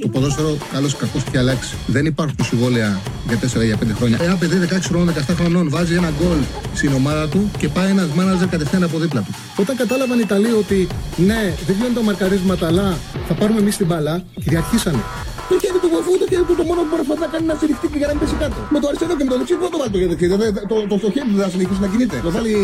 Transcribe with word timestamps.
Το 0.00 0.08
ποδόσφαιρο, 0.08 0.56
καλό 0.72 0.86
ή 0.86 0.92
κακό, 0.98 1.18
έχει 1.26 1.38
αλλάξει. 1.38 1.74
Δεν 1.86 2.06
υπάρχουν 2.06 2.36
συμβόλαια 2.42 3.00
για 3.28 3.38
4 3.60 3.64
για 3.64 3.76
5 3.76 3.86
χρόνια. 3.96 4.18
Ένα 4.20 4.36
παιδί 4.36 4.56
16 4.70 4.78
χρονών, 4.82 5.14
17 5.28 5.34
χρονών 5.34 5.70
βάζει 5.70 5.94
ένα 5.94 6.10
γκολ 6.18 6.38
στην 6.74 6.92
ομάδα 6.92 7.28
του 7.28 7.50
και 7.58 7.68
πάει 7.68 7.90
ένας 7.90 8.08
μάναζερ 8.14 8.48
κατευθείαν 8.48 8.82
από 8.82 8.98
δίπλα 8.98 9.20
του. 9.20 9.34
Όταν 9.56 9.76
κατάλαβαν 9.76 10.18
οι 10.18 10.22
Ιταλοί 10.24 10.52
ότι 10.52 10.86
ναι, 11.16 11.54
δεν 11.66 11.74
γίνονται 11.76 11.94
τα 11.94 12.02
μαρκαρίσματα, 12.02 12.66
αλλά 12.66 12.96
θα 13.28 13.34
πάρουμε 13.34 13.58
εμείς 13.58 13.76
την 13.76 13.86
μπάλα, 13.86 14.24
κυριαρχήσανε. 14.44 15.02
Το 15.48 15.58
χέρι 15.62 15.78
του 15.82 15.88
βοηθού, 15.94 16.12
το 16.22 16.26
χέρι 16.30 16.44
του 16.48 16.54
το 16.60 16.64
μόνο 16.70 16.80
που 16.82 16.90
προσπαθεί 16.94 17.20
να 17.20 17.28
κάνει 17.32 17.46
να 17.46 17.54
στηριχτεί 17.54 17.86
και 17.92 17.98
για 18.00 18.06
να 18.06 18.12
μην 18.14 18.20
πέσει 18.22 18.36
κάτω. 18.42 18.58
Με 18.74 18.78
το 18.80 18.86
αριστερό 18.88 19.12
και 19.18 19.24
με 19.26 19.30
το 19.32 19.36
δεξί 19.40 19.54
δεν 19.64 19.70
το 19.74 19.78
βάλει 19.80 19.90
το 19.94 19.98
χέρι. 20.00 20.28
Το, 20.32 20.36
το, 20.72 20.76
το, 20.90 20.96
το 21.04 21.08
χέρι 21.14 21.26
του 21.30 21.36
δεν 21.38 21.44
θα 21.46 21.50
συνεχίσει 21.54 21.80
να 21.84 21.88
κινείται. 21.92 22.16
Το 22.26 22.30
βάλει 22.36 22.54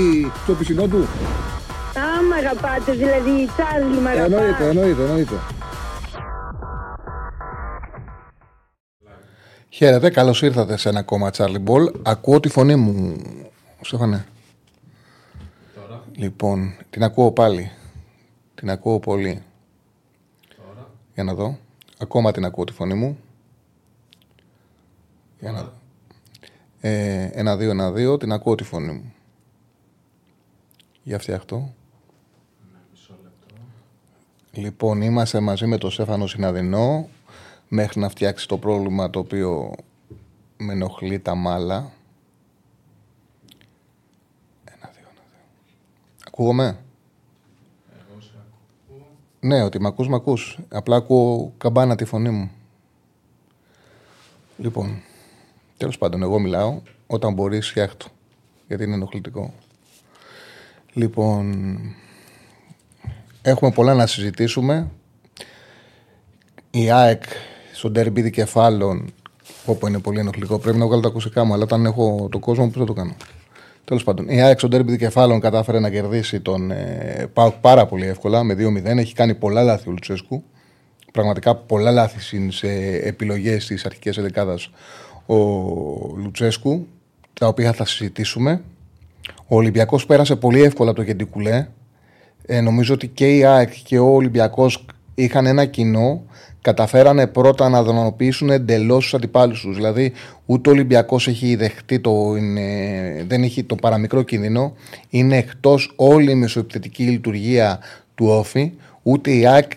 στο 0.45 0.53
πισινό 0.59 0.85
του. 0.93 1.01
Α, 2.03 2.07
μ' 2.29 2.35
αγαπάτε, 2.41 2.91
δηλαδή, 3.03 3.35
Τσάρλι, 3.55 3.99
μ' 4.05 4.11
αγαπάτε. 4.13 4.35
Εννοείται, 4.35 4.65
εννοείται, 4.73 5.03
εννοείται. 5.09 5.37
Χαίρετε, 9.71 10.11
καλώς 10.11 10.43
ήρθατε 10.43 10.77
σε 10.77 10.89
ένα 10.89 10.99
ακόμα 10.99 11.31
Charlie 11.37 11.65
Ball. 11.65 11.93
Ακούω 12.03 12.41
τη 12.41 12.49
φωνή 12.49 12.77
μου, 12.77 13.17
Στέφανε. 13.81 14.27
Τώρα, 15.75 16.05
Λοιπόν, 16.17 16.75
την 16.91 17.03
ακούω 17.03 17.33
πάλι. 17.33 17.71
Την 18.55 18.71
ακούω 18.71 18.99
πολύ. 18.99 19.43
τώρα. 20.57 20.91
Για 21.15 21.25
να 21.25 21.35
δω. 21.35 21.59
Ακόμα 21.99 22.33
την 22.33 22.45
ακούω 22.45 22.65
τη 22.65 22.73
φωνή 22.73 22.95
μου. 22.95 23.19
Για 25.41 25.53
να 25.53 25.63
δω. 25.63 25.73
Ε, 26.81 27.31
ένα, 27.33 27.57
δύο, 27.57 27.71
ένα, 27.71 27.93
δύο. 27.93 28.17
Την 28.17 28.33
ακούω 28.33 28.55
τη 28.55 28.65
φωνή 28.65 28.93
μου. 28.93 29.13
Για 31.03 31.19
φτιάχτω. 31.19 31.57
Ναι, 31.57 32.79
μισό 32.91 33.15
λεπτό. 33.23 33.55
Λοιπόν, 34.53 35.03
είμαστε 35.03 35.41
μαζί 35.41 35.67
με 35.67 35.79
τον 35.79 35.91
Στέφανο 35.91 36.27
Συναδεινό 36.27 37.09
μέχρι 37.69 38.01
να 38.01 38.09
φτιάξει 38.09 38.49
το 38.49 38.59
πρόβλημα 38.59 39.11
το 39.11 39.19
οποίο 39.19 39.75
με 40.57 40.73
ενοχλεί 40.73 41.19
τα 41.19 41.35
μάλα. 41.35 41.93
Ένα, 44.65 44.91
δύο, 44.95 45.09
ένα, 45.15 45.21
δύο. 45.21 45.23
Ακούγομαι; 46.27 46.65
Εγώ 46.65 48.21
σε 48.21 48.33
ακούω. 48.87 49.07
Ναι, 49.41 49.63
ότι 49.63 49.81
με 49.81 49.89
ακούς, 49.89 50.09
με 50.09 50.15
ακούς. 50.15 50.59
Απλά 50.69 50.97
ακούω 50.97 51.53
καμπάνα 51.59 51.95
τη 51.97 52.05
φωνή 52.05 52.31
μου. 52.31 52.51
Λοιπόν, 54.59 55.03
τέλος 55.77 55.99
πάντων, 55.99 56.23
εγώ 56.23 56.39
μιλάω. 56.39 56.81
Όταν 57.07 57.33
μπορείς, 57.33 57.69
φτιάχτω. 57.69 58.07
Γιατί 58.67 58.85
είναι 58.85 58.95
ενοχλητικό. 58.95 59.55
Λοιπόν, 60.93 61.79
έχουμε 63.43 63.71
πολλά 63.71 63.95
να 63.95 64.07
συζητήσουμε. 64.07 64.91
Η 66.71 66.91
ΑΕΚ 66.91 67.23
στο 67.79 67.91
ντέρμπι 67.91 68.23
δικεφάλων, 68.23 69.13
όπου 69.65 69.87
είναι 69.87 69.99
πολύ 69.99 70.19
ενοχλητικό, 70.19 70.59
πρέπει 70.59 70.79
να 70.79 70.87
βγάλω 70.87 71.03
τα 71.03 71.09
ακουστικά 71.09 71.45
μου, 71.45 71.53
αλλά 71.53 71.63
όταν 71.63 71.85
έχω 71.85 72.29
τον 72.31 72.41
κόσμο, 72.41 72.67
πώς 72.67 72.77
θα 72.77 72.85
το 72.85 72.93
κάνω. 72.93 73.17
Τέλος 73.85 74.05
πάντων, 74.05 74.29
η 74.29 74.43
ΑΕΚ 74.43 74.59
στο 74.59 74.69
ντέρμπι 74.69 74.91
δικεφάλων 74.91 75.41
κατάφερε 75.41 75.79
να 75.79 75.91
κερδίσει 75.91 76.41
τον 76.41 76.71
ε, 76.71 77.27
ΠΑΟΚ 77.33 77.55
πάρα 77.55 77.87
πολύ 77.87 78.07
εύκολα 78.07 78.43
με 78.43 78.55
2-0. 78.55 78.85
Έχει 78.85 79.15
κάνει 79.15 79.35
πολλά 79.35 79.63
λάθη 79.63 79.89
ο 79.89 79.91
Λουτσέσκου. 79.91 80.43
Πραγματικά 81.13 81.55
πολλά 81.55 81.91
λάθη 81.91 82.51
σε 82.51 82.69
επιλογές 83.03 83.67
τη 83.67 83.75
αρχική 83.85 84.09
ενδεκάδα 84.09 84.59
ο 85.27 85.37
Λουτσέσκου, 86.17 86.87
τα 87.33 87.47
οποία 87.47 87.73
θα 87.73 87.87
συζητήσουμε. 87.87 88.63
Ο 89.47 89.57
Ολυμπιακός 89.57 90.07
πέρασε 90.07 90.37
πολύ 90.37 90.63
εύκολα 90.63 90.93
το 90.93 91.03
Γεντικουλέ. 91.03 91.69
Ε, 92.47 92.61
νομίζω 92.61 92.95
ότι 92.95 93.09
και 93.09 93.37
η 93.37 93.45
ΑΕΚ 93.45 93.73
και 93.85 93.99
ο 93.99 94.07
Ολυμπιακός 94.07 94.87
είχαν 95.15 95.47
ένα 95.47 95.65
κοινό. 95.65 96.23
Καταφέρανε 96.69 97.27
πρώτα 97.27 97.69
να 97.69 97.83
δρομοποιήσουν 97.83 98.51
εντελώς 98.51 99.03
τους 99.03 99.15
αντιπάλους 99.15 99.61
τους. 99.61 99.77
Δηλαδή, 99.77 100.13
ούτε 100.47 100.69
ο 100.69 100.73
Ολυμπιακός 100.73 101.29
έχει 101.29 101.55
δεχτεί 101.55 102.01
το. 102.01 102.35
Είναι, 102.37 103.25
δεν 103.29 103.43
έχει 103.43 103.65
το 103.65 103.75
παραμικρό 103.75 104.23
κίνδυνο. 104.23 104.75
Είναι 105.09 105.37
εκτός 105.37 105.93
όλη 105.97 106.31
η 106.31 106.35
μεσοεπιθετική 106.35 107.03
λειτουργία 107.03 107.79
του 108.15 108.27
όφη. 108.27 108.73
Ούτε 109.03 109.31
η 109.31 109.47
ΑΕΚ 109.47 109.71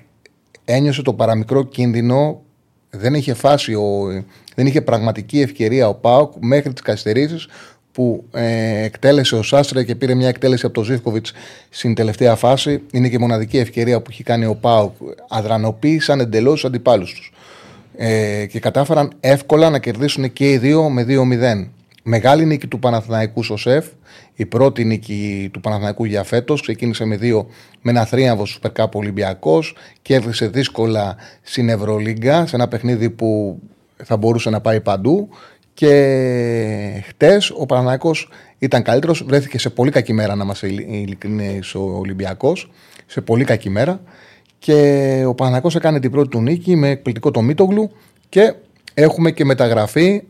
ένιωσε 0.66 1.02
το 1.02 1.14
παραμικρό 1.14 1.64
κίνδυνο. 1.64 2.42
Δεν 2.90 3.14
είχε 3.14 3.34
φάση, 3.34 3.74
ο, 3.74 4.24
δεν 4.56 4.66
είχε 4.66 4.82
πραγματική 4.82 5.42
ευκαιρία 5.42 5.88
ο 5.88 5.94
Πάοκ 5.94 6.34
μέχρι 6.40 6.74
τις 6.74 6.82
καθυστερήσεις 6.82 7.48
που 8.02 8.24
ε, 8.32 8.84
εκτέλεσε 8.84 9.36
ο 9.36 9.44
Σάστρε 9.44 9.84
και 9.84 9.96
πήρε 9.96 10.14
μια 10.14 10.28
εκτέλεση 10.28 10.66
από 10.66 10.76
τον 10.76 10.84
Ζήφκοβιτς 10.84 11.34
στην 11.70 11.96
τελευταία 11.96 12.36
φάση. 12.36 12.82
Είναι 12.92 13.10
και 13.10 13.16
η 13.16 13.18
μοναδική 13.18 13.58
ευκαιρία 13.58 14.02
που 14.02 14.08
έχει 14.12 14.24
κάνει 14.24 14.46
ο 14.46 14.56
Πάουκ. 14.56 14.92
Αδρανοποίησαν 15.30 16.20
εντελώς 16.20 16.62
του 16.62 16.68
αντιπάλους 16.68 17.14
τους. 17.14 17.34
Ε, 17.98 18.46
και 18.46 18.60
κατάφεραν 18.60 19.12
εύκολα 19.20 19.70
να 19.70 19.80
κερδίσουν 19.80 20.34
και 20.34 20.52
οι 20.52 20.58
δύο 20.58 20.90
με 20.90 21.06
2-0. 21.08 21.68
Μεγάλη 22.04 22.46
νίκη 22.46 22.68
του 22.68 22.80
Παναθηναϊκού 22.80 23.44
στο 23.44 23.58
ΣΕΦ. 23.58 23.86
Η 24.36 24.46
πρώτη 24.46 24.86
νίκη 24.86 25.50
του 25.54 25.60
Παναθηναϊκού 25.60 26.06
για 26.06 26.24
φέτος. 26.24 26.62
Ξεκίνησε 26.62 27.06
με 27.06 27.18
δύο 27.18 27.48
με 27.82 27.92
ένα 27.92 28.06
θρίαμβο 28.06 28.46
στου 28.46 28.60
Περκάπο 28.60 29.00
Ολυμπιακός. 29.00 29.76
Κέρδισε 30.02 30.48
δύσκολα 30.48 31.16
στην 31.42 31.70
Ευρωλίγκα 31.70 32.46
σε 32.48 32.56
ένα 32.56 32.68
παιχνίδι 32.68 33.10
που 33.10 33.60
θα 34.04 34.18
μπορούσε 34.18 34.50
να 34.50 34.62
πάει 34.62 34.82
παντού. 34.82 35.30
Και 35.82 37.04
χτες 37.08 37.52
ο 37.58 37.66
Παναναναϊκό 37.66 38.12
ήταν 38.58 38.84
καλύτερος. 38.84 39.24
Βρέθηκε 39.28 39.60
σε 39.60 39.70
πολύ 39.70 39.92
κακή 39.92 40.14
μέρα, 40.14 40.36
να 40.36 40.44
είμαστε 40.44 40.68
ειλικρινείς, 40.68 41.76
ο 41.76 41.80
Ολυμπιακός. 41.80 42.72
Σε 43.06 43.22
πολύ 43.22 43.44
κακή 43.44 43.70
μέρα. 43.70 44.02
Και 44.60 44.74
ο 45.28 45.34
Παναναναϊκό 45.36 45.78
έκανε 45.78 46.00
την 46.00 46.12
πρώτη 46.12 46.30
του 46.30 46.42
νίκη 46.42 46.76
με 46.76 46.90
εκπληκτικό 46.90 47.32
το 47.32 47.42
Μίτογλου. 47.42 47.92
Και 48.30 48.54
έχουμε 48.94 49.32
και 49.32 49.46
μεταγραφή. 49.46 50.24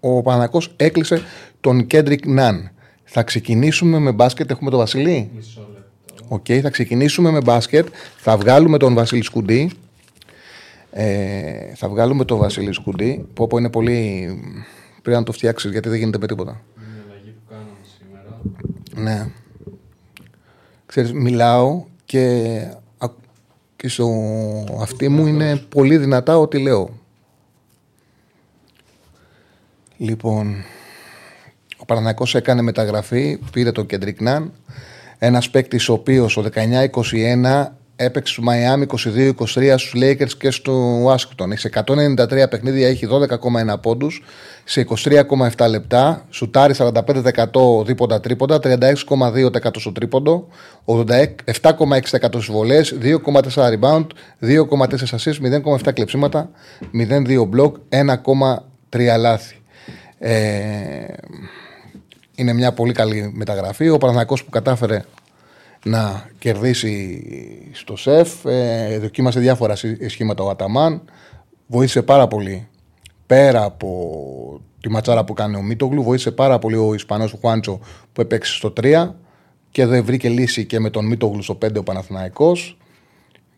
Ο 0.00 0.22
Παναθηναϊκός 0.22 0.62
έκλεισε 0.76 1.22
τον 1.60 1.86
Κέντρικ 1.86 2.26
Ναν. 2.26 2.70
Θα 3.04 3.22
ξεκινήσουμε 3.22 3.98
με 3.98 4.12
μπάσκετ. 4.12 4.50
Έχουμε 4.50 4.70
τον 4.70 4.78
Βασιλή; 4.78 5.30
Μισό 5.34 5.68
λεπτό. 5.74 6.24
ΟΚ, 6.28 6.46
θα 6.62 6.70
ξεκινήσουμε 6.70 7.30
με 7.30 7.40
μπάσκετ. 7.40 7.86
Θα 8.16 8.36
βγάλουμε 8.36 8.78
τον 8.78 8.94
Βασίλη 8.94 9.22
Σκουντή. 9.22 9.70
Ε, 10.90 11.74
θα 11.74 11.88
βγάλουμε 11.88 12.24
τον 12.24 12.38
Βασίλη 12.38 12.72
Σκουντή. 12.72 13.26
Που 13.34 13.42
όπου 13.42 13.58
είναι 13.58 13.70
πολύ. 13.70 14.28
Πρέπει 15.08 15.22
να 15.22 15.28
το 15.28 15.32
φτιάξεις 15.38 15.70
γιατί 15.70 15.88
δεν 15.88 15.98
γίνεται 15.98 16.18
με 16.18 16.26
τίποτα. 16.26 16.62
Είναι 16.76 16.86
η 16.96 17.02
αλλαγή 17.10 17.30
που 17.30 17.40
κάναμε 17.48 17.70
σήμερα. 17.98 18.40
Ναι. 18.94 19.30
Ξέρεις, 20.86 21.12
μιλάω 21.12 21.84
και, 22.04 22.20
α- 22.98 23.10
και 23.76 23.88
στο 23.88 24.08
αυτί 24.80 25.08
μου 25.08 25.26
είναι 25.26 25.56
πολύ 25.56 25.98
δυνατά 25.98 26.38
ό,τι 26.38 26.58
λέω. 26.58 26.90
Λοιπόν, 29.96 30.54
ο 31.76 31.84
Παναθηναϊκός 31.84 32.34
έκανε 32.34 32.62
μεταγραφή, 32.62 33.38
πήρε 33.52 33.72
τον 33.72 33.86
Κεντρικ 33.86 34.20
Ναν, 34.20 34.52
ένας 35.18 35.50
παίκτης 35.50 35.88
ο 35.88 35.92
οποίος 35.92 36.36
ο 36.36 36.42
19-21 36.42 37.66
έπαιξε 38.00 38.32
στο 38.32 38.42
Μαϊάμι 38.42 38.86
22-23 38.88 39.74
στους 39.76 39.92
Lakers 39.96 40.32
και 40.38 40.50
στο 40.50 41.04
Washington. 41.06 41.52
Σε 41.54 41.70
193 41.74 42.48
παιχνίδια 42.50 42.88
έχει 42.88 43.06
12,1 43.10 43.80
πόντους, 43.82 44.22
σε 44.64 44.86
23,7 45.04 45.68
λεπτά, 45.68 46.26
σουτάρει 46.30 46.74
45% 46.78 47.84
δίποντα 47.84 48.20
τρίποντα, 48.20 48.58
36,2% 48.62 49.78
στο 49.78 49.92
τρίποντο, 49.92 50.48
87,6% 50.84 52.40
στις 52.40 52.46
βολές, 52.46 52.94
2,4 53.00 53.78
rebound, 53.78 54.06
2,4 54.40 55.16
assists, 55.16 55.40
0,7 55.78 55.92
κλεψίματα, 55.92 56.50
0,2 56.92 57.46
μπλοκ, 57.46 57.76
1,3 57.88 59.16
λάθη. 59.18 59.56
Ε, 60.18 60.32
είναι 62.34 62.52
μια 62.52 62.72
πολύ 62.72 62.92
καλή 62.92 63.30
μεταγραφή. 63.34 63.88
Ο 63.88 63.98
Παναθηναϊκός 63.98 64.44
που 64.44 64.50
κατάφερε 64.50 65.04
να 65.88 66.28
κερδίσει 66.38 67.22
στο 67.72 67.96
ΣΕΦ, 67.96 68.44
ε, 68.44 68.98
δοκίμασε 68.98 69.40
διάφορα 69.40 69.76
συ- 69.76 70.08
σχήματα 70.08 70.42
ο 70.42 70.48
Αταμάν, 70.48 71.02
βοήθησε 71.66 72.02
πάρα 72.02 72.28
πολύ 72.28 72.68
πέρα 73.26 73.64
από 73.64 74.60
τη 74.80 74.90
ματσάρα 74.90 75.24
που 75.24 75.32
κάνει 75.32 75.56
ο 75.56 75.62
Μίτογλου, 75.62 76.02
βοήθησε 76.02 76.30
πάρα 76.30 76.58
πολύ 76.58 76.76
ο 76.76 76.94
Ισπανός 76.94 77.32
ο 77.32 77.36
Χουάντσο 77.40 77.80
που 78.12 78.20
έπαιξε 78.20 78.54
στο 78.54 78.72
3 78.80 79.14
και 79.70 79.86
δεν 79.86 80.04
βρήκε 80.04 80.28
λύση 80.28 80.66
και 80.66 80.80
με 80.80 80.90
τον 80.90 81.06
Μίτογλου 81.06 81.42
στο 81.42 81.54
5 81.54 81.78
ο 81.78 81.82
Παναθηναϊκός 81.82 82.76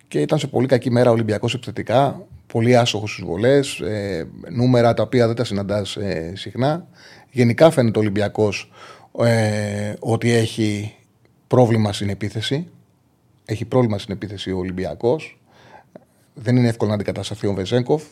και 0.08 0.20
ήταν 0.20 0.38
σε 0.38 0.46
πολύ 0.46 0.66
κακή 0.66 0.90
μέρα 0.90 1.10
ο 1.10 1.12
Ολυμπιακός 1.12 1.54
επιθετικά. 1.54 2.26
Πολύ 2.52 2.76
άσοχος 2.76 3.12
στι 3.12 3.24
βολές. 3.24 3.80
Ε, 3.80 4.28
νούμερα 4.50 4.94
τα 4.94 5.02
οποία 5.02 5.26
δεν 5.26 5.36
τα 5.36 5.44
συναντάς 5.44 5.96
ε, 5.96 6.32
συχνά. 6.36 6.86
Γενικά 7.30 7.70
φαίνεται 7.70 7.98
ο 7.98 8.00
Ολυμπιακός 8.00 8.70
ε, 9.18 9.92
ότι 9.98 10.30
έχει 10.30 10.94
πρόβλημα 11.50 11.92
στην 11.92 12.08
επίθεση. 12.08 12.66
Έχει 13.44 13.64
πρόβλημα 13.64 13.98
στην 13.98 14.14
επίθεση 14.14 14.52
ο 14.52 14.58
Ολυμπιακός. 14.58 15.38
Δεν 16.34 16.56
είναι 16.56 16.68
εύκολο 16.68 16.88
να 16.88 16.94
αντικατασταθεί 16.94 17.46
ο 17.46 17.54
Βεζέγκοφ. 17.54 18.02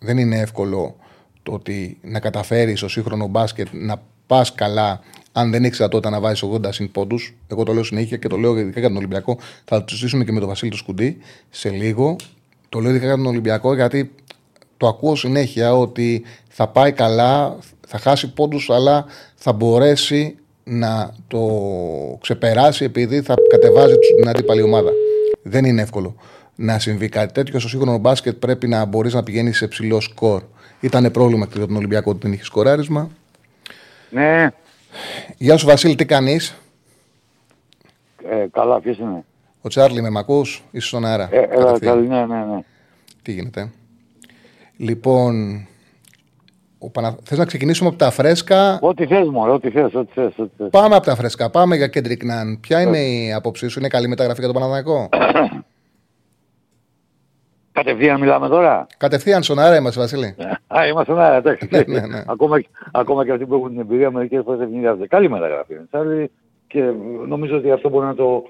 Δεν 0.00 0.18
είναι 0.18 0.38
εύκολο 0.38 0.96
το 1.42 1.52
ότι 1.52 1.98
να 2.02 2.20
καταφέρεις 2.20 2.78
στο 2.78 2.88
σύγχρονο 2.88 3.26
μπάσκετ 3.26 3.68
να 3.72 4.02
πας 4.26 4.54
καλά 4.54 5.00
αν 5.32 5.50
δεν 5.50 5.64
έχεις 5.64 5.76
δυνατότητα 5.76 6.10
να 6.10 6.20
βάζεις 6.20 6.44
80 6.52 6.72
συν 6.72 6.90
πόντους. 6.90 7.34
Εγώ 7.48 7.62
το 7.62 7.72
λέω 7.72 7.82
συνέχεια 7.82 8.16
και 8.16 8.28
το 8.28 8.36
λέω 8.36 8.58
ειδικά 8.58 8.80
για 8.80 8.88
τον 8.88 8.96
Ολυμπιακό. 8.96 9.38
Θα 9.64 9.78
το 9.78 9.88
συζητήσουμε 9.88 10.24
και 10.24 10.32
με 10.32 10.38
τον 10.38 10.48
Βασίλη 10.48 10.70
του 10.70 10.76
Σκουντή 10.76 11.16
σε 11.50 11.70
λίγο. 11.70 12.16
Το 12.68 12.80
λέω 12.80 12.90
ειδικά 12.90 13.06
για 13.06 13.16
τον 13.16 13.26
Ολυμπιακό 13.26 13.74
γιατί 13.74 14.14
το 14.76 14.86
ακούω 14.86 15.16
συνέχεια 15.16 15.76
ότι 15.76 16.24
θα 16.48 16.68
πάει 16.68 16.92
καλά, 16.92 17.58
θα 17.86 17.98
χάσει 17.98 18.32
πόντους 18.32 18.70
αλλά 18.70 19.04
θα 19.34 19.52
μπορέσει 19.52 20.38
να 20.68 21.14
το 21.28 21.40
ξεπεράσει 22.20 22.84
επειδή 22.84 23.22
θα 23.22 23.34
κατεβάζει 23.48 23.94
την 24.16 24.28
αντίπαλη 24.28 24.62
ομάδα. 24.62 24.90
Δεν 25.42 25.64
είναι 25.64 25.82
εύκολο 25.82 26.14
να 26.54 26.78
συμβεί 26.78 27.08
κάτι 27.08 27.32
τέτοιο. 27.32 27.58
Στο 27.58 27.68
σύγχρονο 27.68 27.98
μπάσκετ 27.98 28.36
πρέπει 28.36 28.68
να 28.68 28.84
μπορείς 28.84 29.14
να 29.14 29.22
πηγαίνεις 29.22 29.56
σε 29.56 29.68
ψηλό 29.68 30.00
σκορ. 30.00 30.42
Ήταν 30.80 31.10
πρόβλημα 31.10 31.46
και 31.46 31.52
για 31.56 31.66
τον 31.66 31.76
Ολυμπιακό 31.76 32.10
ότι 32.10 32.20
δεν 32.22 32.32
είχε 32.32 32.44
σκοράρισμα. 32.44 33.10
Ναι. 34.10 34.50
Γεια 35.36 35.56
σου 35.56 35.66
Βασίλη, 35.66 35.94
τι 35.94 36.04
κάνεις; 36.04 36.54
Ε, 38.30 38.46
καλά, 38.50 38.80
ποιος 38.80 38.98
είναι; 38.98 39.24
Ο 39.60 39.68
Τσάρλι 39.68 40.02
με 40.02 40.10
μακού, 40.10 40.40
είσαι 40.70 40.86
στον 40.86 41.04
αέρα. 41.04 41.28
Ε, 41.32 41.46
έλα, 41.50 41.78
καλή, 41.78 42.08
ναι, 42.08 42.26
ναι, 42.26 42.44
ναι. 42.44 42.60
Τι 43.22 43.32
γίνεται. 43.32 43.70
Λοιπόν, 44.76 45.66
ο 46.78 46.90
Πανα... 46.90 47.16
θες 47.22 47.38
να 47.38 47.44
ξεκινήσουμε 47.44 47.88
από 47.88 47.98
τα 47.98 48.10
φρέσκα; 48.10 48.78
Ό,τι 48.82 49.06
θες 49.06 49.28
μόνο, 49.28 49.52
ό,τι 49.52 49.70
θες, 49.70 49.94
ό,τι 49.94 50.12
θες, 50.14 50.32
ό,τι 50.38 50.50
θες. 50.56 50.68
Πάμε 50.70 50.94
από 50.94 51.04
τα 51.04 51.14
φρέσκα, 51.14 51.50
πάμε 51.50 51.76
για 51.76 51.86
Κέντρικ 51.86 52.24
Ναν. 52.24 52.60
Ποια 52.60 52.80
είναι 52.80 52.98
η 52.98 53.32
άποψή 53.32 53.68
σου, 53.68 53.78
είναι 53.78 53.88
καλή 53.88 54.08
μεταγραφή 54.08 54.40
για 54.40 54.52
τον 54.52 54.60
Παναθηναϊκό; 54.60 55.08
Κατευθείαν 57.72 58.20
μιλάμε 58.20 58.48
τώρα; 58.48 58.86
Κατευθείαν 58.96 59.42
στον 59.42 59.58
αέρα 59.58 59.76
είμαστε, 59.76 60.00
Βασίλη. 60.00 60.34
Α, 60.76 60.86
είμαστε 60.86 61.12
στον 61.12 61.20
αέρα, 61.24 61.36
εντάξει. 61.36 61.68
Ναι, 61.72 61.82
ναι, 61.86 62.06
ναι. 62.06 62.22
ακόμα, 62.26 62.56
ακόμα 62.92 63.24
και 63.24 63.32
αυτοί 63.32 63.46
που 63.46 63.54
έχουν 63.54 63.68
την 63.68 63.80
εμπειρία 63.80 64.10
μερικές 64.10 64.42
φορές 64.44 64.60
ευνηδιάζονται. 64.60 65.06
Καλή 65.06 65.30
μεταγραφή. 65.30 65.72
είναι. 65.72 65.84
Τσάρλι, 65.90 66.30
και 66.66 66.82
νομίζω 67.26 67.56
ότι 67.56 67.70
αυτό 67.70 67.88
μπορεί 67.88 68.06
να 68.06 68.14
το, 68.14 68.42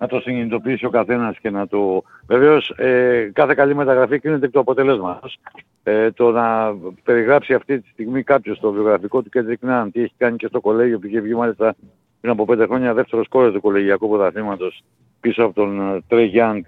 να 0.00 0.06
το 0.06 0.20
συνειδητοποιήσει 0.20 0.84
ο 0.84 0.90
καθένας 0.90 1.38
και 1.38 1.50
να 1.50 1.66
το... 1.66 2.02
Βεβαίως, 2.26 2.72
ε, 2.76 3.30
κάθε 3.32 3.54
καλή 3.54 3.74
μεταγραφή 3.74 4.18
κρίνεται 4.18 4.46
εκ 4.46 4.52
του 4.52 4.58
αποτελέσματος. 4.58 5.38
Ε, 5.82 6.10
το 6.10 6.30
να 6.30 6.74
περιγράψει 7.04 7.54
αυτή 7.54 7.80
τη 7.80 7.88
στιγμή 7.88 8.22
κάποιος 8.22 8.56
στο 8.56 8.72
βιογραφικό 8.72 9.22
του 9.22 9.28
Κέντρικ 9.28 9.62
Νάν, 9.62 9.90
τι 9.90 10.02
έχει 10.02 10.14
κάνει 10.16 10.36
και 10.36 10.46
στο 10.46 10.60
κολέγιο 10.60 10.98
που 10.98 11.06
είχε 11.06 11.20
βγει 11.20 11.34
μάλιστα 11.34 11.74
πριν 12.20 12.32
από 12.32 12.44
πέντε 12.44 12.66
χρόνια 12.66 12.94
δεύτερος 12.94 13.28
κόρος 13.28 13.52
του 13.52 13.60
κολεγιακού 13.60 14.08
πρωταθλήματος 14.08 14.82
πίσω 15.20 15.44
από 15.44 15.54
τον 15.54 16.02
Τρέι 16.08 16.26
Γιάνγκ 16.26 16.62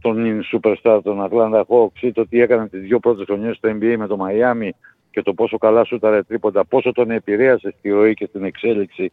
τον 0.00 0.42
superstar 0.52 1.00
των 1.02 1.28
Atlanta 1.30 1.62
Hawks 1.68 2.00
ή 2.00 2.12
το 2.12 2.26
τι 2.26 2.40
έκανε 2.40 2.68
τις 2.68 2.80
δύο 2.80 2.98
πρώτες 2.98 3.24
χρονιές 3.26 3.56
στο 3.56 3.68
NBA 3.68 3.94
με 3.98 4.06
το 4.06 4.18
Miami 4.20 4.68
και 5.10 5.22
το 5.22 5.34
πόσο 5.34 5.58
καλά 5.58 5.84
σούταρε 5.84 6.22
τρίποντα, 6.22 6.64
πόσο 6.64 6.92
τον 6.92 7.10
επηρέασε 7.10 7.74
στη 7.78 7.90
ροή 7.90 8.14
και 8.14 8.26
στην 8.26 8.44
εξέλιξη 8.44 9.12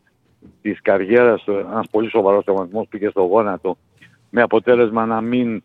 της 0.61 0.81
καριέρας 0.81 1.43
του, 1.43 1.51
ένας 1.51 1.87
πολύ 1.91 2.09
σοβαρός 2.09 2.43
τραυματισμός 2.43 2.87
πήγε 2.89 3.09
στο 3.09 3.21
γόνατο 3.21 3.77
με 4.29 4.41
αποτέλεσμα 4.41 5.05
να 5.05 5.21
μην 5.21 5.63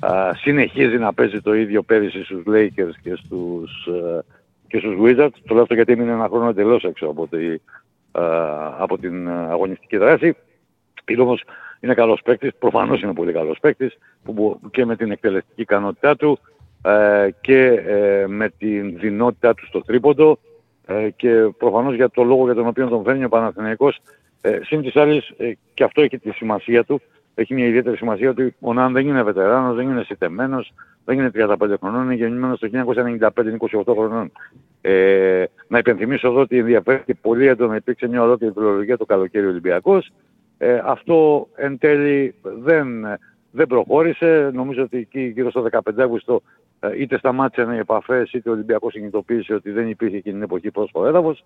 α, 0.00 0.34
συνεχίζει 0.34 0.98
να 0.98 1.14
παίζει 1.14 1.40
το 1.40 1.54
ίδιο 1.54 1.82
πέρυσι 1.82 2.24
στους 2.24 2.42
Lakers 2.46 2.94
και 3.02 3.14
στους, 3.14 3.86
α, 3.86 4.24
και 4.66 4.78
στους 4.78 4.96
Wizards. 5.02 5.34
Το 5.46 5.54
λέω 5.54 5.62
αυτό 5.62 5.74
γιατί 5.74 5.92
είναι 5.92 6.12
ένα 6.12 6.28
χρόνο 6.28 6.48
εντελώς 6.48 6.84
έξω 6.84 7.06
από, 7.06 7.26
τη, 7.26 7.52
α, 8.12 8.24
από 8.78 8.98
την 8.98 9.28
αγωνιστική 9.28 9.96
δράση. 9.96 10.36
Είναι 11.06 11.22
όμως 11.22 11.44
είναι 11.80 11.94
καλός 11.94 12.20
παίκτης, 12.22 12.54
προφανώς 12.58 13.02
είναι 13.02 13.12
πολύ 13.12 13.32
καλός 13.32 13.58
παίκτης 13.60 13.98
που, 14.24 14.32
μπο- 14.32 14.58
και 14.70 14.84
με 14.84 14.96
την 14.96 15.10
εκτελεστική 15.10 15.60
ικανότητά 15.60 16.16
του 16.16 16.38
ε, 16.84 17.28
και 17.40 17.64
ε, 17.66 18.26
με 18.26 18.48
την 18.48 18.98
δυνότητά 18.98 19.54
του 19.54 19.66
στο 19.66 19.80
τρίποντο 19.80 20.38
ε, 20.86 21.10
και 21.10 21.30
προφανώς 21.58 21.94
για 21.94 22.10
το 22.10 22.22
λόγο 22.22 22.44
για 22.44 22.54
τον 22.54 22.66
οποίο 22.66 22.88
τον 22.88 23.04
φέρνει 23.04 23.24
ο 23.24 23.28
Παναθηναϊκός 23.28 24.00
ε, 24.40 24.58
συν 24.62 24.82
της 24.82 24.96
άλλης 24.96 25.32
ε, 25.36 25.52
και 25.74 25.84
αυτό 25.84 26.02
έχει 26.02 26.18
τη 26.18 26.30
σημασία 26.30 26.84
του 26.84 27.00
έχει 27.34 27.54
μια 27.54 27.66
ιδιαίτερη 27.66 27.96
σημασία 27.96 28.30
ότι 28.30 28.54
ο 28.60 28.72
Ναν 28.72 28.92
δεν 28.92 29.08
είναι 29.08 29.22
βετεράνος, 29.22 29.76
δεν 29.76 29.88
είναι 29.88 30.02
σιτεμένος, 30.02 30.72
δεν 31.04 31.18
είναι 31.18 31.30
35 31.34 31.74
χρονών, 31.80 32.04
είναι 32.04 32.14
γεννημένος 32.14 32.58
το 32.58 32.68
1995, 32.72 33.46
είναι 33.46 33.56
28 33.58 33.82
χρονών. 33.86 34.32
Ε, 34.80 35.44
να 35.68 35.78
υπενθυμίσω 35.78 36.28
εδώ 36.28 36.40
ότι 36.40 36.58
ενδιαφέρθηκε 36.58 37.14
πολύ 37.14 37.46
έντονα, 37.46 37.76
υπήρξε 37.76 38.08
μια 38.08 38.22
ολόκληρη 38.22 38.52
φιλολογία 38.52 38.96
το 38.96 39.04
καλοκαίρι 39.04 39.46
Ολυμπιακός. 39.46 40.10
Ε, 40.58 40.80
αυτό 40.84 41.48
εν 41.54 41.78
τέλει 41.78 42.34
δεν, 42.42 42.86
δεν 43.50 43.66
προχώρησε. 43.66 44.50
Νομίζω 44.52 44.82
ότι 44.82 44.96
εκεί 44.96 45.20
γύρω 45.20 45.50
στο 45.50 45.66
15 45.70 45.78
Αύγουστο 45.98 46.34
ε, 46.34 46.63
είτε 46.98 47.18
σταμάτησαν 47.18 47.72
οι 47.72 47.78
επαφές 47.78 48.32
είτε 48.32 48.48
ο 48.48 48.52
Ολυμπιακός 48.52 48.92
συνειδητοποίησε 48.92 49.54
ότι 49.54 49.70
δεν 49.70 49.88
υπήρχε 49.88 50.16
εκείνη 50.16 50.34
την 50.34 50.42
εποχή 50.42 50.70
πρόσφορο 50.70 51.06
έδαφος. 51.06 51.44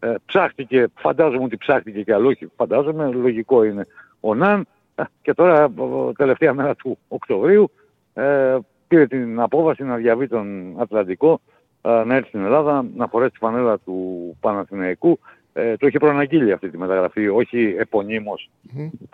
Ε, 0.00 0.14
ψάχτηκε, 0.26 0.86
φαντάζομαι 0.94 1.44
ότι 1.44 1.56
ψάχτηκε 1.56 2.02
και 2.02 2.12
άλλο, 2.14 2.28
όχι 2.28 2.46
φαντάζομαι, 2.56 3.10
λογικό 3.12 3.64
είναι 3.64 3.86
ο 4.20 4.34
Ναν. 4.34 4.66
Ε, 4.94 5.02
Και 5.22 5.34
τώρα, 5.34 5.64
ο- 5.64 6.12
τελευταία 6.12 6.52
μέρα 6.54 6.74
του 6.74 6.98
Οκτωβρίου, 7.08 7.70
ε, 8.14 8.56
πήρε 8.88 9.06
την 9.06 9.40
απόβαση 9.40 9.84
να 9.84 9.96
διαβεί 9.96 10.28
τον 10.28 10.74
Ατλαντικό, 10.80 11.40
ε, 11.82 12.02
να 12.04 12.14
έρθει 12.14 12.28
στην 12.28 12.44
Ελλάδα, 12.44 12.84
να 12.96 13.06
φορέσει 13.06 13.30
τη 13.30 13.38
φανέλα 13.38 13.78
του 13.78 14.36
Παναθηναϊκού. 14.40 15.18
Ε, 15.52 15.76
το 15.76 15.86
είχε 15.86 15.98
προαναγγείλει 15.98 16.52
αυτή 16.52 16.68
τη 16.70 16.78
μεταγραφή, 16.78 17.28
όχι 17.28 17.74
επωνύμως 17.78 18.50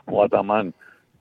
ο 0.04 0.22
Αταμάν. 0.22 0.74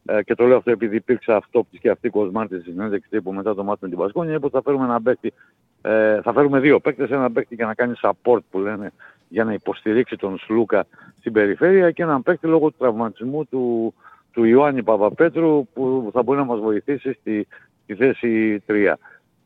Ε, 0.06 0.24
και 0.24 0.36
το 0.36 0.46
λέω 0.46 0.57
αυτό 0.57 0.72
επειδή 0.72 0.96
υπήρξε 0.96 1.34
αυτόπτης 1.34 1.80
και 1.80 1.90
αυτή 1.90 2.10
κοσμάτη 2.10 2.60
στη 2.60 2.72
συνέντευξη 2.72 3.10
τύπου 3.10 3.34
μετά 3.34 3.56
το 3.56 3.63
μάτι 3.63 3.80
με 3.81 3.90
την 3.90 3.98
Πασκόνια, 3.98 4.34
είπε 4.34 4.46
ότι 4.46 4.56
θα 4.56 4.62
φέρουμε 4.62 4.84
ένα 4.84 5.01
παίκτη, 5.01 5.34
ε, 5.81 6.22
θα 6.22 6.34
φέρουμε 6.34 6.60
δύο 6.60 6.80
παίκτες, 6.80 7.10
ένα 7.10 7.31
παίκτη 7.31 7.56
για 7.56 7.66
να 7.66 7.74
κάνει 7.74 7.94
support 8.01 8.40
που 8.50 8.60
λένε, 8.60 8.92
για 9.28 9.44
να 9.44 9.54
υποστηρίξει 9.54 10.16
τον 10.16 10.38
Σλούκα 10.38 10.86
στην 11.18 11.31
περιφέρεια 11.31 11.92
και 11.92 12.04
έναν 12.04 12.24
παίκτη 12.24 12.48
λόγω 12.48 12.69
του 12.69 12.75
τραυματισμού 12.78 13.46
του, 13.46 13.94
του 14.31 14.44
Ιωάννη 14.44 14.84
Παπαπέτρου 14.84 15.68
που 15.74 16.10
θα 16.13 16.24
μπορεί 16.24 16.40
να 16.40 16.45
μας 16.45 16.60
βοηθήσει 16.60 17.13
στη, 17.13 17.48
στη 17.84 17.95
θέση 17.95 18.63
3. 18.68 18.94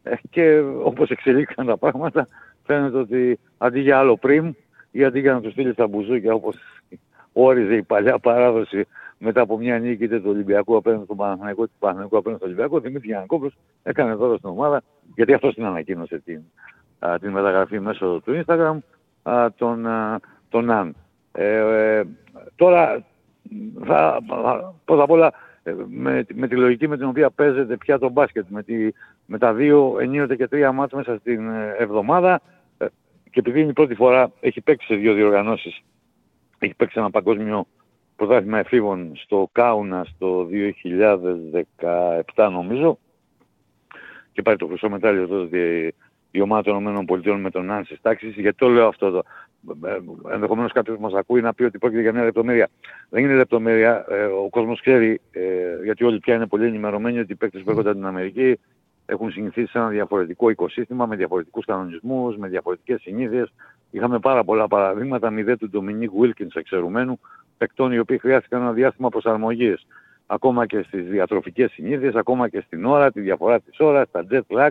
Ε, 0.03 0.15
και 0.29 0.63
όπως 0.83 1.09
εξελίχθηκαν 1.09 1.65
τα 1.65 1.77
πράγματα 1.77 2.27
φαίνεται 2.65 2.97
ότι 2.97 3.39
αντί 3.57 3.79
για 3.79 3.97
άλλο 3.97 4.17
πριμ 4.17 4.51
ή 4.91 5.03
αντί 5.03 5.19
για 5.19 5.33
να 5.33 5.41
του 5.41 5.51
στείλει 5.51 5.73
στα 5.73 5.87
μπουζούκια 5.87 6.33
όπως 6.33 6.57
όριζε 7.33 7.75
η 7.75 7.83
παλιά 7.83 8.19
παράδοση 8.19 8.87
μετά 9.23 9.41
από 9.41 9.57
μια 9.57 9.79
νίκη 9.79 10.03
είτε 10.03 10.19
του 10.19 10.29
Ολυμπιακού 10.29 10.75
απέναντι 10.75 11.03
στον 11.03 11.17
Παναθηναϊκό 11.17 11.63
είτε 11.63 11.71
του 11.73 11.79
Παναθηναϊκού 11.79 12.17
απέναντι 12.17 12.39
στον 12.39 12.49
Ολυμπιακό, 12.51 12.77
ο 12.77 12.79
Δημήτρης 12.79 13.09
Γιανακόπουλος 13.09 13.53
έκανε 13.83 14.13
δώρο 14.13 14.37
στην 14.37 14.49
ομάδα 14.49 14.81
γιατί 15.15 15.33
αυτός 15.33 15.53
την 15.53 15.65
ανακοίνωσε 15.65 16.21
την, 16.25 16.41
α, 16.99 17.17
την 17.19 17.31
μεταγραφή 17.31 17.79
μέσω 17.79 18.21
του 18.25 18.43
Instagram 18.45 18.77
α, 19.23 19.51
τον, 19.55 19.87
α, 19.87 20.19
τον 20.49 20.65
Ναν. 20.65 20.95
Ε, 21.31 21.55
ε, 21.97 22.03
τώρα 22.55 23.03
θα, 23.85 24.19
θα- 24.27 24.73
πρώτα 24.85 25.03
απ' 25.03 25.11
όλα 25.11 25.33
ε, 25.63 25.73
με, 25.87 26.25
με 26.33 26.47
τη 26.47 26.55
λογική 26.55 26.87
με 26.87 26.97
την 26.97 27.05
οποία 27.07 27.29
παίζεται 27.29 27.77
πια 27.77 27.99
το 27.99 28.09
μπάσκετ 28.09 28.45
με, 28.49 28.63
τη, 28.63 28.89
με 29.25 29.37
τα 29.37 29.53
δύο 29.53 29.95
ενίοτε 29.99 30.35
και 30.35 30.47
τρία 30.47 30.71
μάτς 30.71 30.93
μέσα 30.93 31.17
στην 31.17 31.49
ε, 31.49 31.75
εβδομάδα 31.77 32.41
ε, 32.77 32.85
και 33.31 33.39
επειδή 33.39 33.59
είναι 33.59 33.69
η 33.69 33.73
πρώτη 33.73 33.95
φορά 33.95 34.31
έχει 34.39 34.61
παίξει 34.61 34.87
σε 34.87 34.95
δύο 34.95 35.13
διοργανώσεις 35.13 35.81
έχει 36.59 36.73
παίξει 36.75 36.99
ένα 36.99 37.09
παγκόσμιο 37.09 37.65
πρωτάθλημα 38.15 38.59
εφήβων 38.59 39.11
στο 39.15 39.49
Κάουνα 39.51 40.05
το 40.17 40.47
2017 42.35 42.49
νομίζω 42.51 42.97
και 44.31 44.41
πάρει 44.41 44.57
το 44.57 44.67
χρυσό 44.67 44.89
μετάλλιο 44.89 45.27
τότε 45.27 45.93
η 46.35 46.41
ομάδα 46.41 46.61
των 46.61 47.07
ΗΠΑ 47.09 47.37
με 47.37 47.49
τον 47.49 47.65
Νάνση 47.65 47.99
τάξης. 48.01 48.35
Γιατί 48.35 48.57
το 48.57 48.67
λέω 48.67 48.87
αυτό 48.87 49.05
εδώ. 49.05 49.23
Ε, 49.85 49.97
Ενδεχομένως 50.33 50.71
κάποιος 50.71 50.97
μας 50.97 51.13
ακούει 51.13 51.41
να 51.41 51.53
πει 51.53 51.63
ότι 51.63 51.77
πρόκειται 51.77 52.01
για 52.01 52.13
μια 52.13 52.23
λεπτομέρεια. 52.23 52.69
Δεν 53.09 53.23
είναι 53.23 53.33
λεπτομέρεια. 53.33 54.05
Ε, 54.09 54.23
ο 54.23 54.49
κόσμος 54.49 54.81
ξέρει, 54.81 55.21
ε, 55.31 55.41
γιατί 55.83 56.03
όλοι 56.03 56.19
πια 56.19 56.35
είναι 56.35 56.47
πολύ 56.47 56.65
ενημερωμένοι 56.65 57.19
ότι 57.19 57.31
οι 57.31 57.35
παίκτες 57.35 57.61
που 57.61 57.69
έρχονται 57.69 57.89
από 57.89 57.97
την 57.97 58.07
Αμερική 58.07 58.59
έχουν 59.05 59.31
συνηθίσει 59.31 59.71
σε 59.71 59.77
ένα 59.77 59.87
διαφορετικό 59.87 60.49
οικοσύστημα, 60.49 61.05
με 61.05 61.15
διαφορετικούς 61.15 61.65
κανονισμούς, 61.65 62.37
με 62.37 62.47
διαφορετικές 62.47 63.01
συνήθειες. 63.01 63.53
Είχαμε 63.91 64.19
πάρα 64.19 64.43
πολλά 64.43 64.67
παραδείγματα, 64.67 65.29
μηδέ 65.29 65.55
του 65.55 65.69
Ντομινίκ 65.69 66.11
Βίλκινς 66.19 66.55
εξαιρουμένου, 66.55 67.19
παικτών 67.63 67.91
οι 67.91 67.99
οποίοι 67.99 68.17
χρειάστηκαν 68.17 68.61
ένα 68.61 68.71
διάστημα 68.71 69.09
προσαρμογής. 69.09 69.85
Ακόμα 70.25 70.65
και 70.65 70.83
στις 70.87 71.05
διατροφικές 71.05 71.71
συνήθειες, 71.71 72.15
ακόμα 72.15 72.49
και 72.49 72.63
στην 72.65 72.85
ώρα, 72.85 73.11
τη 73.11 73.21
διαφορά 73.21 73.59
της 73.59 73.79
ώρας, 73.79 74.11
τα 74.11 74.25
jet 74.31 74.57
lag 74.57 74.69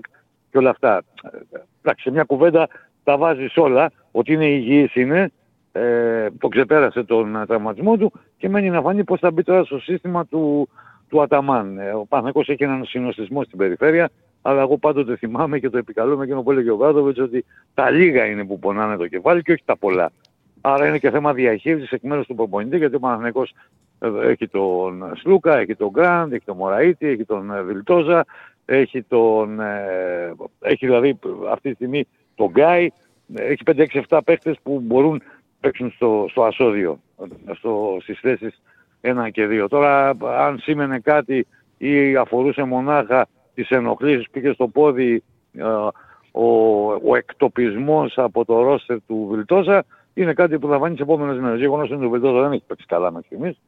και 0.51 0.59
όλα 0.59 0.71
αυτά. 0.71 1.03
Ε, 1.23 1.59
Εντάξει, 1.83 2.03
σε 2.03 2.11
μια 2.11 2.25
κουβέντα 2.25 2.69
τα 3.05 3.17
βάζεις 3.17 3.57
όλα, 3.57 3.91
ότι 4.11 4.33
είναι 4.33 4.47
υγιής 4.47 4.95
είναι, 4.95 5.31
ε, 5.73 6.27
το 6.39 6.49
ξεπέρασε 6.49 7.05
τον 7.05 7.37
ε, 7.37 7.47
τραυματισμό 7.47 7.97
του 7.97 8.13
και 8.37 8.49
μένει 8.49 8.71
να 8.71 8.81
φανεί 8.81 9.05
πώς 9.05 9.21
θα 9.21 9.31
μπει 9.31 9.43
τώρα 9.43 9.65
στο 9.65 9.79
σύστημα 9.79 10.27
του, 10.27 10.69
του 11.09 11.23
Αταμάν. 11.23 11.79
Ε, 11.79 11.91
ο 11.91 12.07
Παναγικός 12.07 12.49
έχει 12.49 12.65
έναν 12.65 12.85
συνοστισμό 12.85 13.45
στην 13.45 13.59
περιφέρεια, 13.59 14.11
αλλά 14.43 14.61
εγώ 14.61 14.79
πάντοτε 14.79 15.17
θυμάμαι 15.17 15.59
και 15.59 15.71
το 15.71 15.79
επικαλούμε 15.79 16.27
και 16.27 16.33
ο 16.33 16.45
έλεγε 16.51 16.71
ο 16.71 16.77
Βράδοβιτς 16.77 17.19
ότι 17.19 17.45
τα 17.75 17.91
λίγα 17.91 18.25
είναι 18.25 18.45
που 18.45 18.59
πονάνε 18.59 18.97
το 18.97 19.07
κεφάλι 19.07 19.43
και 19.43 19.53
όχι 19.53 19.63
τα 19.65 19.77
πολλά. 19.77 20.11
Άρα 20.65 20.87
είναι 20.87 20.99
και 20.99 21.11
θέμα 21.11 21.33
διαχείρισης 21.33 21.91
εκ 21.91 22.03
μέρους 22.03 22.27
του 22.27 22.35
προπονητή, 22.35 22.77
γιατί 22.77 22.95
ο 22.95 22.99
Παναθηναϊκός 22.99 23.55
ε, 23.99 24.09
έχει 24.29 24.49
τον 24.49 25.13
Σλούκα, 25.17 25.59
έχει 25.59 25.75
τον 25.75 25.91
Γκραντ, 25.91 26.33
έχει 26.33 26.45
τον 26.45 26.57
Μωραήτη, 26.57 27.07
έχει 27.07 27.25
τον 27.25 27.51
ε, 27.51 27.63
Βιλτόζα, 27.63 28.25
έχει 28.65 29.03
τον... 29.03 29.61
ε, 29.61 30.35
έχει 30.61 30.87
δηλαδή 30.87 31.19
αυτή 31.51 31.69
τη 31.69 31.75
στιγμή 31.75 32.07
τον 32.35 32.51
Γκάι, 32.51 32.89
ε, 33.35 33.43
έχει 33.43 33.63
5-6-7 34.09 34.19
παίχτες 34.25 34.57
που 34.63 34.81
μπορούν 34.85 35.13
να 35.13 35.21
παίξουν 35.61 35.91
στο, 35.91 36.27
στο 36.31 36.43
ασώδιο, 36.43 37.01
στο, 37.55 37.99
στις 38.01 38.19
θέσεις 38.21 38.63
1 39.01 39.31
και 39.31 39.65
2. 39.65 39.67
Τώρα 39.69 40.17
αν 40.23 40.59
σήμαινε 40.59 40.99
κάτι 40.99 41.47
ή 41.79 42.17
αφορούσε 42.17 42.63
μονάχα 42.63 43.27
τις 43.55 43.69
ενοχλήσεις 43.69 44.31
που 44.31 44.39
είχε 44.39 44.53
στο 44.53 44.69
πόδι 44.69 45.23
ε, 45.53 45.63
ο, 46.33 46.93
ο 46.93 47.17
εκτοπισμός 47.17 48.19
από 48.19 48.45
το 48.45 48.63
ρόστερ 48.63 48.97
του 49.07 49.29
Βιλτόζα 49.31 49.85
είναι 50.15 50.33
κάτι 50.33 50.59
που 50.59 50.69
θα 50.69 50.79
φανεί 50.79 50.93
τις 50.93 51.03
επόμενες 51.03 51.39
μέρες. 51.39 51.61
Γεγονός 51.61 51.89
είναι 51.89 51.97
ότι 51.97 52.07
ο 52.07 52.11
Βιλτόζα 52.11 52.41
δεν 52.41 52.53
έχει 52.53 52.65
παίξει 52.67 52.87
καλά 52.87 53.11
μέχρι 53.11 53.27
στιγμής. 53.27 53.61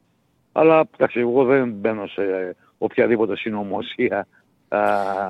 Αλλά 0.51 0.83
εντάξει, 0.93 1.19
εγώ 1.19 1.43
δεν 1.43 1.71
μπαίνω 1.71 2.07
σε 2.07 2.55
οποιαδήποτε 2.77 3.37
συνωμοσία, 3.37 4.27
α, 4.67 4.79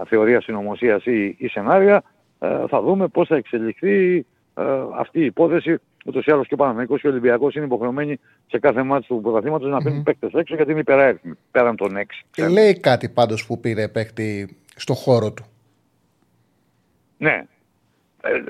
θεωρία 0.06 0.42
συνωμοσίας 0.42 1.06
ή, 1.06 1.36
ή 1.38 1.48
σενάρια. 1.48 2.04
Ε, 2.40 2.68
θα 2.68 2.82
δούμε 2.82 3.08
πώς 3.08 3.28
θα 3.28 3.36
εξελιχθεί 3.36 4.16
ε, 4.54 4.64
αυτή 4.96 5.20
η 5.20 5.26
υπόθεση. 5.26 5.78
Ούτως 6.06 6.26
ή 6.26 6.32
άλλως 6.32 6.48
και 6.48 6.54
ο 6.54 6.58
Παναμαϊκός 6.58 7.02
και 7.02 7.08
ο 7.08 7.10
Ολυμπιακός 7.10 7.56
είναι 7.56 7.66
υποχρεωμένοι 7.66 8.20
σε 8.48 8.60
κάθε 8.60 8.84
μάτι 8.84 9.08
του 9.08 9.22
πρωταθλήματος 9.22 9.70
να 9.70 9.82
παιρνουν 9.82 10.04
παίκτες 10.04 10.34
έξω 10.34 10.56
γιατί 10.56 10.72
είναι 10.72 10.80
υπεράριθμοι 10.80 11.34
πέραν 11.52 11.76
των 11.76 11.98
έξι. 11.98 12.24
Και 12.32 12.48
λέει 12.48 12.80
κάτι 12.80 13.10
πάντως 13.10 13.46
που 13.46 13.60
πήρε 13.60 13.88
παίκτη 13.88 14.58
στο 14.76 14.94
χώρο 14.94 15.34
του. 15.34 15.46
Ναι. 17.18 17.46
Ε, 18.22 18.44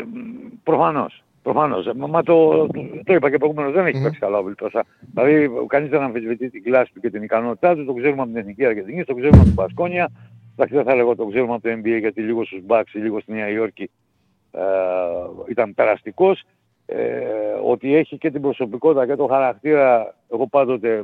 προφανώς. 0.63 1.24
Προφανώς. 1.45 1.89
Μα 1.95 2.23
το, 2.23 2.67
το 3.03 3.13
είπα 3.13 3.29
και 3.29 3.37
προηγουμένως 3.37 3.73
δεν 3.73 3.85
έχει 3.85 4.01
παίξει 4.01 4.19
καλά 4.19 4.37
ο 4.37 4.43
Βιλτόσα. 4.43 4.85
Δηλαδή 5.13 5.49
κανείς 5.67 5.89
δεν 5.89 6.01
αμφισβητεί 6.01 6.49
την 6.49 6.63
κλάση 6.63 6.93
του 6.93 6.99
και 6.99 7.09
την 7.09 7.23
ικανότητά 7.23 7.75
του. 7.75 7.85
Το 7.85 7.93
ξέρουμε 7.93 8.21
από 8.21 8.31
την 8.31 8.39
Εθνική 8.39 8.65
Αργεντινή, 8.65 9.03
το 9.03 9.13
ξέρουμε 9.13 9.37
από 9.37 9.45
την 9.45 9.55
Πασκόνια. 9.55 10.11
Εντάξει 10.53 10.75
δεν 10.75 10.83
θα 10.83 10.95
λέγω 10.95 11.15
το 11.15 11.25
ξέρουμε 11.25 11.53
από 11.53 11.61
το 11.61 11.69
NBA 11.69 11.99
γιατί 11.99 12.21
λίγο 12.21 12.45
στους 12.45 12.59
Bucks 12.67 12.93
ή 12.93 12.99
λίγο 12.99 13.19
στη 13.19 13.31
Νέα 13.31 13.49
Υόρκη 13.49 13.89
ε, 14.51 14.59
ήταν 15.49 15.73
περαστικός. 15.73 16.43
Ε, 16.85 16.97
ότι 17.63 17.95
έχει 17.95 18.17
και 18.17 18.31
την 18.31 18.41
προσωπικότητα 18.41 19.05
και 19.05 19.15
το 19.15 19.25
χαρακτήρα. 19.25 20.15
Εγώ 20.31 20.47
πάντοτε 20.47 21.03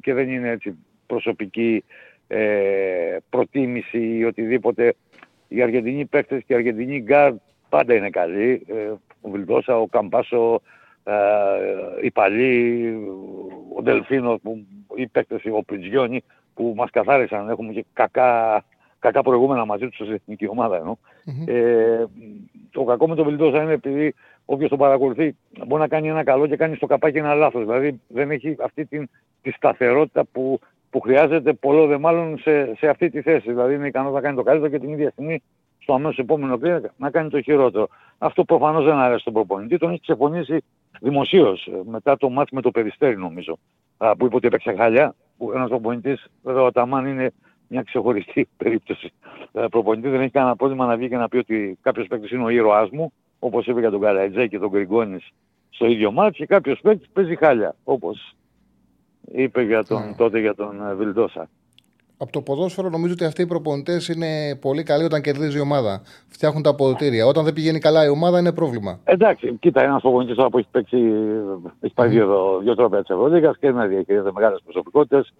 και 0.00 0.14
δεν 0.14 0.30
είναι 0.30 0.48
έτσι 0.48 0.76
προσωπική 1.06 1.84
ε, 2.26 3.16
προτίμηση 3.30 4.16
ή 4.16 4.24
οτιδήποτε. 4.24 4.94
Οι 5.48 5.62
Αργεντινοί 5.62 6.04
παίκτες 6.04 6.42
και 6.46 6.52
οι 6.52 6.56
Αργεντινοί 6.56 7.00
γκάρ 7.00 7.32
πάντα 7.68 7.94
είναι 7.94 8.10
καλοί. 8.10 8.66
Ε, 8.68 8.92
ο 9.20 9.30
Βιλντόσα, 9.30 9.78
ο 9.78 9.86
Καμπάτσο, 9.86 10.60
ε, 11.04 11.14
η 12.02 12.10
Παλή, 12.10 12.94
ο 13.76 13.82
Ντελφίνο, 13.82 14.38
που, 14.42 14.66
οι 14.94 15.06
παίκτες, 15.06 15.42
ο 15.52 15.62
Πριτζιόνι 15.62 16.22
που 16.54 16.72
μας 16.76 16.90
καθάρισαν. 16.90 17.48
Έχουμε 17.48 17.72
και 17.72 17.84
κακά, 17.92 18.64
κακά 18.98 19.22
προηγούμενα 19.22 19.64
μαζί 19.64 19.88
τους 19.88 19.96
στην 19.96 20.12
εθνική 20.12 20.48
ομάδα 20.48 20.76
ενώ. 20.76 20.98
Mm-hmm. 21.26 21.48
Ε, 21.48 22.04
το 22.70 22.84
κακό 22.84 23.08
με 23.08 23.14
τον 23.14 23.24
Βιλντόσα 23.24 23.62
είναι 23.62 23.72
επειδή 23.72 24.14
όποιος 24.44 24.68
τον 24.68 24.78
παρακολουθεί 24.78 25.36
μπορεί 25.66 25.80
να 25.80 25.88
κάνει 25.88 26.08
ένα 26.08 26.24
καλό 26.24 26.46
και 26.46 26.56
κάνει 26.56 26.76
στο 26.76 26.86
καπάκι 26.86 27.18
ένα 27.18 27.34
λάθος. 27.34 27.64
Δηλαδή 27.64 28.00
δεν 28.08 28.30
έχει 28.30 28.56
αυτή 28.60 28.84
την, 28.86 29.08
τη 29.42 29.50
σταθερότητα 29.50 30.24
που, 30.24 30.60
που 30.90 31.00
χρειάζεται 31.00 31.52
πολλό 31.52 31.86
δε 31.86 31.98
μάλλον 31.98 32.38
σε, 32.38 32.74
σε 32.74 32.88
αυτή 32.88 33.10
τη 33.10 33.22
θέση. 33.22 33.48
Δηλαδή 33.50 33.74
είναι 33.74 33.86
ικανό 33.86 34.10
να 34.10 34.20
κάνει 34.20 34.36
το 34.36 34.42
καλύτερο 34.42 34.70
και 34.70 34.78
την 34.78 34.92
ίδια 34.92 35.10
στιγμή 35.10 35.42
στο 35.86 35.94
αμέσως 35.94 36.18
επόμενο 36.18 36.58
κλίμα 36.58 36.80
να 36.96 37.10
κάνει 37.10 37.28
το 37.28 37.40
χειρότερο. 37.40 37.88
Αυτό 38.18 38.44
προφανώς 38.44 38.84
δεν 38.84 38.94
αρέσει 38.94 39.20
στον 39.20 39.32
προπονητή. 39.32 39.78
Τον 39.78 39.90
έχει 39.90 40.00
ξεφωνήσει 40.00 40.64
δημοσίως 41.00 41.66
ε, 41.66 41.80
μετά 41.90 42.16
το 42.16 42.28
μάτς 42.28 42.50
με 42.50 42.60
το 42.60 42.70
Περιστέρι 42.70 43.16
νομίζω. 43.16 43.58
Που 44.18 44.26
είπε 44.26 44.36
ότι 44.36 44.46
έπαιξε 44.46 44.74
χάλια. 44.76 45.14
Που 45.36 45.52
ένας 45.52 45.68
προπονητής, 45.68 46.26
βέβαια 46.42 46.62
ο 46.62 46.72
Ταμάν 46.72 47.06
είναι 47.06 47.32
μια 47.68 47.82
ξεχωριστή 47.82 48.48
περίπτωση. 48.62 49.12
Ε, 49.52 49.64
προπονητή 49.70 50.08
δεν 50.08 50.20
έχει 50.20 50.30
κανένα 50.30 50.56
πρόβλημα 50.56 50.86
να 50.86 50.96
βγει 50.96 51.08
και 51.08 51.16
να 51.16 51.28
πει 51.28 51.36
ότι 51.36 51.78
κάποιος 51.80 52.06
παίκτης 52.06 52.30
είναι 52.30 52.44
ο 52.44 52.48
ήρωάς 52.48 52.90
μου, 52.90 53.12
όπως 53.38 53.66
είπε 53.66 53.80
για 53.80 53.90
τον 53.90 54.00
Καλατζέ 54.00 54.46
και 54.46 54.58
τον 54.58 54.70
Γκριγκόνης 54.70 55.30
στο 55.70 55.86
ίδιο 55.86 56.12
μάτς 56.12 56.36
και 56.36 56.46
κάποιος 56.46 56.80
παίκτης 56.80 57.08
παίζει 57.12 57.36
χάλια, 57.36 57.74
όπως 57.84 58.34
είπε 59.32 59.62
για 59.62 59.84
τον, 59.84 60.10
mm. 60.10 60.16
τότε 60.16 60.40
για 60.40 60.54
τον 60.54 60.88
ε, 60.88 60.94
Βιλντόσα 60.94 61.48
από 62.18 62.32
το 62.32 62.40
ποδόσφαιρο 62.40 62.88
νομίζω 62.88 63.12
ότι 63.12 63.24
αυτοί 63.24 63.42
οι 63.42 63.46
προπονητές 63.46 64.08
είναι 64.08 64.56
πολύ 64.60 64.82
καλοί 64.82 65.04
όταν 65.04 65.20
κερδίζει 65.20 65.58
η 65.58 65.60
ομάδα. 65.60 66.02
Φτιάχνουν 66.28 66.62
τα 66.62 66.70
αποδοτήρια. 66.70 67.26
Όταν 67.26 67.44
δεν 67.44 67.52
πηγαίνει 67.52 67.78
καλά 67.78 68.04
η 68.04 68.08
ομάδα 68.08 68.38
είναι 68.38 68.52
πρόβλημα. 68.52 68.98
Εντάξει, 69.04 69.56
κοίτα, 69.60 69.82
ένας 69.82 70.02
προπονητής 70.02 70.36
τώρα 70.36 70.48
που 70.48 70.58
έχει 70.58 70.68
παίξει, 70.70 70.96
έχει 71.80 71.94
πάρει 71.94 72.10
δύο, 72.10 72.58
δύο 72.62 72.74
τρόπαια 72.74 73.00
της 73.00 73.10
Ευρωλίγα 73.10 73.54
και 73.60 73.70
να 73.70 73.86
διαχειρίζεται 73.86 74.32
μεγάλες 74.32 74.60
προσωπικότητες. 74.64 75.32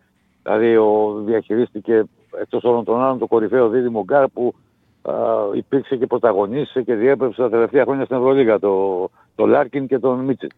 Δηλαδή, 0.43 0.77
ο, 0.77 1.23
διαχειρίστηκε 1.25 2.05
εκτός 2.41 2.65
όλων 2.65 2.85
των 2.85 3.03
άλλων 3.03 3.19
το 3.19 3.27
κορυφαίο 3.27 3.69
δίδυμο 3.69 4.05
Γκάρ 4.05 4.29
που 4.29 4.55
α, 5.03 5.13
υπήρξε 5.55 5.97
και 5.97 6.07
πρωταγωνίστησε 6.07 6.83
και 6.83 6.95
διέπρεψε 6.95 7.43
τα 7.43 7.51
τελευταία 7.51 7.85
χρόνια 7.85 8.05
στην 8.05 8.17
Ευρωλίγα, 8.17 8.59
το, 8.59 9.09
το 9.35 9.47
Λάρκιν 9.47 9.87
και 9.87 9.99
τον 9.99 10.19
Μίτσιτς. 10.19 10.51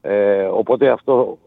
Ε, 0.00 0.42
οπότε 0.42 0.88
αυτό, 0.88 1.38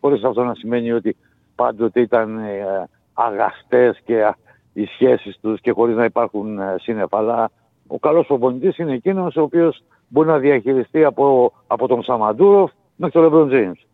χωρίς 0.00 0.24
αυτό 0.24 0.44
να 0.44 0.54
σημαίνει 0.54 0.92
ότι 0.92 1.16
πάντοτε 1.54 2.00
ήταν 2.00 2.38
ε, 2.38 2.88
αγαστές 3.18 4.00
και 4.04 4.34
οι 4.72 4.84
σχέσεις 4.84 5.38
τους 5.40 5.60
και 5.60 5.70
χωρίς 5.70 5.96
να 5.96 6.04
υπάρχουν 6.04 6.58
ε, 6.58 6.74
σύννεφα. 6.78 7.18
Αλλά 7.18 7.50
ο 7.86 7.98
καλός 7.98 8.26
προπονητής 8.26 8.78
είναι 8.78 8.92
εκείνος 8.92 9.36
ο 9.36 9.42
οποίος 9.42 9.84
μπορεί 10.08 10.28
να 10.28 10.38
διαχειριστεί 10.38 11.04
από, 11.04 11.52
από 11.66 11.88
τον 11.88 12.02
Σαμαντούροφ 12.02 12.70
μέχρι 12.96 13.14
τον 13.14 13.22
Λεμπρόν 13.22 13.48
Τζέιμς. 13.48 13.86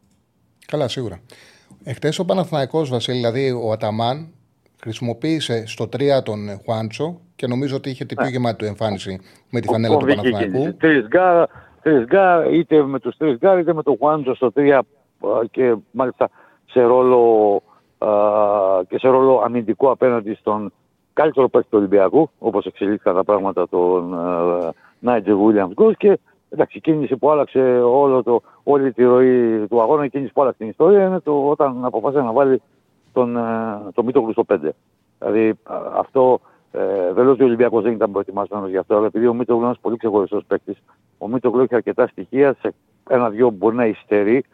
Καλά, 0.67 0.89
σίγουρα. 0.89 1.21
Εχθές 1.85 2.19
ο 2.19 2.25
Παναθηναϊκός 2.25 2.91
Βασίλη, 2.91 3.17
δηλαδή 3.17 3.51
ο 3.51 3.73
Αταμάν, 3.73 4.29
χρησιμοποίησε 4.81 5.67
στο 5.67 5.85
3 5.85 6.23
τον 6.25 6.39
Χουάντσο 6.65 7.21
και 7.37 7.47
νομίζω 7.47 7.77
ότι 7.77 7.91
είχε 7.91 8.05
την 8.05 8.17
πιο 8.17 8.27
ναι. 8.27 8.33
γεμάτη 8.33 8.57
του 8.57 8.65
εμφάνιση 8.65 9.21
με 9.51 9.61
τη 9.61 9.69
φανέλα 9.69 9.97
του 9.97 10.07
Παναθηναϊκού. 10.07 10.77
Τρεις 10.77 11.07
γκαρντ, 12.05 12.53
είτε 12.53 12.83
με 12.83 12.99
τους 12.99 13.17
τρεις 13.17 13.39
γκαρντ 13.39 13.59
είτε 13.59 13.73
με 13.75 13.83
τον 13.83 13.97
Χουάντσο 13.99 14.35
στο 14.35 14.53
3 14.57 14.59
ε, 14.59 14.81
και 15.51 15.75
μάλιστα 15.91 16.31
σε 16.65 16.83
ρόλο 16.83 17.63
και 18.89 18.99
σε 18.99 19.09
ρόλο 19.09 19.41
αμυντικό 19.45 19.91
απέναντι 19.91 20.35
στον 20.35 20.73
καλύτερο 21.13 21.49
παίκτη 21.49 21.69
του 21.71 21.79
Ολυμπιακού, 21.79 22.31
όπως 22.39 22.67
εξελίχθηκαν 22.67 23.15
τα 23.15 23.25
πράγματα 23.25 23.69
τον 23.69 24.17
Νάιτζερ 24.99 25.35
Βίλιαμς 25.35 25.75
Γκος 25.75 25.97
και 25.97 26.19
εντάξει, 26.49 26.79
η 26.79 26.81
κίνηση 26.81 27.17
που 27.17 27.31
άλλαξε 27.31 27.81
όλο 27.83 28.23
το, 28.23 28.43
όλη 28.63 28.93
τη 28.93 29.05
ροή 29.05 29.67
του 29.69 29.81
αγώνα, 29.81 30.05
η 30.05 30.11
κίνηση 30.11 30.33
που 30.33 30.43
άλλαξε 30.43 30.59
την 30.59 30.69
ιστορία 30.69 31.07
είναι 31.07 31.21
το, 31.21 31.49
όταν 31.49 31.85
αποφάσισε 31.85 32.23
να 32.23 32.33
βάλει 32.33 32.63
τον, 33.13 33.39
το 33.95 34.03
Μήτογλου 34.03 34.33
στο 34.33 34.45
5. 34.49 34.59
Δηλαδή 35.19 35.55
αυτό 35.97 36.41
ε, 36.73 37.13
δεν 37.13 37.25
λέω 37.25 37.33
ότι 37.33 37.43
ο 37.43 37.47
Ολυμπιακός 37.47 37.83
δεν 37.83 37.93
ήταν 37.93 38.11
προετοιμασμένος 38.11 38.71
γι' 38.71 38.77
αυτό, 38.77 38.97
αλλά 38.97 39.07
επειδή 39.07 39.27
ο 39.27 39.35
Μήτογλου 39.35 39.61
είναι 39.61 39.71
ένας 39.71 39.81
πολύ 39.81 39.97
ξεχωριστός 39.97 40.45
παίκτης, 40.47 40.83
ο 41.19 41.29
Μήτογλου 41.29 41.63
έχει 41.63 41.75
αρκετά 41.75 42.07
στοιχεία, 42.07 42.57
σε 42.61 42.75
ένα-δυο 43.09 43.51
μπορεί 43.51 43.77
να 43.77 43.87
υστερεί, 43.87 44.45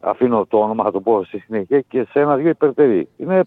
αφήνω 0.00 0.46
το 0.46 0.58
όνομα, 0.58 0.84
θα 0.84 0.90
το 0.90 1.00
πω 1.00 1.24
στη 1.24 1.38
συνέχεια, 1.38 1.80
και 1.80 2.06
σε 2.10 2.20
ένα-δύο 2.20 2.48
υπερτερεί. 2.48 3.08
Είναι 3.16 3.44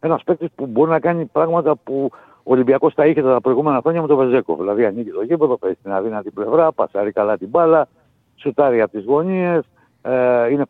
ένας 0.00 0.22
παίκτης 0.22 0.48
που 0.54 0.66
μπορεί 0.66 0.90
να 0.90 1.00
κάνει 1.00 1.24
πράγματα 1.24 1.76
που 1.76 2.10
ο 2.46 2.52
Ολυμπιακός 2.52 2.94
τα 2.94 3.06
είχε 3.06 3.22
τα 3.22 3.40
προηγούμενα 3.40 3.80
χρόνια 3.80 4.00
με 4.00 4.06
τον 4.06 4.16
Βεζέκο. 4.16 4.56
Δηλαδή 4.56 4.84
ανοίγει 4.84 5.10
το 5.10 5.22
γήπεδο, 5.22 5.56
παίζει 5.56 5.76
στην 5.80 5.92
αδύνατη 5.92 6.30
πλευρά, 6.30 6.72
πασάρει 6.72 7.12
καλά 7.12 7.38
την 7.38 7.48
μπάλα, 7.48 7.88
σουτάρει 8.36 8.80
από 8.80 8.92
τις 8.92 9.04
γωνίες. 9.04 9.64
Ε, 10.02 10.48
είναι 10.50 10.64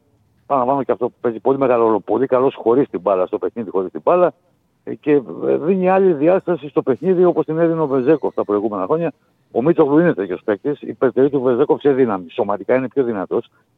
πάνω 0.47 0.83
και 0.83 0.93
αυτό 0.93 1.09
που 1.09 1.15
παίζει 1.21 1.41
πολύ 1.41 1.59
μεγάλο 1.59 1.85
ρόλο. 1.85 2.01
Πολύ 2.01 2.27
καλός 2.27 2.55
χωρίς 2.55 2.89
την 2.89 3.01
μπάλα 3.01 3.27
στο 3.27 3.39
παιχνίδι, 3.39 3.71
χωρίς 3.71 3.91
την 3.91 4.01
μπάλα. 4.05 4.33
Ε, 4.85 4.95
και 4.95 5.23
δίνει 5.45 5.89
άλλη 5.89 6.13
διάσταση 6.13 6.69
στο 6.69 6.83
παιχνίδι 6.83 7.25
όπως 7.25 7.45
την 7.45 7.59
έδινε 7.59 7.81
ο 7.81 7.87
Βεζέκο 7.87 8.33
τα 8.35 8.45
προηγούμενα 8.45 8.85
χρόνια. 8.85 9.13
Ο 9.51 9.63
Μίτσογλου 9.63 9.99
είναι 9.99 10.15
τέτοιος 10.15 10.41
παίκτης. 10.45 10.81
Υπερτερεί 10.81 11.31
του 11.31 11.41
Βεζέκο 11.41 11.79
σε 11.79 11.93
δύναμη. 11.93 12.31
Σωματικά 12.31 12.75
είναι 12.75 12.89
πιο 12.89 13.05
δυνατός 13.05 13.47
ε, 13.47 13.74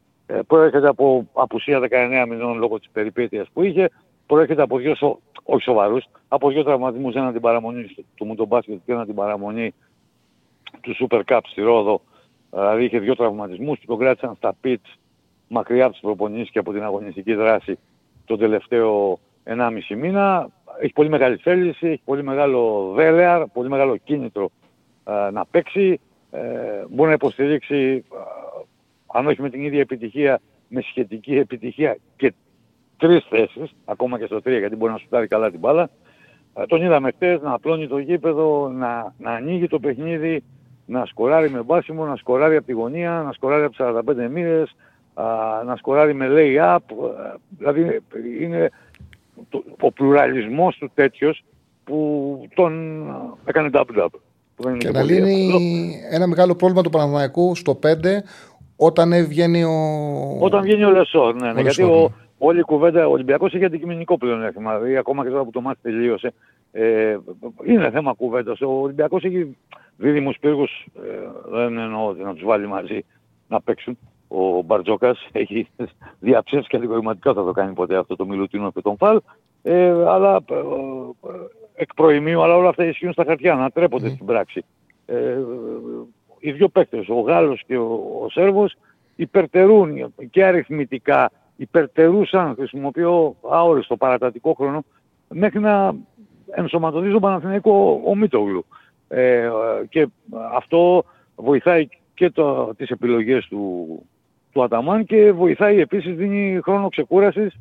προέρχεται 0.47 0.87
από 0.87 1.27
απουσία 1.33 1.79
19 1.79 2.25
μηνών 2.29 2.57
λόγω 2.57 2.79
της 2.79 2.89
περιπέτειας 2.89 3.47
που 3.53 3.63
είχε, 3.63 3.89
προέρχεται 4.25 4.61
από 4.61 4.77
δύο, 4.77 4.95
σο, 4.95 5.19
όχι 5.43 5.63
σοβαρούς, 5.63 6.05
από 6.27 6.49
δύο 6.49 6.63
τραυματισμούς, 6.63 7.15
έναν 7.15 7.31
την 7.31 7.41
παραμονή 7.41 7.95
του 8.15 8.25
Μουντομπάσκετ 8.25 8.79
και 8.85 8.91
έναν 8.91 9.05
την 9.05 9.15
παραμονή 9.15 9.73
του 10.81 10.95
Super 10.99 11.21
Cup 11.25 11.39
στη 11.43 11.61
Ρόδο, 11.61 12.01
δηλαδή 12.49 12.83
είχε 12.83 12.99
δύο 12.99 13.15
τραυματισμούς 13.15 13.79
που 13.79 13.85
τον 13.85 13.97
κράτησαν 13.97 14.35
στα 14.35 14.53
πιτς 14.61 14.97
μακριά 15.47 15.83
από 15.83 15.93
τις 15.93 16.01
προπονήσεις 16.01 16.49
και 16.49 16.59
από 16.59 16.71
την 16.71 16.83
αγωνιστική 16.83 17.33
δράση 17.33 17.79
τον 18.25 18.39
τελευταίο 18.39 19.19
1,5 19.43 19.95
μήνα. 19.97 20.49
Έχει 20.79 20.93
πολύ 20.93 21.09
μεγάλη 21.09 21.35
θέληση, 21.37 21.87
έχει 21.87 22.01
πολύ 22.05 22.23
μεγάλο 22.23 22.91
δέλεαρ, 22.95 23.45
πολύ 23.47 23.69
μεγάλο 23.69 23.97
κίνητρο 23.97 24.49
ε, 25.03 25.31
να 25.31 25.45
παίξει. 25.45 25.99
Ε, 26.31 26.39
μπορεί 26.89 27.07
να 27.07 27.15
υποστηρίξει 27.15 28.03
αν 29.13 29.27
όχι 29.27 29.41
με 29.41 29.49
την 29.49 29.63
ίδια 29.63 29.79
επιτυχία, 29.79 30.39
με 30.67 30.81
σχετική 30.81 31.37
επιτυχία 31.37 31.97
και 32.15 32.33
τρεις 32.97 33.25
θέσεις, 33.29 33.75
ακόμα 33.85 34.19
και 34.19 34.25
στο 34.25 34.41
τρία 34.41 34.57
γιατί 34.57 34.75
μπορεί 34.75 34.91
να 34.91 34.97
σουτάρει 34.97 35.27
καλά 35.27 35.51
την 35.51 35.59
μπάλα. 35.59 35.89
Ε, 36.53 36.65
τον 36.65 36.81
είδαμε 36.81 37.11
χτες 37.11 37.41
να 37.41 37.53
απλώνει 37.53 37.87
το 37.87 37.97
γήπεδο, 37.97 38.69
να, 38.69 39.13
να 39.17 39.31
ανοίγει 39.31 39.67
το 39.67 39.79
παιχνίδι, 39.79 40.43
να 40.85 41.05
σκοράρει 41.05 41.49
με 41.49 41.61
μπάσιμο, 41.63 42.05
να 42.05 42.15
σκοράρει 42.15 42.55
από 42.55 42.65
τη 42.65 42.73
γωνία, 42.73 43.21
να 43.25 43.31
σκοράρει 43.31 43.63
από 43.63 43.75
45 43.77 44.29
μοίρες, 44.31 44.75
να 45.65 45.75
σκοράρει 45.75 46.13
με 46.13 46.27
lay-up. 46.29 46.77
Ε, 46.77 47.33
δηλαδή 47.57 47.99
είναι 48.41 48.69
το, 49.49 49.63
ο 49.79 49.91
πλουραλισμός 49.91 50.77
του 50.77 50.91
τέτοιος 50.93 51.43
που 51.83 52.47
τον 52.55 53.03
έκανε 53.45 53.69
double-double. 53.73 54.19
Και 54.77 54.89
να 54.89 55.03
λύνει 55.03 55.49
ένα 56.11 56.27
μεγάλο 56.27 56.55
πρόβλημα 56.55 56.81
του 56.81 56.89
Παναθηναϊκού 56.89 57.55
στο 57.55 57.79
5 57.83 57.87
όταν 58.77 59.25
βγαίνει 59.27 59.63
ο. 59.63 59.73
Όταν 60.39 60.61
βγαίνει 60.61 60.83
ο 60.83 60.89
Λεσόρ, 60.89 61.35
ναι, 61.35 61.61
γιατί 61.61 61.83
ο, 61.83 61.87
ναι. 61.87 62.07
όλη 62.37 62.59
η 62.59 62.63
κουβέντα, 62.63 63.07
ο 63.07 63.11
Ολυμπιακός 63.11 63.53
έχει 63.53 63.65
αντικειμενικό 63.65 64.17
πλέον 64.17 64.51
Δηλαδή, 64.57 64.97
ακόμα 64.97 65.23
και 65.23 65.29
τώρα 65.29 65.43
που 65.43 65.51
το 65.51 65.61
μάτι 65.61 65.79
τελείωσε, 65.81 66.33
Ε, 66.71 67.17
είναι 67.65 67.89
θέμα 67.89 68.13
κουβέντας. 68.13 68.61
Ο 68.61 68.69
Ολυμπιακός 68.81 69.23
έχει 69.23 69.57
δίδυμους 69.97 70.37
πύργους, 70.39 70.85
ε, 70.95 71.09
δεν 71.49 71.77
εννοώ 71.77 72.07
ότι 72.07 72.23
να 72.23 72.33
τους 72.33 72.43
βάλει 72.43 72.67
μαζί 72.67 73.05
να 73.47 73.61
παίξουν. 73.61 73.97
Ο 74.27 74.61
Μπαρτζόκας 74.61 75.27
έχει 75.31 75.67
διαψεύσει 76.19 76.69
κατηγορηματικά 76.69 77.33
θα 77.33 77.43
το 77.43 77.51
κάνει 77.51 77.73
ποτέ 77.73 77.97
αυτό 77.97 78.15
το 78.15 78.25
Μιλουτίνο 78.25 78.71
και 78.71 78.81
τον 78.81 78.97
Φαλ. 78.97 79.19
Ε, 79.61 79.89
αλλά 80.07 80.39
ε, 80.49 80.55
ε, 80.55 80.61
εκ 81.75 81.93
προημίου, 81.93 82.43
αλλά 82.43 82.55
όλα 82.55 82.69
αυτά 82.69 82.85
ισχύουν 82.85 83.13
στα 83.13 83.23
χαρτιά, 83.27 83.55
να 83.55 83.69
τρέπονται 83.69 84.09
στην 84.09 84.25
πράξη. 84.25 84.65
Ε, 85.05 85.37
οι 86.39 86.51
δύο 86.51 86.67
παίκτες, 86.67 87.09
ο 87.09 87.19
Γάλλος 87.19 87.63
και 87.67 87.77
ο, 87.77 88.21
ο 88.23 88.29
Σέρβος, 88.29 88.75
υπερτερούν 89.15 90.13
και 90.29 90.43
αριθμητικά, 90.43 91.31
υπερτερούσαν, 91.55 92.55
χρησιμοποιώ 92.55 93.35
αόριστο 93.49 93.97
παρατατικό 93.97 94.53
χρόνο, 94.53 94.83
μέχρι 95.29 95.59
να 95.59 95.95
ενσωματωθεί 96.51 97.09
στον 97.09 97.21
Παναθηναϊκό 97.21 98.01
ο 98.05 98.15
Μίτογλου. 98.15 98.65
Ε, 99.07 99.49
και 99.89 100.07
αυτό 100.55 101.03
βοηθάει 101.35 101.87
και 102.13 102.29
το, 102.29 102.73
τις 102.77 102.89
επιλογές 102.89 103.45
του, 103.45 103.87
του 104.51 104.63
Αταμάν 104.63 105.05
και 105.05 105.31
βοηθάει 105.31 105.79
επίσης, 105.79 106.15
δίνει 106.15 106.59
χρόνο 106.63 106.89
ξεκούρασης 106.89 107.55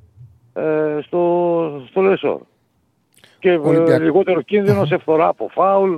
ε, 0.53 0.99
στο, 1.03 1.87
στο 1.89 2.01
Λεσόρ. 2.01 2.41
Και 3.39 3.51
ε, 3.51 3.99
λιγότερο 3.99 4.43
κίνδυνος 4.43 4.89
σε 4.89 4.99
φθορά 4.99 5.29
από 5.29 5.49
φάουλ. 5.53 5.97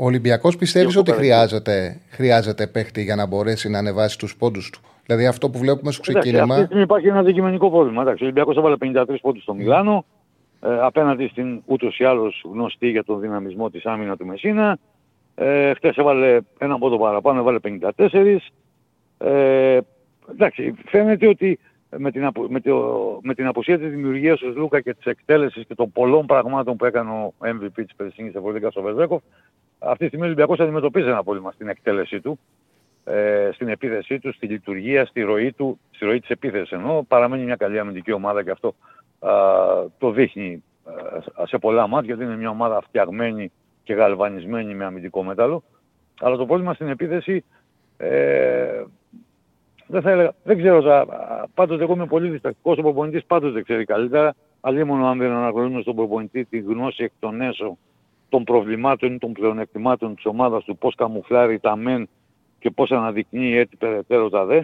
Ο 0.00 0.04
Ολυμπιακός 0.04 0.56
πιστεύεις 0.56 0.96
ότι 0.96 1.12
χρειάζεται, 1.12 2.00
χρειάζεται 2.10 2.66
παίχτη 2.66 3.02
για 3.02 3.14
να 3.16 3.26
μπορέσει 3.26 3.68
να 3.68 3.78
ανεβάσει 3.78 4.18
τους 4.18 4.36
πόντους 4.36 4.70
του; 4.70 4.80
Δηλαδή 5.06 5.26
αυτό 5.26 5.50
που 5.50 5.58
βλέπουμε 5.58 5.92
στο 5.92 6.02
ξεκίνημα... 6.02 6.42
Εντάξει, 6.42 6.52
αυτή 6.52 6.60
τη 6.60 6.66
στιγμή 6.66 6.82
υπάρχει 6.82 7.08
ένα 7.08 7.18
αντικειμενικό 7.18 7.70
πρόβλημα. 7.70 8.02
Εντάξει, 8.02 8.22
ο 8.22 8.26
Ολυμπιακός 8.26 8.56
έβαλε 8.56 8.76
53 8.80 9.16
πόντους 9.20 9.42
στο 9.42 9.54
Μιλάνο 9.54 10.04
ε, 10.60 10.78
απέναντι 10.80 11.28
στην 11.28 11.62
ούτως 11.66 11.98
ή 11.98 12.04
άλλως 12.04 12.44
γνωστή 12.52 12.88
για 12.90 13.04
τον 13.04 13.20
δυναμισμό 13.20 13.70
της 13.70 13.86
άμυνα 13.86 14.16
του 14.16 14.26
Μεσίνα. 14.26 14.78
Ε, 15.34 15.74
χτες 15.74 15.96
έβαλε 15.96 16.38
ένα 16.58 16.78
πόντο 16.78 16.98
παραπάνω, 16.98 17.38
έβαλε 17.38 17.58
54. 17.98 18.36
Ε, 19.18 19.78
εντάξει, 20.30 20.74
φαίνεται 20.86 21.26
ότι 21.26 21.58
με 21.96 22.10
την, 22.10 22.24
απο, 22.24 22.46
με, 22.48 22.60
το, 22.60 23.18
με 23.22 23.34
την 23.34 23.46
αποσία 23.46 23.78
της 23.78 23.90
δημιουργίας 23.90 24.38
του 24.38 24.52
Λούκα 24.56 24.80
και 24.80 24.94
της 24.94 25.04
εκτέλεσης 25.04 25.64
και 25.66 25.74
των 25.74 25.92
πολλών 25.92 26.26
πραγμάτων 26.26 26.76
που 26.76 26.84
έκανε 26.84 27.10
ο 27.10 27.34
MVP 27.40 27.72
της 27.74 27.94
περσινής 27.96 28.34
Ευρωλίγκας 28.34 28.76
ο 28.76 28.82
Βεζέκοφ, 28.82 29.22
αυτή 29.78 29.98
τη 29.98 30.06
στιγμή 30.06 30.24
ο 30.24 30.26
Ολυμπιακός 30.26 30.60
αντιμετωπίζει 30.60 31.08
ένα 31.08 31.22
πρόβλημα 31.22 31.52
στην 31.52 31.68
εκτέλεσή 31.68 32.20
του, 32.20 32.38
ε, 33.04 33.50
στην 33.52 33.68
επίθεσή 33.68 34.18
του, 34.18 34.32
στη 34.32 34.46
λειτουργία, 34.46 35.06
στη 35.06 35.22
ροή 35.22 35.52
του, 35.52 35.78
στη 35.90 36.04
ροή 36.04 36.20
της 36.20 36.28
επίθεσης 36.28 36.70
ενώ 36.70 37.04
παραμένει 37.08 37.44
μια 37.44 37.56
καλή 37.56 37.78
αμυντική 37.78 38.12
ομάδα 38.12 38.44
και 38.44 38.50
αυτό 38.50 38.74
α, 39.18 39.32
το 39.98 40.10
δείχνει 40.10 40.64
α, 41.40 41.46
σε 41.46 41.58
πολλά 41.58 41.86
μάτια, 41.86 42.14
γιατί 42.14 42.30
είναι 42.30 42.40
μια 42.40 42.50
ομάδα 42.50 42.80
φτιαγμένη 42.80 43.52
και 43.82 43.94
γαλβανισμένη 43.94 44.74
με 44.74 44.84
αμυντικό 44.84 45.22
μέταλλο. 45.22 45.62
Αλλά 46.20 46.36
το 46.36 46.46
πρόβλημα 46.46 46.74
στην 46.74 46.88
επίθεση 46.88 47.44
ε, 47.96 48.82
δεν 49.86 50.02
θα 50.02 50.10
έλεγα, 50.10 50.34
δεν 50.42 50.58
ξέρω, 50.58 50.82
θα, 50.82 51.06
πάντοτε 51.54 51.82
εγώ 51.82 51.92
είμαι 51.92 52.06
πολύ 52.06 52.28
διστακτικός, 52.28 52.78
ο 52.78 52.82
προπονητής 52.82 53.24
πάντοτε 53.24 53.62
ξέρει 53.62 53.84
καλύτερα, 53.84 54.34
αλλήμον 54.60 55.04
αν 55.04 55.18
δεν 55.18 55.30
αναγνωρίζουμε 55.30 55.80
στον 55.80 55.94
προπονητή 55.94 56.44
τη 56.44 56.58
γνώση 56.58 57.04
εκ 57.04 57.12
των 57.18 57.40
έσω 57.40 57.78
των 58.28 58.44
προβλημάτων 58.44 59.14
ή 59.14 59.18
των 59.18 59.32
πλεονεκτημάτων 59.32 60.14
της 60.14 60.26
ομάδας 60.26 60.64
του, 60.64 60.78
πώς 60.78 60.94
καμουφλάρει 60.94 61.58
τα 61.58 61.76
μεν 61.76 62.08
και 62.58 62.70
πώς 62.70 62.90
αναδεικνύει 62.90 63.56
έτσι 63.56 63.76
περαιτέρω 63.76 64.28
τα 64.28 64.44
δε. 64.44 64.62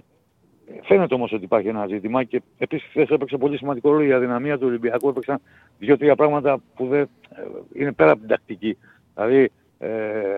Φαίνεται 0.82 1.14
όμως 1.14 1.32
ότι 1.32 1.44
υπάρχει 1.44 1.68
ένα 1.68 1.86
ζήτημα 1.86 2.24
και 2.24 2.42
επίσης 2.58 2.88
χθες 2.88 3.08
έπαιξε 3.08 3.36
πολύ 3.36 3.56
σημαντικό 3.56 3.90
ρόλο 3.90 4.02
η 4.02 4.12
αδυναμία 4.12 4.58
του 4.58 4.66
Ολυμπιακού. 4.66 5.08
Έπαιξαν 5.08 5.40
δύο-τρία 5.78 6.14
πράγματα 6.14 6.58
που 6.74 6.86
δεν, 6.86 7.08
ε, 7.28 7.42
είναι 7.72 7.92
πέρα 7.92 8.10
από 8.10 8.20
την 8.20 8.28
τακτική. 8.28 8.78
Δηλαδή 9.14 9.50
ε, 9.78 9.88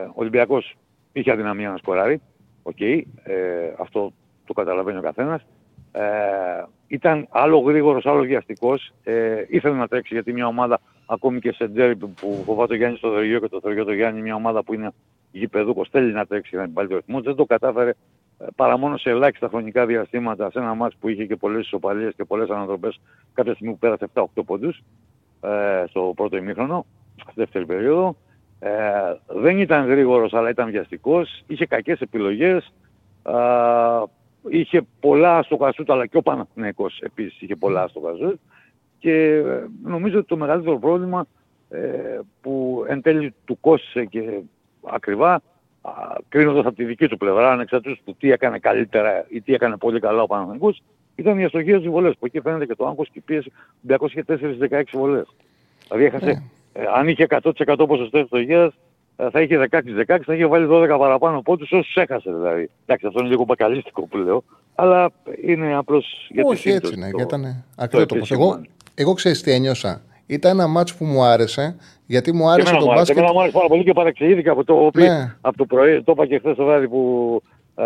ο 0.01 0.15
Ολυμπιακός 0.15 0.77
είχε 1.13 1.33
αδυναμία 1.33 1.71
να 1.71 1.77
σκοράρει. 1.77 2.21
OK, 2.63 2.77
okay, 2.79 3.03
ε, 3.23 3.73
αυτό 3.79 4.13
το 4.45 4.53
καταλαβαίνει 4.53 4.99
ο 4.99 5.03
καθένας. 5.03 5.47
Ε, 5.93 6.03
ήταν 6.89 7.27
άλλο 7.31 7.59
γρήγορος, 7.59 8.07
άλλο 8.07 8.23
βιαστικός. 8.23 8.93
Ε, 9.05 9.45
ήθελε 9.49 9.75
να 9.75 9.89
τρέξει 9.89 10.15
γιατί 10.15 10.33
μια 10.33 10.47
ομάδα 10.47 10.81
ακόμη 11.07 11.41
και 11.41 11.53
σε 11.53 11.69
ντέρμπι 11.69 11.97
που 11.97 12.43
φοβάται 12.45 12.57
ο 12.57 12.58
Γιάννης 12.58 12.69
το 12.69 12.75
θεριό 12.75 13.41
και 13.41 13.49
το 13.49 13.61
θεριό 13.61 13.85
το 13.85 13.93
Γιάννη 13.93 14.21
μια 14.21 14.35
ομάδα 14.35 14.65
που 14.65 14.75
είναι 14.75 14.91
γηπεδούχος 15.31 15.89
θέλει 15.91 16.13
να 16.13 16.27
τρέξει 16.27 16.51
για 16.53 16.61
να 16.61 16.73
πάρει 16.73 16.89
το 16.89 16.97
ρυθμό. 16.97 17.21
Δεν 17.21 17.35
το 17.35 17.45
κατάφερε 17.45 17.91
ε, 18.39 18.47
παρά 18.57 18.79
μόνο 18.79 18.97
σε 18.97 19.11
ελάχιστα 19.11 19.49
χρονικά 19.49 19.87
διαστήματα 19.87 20.51
σε 20.51 20.59
ένα 20.59 20.75
ματς 20.75 20.97
που 21.01 21.09
είχε 21.09 21.25
και 21.25 21.37
πολλές 21.37 21.65
ισοπαλίες 21.65 22.15
και 22.17 22.25
πολλές 22.25 22.49
ανατροπές 22.49 23.01
κάποια 23.35 23.55
στιγμή 23.55 23.73
που 23.73 23.79
πέρασε 23.79 24.07
7-8 24.15 24.25
πόντους 24.47 24.83
ε, 25.41 25.85
στο 25.89 26.13
πρώτο 26.17 26.37
ημίχρονο, 26.37 26.87
στη 27.23 27.33
δεύτερη 27.35 27.67
περίοδο. 27.67 28.17
Ε, 28.59 28.71
δεν 29.27 29.59
ήταν 29.59 29.87
γρήγορος 29.87 30.35
αλλά 30.35 30.51
ήταν 30.51 30.71
βιαστικός, 30.71 31.43
είχε 31.47 31.67
κακές 31.67 32.01
επιλογές, 32.01 32.73
ε, 33.23 33.33
είχε 34.51 34.83
πολλά 35.01 35.43
στο 35.43 35.57
Κασούτ 35.57 35.91
αλλά 35.91 36.07
και 36.07 36.17
ο 36.17 36.23
Παναθηναϊκός 36.23 37.01
επίσης 37.01 37.41
είχε 37.41 37.57
πολλά 37.57 37.89
στο 37.89 38.01
Κασούτ 38.01 38.39
και 38.99 39.13
ε, 39.35 39.67
νομίζω 39.83 40.19
ότι 40.19 40.27
το 40.27 40.37
μεγαλύτερο 40.37 40.79
πρόβλημα 40.79 41.27
ε, 41.69 42.19
που 42.41 42.85
εν 42.89 43.03
τέλει 43.03 43.35
του 43.45 43.61
κόστησε 43.61 44.05
και 44.05 44.41
ακριβά 44.83 45.43
κρίνοντας 46.29 46.65
από 46.67 46.77
τη 46.77 46.85
δική 46.85 47.09
του 47.09 47.17
πλευρά 47.17 47.53
ανεξαρτήτως 47.53 48.01
του 48.05 48.17
τι 48.19 48.31
έκανε 48.33 48.59
καλύτερα 48.59 49.27
ή 49.29 49.41
τι 49.41 49.55
έκανε 49.55 49.77
πολύ 49.77 50.01
καλά 50.01 50.23
ο 50.23 50.27
Παναθηναϊκός 50.27 50.83
ήταν 51.17 51.39
οι 51.39 51.45
αστοχίες 51.45 51.81
της 51.81 51.91
βολές 51.91 52.15
που 52.19 52.27
εκεί 52.27 52.41
φαίνεται 52.41 52.67
και 52.67 52.75
το 52.75 52.87
άγχος 52.87 53.09
και 53.09 53.19
η 53.19 53.23
πίεση 53.25 53.53
204-16 53.89 54.83
βολές. 54.93 55.27
Δηλαδή 55.89 56.05
έχασε, 56.05 56.25
ναι. 56.25 56.83
ε, 56.83 56.87
αν 56.95 57.09
είχε 57.09 57.27
100% 57.29 57.85
ποσοστό 57.89 58.19
αστοχίας 58.19 58.73
ε, 58.73 58.77
θα 59.17 59.41
είχε 59.41 59.69
16-16, 59.71 60.19
θα 60.25 60.35
είχε 60.35 60.47
βάλει 60.47 60.67
12 60.71 60.97
παραπάνω 60.99 61.43
πόντους 61.43 61.73
όσους 61.73 61.97
έχασε 61.97 62.31
δηλαδή. 62.31 62.71
Εντάξει, 62.87 63.07
αυτό 63.07 63.21
είναι 63.21 63.29
λίγο 63.29 63.45
μπακαλίστικο 63.45 64.07
που 64.07 64.17
λέω, 64.17 64.45
αλλά 64.75 65.11
είναι 65.45 65.77
απλώς 65.77 66.29
για 66.31 66.43
Όχι 66.47 66.71
έτσι 66.71 66.95
είναι, 66.97 67.11
το, 67.11 67.19
ήταν 67.21 67.65
ακριβώς 67.77 68.29
το, 68.29 68.35
εγώ, 68.35 68.61
εγώ 68.95 69.13
ξέρεις 69.13 69.43
τι 69.43 69.53
ένιωσα. 69.53 70.01
Ήταν 70.27 70.59
ένα 70.59 70.69
μάτς 70.69 70.95
που 70.95 71.05
μου 71.05 71.23
άρεσε, 71.23 71.77
γιατί 72.07 72.33
μου 72.33 72.51
άρεσε 72.51 72.77
το 72.77 72.87
μπάσκετ. 72.87 73.17
Εμένα 73.17 73.33
μου 73.33 73.41
άρεσε 73.41 73.57
πάρα 73.57 73.69
πολύ 73.69 73.85
και 73.85 73.93
παραξηγήθηκα 73.93 74.53
από 74.53 74.65
το, 74.65 74.91
ναι. 74.95 75.37
από 75.41 75.57
το 75.57 75.65
πρωί, 75.65 76.03
το 76.03 76.13
είπα 76.13 76.27
και 76.27 76.39
χθες 76.39 76.57
το 76.57 76.65
βράδυ 76.65 76.89
που 76.89 77.43
ε, 77.77 77.85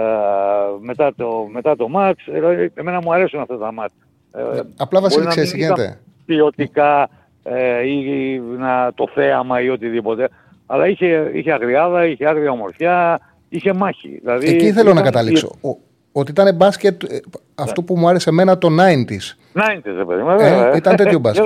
μετά 0.80 1.14
το, 1.16 1.48
μετά 1.52 1.76
το 1.76 1.88
μάτς, 1.88 2.24
δηλαδή, 2.26 2.70
εμένα 2.74 3.00
μου 3.02 3.14
αρέσουν 3.14 3.40
αυτά 3.40 3.58
τα 3.58 3.72
μάτς. 3.72 3.94
Ε, 4.32 4.60
Απλά 4.76 5.00
Βασίλη 5.00 5.26
ξέρεις 5.26 5.54
γίνεται; 5.54 6.00
Ποιοτικά 6.26 7.08
ε, 7.42 7.86
ή 7.86 8.38
να, 8.38 8.92
το 8.94 9.08
θέαμα 9.14 9.60
ή 9.60 9.68
οτιδήποτε 9.68 10.28
αλλά 10.72 10.88
είχε, 10.88 11.30
είχε 11.34 11.52
αγριάδα, 11.52 12.06
είχε 12.06 12.28
άγρια 12.28 12.50
ομορφιά, 12.50 13.20
είχε 13.48 13.72
μάχη. 13.72 14.18
Δηλαδή, 14.22 14.48
Εκεί 14.48 14.72
θέλω 14.72 14.92
να 14.92 15.02
καταλήξω. 15.02 15.50
Ο, 15.60 15.68
ότι 16.12 16.30
ήταν 16.30 16.54
μπάσκετ 16.54 17.02
ε, 17.02 17.20
αυτό 17.54 17.82
που 17.82 17.96
μου 17.96 18.08
άρεσε 18.08 18.30
εμένα 18.30 18.58
το 18.58 18.68
90s. 18.68 19.54
90s, 19.54 19.94
ρε 19.96 20.04
παιδί 20.04 20.44
ε, 20.44 20.76
Ήταν 20.76 20.96
τέτοιο 20.96 21.18
μπάσκετ. 21.18 21.44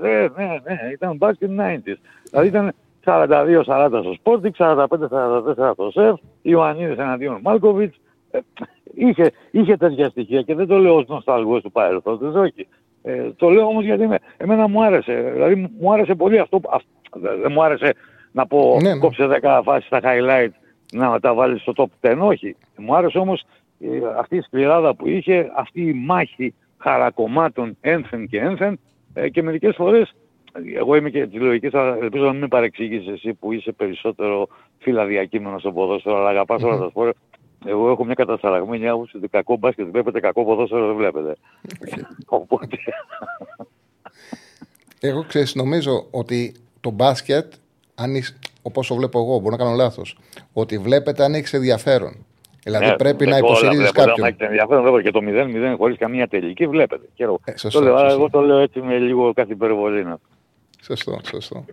ναι, 0.00 0.10
ναι, 0.10 0.46
ναι, 0.64 0.90
ήταν 0.92 1.16
μπάσκετ 1.16 1.50
90s. 1.50 1.96
Δηλαδή 2.30 2.48
ήταν 2.48 2.72
42-40 3.04 3.62
στο 3.64 4.14
Sporting, 4.24 4.50
45-44 4.56 5.70
στο 5.72 5.90
ΣΕΦ, 5.90 6.14
Ιωαννίδης 6.42 6.98
εναντίον 6.98 7.38
Μάλκοβιτς. 7.42 7.96
Ε, 8.30 8.38
είχε, 8.94 9.32
είχε 9.50 9.76
τέτοια 9.76 10.08
στοιχεία 10.08 10.42
και 10.42 10.54
δεν 10.54 10.66
το 10.66 10.76
λέω 10.78 10.96
ως 10.96 11.06
νοσταλγός 11.06 11.62
του 11.62 11.72
παρελθόντος, 11.72 12.34
όχι. 12.34 12.66
Ε, 13.02 13.30
το 13.36 13.48
λέω 13.48 13.66
όμως 13.66 13.84
γιατί 13.84 14.06
με, 14.06 14.18
εμένα 14.36 14.68
μου 14.68 14.84
άρεσε. 14.84 15.30
Δηλαδή 15.32 15.70
μου 15.80 15.92
άρεσε 15.92 16.14
πολύ 16.14 16.38
αυτό, 16.38 16.60
αυτό 16.70 16.88
δεν 17.42 17.52
μου 17.52 17.64
άρεσε 17.64 17.94
να 18.34 18.46
πω 18.46 18.78
ναι, 18.82 18.92
ναι. 18.92 18.98
κόψε 18.98 19.40
10 19.42 19.60
φάσεις 19.64 19.86
στα 19.86 20.00
highlight 20.04 20.50
να 20.92 21.20
τα 21.20 21.34
βάλεις 21.34 21.60
στο 21.60 21.72
top 21.76 22.10
10. 22.10 22.18
Όχι. 22.20 22.56
Μου 22.76 22.96
άρεσε 22.96 23.18
όμως 23.18 23.44
ε, 23.80 23.88
αυτή 24.18 24.36
η 24.36 24.40
σκληράδα 24.40 24.94
που 24.94 25.08
είχε, 25.08 25.50
αυτή 25.56 25.80
η 25.80 25.92
μάχη 25.92 26.54
χαρακομμάτων 26.78 27.76
ένθεν 27.80 28.28
και 28.28 28.38
ένθεν 28.38 28.78
ε, 29.14 29.28
και 29.28 29.42
μερικές 29.42 29.74
φορές 29.74 30.14
εγώ 30.76 30.96
είμαι 30.96 31.10
και 31.10 31.26
τη 31.26 31.36
λογική, 31.36 31.70
ελπίζω 32.00 32.24
να 32.24 32.30
μην 32.30 32.40
με 32.40 32.48
παρεξηγήσεις 32.48 33.12
εσύ 33.12 33.34
που 33.34 33.52
είσαι 33.52 33.72
περισσότερο 33.72 34.48
φυλαδιακείμενος 34.78 35.60
στο 35.60 35.72
ποδόσφαιρο, 35.72 36.16
αλλά 36.16 36.28
αγαπάς 36.28 36.62
όλα 36.62 36.78
τα 36.78 36.88
σπόρια. 36.88 37.14
Εγώ 37.66 37.90
έχω 37.90 38.04
μια 38.04 38.14
κατασταλαγμένη 38.14 38.88
άποψη 38.88 39.16
ότι 39.16 39.28
κακό 39.28 39.56
μπάσκετ 39.56 39.88
βλέπετε, 39.90 40.20
κακό 40.20 40.44
ποδόσφαιρο 40.44 40.86
δεν 40.86 40.96
βλέπετε. 40.96 41.36
Οπότε... 42.26 42.76
Εγώ 45.00 45.24
ξέρεις, 45.24 45.54
νομίζω 45.54 46.06
ότι 46.10 46.54
το 46.80 46.90
μπάσκετ 46.90 47.52
αν 47.94 48.14
είσαι, 48.14 48.38
όπως 48.62 48.86
το 48.86 48.94
βλέπω 48.94 49.18
εγώ, 49.18 49.38
μπορώ 49.38 49.56
να 49.56 49.64
κάνω 49.64 49.76
λάθος, 49.76 50.18
ότι 50.52 50.78
βλέπετε 50.78 51.24
αν 51.24 51.34
έχεις 51.34 51.52
ενδιαφέρον. 51.52 52.26
Δηλαδή 52.64 52.86
ναι, 52.86 52.96
πρέπει 52.96 53.26
να 53.26 53.36
υποστηρίζει 53.36 53.92
κάποιον. 53.92 54.24
Αν 54.24 54.28
έχεις 54.28 54.40
ενδιαφέρον, 54.40 54.82
βλέπω 54.82 55.00
και 55.00 55.10
το 55.10 55.20
0-0 55.22 55.74
χωρίς 55.76 55.98
καμία 55.98 56.28
τελική, 56.28 56.66
βλέπετε. 56.66 57.08
Και 57.14 57.24
εγώ, 57.24 57.40
ε, 57.44 57.56
σωστό, 57.56 57.78
το 57.78 57.84
λέω, 57.84 57.98
σωστό. 57.98 58.14
εγώ 58.14 58.30
το 58.30 58.40
λέω 58.40 58.58
έτσι 58.58 58.80
με 58.80 58.98
λίγο 58.98 59.32
κάθε 59.32 59.52
υπερβολή. 59.52 60.06
Σωστό, 60.82 61.20
σωστό. 61.30 61.64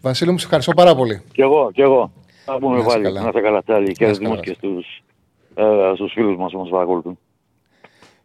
Βασίλη 0.00 0.30
μου, 0.30 0.38
σε 0.38 0.44
ευχαριστώ 0.44 0.72
πάρα 0.72 0.94
πολύ. 0.94 1.22
Κι 1.32 1.40
εγώ, 1.40 1.70
κι 1.72 1.80
εγώ. 1.80 2.12
Θα 2.44 2.58
πούμε 2.58 2.82
πάλι. 2.82 3.12
Να 3.12 3.30
σε 3.32 3.40
καλά, 3.40 3.62
Τσάλι, 3.62 3.92
και 3.92 4.10
και 4.40 4.54
στους, 4.54 5.02
ε, 5.54 5.92
στους 5.94 6.12
φίλους 6.12 6.36
μας 6.36 6.52
που 6.52 6.58
μας 6.58 6.68
παρακολουθούν. 6.68 7.18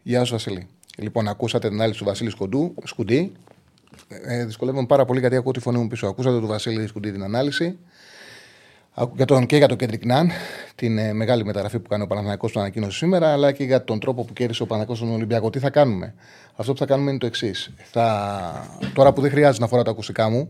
Γεια 0.04 0.24
σου, 0.24 0.32
Βασίλη. 0.32 0.68
Λοιπόν, 0.98 1.28
ακούσατε 1.28 1.70
την 1.70 1.82
άλλη 1.82 1.96
του 1.96 2.04
Βασίλη 2.04 2.30
Σκουντού, 2.30 2.76
Σκουντή, 2.84 3.32
Ε, 4.10 4.46
δυσκολεύομαι 4.46 4.86
πάρα 4.86 5.06
πολύ 5.06 5.20
γιατί 5.20 5.36
ακούω 5.36 5.52
τη 5.52 5.60
φωνή 5.60 5.78
μου 5.78 5.88
πίσω. 5.88 6.08
Ακούσατε 6.08 6.40
τον 6.40 6.48
Βασίλη 6.48 6.88
Σκουντή 6.88 7.12
την 7.12 7.24
ανάλυση. 7.24 7.78
Για 9.16 9.26
τον, 9.26 9.46
και 9.46 9.58
για 9.58 9.68
τον 9.68 9.78
Κέντρικ 9.78 10.06
Ναν, 10.06 10.32
την 10.76 10.98
ε, 10.98 11.14
μεγάλη 11.14 11.46
μεταγραφή 11.46 11.80
που 11.80 11.90
κάνει 11.90 12.04
ο 12.04 12.08
Παναθηναϊκός 12.08 12.52
που 12.52 12.60
ανακοίνωσε 12.60 12.98
σήμερα, 12.98 13.32
αλλά 13.32 13.52
και 13.52 13.64
για 13.64 13.84
τον 13.84 14.00
τρόπο 14.00 14.24
που 14.24 14.34
κέρδισε 14.34 14.64
ο 14.64 14.66
Παναθηναϊκός 14.66 14.98
στον 14.98 15.16
Ολυμπιακό. 15.18 15.50
Τι 15.50 15.60
θα 15.60 15.70
κάνουμε; 15.70 16.14
Αυτό 16.56 16.72
που 16.72 16.78
θα 16.78 16.86
κάνουμε 16.86 17.10
είναι 17.10 17.20
το 17.20 17.26
εξής. 17.26 17.74
Τώρα 18.94 19.14
που 19.14 19.22
δεν 19.22 19.32
χρειάζεται 19.32 19.62
να 19.62 19.68
φοράω 19.68 19.84
τα 19.84 19.92
ακουστικά 19.92 20.30
μου, 20.30 20.48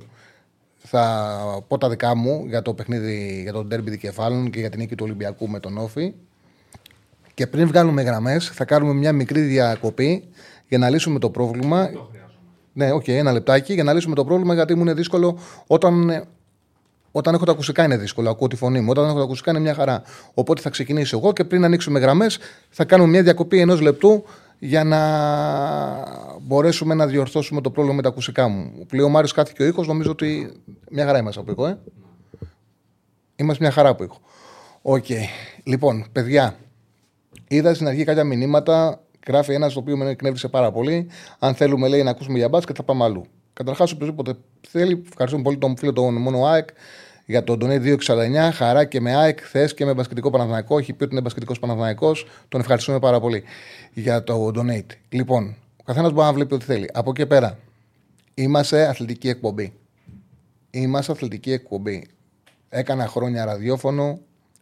θα 0.77 1.63
πω 1.67 1.77
τα 1.77 1.89
δικά 1.89 2.15
μου 2.15 2.45
για 2.47 2.61
το 2.61 2.73
παιχνίδι, 2.73 3.39
για 3.41 3.51
το 3.51 3.69
ντέρμπι 3.69 3.89
δικεφάλων 3.89 4.49
και 4.49 4.59
για 4.59 4.69
την 4.69 4.79
νίκη 4.79 4.95
του 4.95 5.03
Ολυμπιακού 5.05 5.49
με 5.49 5.59
τον 5.59 5.77
ΟΦΗ. 5.77 6.13
Και 7.33 7.47
πριν 7.47 7.67
βγάλουμε 7.67 8.01
γραμμές, 8.01 8.49
θα 8.49 8.65
κάνουμε 8.65 8.93
μια 8.93 9.11
μικρή 9.11 9.41
διακοπή 9.41 10.23
για 10.67 10.77
να 10.77 10.89
λύσουμε 10.89 11.19
το 11.19 11.29
πρόβλημα. 11.29 11.91
Το 11.91 12.07
χρειάζομαι. 12.11 12.24
Ναι, 12.77 12.91
οκ, 12.91 13.07
ένα 13.07 13.31
λεπτάκι 13.31 13.73
για 13.73 13.83
να 13.83 13.93
λύσουμε 13.93 14.15
το 14.15 14.25
πρόβλημα 14.25 14.53
γιατί 14.53 14.75
μου 14.75 14.81
είναι 14.81 14.93
δύσκολο 14.93 15.37
όταν, 15.67 16.25
όταν 17.11 17.33
έχω 17.33 17.45
τα 17.45 17.51
ακουστικά 17.51 17.83
είναι 17.83 17.97
δύσκολο. 17.97 18.29
Ακούω 18.29 18.47
τη 18.47 18.55
φωνή 18.55 18.79
μου. 18.79 18.87
Όταν 18.89 19.05
έχω 19.05 19.17
τα 19.17 19.23
ακουστικά 19.23 19.51
είναι 19.51 19.59
μια 19.59 19.73
χαρά. 19.73 20.01
Οπότε 20.33 20.61
θα 20.61 20.69
ξεκινήσω 20.69 21.17
εγώ 21.17 21.33
και 21.33 21.43
πριν 21.43 21.63
ανοίξουμε 21.63 21.99
γραμμές 21.99 22.39
θα 22.69 22.85
κάνουμε 22.85 23.09
μια 23.09 23.23
διακοπή 23.23 23.59
ενός 23.59 23.81
λεπτού 23.81 24.23
για 24.59 24.83
να 24.83 24.99
μπορέσουμε 26.41 26.93
να 26.93 27.07
διορθώσουμε 27.07 27.61
το 27.61 27.69
πρόβλημα 27.69 27.95
με 27.95 28.01
τα 28.01 28.09
ακουστικά 28.09 28.47
μου. 28.47 28.85
Πλέον 28.87 29.07
ο 29.07 29.11
Μάριος 29.11 29.31
χάθηκε 29.31 29.63
ο 29.63 29.65
ήχος, 29.65 29.87
νομίζω 29.87 30.11
ότι 30.11 30.51
μια 30.91 31.05
χαρά 31.05 31.17
είμαστε 31.17 31.39
από 31.39 31.51
ήχο, 31.51 31.65
ε. 31.67 31.79
Είμαστε 33.35 33.63
μια 33.63 33.73
χαρά 33.73 33.89
από 33.89 34.03
ήχο. 34.03 34.19
Οκ. 34.81 35.05
Λοιπόν, 35.63 36.05
παιδιά, 36.11 36.55
είδα 37.47 37.73
στην 37.73 37.87
αρχή 37.87 38.03
κάποια 38.03 38.23
μηνύματα. 38.23 38.99
Γράφει 39.27 39.53
ένας 39.53 39.73
το 39.73 39.79
οποίο 39.79 39.97
με 39.97 40.09
εκνεύρισε 40.09 40.47
πάρα 40.47 40.71
πολύ. 40.71 41.07
Αν 41.39 41.55
θέλουμε, 41.55 41.87
λέει, 41.87 42.03
να 42.03 42.09
ακούσουμε 42.09 42.37
για 42.37 42.49
μπάσκετ, 42.49 42.75
θα 42.77 42.83
πάμε 42.83 43.03
αλλού. 43.03 43.25
Καταρχάς, 43.53 43.91
οποιοδήποτε 43.91 44.33
θέλει, 44.67 45.03
ευχαριστούμε 45.09 45.43
πολύ 45.43 45.57
τον 45.57 45.77
φίλο 45.77 45.93
τον 45.93 46.13
Μόνο 46.13 46.45
ΑΕΚ 46.45 46.67
για 47.25 47.43
τον 47.43 47.59
Donate 47.61 47.81
269. 47.81 48.51
Χαρά 48.53 48.85
και 48.85 49.01
με 49.01 49.15
ΑΕΚ, 49.15 49.39
θες 49.43 49.73
και 49.73 49.85
με 49.85 49.93
μπασκετικό 49.93 50.29
Παναθηναϊκό. 50.29 50.77
Έχει 50.77 50.93
πει 50.93 51.03
ότι 51.03 51.11
είναι 51.11 51.21
μπασκετικός 51.21 51.59
Παναθηναϊκός. 51.59 52.25
Τον 52.49 52.59
ευχαριστούμε 52.59 52.99
πάρα 52.99 53.19
πολύ 53.19 53.43
για 53.93 54.23
το 54.23 54.51
Donate. 54.55 54.95
Λοιπόν, 55.09 55.55
ο 55.77 55.83
καθένας 55.83 56.11
μπορεί 56.11 56.25
να 56.25 56.33
βλέπει 56.33 56.53
ό,τι 56.53 56.65
θέλει. 56.65 56.89
Από 56.93 57.09
εκεί 57.09 57.25
πέρα, 57.25 57.57
είμαστε 58.33 58.87
αθλητική 58.87 59.29
εκπομπή. 59.29 59.73
Είμαστε 60.71 61.11
αθλητική 61.11 61.51
εκπομπή. 61.51 62.07
Έκανα 62.69 63.07
χρόνια 63.07 63.45
ραδιόφωνο. 63.45 64.19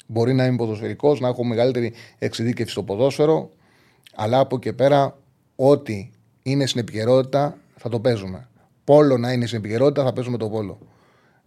Μπορεί 0.08 0.34
να 0.34 0.46
είμαι 0.46 0.56
ποδοσφαιρικός, 0.56 1.20
να 1.20 1.28
έχω 1.28 1.44
μεγαλύτερη 1.44 1.94
εξειδίκευση 2.20 2.72
στο 2.72 2.84
ποδόσφαιρο. 2.84 3.50
Αλλά 4.16 4.40
από 4.40 4.56
εκεί 4.56 4.74
πέρα, 4.74 5.18
ό,τι 5.56 6.12
είναι 6.44 6.66
στην 6.66 6.82
επικαιρότητα 6.82 7.58
θα 7.78 7.90
το 7.90 8.00
παίζουμε. 8.00 8.48
Πόλο 8.84 9.18
να 9.18 9.32
είναι 9.32 9.46
στην 9.46 9.58
επικαιρότητα 9.58 10.04
θα 10.04 10.14
παίζουμε 10.14 10.38
το 10.38 10.50
πόλο. 10.50 10.78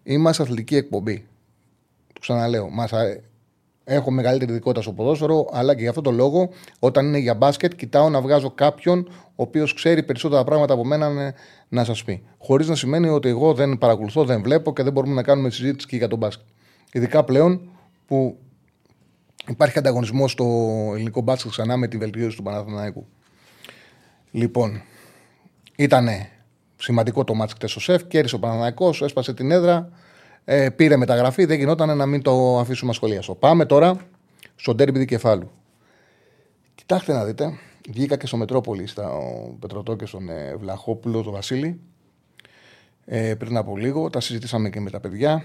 Είμαστε 0.03 0.43
αθλητική 0.43 0.77
εκπομπή. 0.77 1.27
Το 2.13 2.21
ξαναλέω. 2.21 2.69
Μας 2.71 2.93
αρέ- 2.93 3.23
Έχω 3.89 4.11
μεγαλύτερη 4.11 4.51
ειδικότητα 4.51 4.83
στο 4.83 4.93
ποδόσφαιρο, 4.93 5.49
αλλά 5.53 5.75
και 5.75 5.83
γι' 5.83 5.89
αυτό 5.89 6.01
το 6.01 6.11
λόγο, 6.11 6.49
όταν 6.79 7.07
είναι 7.07 7.19
για 7.19 7.35
μπάσκετ, 7.35 7.75
κοιτάω 7.75 8.09
να 8.09 8.21
βγάζω 8.21 8.51
κάποιον 8.51 9.09
ο 9.11 9.43
οποίος 9.43 9.75
ξέρει 9.75 10.03
περισσότερα 10.03 10.45
πράγματα 10.45 10.73
από 10.75 10.85
μένα 10.85 11.09
να, 11.09 11.35
να 11.69 11.85
σας 11.85 12.05
πει. 12.05 12.23
Χωρίς 12.39 12.69
να 12.69 12.75
σημαίνει 12.75 13.09
ότι 13.09 13.29
εγώ 13.29 13.55
δεν 13.55 13.79
παρακολουθώ, 13.79 14.25
δεν 14.25 14.43
βλέπω 14.43 14.73
και 14.73 14.83
δεν 14.83 14.93
μπορούμε 14.93 15.15
να 15.15 15.23
κάνουμε 15.23 15.51
συζήτηση 15.51 15.87
και 15.87 15.97
για 15.97 16.09
τον 16.09 16.19
μπάσκετ. 16.19 16.47
Ειδικά 16.93 17.25
πλέον 17.25 17.71
που 18.07 18.39
υπάρχει 19.49 19.79
ανταγωνισμός 19.79 20.33
στο 20.33 20.45
ελληνικό 20.95 21.21
μπάσκετ 21.21 21.51
ξανά 21.51 21.77
με 21.77 21.89
τη 21.89 21.97
βελτίωση 21.97 22.37
του 22.37 22.43
Παναθηναϊκού. 22.43 23.07
Λοιπόν, 24.31 24.83
ήταν 25.77 26.09
σημαντικό 26.77 27.25
το 27.25 27.35
μάτς 27.35 27.53
χτες 27.53 27.71
στο 27.71 27.81
ΣΕΦ, 27.81 28.07
κέρδισε 28.07 28.35
ο 28.35 28.39
Παναθηναϊκός, 28.39 29.03
έσπασε 29.03 29.35
την 29.35 29.51
έδρα, 29.51 29.91
ε, 30.45 30.71
πήρε 30.71 30.97
μεταγραφή, 30.97 31.45
δεν 31.45 31.59
γινόταν 31.59 31.97
να 31.97 32.07
μην 32.07 32.23
το 32.23 32.59
αφήσουμε 32.59 32.91
ασχολίαστο. 32.91 33.35
Πάμε 33.35 33.67
τώρα 33.67 33.97
στο 34.57 34.75
ντέρμπι 34.75 34.99
δικεφάλου. 34.99 35.51
Κοιτάξτε 36.75 37.13
να 37.13 37.25
δείτε, 37.25 37.59
βγήκα 37.91 38.17
και 38.17 38.27
στο 38.27 38.37
Μετρόπολη, 38.37 38.87
στα 38.87 39.11
Πετροτό 39.59 39.97
και 39.97 40.07
στον 40.07 40.29
ε, 40.29 40.57
Βλαχόπουλο, 40.57 41.23
τον 41.23 41.33
Βασίλη, 41.33 41.81
ε, 43.05 43.35
πριν 43.35 43.57
από 43.57 43.77
λίγο, 43.77 44.11
τα 44.11 44.21
συζητήσαμε 44.21 44.71
και 44.71 44.81
με 44.81 44.91
τα 44.91 45.01
παιδιά. 45.01 45.43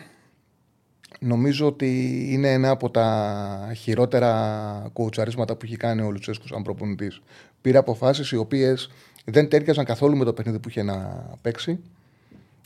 Νομίζω 1.20 1.68
ότι 1.68 2.22
είναι 2.32 2.54
ένα 2.54 2.70
από 2.70 2.90
τα 2.90 3.74
χειρότερα 3.76 4.90
κοουτσαρίσματα 4.94 5.56
που 5.56 5.66
έχει 5.66 5.78
κάνει 5.78 6.02
ο 6.02 6.12
Λουτσέσκου 6.12 6.48
σαν 6.48 6.62
προπονητής. 6.62 7.22
Πήρε 7.62 7.78
αποφάσεις 7.78 8.32
οι 8.32 8.36
οποίες 8.36 8.90
δεν 9.26 9.50
τέριαζαν 9.50 9.86
καθόλου 9.86 10.18
με 10.18 10.26
το 10.26 10.34
παιχνίδι 10.34 10.60
που 10.60 10.70
είχε 10.70 10.84
να 10.84 11.26
παίξει. 11.42 11.80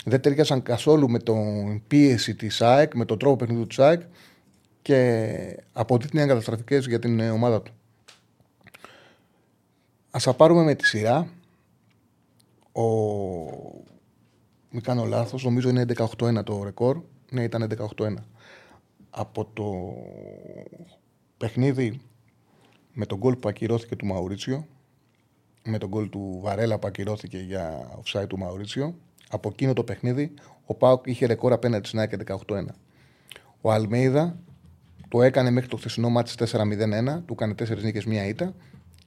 Δεν 0.06 0.22
τέριαζαν 0.22 0.64
καθόλου 0.64 1.10
με 1.10 1.20
την 1.20 1.88
πίεση 1.88 2.36
της 2.36 2.62
ΑΕΚ, 2.62 2.96
με 2.96 3.06
τον 3.06 3.18
τρόπο 3.18 3.36
παιχνιδιού 3.36 3.68
της 3.68 3.80
ΑΕΚ 3.80 4.02
και 4.82 5.60
αποδείχνυαν 5.74 6.28
καταστραφικέ 6.28 6.78
για 6.78 7.00
την 7.00 7.20
ε, 7.20 7.30
ομάδα 7.30 7.62
του. 7.62 7.72
Α 10.12 10.20
τα 10.24 10.34
πάρουμε 10.34 10.64
με 10.64 10.76
τη 10.76 10.86
σειρά. 10.86 11.28
Ο... 12.72 12.82
Μην 14.70 14.84
κάνω 14.84 15.06
λάθος, 15.06 15.44
νομίζω 15.44 15.70
είναι 15.70 15.86
18-1 16.18 16.44
το 16.44 16.64
ρεκόρ. 16.64 17.02
Ναι, 17.32 17.44
ήταν 17.44 17.72
18-1. 17.98 18.14
Από 19.18 19.46
το 19.54 19.94
παιχνίδι 21.38 22.02
με 22.94 23.06
τον 23.06 23.18
γκολ 23.18 23.36
που 23.36 23.50
ακυρώθηκε 23.50 23.96
του 23.96 24.06
Μαουρίτσιο, 24.06 24.68
με 25.64 25.78
τον 25.78 25.90
γκολ 25.90 26.10
του 26.10 26.40
Βαρέλα 26.44 26.80
που 26.80 26.88
ακυρώθηκε 26.88 27.38
για 27.38 27.90
offside 28.04 28.28
του 28.28 28.38
Μαουρίτσιο, 28.38 28.96
από 29.30 29.50
εκείνο 29.50 29.74
το 29.74 29.84
παιχνίδι 29.84 30.34
ο 30.66 30.74
Πάουκ 30.74 31.06
είχε 31.06 31.26
ρεκόρ 31.26 31.54
απέναντι 31.54 31.88
στην 31.88 32.00
ΑΕΚ 32.00 32.12
18-1. 32.28 32.66
Ο 33.62 33.72
Αλμέιδα 33.72 34.40
το 35.08 35.22
έκανε 35.22 35.50
μέχρι 35.50 35.70
το 35.70 35.78
χθεσινό 35.78 36.10
μάτι 36.10 36.32
4-0-1, 36.38 37.22
του 37.26 37.34
έκανε 37.34 37.54
4 37.60 37.82
νίκες, 37.82 38.06
μία 38.06 38.28
ήττα. 38.28 38.54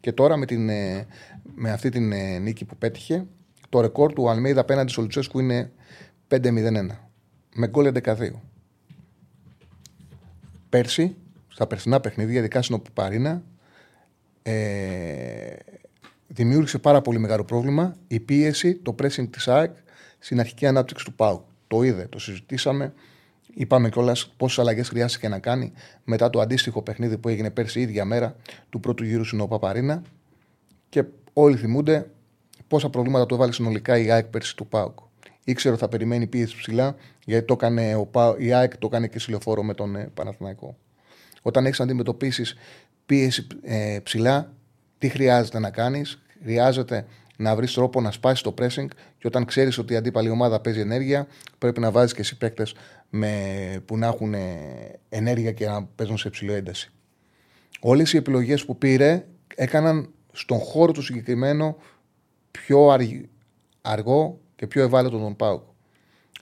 Και 0.00 0.12
τώρα 0.12 0.36
με, 0.36 0.46
την, 0.46 0.68
ε, 0.68 1.06
με 1.54 1.70
αυτή 1.70 1.88
την 1.88 2.12
ε, 2.12 2.38
νίκη 2.38 2.64
που 2.64 2.76
πέτυχε, 2.76 3.26
το 3.68 3.80
ρεκόρ 3.80 4.12
του 4.12 4.30
Αλμέιδα 4.30 4.60
απέναντι 4.60 4.90
στο 4.90 5.00
Λουτσέσκου 5.02 5.38
είναι 5.38 5.72
5-0-1. 6.28 6.40
Με 7.54 7.68
γκολ 7.68 7.92
11-2. 8.02 8.30
Πέρσι, 10.68 11.16
στα 11.48 11.66
περσινά 11.66 12.00
παιχνίδια, 12.00 12.38
ειδικά 12.38 12.62
στην 12.62 12.74
Οπιπαρίνα, 12.74 13.42
ε, 14.42 15.56
δημιούργησε 16.26 16.78
πάρα 16.78 17.00
πολύ 17.00 17.18
μεγάλο 17.18 17.44
πρόβλημα 17.44 17.96
η 18.08 18.20
πίεση, 18.20 18.74
το 18.74 18.94
pressing 19.02 19.28
της 19.30 19.48
ΑΕΚ 19.48 19.74
στην 20.18 20.40
αρχική 20.40 20.66
ανάπτυξη 20.66 21.04
του 21.04 21.12
ΠΑΟ. 21.12 21.42
Το 21.68 21.82
είδε, 21.82 22.06
το 22.06 22.18
συζητήσαμε. 22.18 22.92
Είπαμε 23.54 23.88
κιόλας 23.88 24.34
πόσες 24.36 24.58
αλλαγές 24.58 24.88
χρειάστηκε 24.88 25.28
να 25.28 25.38
κάνει 25.38 25.72
μετά 26.04 26.30
το 26.30 26.40
αντίστοιχο 26.40 26.82
παιχνίδι 26.82 27.18
που 27.18 27.28
έγινε 27.28 27.50
πέρσι 27.50 27.78
η 27.78 27.82
ίδια 27.82 28.04
μέρα 28.04 28.36
του 28.70 28.80
πρώτου 28.80 29.04
γύρου 29.04 29.24
στην 29.24 29.40
Οπαπαρίνα. 29.40 30.02
Και 30.88 31.04
όλοι 31.32 31.56
θυμούνται 31.56 32.10
πόσα 32.68 32.90
προβλήματα 32.90 33.26
του 33.26 33.34
έβαλε 33.34 33.52
συνολικά 33.52 33.98
η 33.98 34.10
ΑΕΚ 34.10 34.26
πέρσι 34.26 34.56
του 34.56 34.66
ΠΑΟΚ. 34.66 34.98
Ήξερε 35.48 35.74
ότι 35.74 35.82
θα 35.82 35.88
περιμένει 35.88 36.26
πίεση 36.26 36.56
ψηλά, 36.56 36.96
γιατί 37.24 37.46
το 37.46 37.52
έκανε 37.52 37.94
ο 37.94 38.06
ΠΑΟ, 38.06 38.34
η 38.38 38.52
ΑΕΚ 38.52 38.76
το 38.76 38.86
έκανε 38.86 39.08
και 39.08 39.18
συλλοφόρο 39.18 39.62
με 39.62 39.74
τον 39.74 39.96
ε, 39.96 40.10
Παναθηναϊκό. 40.14 40.76
Όταν 41.42 41.66
έχεις 41.66 41.78
να 41.78 41.84
αντιμετωπίσεις 41.84 42.54
πίεση 43.06 43.46
ε, 43.62 43.98
ψηλά, 44.02 44.52
τι 44.98 45.08
χρειάζεται 45.08 45.58
να 45.58 45.70
κάνεις, 45.70 46.22
χρειάζεται 46.42 47.06
να 47.36 47.56
βρεις 47.56 47.72
τρόπο 47.72 48.00
να 48.00 48.10
σπάσεις 48.10 48.40
το 48.40 48.54
pressing 48.58 48.86
και 49.18 49.26
όταν 49.26 49.44
ξέρεις 49.44 49.78
ότι 49.78 49.92
η 49.92 49.96
αντίπαλη 49.96 50.30
ομάδα 50.30 50.60
παίζει 50.60 50.80
ενέργεια, 50.80 51.26
πρέπει 51.58 51.80
να 51.80 51.90
βάζεις 51.90 52.14
και 52.14 52.20
εσύ 52.20 52.36
παίκτες 52.36 52.74
που 53.84 53.96
να 53.96 54.06
έχουν 54.06 54.34
ε, 54.34 54.56
ενέργεια 55.08 55.52
και 55.52 55.66
να 55.66 55.84
παίζουν 55.84 56.18
σε 56.18 56.28
υψηλή 56.28 56.52
ένταση. 56.52 56.92
Όλες 57.80 58.12
οι 58.12 58.16
επιλογές 58.16 58.64
που 58.64 58.78
πήρε 58.78 59.24
έκαναν 59.54 60.10
στον 60.32 60.58
χώρο 60.58 60.92
του 60.92 61.02
συγκεκριμένο 61.02 61.76
πιο 62.50 62.96
αργό 63.80 64.40
και 64.58 64.66
πιο 64.66 64.82
ευάλωτο 64.82 65.18
τον 65.18 65.36
Πάουκ. 65.36 65.62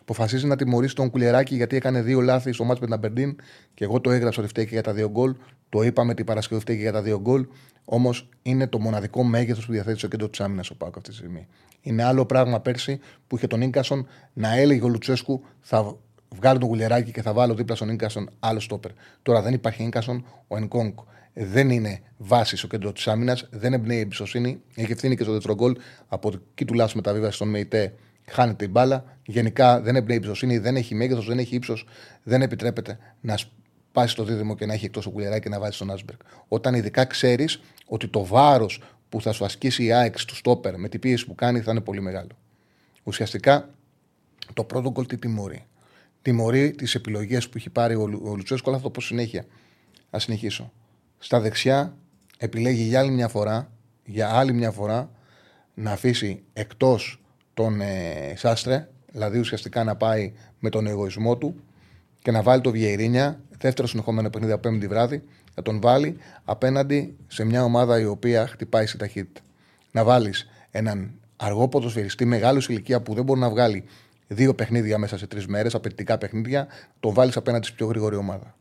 Αποφασίζει 0.01 0.47
να 0.47 0.57
τιμωρήσει 0.57 0.95
τον 0.95 1.11
Κουλεράκη 1.11 1.55
γιατί 1.55 1.77
έκανε 1.77 2.03
δύο 2.03 2.21
λάθη 2.21 2.53
στο 2.53 2.65
μάτς 2.65 2.81
με 2.81 2.87
την 2.87 2.95
Αμπερντίν 2.95 3.37
και 3.75 3.85
εγώ 3.85 4.01
το 4.01 4.11
έγραψα 4.11 4.41
ότι 4.41 4.49
φταίει 4.49 4.65
και 4.65 4.73
για 4.73 4.83
τα 4.83 4.93
δύο 4.93 5.11
γκολ. 5.11 5.35
Το 5.69 5.83
είπαμε 5.83 6.15
την 6.15 6.25
Παρασκευή 6.25 6.61
φταίει 6.61 6.77
και 6.77 6.83
για 6.83 6.93
τα 6.93 7.03
δύο 7.03 7.21
γκολ. 7.21 7.47
Όμως 7.85 8.29
είναι 8.43 8.67
το 8.67 8.79
μοναδικό 8.79 9.23
μέγεθος 9.23 9.67
που 9.67 9.73
διαθέτει 9.73 9.99
στο 9.99 10.09
κέντρο 10.09 10.29
της 10.29 10.41
άμυνας 10.41 10.71
ο 10.71 10.77
Πάουκ 10.77 10.97
αυτή 10.97 11.09
τη 11.09 11.17
στιγμή. 11.17 11.47
Είναι 11.81 12.03
άλλο 12.05 12.27
πράγμα 12.27 12.61
πέρσι 12.61 13.01
που 13.27 13.37
είχε 13.37 13.47
τον 13.47 13.59
νίκασον 13.59 14.07
να 14.33 14.57
έλεγε 14.57 14.85
ο 14.85 14.89
Λουτσέσκου 14.89 15.43
θα 15.61 15.97
βγάλω 16.37 16.59
τον 16.59 16.69
Κουλεράκη 16.69 17.13
και 17.13 17.23
θα 17.23 17.33
βάλω 17.33 17.55
δίπλα 17.55 17.75
στον 17.75 17.89
νίκασον 17.89 18.31
άλλο 18.41 18.61
στόπερ. 18.61 18.91
Τώρα 19.23 19.43
δεν 19.43 19.53
υπάρχει 19.53 19.83
νίκασον, 19.83 20.25
ο 20.49 20.57
Ενκόνκ 20.57 20.99
δεν 21.33 21.71
είναι 21.71 22.01
βάση 22.17 22.57
στο 22.57 22.67
κέντρο 22.67 22.93
της 22.93 23.09
άμυνας, 23.09 23.49
δεν 23.51 23.73
εμπνέει 23.73 24.01
εμπιστοσύνη. 24.01 24.61
Έχει 24.75 24.93
ευθύνη 24.93 25.17
και 25.17 25.23
στο 25.23 25.33
δεύτερο 25.33 25.55
γκολ. 25.55 25.77
Από 26.09 26.33
εκεί 26.51 26.65
τουλάχιστον 26.65 27.03
μεταβίβαση 27.05 27.35
στον 27.37 27.49
ΜΕΙΤΕ 27.49 27.95
χάνεται 28.31 28.65
η 28.65 28.69
μπάλα. 28.71 29.05
Γενικά 29.27 29.81
δεν 29.81 29.97
εμπνέει 29.97 30.17
εμπιστοσύνη, 30.17 30.59
δεν 30.59 30.77
έχει 30.77 30.95
μέγεθος, 30.95 31.27
δεν 31.27 31.39
έχει 31.39 31.55
ύψος, 31.55 31.87
δεν 32.23 32.43
επιτρέπεται 32.43 32.99
να 33.21 33.39
πάει 33.93 34.07
στο 34.07 34.25
δίδυμο 34.25 34.55
και 34.55 34.67
να 34.67 34.73
έχει 34.73 34.85
εκτός 34.85 35.07
ο 35.07 35.11
κουλεράκι 35.11 35.43
και 35.43 35.49
να 35.49 35.59
βάζει 35.59 35.79
τον 35.79 35.91
Άσμπεργκ. 35.91 36.19
Όταν 36.49 36.75
ειδικά 36.75 37.05
ξέρεις 37.05 37.61
ότι 37.87 38.09
το 38.09 38.25
βάρος 38.25 38.83
που 39.09 39.21
θα 39.21 39.33
σου 39.33 39.45
ασκήσει 39.45 39.85
η 39.85 39.93
ΑΕΚ 39.93 40.25
του 40.25 40.35
στόπερ 40.35 40.79
με 40.79 40.89
την 40.89 41.01
πίεση 41.01 41.27
που 41.27 41.35
κάνει 41.35 41.61
θα 41.61 41.71
είναι 41.71 41.81
πολύ 41.81 42.01
μεγάλο. 42.01 42.31
Ουσιαστικά 43.03 43.69
το 44.55 44.65
πρώτο 44.65 44.91
γκολ 44.91 45.07
τι 45.07 45.17
τιμωρεί. 45.17 45.67
Τιμωρεί 46.23 46.71
τις 46.71 46.95
επιλογές 46.95 47.49
που 47.49 47.59
έχει 47.59 47.71
πάρει 47.71 47.95
ο, 47.95 48.07
Λου- 48.07 48.27
ο 48.27 48.35
Λουτσέσκο, 48.35 48.69
αλλά 48.71 48.79
θα 48.79 48.85
το 48.85 48.91
πω 48.91 49.01
συνέχεια. 49.01 49.45
Α 50.11 50.19
συνεχίσω. 50.19 50.73
Στα 51.19 51.41
δεξιά 51.41 51.97
επιλέγει 52.39 52.83
για 52.83 53.01
άλλη 53.01 53.11
μια 53.11 53.29
φορά, 53.29 53.73
για 54.05 54.31
άλλη 54.31 54.53
μια 54.53 54.71
φορά 54.71 55.11
να 55.75 55.91
αφήσει 55.91 56.43
εκτός 56.53 57.21
τον 57.57 57.81
ε, 57.81 58.35
Σάστρε, 58.37 58.89
δηλαδή 59.13 59.39
ουσιαστικά 59.39 59.85
να 59.85 59.97
πάει 59.97 60.33
με 60.59 60.71
τον 60.71 60.87
εγωισμό 60.87 61.37
του 61.37 61.55
και 62.23 62.31
να 62.31 62.43
βάλει 62.43 62.61
το 62.61 62.71
Βιερίνια, 62.71 63.41
δεύτερο 63.59 63.89
συνεχόμενο 63.89 64.31
παιχνίδι 64.31 64.53
από 64.53 64.69
πέμπτη 64.69 64.87
βράδυ, 64.87 65.23
να 65.55 65.63
τον 65.63 65.81
βάλει 65.81 66.17
απέναντι 66.45 67.17
σε 67.27 67.45
μια 67.45 67.65
ομάδα 67.65 68.01
η 68.01 68.05
οποία 68.05 68.47
χτυπάει 68.47 68.87
σε 68.87 68.97
ταχύτητα. 68.97 69.41
Να 69.91 70.05
βάλεις 70.05 70.47
έναν 70.71 71.11
αργό 71.37 71.69
ποδοσφαιριστή 71.69 72.25
μεγάλο 72.25 72.61
σε 72.61 72.73
ηλικία 72.73 73.01
που 73.03 73.15
δεν 73.15 73.25
μπορεί 73.25 73.41
να 73.41 73.51
βγάλει 73.51 73.85
δύο 74.27 74.55
παιχνίδια 74.55 74.99
μέσα 74.99 75.19
σε 75.19 75.27
τρεις 75.27 75.47
μέρες, 75.47 75.75
απαιτητικά 75.75 76.19
παιχνίδια, 76.19 76.67
τον 77.01 77.15
βάλεις 77.15 77.37
απέναντι 77.37 77.67
στη 77.67 77.77
πιο 77.77 77.87
γρήγορη 77.87 78.17
ομάδα. 78.17 78.55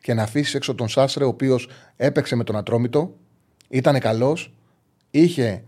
Και 0.00 0.14
να 0.14 0.22
αφήσεις 0.22 0.54
έξω 0.54 0.74
τον 0.74 0.88
Σάστρε, 0.88 1.24
ο 1.24 1.28
οποίος 1.28 1.68
έπαιξε 1.96 2.36
με 2.36 2.44
τον 2.44 2.56
Ατρόμητο, 2.56 3.14
ήταν 3.68 3.98
καλός, 3.98 4.52
είχε. 5.10 5.62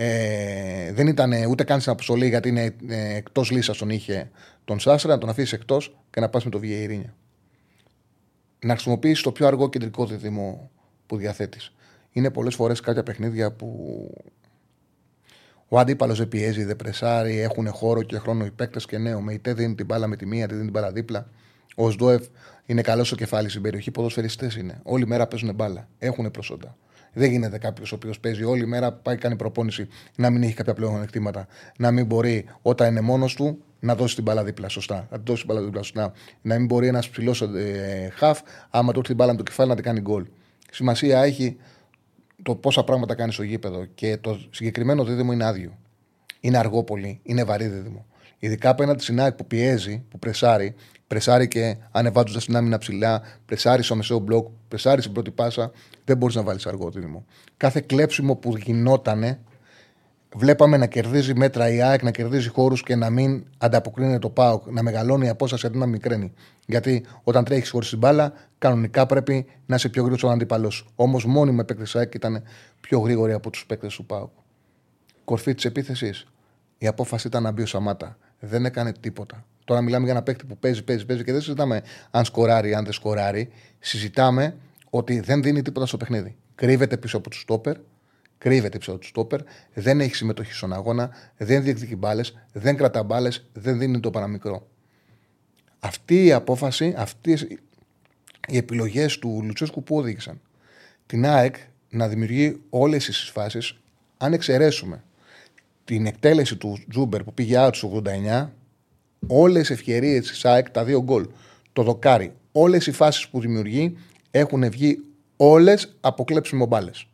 Ε, 0.00 0.92
δεν 0.92 1.06
ήταν 1.06 1.32
ούτε 1.48 1.64
καν 1.64 1.80
στην 1.80 1.92
αποστολή 1.92 2.28
γιατί 2.28 2.48
είναι 2.48 2.76
ε, 2.88 3.16
εκτός 3.16 3.50
λύσας 3.50 3.76
τον 3.78 3.90
είχε 3.90 4.30
τον 4.64 4.80
Σάστρε, 4.80 5.12
να 5.12 5.18
τον 5.18 5.28
αφήσεις 5.28 5.52
εκτός 5.52 5.98
και 6.10 6.20
να 6.20 6.28
πας 6.28 6.44
με 6.44 6.50
το 6.50 6.58
Βιερίνια. 6.58 7.14
Να 8.64 8.72
χρησιμοποιήσεις 8.72 9.22
το 9.22 9.32
πιο 9.32 9.46
αργό 9.46 9.68
κεντρικό 9.68 10.06
δίδυμο 10.06 10.70
που 11.06 11.16
διαθέτεις. 11.16 11.72
Είναι 12.12 12.30
πολλές 12.30 12.54
φορές 12.54 12.80
κάποια 12.80 13.02
παιχνίδια 13.02 13.52
που 13.52 13.68
ο 15.68 15.78
αντίπαλος 15.78 16.18
δεν 16.18 16.28
πιέζει, 16.28 16.64
δεν 16.64 16.76
πρεσάρει, 16.76 17.38
έχουν 17.38 17.68
χώρο 17.68 18.02
και 18.02 18.18
χρόνο 18.18 18.44
οι 18.44 18.50
παίκτες 18.50 18.86
και 18.86 18.98
ναι, 18.98 19.14
ο 19.14 19.20
Μεϊτέ 19.20 19.54
δίνει 19.54 19.74
την 19.74 19.86
μπάλα 19.86 20.06
με 20.06 20.16
τη 20.16 20.26
μία, 20.26 20.46
τη 20.46 20.52
δίνει 20.52 20.64
την 20.64 20.72
μπάλα 20.72 20.92
δίπλα. 20.92 21.28
Ο 21.74 21.90
Σντόεφ 21.90 22.26
είναι 22.66 22.80
καλός 22.80 23.06
στο 23.06 23.16
κεφάλι 23.16 23.48
στην 23.48 23.62
περιοχή, 23.62 23.90
ποδοσφαιριστές 23.90 24.56
είναι. 24.56 24.80
Όλη 24.82 25.06
μέρα 25.06 25.26
παίζουν 25.26 25.54
μπάλα. 25.54 25.88
Έχουν 25.98 26.30
προσόντα. 26.30 26.76
Δεν 27.18 27.30
γίνεται 27.30 27.58
κάποιος 27.58 27.92
ο 27.92 27.94
οποίος 27.94 28.20
παίζει 28.20 28.44
όλη 28.44 28.66
μέρα, 28.66 28.92
πάει 28.92 29.16
κάνει 29.16 29.36
προπόνηση, 29.36 29.88
να 30.16 30.30
μην 30.30 30.42
έχει 30.42 30.54
κάποια 30.54 30.74
πλέον 30.74 31.02
εκτήματα. 31.02 31.46
Να 31.78 31.90
μην 31.90 32.06
μπορεί 32.06 32.44
όταν 32.62 32.90
είναι 32.90 33.00
μόνος 33.00 33.34
του 33.34 33.62
να 33.80 33.94
δώσει 33.94 34.14
την 34.14 34.24
μπάλα 34.24 34.44
δίπλα 34.44 34.68
σωστά. 34.68 35.06
Να 35.10 35.16
την 35.16 35.24
δώσει 35.24 35.44
την 35.44 35.54
μπάλα 35.54 35.66
δίπλα 35.66 35.82
σωστά. 35.82 36.12
Να 36.42 36.58
μην 36.58 36.66
μπορεί 36.66 36.86
ένας 36.86 37.08
ψηλός 37.08 37.42
ε, 37.42 38.10
χαφ, 38.14 38.40
άμα 38.70 38.92
του 38.92 38.98
έρθει 38.98 39.08
την 39.08 39.16
μπάλα 39.16 39.32
με 39.32 39.38
το 39.38 39.42
κεφάλι 39.44 39.68
να 39.68 39.74
την 39.74 39.84
κάνει 39.84 40.00
γκολ. 40.00 40.26
Σημασία 40.70 41.22
έχει 41.22 41.56
το 42.42 42.54
πόσα 42.54 42.84
πράγματα 42.84 43.14
κάνει 43.14 43.32
στο 43.32 43.42
γήπεδο 43.42 43.84
και 43.84 44.16
το 44.16 44.40
συγκεκριμένο 44.50 45.04
δίδυμο 45.04 45.32
είναι 45.32 45.44
άδειο. 45.44 45.78
Είναι 46.40 46.58
αργό 46.58 46.84
πολύ, 46.84 47.20
είναι 47.22 47.44
βαρύ 47.44 47.66
δίδυμο. 47.66 48.06
Ειδικά 48.38 48.70
απέναντι 48.70 49.02
στην 49.02 49.20
ΑΕΚ 49.20 49.34
που 49.34 49.46
πιέζει, 49.46 50.04
που 50.10 50.18
πρεσάρει, 50.18 50.74
πρεσάρει 51.06 51.48
και 51.48 51.76
ανεβάζοντας 51.90 52.44
την 52.44 52.56
άμυνα 52.56 52.78
ψηλά, 52.78 53.22
πρεσάρει 53.46 53.82
στο 53.82 53.96
μεσαίο 53.96 54.18
μπλοκ, 54.18 54.48
πρεσάρει 54.68 55.00
στην 55.00 55.12
πρώτη 55.12 55.30
πάσα, 55.30 55.70
δεν 56.08 56.16
μπορείς 56.16 56.34
να 56.34 56.42
βάλεις 56.42 56.66
αργό 56.66 56.90
δίδυμο. 56.90 57.24
Κάθε 57.56 57.80
κλέψιμο 57.80 58.34
που 58.34 58.56
γινότανε, 58.56 59.40
βλέπαμε 60.36 60.76
να 60.76 60.86
κερδίζει 60.86 61.34
μέτρα 61.34 61.68
η 61.72 61.82
ΑΕΚ, 61.82 62.02
να 62.02 62.10
κερδίζει 62.10 62.48
χώρους 62.48 62.82
και 62.82 62.96
να 62.96 63.10
μην 63.10 63.44
ανταποκρίνεται 63.58 64.18
το 64.18 64.30
ΠΑΟΚ, 64.30 64.66
να 64.70 64.82
μεγαλώνει 64.82 65.26
η 65.26 65.28
απόσταση 65.28 65.66
αντί 65.66 65.78
να 65.78 65.86
μικραίνει. 65.86 66.32
Γιατί 66.66 67.04
όταν 67.22 67.44
τρέχεις 67.44 67.70
χωρίς 67.70 67.88
την 67.88 67.98
μπάλα, 67.98 68.32
κανονικά 68.58 69.06
πρέπει 69.06 69.46
να 69.66 69.74
είσαι 69.74 69.88
πιο 69.88 70.02
γρήγορος 70.02 70.18
στον 70.18 70.30
αντίπαλό 70.30 70.70
σου. 70.70 70.86
Όμως 70.94 71.24
μόνιμο 71.24 71.64
παίκτες 71.64 71.92
τη 71.92 71.98
ΑΕΚ 71.98 72.14
ήταν 72.14 72.42
πιο 72.80 72.98
γρήγοροι 72.98 73.32
από 73.32 73.50
τους 73.50 73.66
παίκτες 73.66 73.94
του 73.94 74.06
ΠΑΟΚ. 74.06 74.30
Κορφή 75.24 75.54
της 75.54 75.64
επίθεσης. 75.64 76.26
Η 76.78 76.86
απόφαση 76.86 77.26
ήταν 77.26 77.42
να 77.42 77.50
μπει 77.50 77.62
ο 77.62 77.66
Σαμάτα. 77.66 78.18
Δεν 78.40 78.64
έκανε 78.64 78.92
τίποτα. 79.00 79.44
Τώρα 79.64 79.80
μιλάμε 79.80 80.04
για 80.04 80.12
ένα 80.12 80.22
παίκτη 80.22 80.44
που 80.44 80.58
παίζει, 80.58 80.84
παίζει, 80.84 81.06
παίζει 81.06 81.24
και 81.24 81.32
δεν 81.32 81.40
συζητάμε 81.40 81.82
αν 82.10 82.24
σκοράρει, 82.24 82.74
αν 82.74 82.84
δεν 82.84 82.92
σκοράρει. 82.92 83.50
Συζητάμε 83.78 84.56
ότι 84.90 85.20
δεν 85.20 85.42
δίνει 85.42 85.62
τίποτα 85.62 85.86
στο 85.86 85.96
παιχνίδι. 85.96 86.36
Κρύβεται 86.54 86.96
πίσω 86.96 87.16
από 87.16 87.30
τους 87.30 87.40
στόπερ, 87.40 87.76
κρύβεται 88.38 88.78
πίσω 88.78 88.90
από 88.90 89.00
τους 89.00 89.08
στόπερ, 89.08 89.40
δεν 89.74 90.00
έχει 90.00 90.14
συμμετοχή 90.14 90.52
στον 90.52 90.72
αγώνα, 90.72 91.10
δεν 91.36 91.62
διεκδικεί 91.62 91.96
μπάλες, 91.96 92.38
δεν 92.52 92.76
κρατά 92.76 93.02
μπάλες, 93.02 93.48
δεν 93.52 93.78
δίνει 93.78 94.00
το 94.00 94.10
παραμικρό. 94.10 94.68
Αυτή 95.78 96.24
η 96.24 96.32
απόφαση, 96.32 96.94
αυτές 96.96 97.46
οι 98.48 98.56
επιλογές 98.56 99.18
του 99.18 99.40
Λουτσέσκου 99.44 99.82
που 99.82 99.96
οδήγησαν 99.96 100.40
την 101.06 101.26
ΑΕΚ 101.26 101.56
να 101.90 102.08
δημιουργεί 102.08 102.60
όλες 102.70 103.04
τις 103.04 103.30
φάσεις, 103.30 103.78
αν 104.16 104.32
εξαιρέσουμε 104.32 105.02
την 105.84 106.06
εκτέλεση 106.06 106.56
του 106.56 106.78
Τζούμπερ 106.90 107.24
που 107.24 107.34
πήγε 107.34 107.56
out 107.58 107.70
στους 107.74 107.90
89, 108.04 108.48
όλες 109.26 109.68
οι 109.68 109.72
ευκαιρίες 109.72 110.28
της 110.28 110.44
ΑΕΚ, 110.44 110.70
τα 110.70 110.84
δύο 110.84 111.02
γκολ, 111.02 111.26
το 111.72 111.82
δοκάρι, 111.82 112.32
όλες 112.52 112.86
οι 112.86 112.92
φάσεις 112.92 113.28
που 113.28 113.40
δημιουργεί 113.40 113.96
έχουν 114.38 114.70
βγει 114.70 114.98
όλες 115.36 115.96
από 116.00 116.24
κλέψιμο 116.24 116.66
μπάλες. 116.66 117.06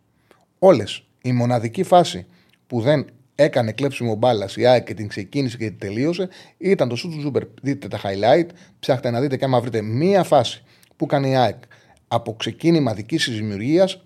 Όλες. 0.59 1.03
Η 1.23 1.33
μοναδική 1.33 1.83
φάση 1.83 2.27
που 2.67 2.81
δεν 2.81 3.07
έκανε 3.35 3.73
κλέψιμο 3.73 4.15
μπάλα 4.15 4.49
η 4.57 4.67
ΑΕΚ 4.67 4.85
και 4.85 4.95
την 4.95 5.09
ξεκίνησε 5.09 5.57
και 5.57 5.69
την 5.69 5.79
τελείωσε 5.79 6.29
ήταν 6.59 6.89
το 6.89 6.97
σου 6.97 7.09
του 7.09 7.19
Τζούμπερ. 7.19 7.43
Δείτε 7.63 7.89
τα 7.89 8.01
highlight, 8.03 8.47
ψάχτε 8.79 9.11
να 9.11 9.21
δείτε 9.21 9.37
και 9.37 9.45
άμα 9.45 9.61
βρείτε 9.61 9.83
μία 9.83 10.23
φάση 10.23 10.63
που 10.97 11.07
κάνει 11.07 11.31
η 11.31 11.37
ΑΕΚ 11.37 11.63
από 12.09 12.35
ξεκίνημα 12.35 12.95
δικής 12.95 13.25
της 13.25 13.37
δημιουργίας, 13.37 14.05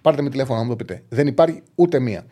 πάρτε 0.00 0.22
με 0.22 0.30
τηλέφωνο 0.30 0.58
να 0.58 0.64
μου 0.64 0.70
το 0.70 0.76
πείτε. 0.76 1.02
Δεν 1.08 1.26
υπάρχει 1.26 1.62
ούτε 1.74 1.98
μία. 1.98 2.26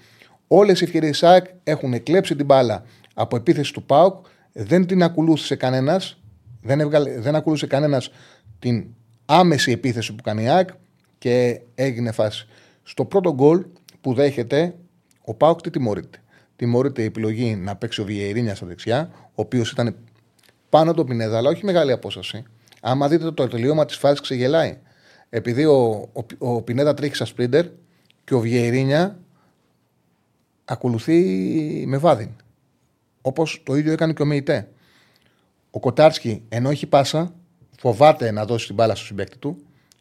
Όλες 0.47 0.81
οι 0.81 0.85
ευκαιρίες 0.85 1.11
της 1.11 1.23
ΑΕΚ 1.23 1.45
έχουν 1.65 2.03
κλέψει 2.03 2.37
την 2.37 2.45
μπάλα 2.47 2.85
από 3.15 3.37
επίθεση 3.37 3.73
του 3.73 3.83
ΠΑΟΚ, 3.83 4.27
δεν 4.53 4.87
την 4.87 5.03
ακολούθησε 5.03 5.57
κανένας, 5.57 6.21
δεν, 6.63 6.81
έβγαλε, 6.81 7.21
δεν 7.21 7.35
ακολούθησε 7.35 7.67
κανένας 7.67 8.11
την 8.59 8.87
άμεση 9.33 9.71
επίθεση 9.71 10.15
που 10.15 10.23
κάνει 10.23 10.43
η 10.43 10.49
ΑΕΚ 10.49 10.69
και 11.19 11.61
έγινε 11.75 12.13
φάση. 12.13 12.47
Στο 12.83 13.05
πρώτο 13.05 13.35
γκολ 13.35 13.65
που 14.01 14.15
δέχεται, 14.15 14.75
ο 15.25 15.35
Πάουκ 15.35 15.61
τι 15.61 15.71
τιμωρείται. 15.71 16.19
Τιμωρείται 16.57 17.03
η 17.03 17.05
επιλογή 17.05 17.55
να 17.55 17.77
παίξει 17.77 18.01
ο 18.01 18.05
Βιερίνια 18.05 18.55
στα 18.55 18.67
δεξιά, 18.67 19.11
ο 19.13 19.33
οποίος 19.35 19.71
ήταν 19.71 19.97
πάνω 20.69 20.91
από 20.91 20.99
τον 20.99 21.09
Πινέδα, 21.09 21.37
αλλά 21.37 21.51
όχι 21.51 21.65
μεγάλη 21.65 21.93
απόσταση. 21.93 22.43
Άμα 22.81 23.09
δείτε 23.09 23.33
το 23.33 23.49
τελείωμα 23.49 23.85
της 23.85 23.97
φάσης, 23.97 24.21
ξεγελάει. 24.21 24.79
Επειδή 25.29 25.65
ο, 25.65 26.09
ο, 26.13 26.25
ο 26.39 26.63
Πινέδα 26.63 26.95
τρέχει 26.95 27.15
σαν 27.15 27.27
σπρίντερ 27.27 27.67
και 28.25 28.35
ο 28.35 28.41
Βιερίνια 28.41 29.19
ακολουθεί 30.65 31.21
με 31.87 31.97
βάδιν. 31.97 32.31
Όπως 33.21 33.63
το 33.65 33.75
ίδιο 33.75 33.93
έκανε 33.93 34.13
και 34.13 34.23
ο 34.23 34.27
Μεϊτέ. 34.27 34.69
Ο 35.71 35.81
Κοτάρσκι, 35.81 36.43
ενώ 36.49 36.71
έχει 36.71 36.87
πάσα, 36.87 37.35
φοβάται 37.81 38.31
να 38.31 38.45
δώσει 38.45 38.67
την 38.67 38.75
μπάλα 38.75 38.95
στο 38.95 39.05
συμπέκτη 39.05 39.39
του, 39.39 39.57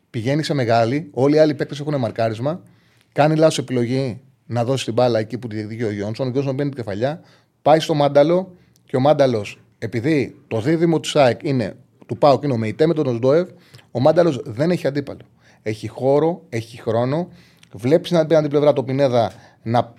πηγαίνει 0.10 0.44
σε 0.44 0.54
μεγάλη, 0.54 1.10
όλοι 1.14 1.36
οι 1.36 1.40
άλλοι 1.40 1.56
παίκτες 1.56 1.80
έχουν 1.80 1.96
μαρκάρισμα, 1.96 2.64
κάνει 3.12 3.36
λάθος 3.36 3.58
επιλογή 3.58 4.22
να 4.46 4.64
δώσει 4.64 4.86
την 4.86 4.94
μπάλα 4.94 5.20
εκεί 5.20 5.38
που 5.38 5.48
τη 5.48 5.56
διεκδικεί 5.56 5.84
ο 5.84 5.92
Γιόνσον. 5.92 6.28
Ο 6.28 6.30
Γιόνσον 6.30 6.56
μπαίνει 6.56 6.70
την 6.70 6.78
κεφαλιά, 6.78 7.22
πάει 7.62 7.80
στο 7.80 7.94
Μάνταλο 7.94 8.56
και 8.86 8.96
ο 8.96 9.00
Μάνταλος, 9.00 9.60
επειδή 9.78 10.36
το 10.48 10.62
δίδυμο 10.62 11.00
του 11.00 11.10
ΣΑΕΚ 11.10 11.44
είναι 11.44 11.76
του 12.06 12.18
Πάουκ 12.18 12.44
είναι 12.44 12.54
ο 12.54 12.58
Μεϊτέ 12.58 12.88
με 12.88 12.94
τον 12.94 13.08
Οσντόευ, 13.08 13.50
ο 13.92 14.00
Μάνταλος 14.00 14.42
δεν 14.46 14.72
έχει 14.72 14.88
αντίπαλο. 14.88 15.22
Έχει 15.62 15.88
χώρο, 15.88 16.46
έχει 16.50 16.82
χρόνο. 16.82 17.28
Βλέπεις 17.74 18.12
να 18.12 18.26
την 18.26 18.50
πλευρά 18.50 18.74
το 18.74 18.84
Πινέδα 18.84 19.32
να 19.64 19.94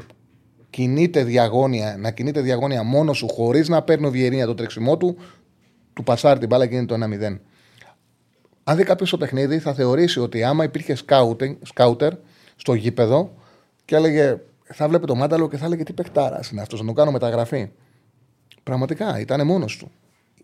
κινείται 0.70 1.24
διαγώνια, 1.24 1.96
να 1.98 2.10
κινείται 2.10 2.40
διαγώνια 2.40 2.82
μόνος 2.82 3.16
σου 3.16 3.28
χωρίς 3.28 3.68
να 3.68 3.82
παίρνει 3.82 4.06
ο 4.06 4.10
Βιερίνια 4.10 4.46
το 4.46 4.54
τρέξιμό 4.54 4.96
του, 4.96 5.16
του 5.92 6.02
πασάρει 6.02 6.38
την 6.38 6.48
μπάλα 6.48 6.66
και 6.66 6.76
είναι 6.76 6.86
το 6.86 6.94
1-0. 6.94 7.40
Αν 8.70 8.76
δει 8.76 8.84
κάποιος 8.84 9.10
το 9.10 9.16
παιχνίδι, 9.16 9.58
θα 9.58 9.74
θεωρήσει 9.74 10.20
ότι 10.20 10.42
άμα 10.44 10.64
υπήρχε 10.64 10.94
σκάουτερ 11.62 12.12
στο 12.56 12.74
γήπεδο 12.74 13.34
και 13.84 13.96
έλεγε, 13.96 14.40
θα 14.62 14.88
βλέπει 14.88 15.06
το 15.06 15.14
μάνταλο 15.14 15.48
και 15.48 15.56
θα 15.56 15.64
έλεγε 15.64 15.82
τι 15.82 15.92
παιχτάρας 15.92 16.50
είναι 16.50 16.60
αυτός, 16.60 16.80
να 16.80 16.86
το 16.86 16.92
κάνω 16.92 17.10
μεταγραφή. 17.10 17.70
Πραγματικά 18.62 19.20
ήταν 19.20 19.46
μόνος 19.46 19.76
του. 19.76 19.90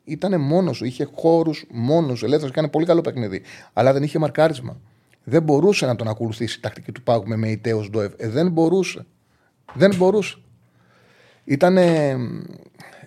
Ήταν 0.04 0.40
μόνος 0.40 0.78
του, 0.78 0.84
είχε 0.84 1.08
χώρους 1.14 1.66
μόνος 1.70 2.18
του, 2.18 2.24
ελεύθερος 2.24 2.52
και 2.54 2.58
έκανε 2.58 2.72
πολύ 2.72 2.86
καλό 2.86 3.00
παιχνίδι. 3.00 3.42
Αλλά 3.72 3.92
δεν 3.92 4.02
είχε 4.02 4.18
μαρκάρισμα. 4.18 4.80
Δεν 5.24 5.42
μπορούσε 5.42 5.86
να 5.86 5.96
τον 5.96 6.08
ακολουθήσει 6.08 6.58
η 6.58 6.60
τακτική 6.60 6.92
του 6.92 7.02
Πάγου 7.02 7.28
με 7.28 7.36
Μεϊτέος 7.36 7.90
Ντόεφ. 7.90 8.12
Ε, 8.16 8.28
δεν 8.28 8.50
μπορούσε. 8.50 9.06
Δεν 9.74 9.96
μπορούσε. 9.96 10.36
Ήτανε. 11.44 12.16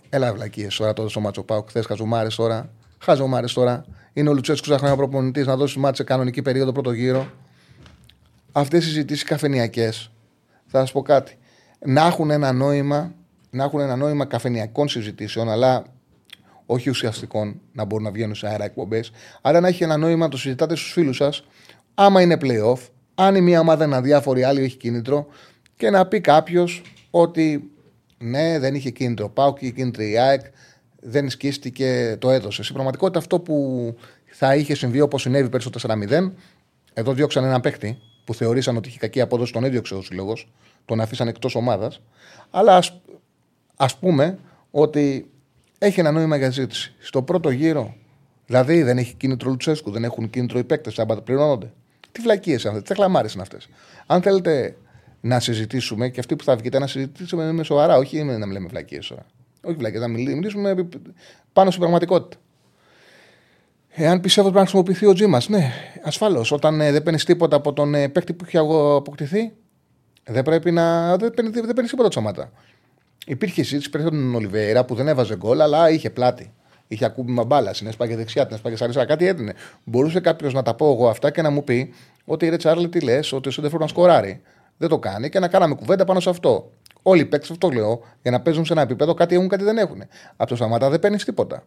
Έλα, 0.09 0.33
βλακίες 0.33 0.75
τώρα 0.75 0.93
τότε 0.93 1.09
στο 1.09 1.19
Μάτσο 1.19 1.43
Πάουκ. 1.43 1.69
Χθες 1.69 1.85
χαζομάρες 1.85 2.35
τώρα. 2.35 2.69
Χαζομάρες 2.99 3.53
τώρα. 3.53 3.85
Είναι 4.19 4.29
ο 4.29 4.33
Λουτσέσκου 4.33 4.65
σαν 4.65 4.77
χρόνια 4.77 4.95
προπονητής 4.95 5.45
να 5.45 5.55
δώσει 5.55 5.79
μάτσε 5.79 6.03
κανονική 6.03 6.41
περίοδο 6.41 6.71
πρώτο 6.71 6.91
γύρο. 6.91 7.31
Αυτές 8.51 8.83
οι 8.83 8.87
συζητήσεις 8.87 9.23
καφενιακές, 9.23 10.11
θα 10.67 10.79
σας 10.79 10.91
πω 10.91 11.01
κάτι. 11.01 11.37
Να 11.85 12.05
έχουν 12.05 12.29
ένα 12.31 12.51
νόημα, 12.51 13.13
να 13.49 13.63
έχουν 13.63 13.79
ένα 13.79 13.95
νόημα 13.95 14.25
καφενιακών 14.25 14.87
συζητήσεων, 14.87 15.49
αλλά 15.49 15.85
όχι 16.65 16.89
ουσιαστικών, 16.89 17.61
να 17.71 17.85
μπορούν 17.85 18.05
να 18.05 18.11
βγαίνουν 18.11 18.35
σε 18.35 18.47
αέρα 18.47 18.63
εκπομπές, 18.63 19.11
αλλά 19.41 19.59
να 19.59 19.67
έχει 19.67 19.83
ένα 19.83 19.97
νόημα 19.97 20.25
να 20.25 20.31
το 20.31 20.37
συζητάτε 20.37 20.75
στους 20.75 20.91
φίλους 20.91 21.15
σας, 21.15 21.43
άμα 21.93 22.21
είναι 22.21 22.37
playoff, 22.41 22.79
αν 23.15 23.35
η 23.35 23.41
μία 23.41 23.59
ομάδα 23.59 23.85
είναι 23.85 23.95
αδιάφορη, 23.95 24.39
η 24.39 24.43
άλλη 24.43 24.63
έχει 24.63 24.77
κίνητρο, 24.77 25.27
και 25.75 25.89
να 25.89 26.05
πει 26.05 26.21
κάποιος 26.21 26.81
ότι 27.09 27.71
Ναι, 28.21 28.59
δεν 28.59 28.75
είχε 28.75 28.89
κίνητρο. 28.89 29.29
Πάω 29.29 29.53
και 29.53 29.69
κίνητρο 29.69 30.03
η 30.03 30.17
ΑΕΚ. 30.17 30.41
Δεν 31.01 31.29
σκίστηκε, 31.29 32.15
το 32.19 32.29
έδωσε. 32.29 32.61
Στην 32.63 32.73
πραγματικότητα 32.73 33.19
αυτό 33.19 33.39
που 33.39 33.95
θα 34.25 34.55
είχε 34.55 34.75
συμβεί 34.75 34.99
όπως 34.99 35.21
συνέβη 35.21 35.49
πέρσι 35.49 35.69
το 35.69 35.79
4-0. 35.87 36.31
Εδώ 36.93 37.13
διώξαν 37.13 37.43
έναν 37.43 37.61
παίκτη 37.61 37.97
που 38.23 38.33
θεωρήσαν 38.33 38.77
ότι 38.77 38.89
είχε 38.89 38.97
κακή 38.97 39.21
απόδοση, 39.21 39.53
τον 39.53 39.63
έδιωξε 39.63 39.95
ο 39.95 40.01
σύλλογος. 40.01 40.51
Τον 40.85 41.01
αφήσαν 41.01 41.27
εκτός 41.27 41.55
ομάδας. 41.55 42.01
Αλλά 42.49 42.83
ας 43.75 43.97
πούμε 43.97 44.39
ότι 44.71 45.31
έχει 45.77 45.99
ένα 45.99 46.11
νόημα 46.11 46.37
για 46.37 46.49
ζήτηση. 46.49 46.93
Στο 46.99 47.21
πρώτο 47.21 47.49
γύρο, 47.49 47.95
δηλαδή 48.45 48.83
δεν 48.83 48.97
έχει 48.97 49.13
κίνητρο 49.13 49.49
Λουτσέσκου, 49.49 49.91
δεν 49.91 50.03
έχουν 50.03 50.29
κίνητρο 50.29 50.59
οι 50.59 50.63
παίκτες, 50.63 50.93
θα 50.93 51.05
πληρώνονται. 51.05 51.71
Τι 52.11 52.21
βλακίες 52.21 52.63
είναι 52.63 52.71
αυτές, 52.71 52.87
τι 52.89 52.95
χλαμάρες 52.95 53.33
είναι 53.33 53.41
αυτές. 53.41 53.69
Αν 54.05 54.21
θέλετε 54.21 54.75
να 55.21 55.39
συζητήσουμε 55.39 56.09
και 56.09 56.19
αυτοί 56.19 56.35
που 56.35 56.43
θα 56.43 56.55
βγείτε 56.55 56.79
να 56.79 56.87
συζητήσουμε 56.87 57.51
με 57.51 57.63
σοβαρά, 57.63 57.97
όχι 57.97 58.23
να 58.23 58.47
λέμε 58.47 58.67
βλακίες 58.67 59.07
τώρα. 59.07 59.25
Όχι 59.63 59.75
βλακίε, 59.75 59.99
να 59.99 60.07
μιλήσουμε 60.07 60.87
πάνω 61.53 61.69
στην 61.69 61.81
πραγματικότητα. 61.81 62.41
Εάν 63.89 64.19
πιστεύω 64.21 64.47
ότι 64.47 64.55
πρέπει 64.55 64.73
να 64.73 64.81
χρησιμοποιηθεί 64.81 65.05
ο 65.05 65.13
Τζίμας, 65.13 65.49
ναι, 65.49 65.71
ασφαλώς. 66.03 66.51
Όταν 66.51 66.81
ε, 66.81 66.91
δεν 66.91 67.03
παίρνεις 67.03 67.25
τίποτα 67.25 67.55
από 67.55 67.73
τον 67.73 67.93
ε, 67.95 68.09
παίκτη 68.09 68.33
που 68.33 68.43
έχει 68.47 68.57
αποκτηθεί, 68.57 69.53
δεν 70.23 70.43
πρέπει 70.43 70.71
να. 70.71 71.17
Δεν 71.17 71.33
παίρνει, 71.33 71.51
δεν 71.51 71.73
παίρνεις 71.73 71.89
τίποτα 71.89 72.09
τσόματα. 72.09 72.51
Υπήρχε 73.25 73.63
συζήτηση 73.63 73.89
πριν 73.89 74.03
τον 74.03 74.35
Ολιβέρα 74.35 74.85
που 74.85 74.95
δεν 74.95 75.07
έβαζε 75.07 75.35
γκολ, 75.35 75.61
αλλά 75.61 75.89
είχε 75.89 76.09
πλάτη. 76.09 76.53
Είχε 76.87 77.05
ακούμπημα 77.05 77.43
μπάλας, 77.43 77.77
την 77.77 77.87
έσπαγε 77.87 78.15
δεξιά, 78.15 78.45
την 78.45 78.55
έσπαγε 78.55 78.75
αριστερά. 78.81 79.05
Κάτι 79.05 79.25
έδινε. 79.25 79.53
Μπορούσε 79.83 80.19
κάποιος 80.19 80.53
να 80.53 80.61
τα 80.61 80.73
πω 80.73 80.91
εγώ 80.91 81.09
αυτά 81.09 81.31
και 81.31 81.41
να 81.41 81.49
μου 81.49 81.63
πει 81.63 81.93
ότι 82.25 82.49
ρε 82.49 82.57
Τσάρλι, 82.57 82.89
τι 82.89 82.99
λες, 82.99 83.31
ότι 83.33 83.47
ο 83.47 83.51
Σέντερφορ 83.51 83.79
να 83.79 83.87
σκοράρει. 83.87 84.41
Δεν 84.77 84.89
το 84.89 84.99
κάνει 84.99 85.29
και 85.29 85.39
να 85.39 85.47
κάναμε 85.47 85.75
κουβέντα 85.75 86.05
πάνω 86.05 86.19
σε 86.19 86.29
αυτό. 86.29 86.71
Όλοι 87.01 87.21
οι 87.21 87.25
παίκτες, 87.25 87.49
αυτό 87.49 87.69
λέω, 87.69 88.01
για 88.21 88.31
να 88.31 88.39
παίζουν 88.39 88.65
σε 88.65 88.73
ένα 88.73 88.81
επίπεδο, 88.81 89.13
κάτι 89.13 89.35
έχουν, 89.35 89.47
κάτι 89.47 89.63
δεν 89.63 89.77
έχουν. 89.77 90.03
Από 90.35 90.49
το 90.49 90.55
Σαμάτα 90.55 90.89
δεν 90.89 90.99
παίρνεις 90.99 91.23
τίποτα. 91.25 91.63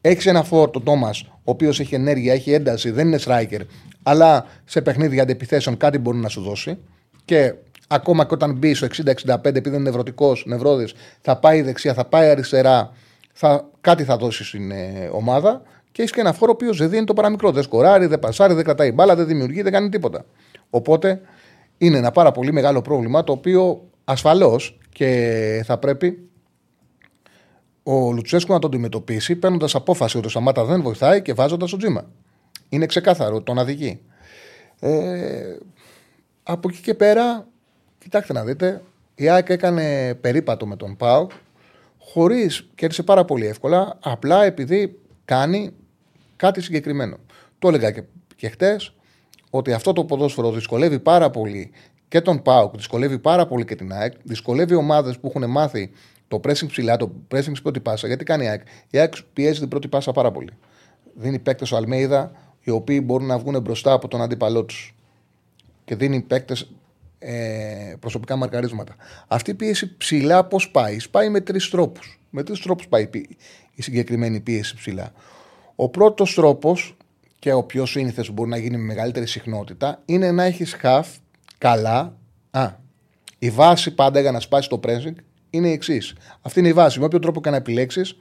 Έχεις 0.00 0.26
ένα 0.26 0.42
φόρ, 0.42 0.70
τον 0.70 0.82
Τόμας, 0.82 1.20
ο 1.20 1.50
οποίος 1.50 1.80
έχει 1.80 1.94
ενέργεια, 1.94 2.32
έχει 2.32 2.52
ένταση, 2.52 2.90
δεν 2.90 3.06
είναι 3.06 3.18
striker, 3.24 3.60
αλλά 4.02 4.46
σε 4.64 4.80
παιχνίδια 4.80 5.22
αντιπιθέσεων 5.22 5.76
κάτι 5.76 5.98
μπορεί 5.98 6.18
να 6.18 6.28
σου 6.28 6.40
δώσει. 6.40 6.78
Και 7.24 7.54
ακόμα 7.88 8.26
και 8.26 8.34
όταν 8.34 8.54
μπει 8.54 8.74
στο 8.74 8.86
60-65, 8.86 9.44
επειδή 9.44 9.68
είναι 9.68 9.78
νευρωτικός, 9.78 10.44
νευρόδης, 10.46 10.94
θα 11.20 11.36
πάει 11.36 11.62
δεξιά, 11.62 11.94
θα 11.94 12.04
πάει 12.04 12.28
αριστερά, 12.28 12.92
θα, 13.32 13.68
κάτι 13.80 14.04
θα 14.04 14.16
δώσει 14.16 14.44
στην 14.44 14.70
ε, 14.70 15.10
ομάδα. 15.12 15.62
Και 15.92 16.02
έχεις 16.02 16.14
και 16.14 16.20
ένα 16.20 16.32
φόρο 16.32 16.50
ο 16.50 16.54
οποίος 16.54 16.78
δεν 16.78 16.90
δίνει 16.90 17.04
το 17.04 17.14
παραμικρό. 17.14 17.50
Δεν 17.50 17.62
σκοράρει, 17.62 18.06
δεν 18.06 18.18
πασάρει, 18.18 18.54
δεν 18.54 18.64
κρατάει 18.64 18.92
μπάλα, 18.92 19.16
δεν 19.16 19.26
δημιουργεί, 19.26 19.62
δεν 19.62 19.72
κάνει 19.72 19.88
τίποτα. 19.88 20.24
Οπότε 20.70 21.20
είναι 21.78 21.98
ένα 21.98 22.10
πάρα 22.10 22.32
πολύ 22.32 22.52
μεγάλο 22.52 22.82
πρόβλημα 22.82 23.24
το 23.24 23.32
οποίο 23.32 23.82
ασφαλώς 24.10 24.78
και 24.92 25.62
θα 25.64 25.78
πρέπει 25.78 26.28
ο 27.82 28.12
Λουτσέσκου 28.12 28.52
να 28.52 28.58
το 28.58 28.66
αντιμετωπίσει 28.66 29.36
παίρνοντας 29.36 29.74
απόφαση 29.74 30.16
ότι 30.16 30.26
ο 30.26 30.30
Σαμάτα 30.30 30.64
δεν 30.64 30.82
βοηθάει 30.82 31.22
και 31.22 31.32
βάζοντας 31.32 31.70
το 31.70 31.76
τζίμα. 31.76 32.10
Είναι 32.68 32.86
ξεκάθαρο, 32.86 33.42
τον 33.42 33.58
αδικεί. 33.58 34.00
Ε, 34.80 35.56
από 36.42 36.68
εκεί 36.68 36.80
και 36.80 36.94
πέρα, 36.94 37.46
κοιτάξτε 37.98 38.32
να 38.32 38.44
δείτε, 38.44 38.82
η 39.14 39.28
ΑΕΚ 39.28 39.48
έκανε 39.48 40.14
περίπατο 40.14 40.66
με 40.66 40.76
τον 40.76 40.96
Πάο, 40.96 41.26
χωρίς 41.98 42.68
κέρδισε 42.74 43.02
πάρα 43.02 43.24
πολύ 43.24 43.46
εύκολα, 43.46 43.98
απλά 44.02 44.44
επειδή 44.44 44.98
κάνει 45.24 45.72
κάτι 46.36 46.60
συγκεκριμένο. 46.60 47.16
Το 47.58 47.68
έλεγα 47.68 47.90
και, 47.90 48.02
και 48.36 48.48
χτες 48.48 48.94
ότι 49.50 49.72
αυτό 49.72 49.92
το 49.92 50.04
ποδόσφαιρο 50.04 50.52
δυσκολεύει 50.52 50.98
πάρα 50.98 51.30
πολύ 51.30 51.72
και 52.08 52.20
τον 52.20 52.42
ΠΑΟΚ, 52.42 52.76
δυσκολεύει 52.76 53.18
πάρα 53.18 53.46
πολύ 53.46 53.64
και 53.64 53.74
την 53.74 53.92
ΑΕΚ, 53.92 54.12
δυσκολεύει 54.22 54.74
ομάδες 54.74 55.18
που 55.18 55.26
έχουν 55.34 55.50
μάθει 55.50 55.90
το 56.28 56.40
pressing 56.44 56.66
ψηλά, 56.66 56.96
το 56.96 57.12
pressing 57.30 57.40
στην 57.40 57.62
πρώτη 57.62 57.80
πάσα. 57.80 58.06
Γιατί 58.06 58.24
κάνει 58.24 58.44
η 58.44 58.48
ΑΕΚ; 58.48 58.62
Η 58.90 58.98
ΑΕΚ 58.98 59.14
πιέζει 59.32 59.58
την 59.58 59.68
πρώτη 59.68 59.88
πάσα 59.88 60.12
πάρα 60.12 60.30
πολύ. 60.30 60.50
Δίνει 61.14 61.38
παίκτες 61.38 61.72
ο 61.72 61.76
Αλμέιδα, 61.76 62.32
οι 62.60 62.70
οποίοι 62.70 63.02
μπορούν 63.04 63.26
να 63.26 63.38
βγουν 63.38 63.60
μπροστά 63.60 63.92
από 63.92 64.08
τον 64.08 64.22
αντίπαλό 64.22 64.64
τους. 64.64 64.94
Και 65.84 65.94
δίνει 65.94 66.20
παίκτες 66.20 66.70
ε, 67.18 67.94
προσωπικά 68.00 68.36
μαρκαρίσματα. 68.36 68.96
Αυτή 69.28 69.50
η 69.50 69.54
πίεση 69.54 69.96
ψηλά 69.96 70.44
πώς 70.44 70.70
πάει; 70.70 70.96
Πάει 71.10 71.28
με 71.28 71.40
τρεις 71.40 71.68
τρόπους. 71.70 72.20
Με 72.30 72.42
τρεις 72.42 72.60
τρόπους 72.60 72.88
πάει 72.88 73.10
η 73.74 73.82
συγκεκριμένη 73.82 74.40
πίεση 74.40 74.76
ψηλά. 74.76 75.12
Ο 75.74 75.88
πρώτος 75.88 76.34
τρόπος 76.34 76.96
και 77.38 77.52
ο 77.52 77.62
πιο 77.62 77.86
σύνηθες 77.86 78.26
που 78.26 78.32
μπορεί 78.32 78.50
να 78.50 78.56
γίνει 78.56 78.76
με 78.76 78.82
μεγαλύτερη 78.82 79.26
συχνότητα 79.26 80.02
είναι 80.04 80.30
να 80.30 80.44
έχεις 80.44 80.72
χαφ 80.72 81.08
καλά. 81.58 82.16
Α, 82.50 82.70
η 83.38 83.50
βάση 83.50 83.94
πάντα 83.94 84.20
για 84.20 84.30
να 84.30 84.40
σπάσει 84.40 84.68
το 84.68 84.80
pressing 84.82 85.14
είναι 85.50 85.68
η 85.68 85.72
εξής. 85.72 86.14
Αυτή 86.42 86.58
είναι 86.58 86.68
η 86.68 86.72
βάση. 86.72 86.98
Με 86.98 87.04
όποιο 87.04 87.18
τρόπο 87.18 87.40
και 87.40 87.50
να 87.50 87.56
επιλέξεις, 87.56 88.16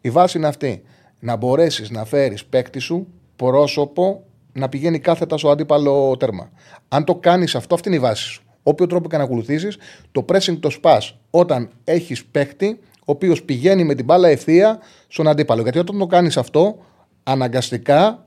η 0.00 0.10
βάση 0.10 0.38
είναι 0.38 0.46
αυτή. 0.46 0.82
Να 1.18 1.36
μπορέσεις 1.36 1.90
να 1.90 2.04
φέρεις 2.04 2.44
παίκτη 2.44 2.78
σου 2.78 3.06
πρόσωπο 3.36 4.24
να 4.52 4.68
πηγαίνει 4.68 4.98
κάθετα 4.98 5.38
στο 5.38 5.50
αντίπαλο 5.50 6.16
τέρμα. 6.16 6.50
Αν 6.88 7.04
το 7.04 7.14
κάνεις 7.14 7.54
αυτό, 7.54 7.74
αυτή 7.74 7.88
είναι 7.88 7.96
η 7.96 8.00
βάση 8.00 8.22
σου. 8.22 8.42
Όποιο 8.62 8.86
τρόπο 8.86 9.08
και 9.08 9.16
να 9.16 9.22
ακολουθήσεις, 9.22 9.76
το 10.12 10.24
pressing 10.28 10.58
το 10.60 10.70
σπα 10.70 11.02
όταν 11.30 11.70
έχεις 11.84 12.24
παίκτη 12.24 12.78
ο 12.98 13.12
οποίος 13.12 13.42
πηγαίνει 13.42 13.84
με 13.84 13.94
την 13.94 14.04
μπάλα 14.04 14.28
ευθεία 14.28 14.78
στον 15.08 15.28
αντίπαλο. 15.28 15.62
Γιατί 15.62 15.78
όταν 15.78 15.98
το 15.98 16.06
κάνεις 16.06 16.36
αυτό, 16.36 16.78
αναγκαστικά 17.22 18.26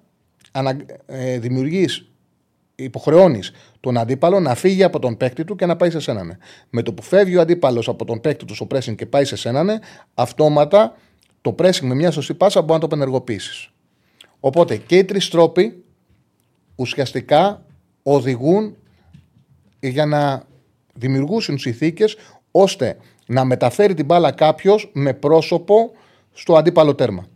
ανα, 0.52 0.78
ε, 1.06 1.40
δημιουργείς 1.40 2.12
υποχρεώνεις 2.76 3.52
τον 3.80 3.98
αντίπαλο 3.98 4.40
να 4.40 4.56
φύγει 4.56 4.84
από 4.84 5.00
τον 5.00 5.18
παίκτη 5.18 5.44
του 5.44 5.56
και 5.56 5.66
να 5.66 5.76
πάει 5.76 5.90
σε 5.90 6.00
σένα. 6.00 6.24
Ναι. 6.24 6.38
Με 6.70 6.82
το 6.82 6.94
που 6.94 7.02
φεύγει 7.02 7.38
ο 7.38 7.42
αντίπαλος 7.42 7.88
από 7.88 8.06
τον 8.06 8.22
παίκτη 8.22 8.46
του 8.46 8.56
στο 8.56 8.68
pressing 8.74 8.96
και 8.96 9.06
πάει 9.06 9.26
σε 9.26 9.36
σένα, 9.36 9.64
ναι, 9.64 9.78
αυτόματα 10.14 10.96
το 11.42 11.56
pressing 11.58 11.82
με 11.82 11.96
μια 11.96 12.12
σωστή 12.12 12.34
πάσα 12.34 12.62
μπορεί 12.62 12.74
να 12.74 12.80
το 12.80 12.86
απενεργοποιήσεις. 12.86 13.70
Οπότε 14.40 14.78
και 14.78 14.98
οι 14.98 15.06
τρεις 15.06 15.30
τρόποι 15.30 15.84
ουσιαστικά 16.76 17.66
οδηγούν 18.04 18.76
για 19.80 20.06
να 20.06 20.44
δημιουργούσουν 20.94 21.58
συνθήκες 21.58 22.16
ώστε 22.52 22.98
να 23.28 23.46
μεταφέρει 23.46 23.94
την 23.94 24.06
μπάλα 24.06 24.32
κάποιος 24.32 24.90
με 24.94 25.14
πρόσωπο 25.14 25.92
στο 26.34 26.56
αντίπαλο 26.56 26.96
τέρμα. 26.96 27.28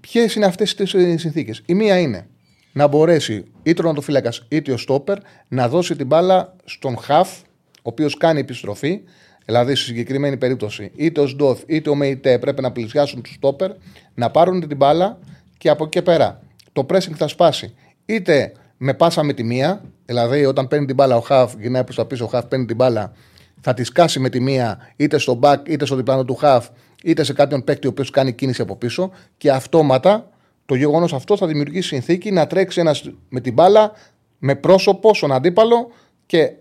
Ποιες 0.00 0.34
είναι 0.34 0.46
αυτές 0.46 0.74
τις 0.74 0.90
συνθήκες, 0.90 1.62
Η 1.66 1.74
μία 1.74 1.98
είναι 1.98 2.26
να 2.74 2.86
μπορέσει 2.86 3.34
είτε 3.62 3.70
ο 3.70 3.74
τερματοφύλακα 3.74 4.32
είτε 4.48 4.72
ο 4.72 4.76
στόπερ 4.76 5.18
να 5.48 5.68
δώσει 5.68 5.96
την 5.96 6.06
μπάλα 6.06 6.56
στον 6.64 6.98
Χαφ, 6.98 7.38
ο 7.76 7.80
οποίος 7.82 8.16
κάνει 8.16 8.40
επιστροφή. 8.40 9.00
Δηλαδή, 9.44 9.74
στη 9.74 9.84
συγκεκριμένη 9.84 10.36
περίπτωση, 10.36 10.90
είτε 10.96 11.20
ο 11.20 11.26
Σντοθ 11.26 11.62
είτε 11.66 11.90
ο 11.90 11.94
Μεϊτέ 11.94 12.38
πρέπει 12.38 12.62
να 12.62 12.72
πλησιάσουν 12.72 13.22
του 13.22 13.32
στόπερ, 13.32 13.70
να 14.14 14.30
πάρουν 14.30 14.68
την 14.68 14.76
μπάλα 14.76 15.18
και 15.58 15.68
από 15.68 15.84
εκεί 15.84 15.92
και 15.92 16.02
πέρα 16.02 16.40
το 16.72 16.86
pressing 16.90 17.14
θα 17.14 17.28
σπάσει. 17.28 17.74
Είτε 18.04 18.52
με 18.76 18.94
πάσα 18.94 19.22
με 19.22 19.32
τη 19.32 19.42
μία, 19.42 19.84
δηλαδή 20.04 20.44
όταν 20.44 20.68
παίρνει 20.68 20.86
την 20.86 20.94
μπάλα 20.94 21.16
ο 21.16 21.20
Χαφ, 21.20 21.54
γυρνάει 21.58 21.84
προς 21.84 21.96
τα 21.96 22.06
πίσω, 22.06 22.24
ο 22.24 22.28
Χαφ 22.28 22.44
παίρνει 22.44 22.64
την 22.64 22.76
μπάλα, 22.76 23.12
θα 23.60 23.74
τη 23.74 23.84
σκάσει 23.84 24.20
με 24.20 24.28
τη 24.28 24.40
μία 24.40 24.78
είτε 24.96 25.18
στο 25.18 25.38
back 25.42 25.58
είτε 25.66 25.86
στο 25.86 25.96
διπλάνο 25.96 26.24
του 26.24 26.34
Χαφ, 26.34 26.68
είτε 27.02 27.24
σε 27.24 27.32
κάποιον 27.32 27.64
παίκτη 27.64 27.86
ο 27.86 27.90
οποίος 27.90 28.10
κάνει 28.10 28.32
κίνηση 28.32 28.62
από 28.62 28.76
πίσω 28.76 29.10
και 29.36 29.50
αυτόματα 29.50 30.28
το 30.66 30.74
γεγονός 30.74 31.12
αυτό 31.12 31.36
θα 31.36 31.46
δημιουργήσει 31.46 31.88
συνθήκη 31.88 32.30
να 32.30 32.46
τρέξει 32.46 32.80
ένας 32.80 33.10
με 33.28 33.40
την 33.40 33.52
μπάλα 33.52 33.92
με 34.38 34.54
πρόσωπο 34.54 35.14
στον 35.14 35.32
αντίπαλο 35.32 35.90
και 36.26 36.52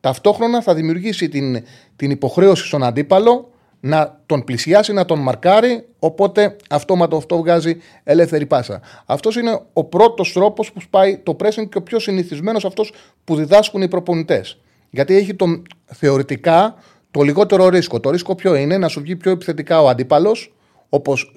ταυτόχρονα 0.00 0.62
θα 0.62 0.74
δημιουργήσει 0.74 1.28
την, 1.28 1.64
την 1.96 2.10
υποχρέωση 2.10 2.66
στον 2.66 2.82
αντίπαλο 2.82 3.50
να 3.80 4.20
τον 4.26 4.44
πλησιάσει, 4.44 4.92
να 4.92 5.04
τον 5.04 5.18
μαρκάρει. 5.18 5.86
Οπότε 5.98 6.56
αυτόματο 6.70 7.16
αυτό 7.16 7.36
βγάζει 7.36 7.76
ελεύθερη 8.04 8.46
πάσα. 8.46 8.80
Αυτός 9.06 9.36
είναι 9.36 9.60
ο 9.72 9.84
πρώτος 9.84 10.32
τρόπος 10.32 10.72
που 10.72 10.80
σπάει 10.80 11.18
το 11.18 11.36
pressing 11.40 11.68
και 11.68 11.78
ο 11.78 11.82
πιο 11.82 11.98
συνηθισμένος 11.98 12.64
αυτός 12.64 12.92
που 13.24 13.36
διδάσκουν 13.36 13.82
οι 13.82 13.88
προπονητές. 13.88 14.60
Γιατί 14.90 15.14
έχει 15.14 15.34
τον, 15.34 15.62
θεωρητικά 15.86 16.74
το 17.10 17.22
λιγότερο 17.22 17.68
ρίσκο. 17.68 18.00
Το 18.00 18.10
ρίσκο 18.10 18.34
ποιο 18.34 18.54
είναι, 18.54 18.78
να 18.78 18.88
σου 18.88 19.00
βγει 19.00 19.16
πιο 19.16 19.30
επιθετικά 19.30 19.82
ο 19.82 19.88
αντίπαλος, 19.88 20.54
όπως 20.88 21.32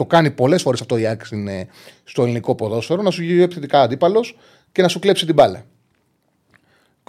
το 0.00 0.06
κάνει 0.06 0.30
πολλές 0.30 0.62
φορές 0.62 0.80
αυτό 0.80 0.98
η 0.98 1.06
ΑΕΚ 1.06 1.22
στο 2.04 2.22
ελληνικό 2.22 2.54
ποδόσφαιρο, 2.54 3.02
να 3.02 3.10
σου 3.10 3.22
γίνει 3.22 3.42
επιθετικά 3.42 3.80
αντίπαλος 3.80 4.36
και 4.72 4.82
να 4.82 4.88
σου 4.88 4.98
κλέψει 4.98 5.26
την 5.26 5.34
μπάλα. 5.34 5.64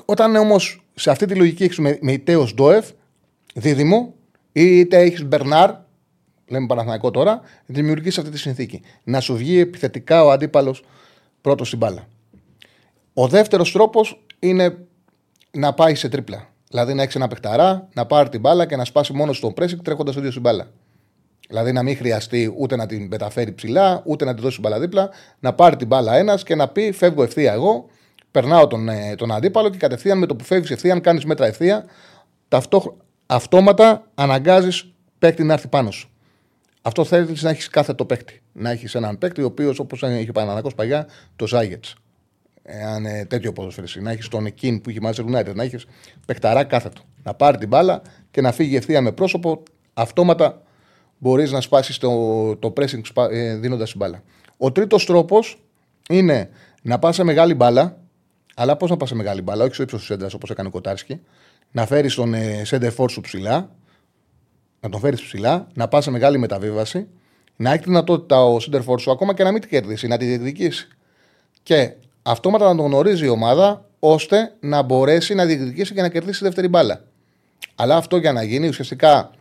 Όταν 0.06 0.36
όμως 0.36 0.84
σε 0.94 1.12
αυτή 1.12 1.26
τη 1.26 1.36
λογική 1.36 1.64
έχεις 1.64 1.78
με, 1.78 1.98
με 2.02 2.12
ητέο 2.12 2.48
Ντόεφ, 2.56 2.90
δίδυμο, 3.54 4.14
ή 4.52 4.80
είτε 4.80 4.98
έχεις 4.98 5.24
Μπερνάρ, 5.24 5.72
λέμε 6.48 6.66
Παναθανικό 6.66 7.12
τώρα, 7.12 7.42
δημιουργείς 7.66 8.18
αυτή 8.18 8.32
τη 8.32 8.38
συνθήκη. 8.38 8.82
Να 9.04 9.20
σου 9.20 9.36
βγει 9.36 9.60
επιθετικά 9.60 10.24
ο 10.24 10.32
αντίπαλος 10.32 10.84
πρώτος 11.42 11.68
στην 11.68 11.80
μπάλα. 11.80 12.08
Ο 13.14 13.28
δεύτερος 13.28 13.72
τρόπος 13.72 14.26
είναι 14.40 14.78
να 15.52 15.74
πάει 15.74 15.96
σε 15.96 16.10
τρίπλα. 16.10 16.50
Δηλαδή 16.70 16.94
να 16.94 17.02
έχει 17.04 17.18
ένα 17.18 17.28
παιχταρά, 17.28 17.88
να 17.94 18.06
πάρει 18.06 18.30
την 18.30 18.40
μπάλα 18.40 18.66
και 18.66 18.76
να 18.76 18.86
σπάσει 18.86 19.14
μόνο 19.14 19.34
στον 19.34 19.54
πρέσικ 19.54 19.82
τρέχοντας 19.82 20.14
το 20.14 20.20
ίδιο 20.20 20.32
στην 20.32 20.44
μπάλα. 20.44 20.72
Δηλαδή 21.52 21.72
να 21.72 21.84
μην 21.84 21.98
χρειαστεί 21.98 22.54
ούτε 22.58 22.76
να 22.76 22.86
την 22.86 23.08
μεταφέρει 23.08 23.54
ψηλά, 23.54 24.02
ούτε 24.06 24.26
να 24.26 24.34
τη 24.34 24.42
δώσει 24.42 24.60
μπάλα 24.60 24.80
δίπλα, 24.80 25.10
να 25.40 25.54
πάρει 25.54 25.76
την 25.76 25.88
μπάλα 25.88 26.16
ένας 26.16 26.44
και 26.44 26.56
να 26.56 26.68
πει: 26.68 26.92
Φεύγω 26.92 27.24
ευθεία 27.24 27.54
εγώ, 27.54 27.90
περνάω 28.32 28.68
τον, 28.68 28.90
ε, 28.90 29.16
τον 29.16 29.32
αντίπαλο 29.32 29.70
και 29.70 29.78
κατευθείαν 29.78 30.18
με 30.18 30.26
το 30.26 30.36
που 30.36 30.44
φεύγεις 30.44 30.72
ευθεία, 30.72 30.94
αν 30.94 31.02
κάνεις 31.02 31.26
μέτρα 31.26 31.46
ευθεία, 31.46 31.86
ταυτόχρονα. 32.48 32.98
αυτόματα 33.26 34.08
αναγκάζεις 34.16 34.94
παίκτη 35.20 35.44
να 35.44 35.54
έρθει 35.54 35.68
πάνω 35.68 35.92
σου. 35.92 36.10
Αυτό 36.82 37.04
θέλεις 37.06 37.44
να 37.44 37.50
έχεις 37.50 37.68
κάθε 37.68 37.94
το 37.94 38.06
παίκτη. 38.06 38.42
Να 38.54 38.70
έχεις 38.70 38.96
έναν 38.96 39.18
παίκτη 39.18 39.42
ο 39.42 39.46
οποίος, 39.46 39.80
όπως 39.80 40.02
είχε 40.02 40.32
Παναναναϊκό 40.32 40.70
παλιά, 40.76 41.08
το 41.36 41.48
Ζάγετς. 41.48 41.96
Εάν 42.64 43.06
ε, 43.06 43.26
τέτοιο 43.26 43.54
ποδοσφαιριστή. 43.54 44.02
Να 44.02 44.12
έχεις 44.12 44.28
τον 44.28 44.46
Εκίν 44.46 44.82
που 44.82 44.90
είχε 44.90 45.00
μαζί 45.02 45.24
United. 45.28 45.56
Να 45.56 45.64
έχεις 45.64 45.86
παικταρά 46.26 46.64
κάθετο. 46.64 47.02
Να 47.24 47.34
πάρει 47.34 47.58
την 47.58 47.68
μπάλα 47.68 48.02
και 48.32 48.42
να 48.42 48.52
φύγει 48.52 48.76
ευθεία 48.76 49.02
με 49.02 49.12
πρόσωπο. 49.12 49.64
Αυτόματα 49.94 50.62
μπορείς 51.22 51.52
να 51.52 51.62
σπάσεις 51.62 51.98
το, 51.98 52.10
το 52.56 52.74
pressing 52.78 53.02
ε, 53.32 53.56
δίνοντας 53.56 53.90
την 53.90 54.00
μπάλα. 54.00 54.24
Ο 54.58 54.72
τρίτος 54.72 55.06
τρόπος 55.06 55.62
είναι 56.10 56.50
να 56.82 57.00
πας 57.00 57.16
σε 57.16 57.24
μεγάλη 57.24 57.54
μπάλα. 57.54 58.00
Αλλά 58.56 58.78
πώς 58.78 58.90
να 58.90 58.98
πας 58.98 59.10
σε 59.10 59.16
μεγάλη 59.16 59.42
μπάλα, 59.42 59.64
όχι 59.64 59.74
στο 59.74 59.84
ύψος 59.84 60.00
του 60.00 60.06
σέντρα 60.06 60.28
όπως 60.36 60.50
έκανε 60.50 60.68
ο 60.68 60.72
Κοτάρσκι. 60.72 61.22
Να 61.72 61.86
φέρεις 61.86 62.16
τον 62.16 62.34
ε, 62.34 62.62
σέντερ 62.66 62.92
σου 63.10 63.22
ψηλά, 63.22 63.70
να 64.80 64.90
τον 64.90 65.00
φέρεις 65.00 65.22
ψηλά, 65.22 65.68
να 65.74 65.88
πας 65.88 66.04
σε 66.04 66.12
μεγάλη 66.12 66.38
μεταβίβαση, 66.38 67.08
να 67.56 67.70
έχεις 67.70 67.82
τη 67.82 67.90
δυνατότητα 67.90 68.44
ο 68.46 68.56
center 68.56 69.00
σου 69.00 69.12
ακόμα 69.12 69.34
και 69.34 69.44
να 69.44 69.52
μην 69.52 69.62
την 69.62 69.70
κερδίσει, 69.70 70.08
να 70.08 70.18
τη 70.18 70.26
διεκδικήσει. 70.26 70.88
Και 71.64 71.94
αυτόματα 72.22 72.66
να 72.66 72.76
τον 72.76 72.86
γνωρίζει 72.86 73.26
η 73.26 73.30
ομάδα 73.30 73.86
ώστε 74.00 74.56
να 74.60 74.82
μπορέσει 74.82 75.34
να 75.34 75.46
διεκδικήσει 75.46 75.94
και 75.94 76.02
να 76.02 76.10
κερδίσει 76.10 76.40
τη 76.40 76.46
δεύτερη 76.46 76.68
μπάλα. 76.68 77.04
Αλλά 77.76 77.96
αυτό 77.96 78.18
για 78.18 78.32
να 78.32 78.44
γίνει 78.44 78.68
ουσιαστικά 78.68 79.32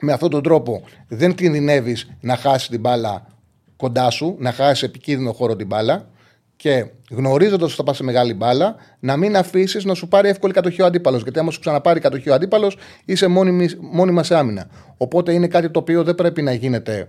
με 0.00 0.12
αυτόν 0.12 0.30
τον 0.30 0.42
τρόπο 0.42 0.82
δεν 1.08 1.34
κινδυνεύεις 1.34 2.10
να 2.20 2.36
χάσεις 2.36 2.68
την 2.68 2.80
μπάλα 2.80 3.26
κοντά 3.76 4.10
σου, 4.10 4.36
να 4.38 4.52
χάσεις 4.52 4.82
επικίνδυνο 4.82 5.32
χώρο 5.32 5.56
την 5.56 5.66
μπάλα 5.66 6.08
και 6.56 6.86
γνωρίζοντας 7.10 7.68
ότι 7.68 7.76
θα 7.76 7.82
πας 7.82 7.96
σε 7.96 8.02
μεγάλη 8.02 8.34
μπάλα, 8.34 8.74
να 9.00 9.16
μην 9.16 9.36
αφήσεις 9.36 9.84
να 9.84 9.94
σου 9.94 10.08
πάρει 10.08 10.28
εύκολη 10.28 10.52
κατοχή 10.52 10.82
ο 10.82 10.86
αντίπαλος. 10.86 11.22
Γιατί 11.22 11.38
άμα 11.38 11.50
σου 11.50 11.60
ξαναπάρει 11.60 12.00
κατοχή 12.00 12.30
ο 12.30 12.34
αντίπαλος, 12.34 12.76
είσαι 13.04 13.26
μόνιμη, 13.26 13.68
μόνιμα 13.80 14.22
σε 14.22 14.36
άμυνα. 14.36 14.66
Οπότε 14.96 15.32
είναι 15.32 15.46
κάτι 15.46 15.70
το 15.70 15.78
οποίο 15.78 16.04
δεν 16.04 16.14
πρέπει 16.14 16.42
να 16.42 16.52
γίνεται 16.52 17.08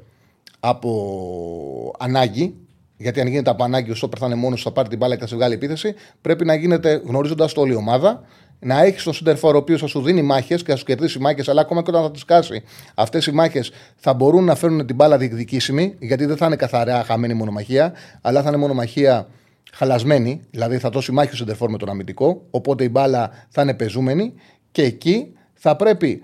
από 0.60 1.96
ανάγκη. 2.00 2.56
Γιατί 2.98 3.22
αν 3.22 3.28
γίνεται 3.28 3.50
από 3.50 3.64
ανάγκη, 3.64 3.92
ο 3.92 3.96
Σόπερ 3.96 4.18
θα 4.20 4.26
είναι 4.26 4.36
μόνος 4.36 4.62
θα 4.62 4.72
πάρει 4.72 4.90
την 4.90 4.98
μπάλα 4.98 5.16
και 5.16 5.22
θα 5.22 5.28
σε 5.28 5.36
βγάλει 5.36 5.54
επίθεση. 5.54 5.94
Πρέπει 6.22 6.46
να 6.46 6.56
γίνεται 6.56 7.02
γνωρίζοντας 7.06 7.54
το 7.54 7.62
όλη 7.62 7.72
η 7.72 7.76
ομάδα. 7.76 8.24
Να 8.64 8.84
έχεις 8.84 9.04
τον 9.04 9.14
Σιντερφόρ 9.14 9.56
ο 9.56 9.58
οποίος 9.58 9.82
θα 9.82 9.88
σου 9.88 10.02
δίνει 10.02 10.22
μάχες 10.22 10.64
και 10.64 10.72
θα 10.72 10.78
σου 10.78 10.86
κερδίσει 10.86 11.20
μάχες, 11.20 11.50
αλλά 11.50 11.62
ακόμα 11.62 11.82
και 11.82 11.90
όταν 11.90 12.04
θα 12.04 12.12
τις 12.12 12.26
κάσει, 12.26 12.64
αυτές 12.96 13.26
οι 13.26 13.32
μάχες 13.32 13.72
θα 13.96 14.14
μπορούν 14.14 14.44
να 14.44 14.56
φέρουν 14.56 14.86
την 14.86 14.96
μπάλα 14.96 15.18
διεκδικήσιμη, 15.18 15.96
γιατί 16.00 16.26
δεν 16.26 16.38
θα 16.38 16.46
είναι 16.46 16.56
καθαρά 16.56 17.04
χαμένη 17.04 17.34
μονομαχία, 17.34 17.94
αλλά 18.22 18.42
θα 18.42 18.48
είναι 18.48 18.58
μονομαχία 18.58 19.28
χαλασμένη, 19.72 20.42
δηλαδή 20.52 20.78
θα 20.78 20.90
δώσει 20.90 21.12
μάχη 21.12 21.34
ο 21.34 21.36
Σεντερφόρ 21.36 21.70
με 21.70 21.78
τον 21.78 21.90
αμυντικό, 21.90 22.42
οπότε 22.50 22.84
η 22.84 22.90
μπάλα 22.92 23.32
θα 23.50 23.62
είναι 23.62 23.74
πεζούμενη 23.74 24.34
και 24.72 24.84
εκεί 24.84 25.34
θα 25.54 25.76
πρέπει 25.76 26.22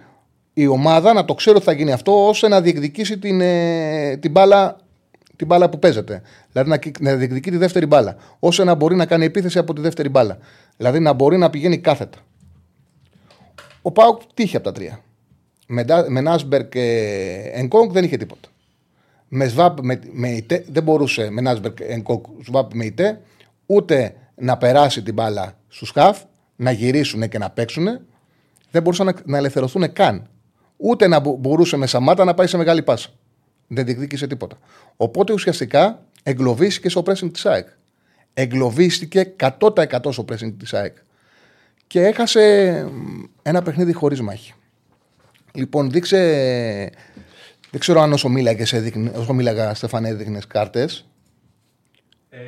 η 0.53 0.67
ομάδα 0.67 1.13
να 1.13 1.25
το 1.25 1.33
ξέρει 1.33 1.55
ότι 1.55 1.65
θα 1.65 1.71
γίνει 1.71 1.91
αυτό 1.91 2.27
ώστε 2.27 2.47
να 2.47 2.61
διεκδικήσει 2.61 3.17
την, 3.17 3.41
ε, 3.41 4.17
την, 4.17 4.31
μπάλα, 4.31 4.77
την 5.35 5.47
μπάλα 5.47 5.69
που 5.69 5.79
παίζεται. 5.79 6.21
Δηλαδή 6.51 6.69
να, 6.69 7.09
να 7.11 7.15
διεκδικεί 7.15 7.51
τη 7.51 7.57
δεύτερη 7.57 7.85
μπάλα. 7.85 8.15
Ώστε 8.39 8.63
να 8.63 8.75
μπορεί 8.75 8.95
να 8.95 9.05
κάνει 9.05 9.25
επίθεση 9.25 9.57
από 9.57 9.73
τη 9.73 9.81
δεύτερη 9.81 10.09
μπάλα. 10.09 10.37
Δηλαδή 10.77 10.99
να 10.99 11.13
μπορεί 11.13 11.37
να 11.37 11.49
πηγαίνει 11.49 11.77
κάθετα. 11.77 12.17
Ο 13.81 13.91
Πάουκ 13.91 14.21
τύχε 14.33 14.57
από 14.57 14.65
τα 14.65 14.71
τρία. 14.71 14.99
Με, 15.67 15.85
με 16.07 16.21
Νάσμπερ 16.21 16.69
και 16.69 16.81
Ενκόγκ 17.53 17.91
δεν 17.91 18.03
είχε 18.03 18.17
τίποτα. 18.17 18.49
Με 19.27 19.47
Σβάπ 19.47 19.79
με, 19.81 19.99
με 20.11 20.29
ητέ, 20.29 20.65
δεν 20.69 20.83
μπορούσε 20.83 21.29
με 21.29 21.41
Νάσμπερ 21.41 21.73
και 21.73 21.83
Ενκόγκ 21.83 22.23
Σβάπ 22.43 22.73
με 22.73 22.85
ητέ 22.85 23.21
ούτε 23.65 24.15
να 24.35 24.57
περάσει 24.57 25.03
την 25.03 25.13
μπάλα 25.13 25.57
στους 25.67 25.91
χαφ, 25.91 26.21
να 26.55 26.71
γυρίσουν 26.71 27.29
και 27.29 27.37
να 27.37 27.49
παίξουν. 27.49 27.85
Δεν 28.71 28.81
μπορούσαν 28.81 29.05
να, 29.05 29.13
να 29.25 29.37
ελευθερωθούν 29.37 29.93
καν. 29.93 30.29
Ούτε 30.77 31.07
να 31.07 31.19
μπορούσε 31.19 31.77
με 31.77 31.87
Σαμάτα 31.87 32.23
να 32.23 32.33
πάει 32.33 32.47
σε 32.47 32.57
μεγάλη 32.57 32.83
πάσα. 32.83 33.09
Δεν 33.67 33.85
διεκδίκησε 33.85 34.27
τίποτα. 34.27 34.57
Οπότε 34.97 35.33
ουσιαστικά 35.33 36.05
εγκλωβίστηκε 36.23 36.89
στο 36.89 37.03
pressing 37.05 37.33
της 37.33 37.45
ΑΕΚ. 37.45 37.67
Εγκλωβίστηκε 38.39 39.33
100% 39.39 40.11
στο 40.11 40.25
pressing 40.29 40.53
της 40.57 40.73
ΑΕΚ. 40.73 40.95
Και 41.87 42.01
έχασε 42.05 42.85
ένα 43.41 43.61
παιχνίδι 43.61 43.93
χωρίς 43.93 44.21
μάχη. 44.21 44.53
Λοιπόν, 45.53 45.91
δείξε. 45.91 46.17
Δεν 47.71 47.79
ξέρω 47.79 48.01
αν 48.01 48.13
όσο 48.13 48.29
μίλαγες, 48.29 48.73
όσο 49.15 49.33
μίλαγα, 49.33 49.73
Στεφαν, 49.73 50.05
έδειχνες 50.05 50.47
κάρτες. 50.47 51.07
Ε, 52.29 52.39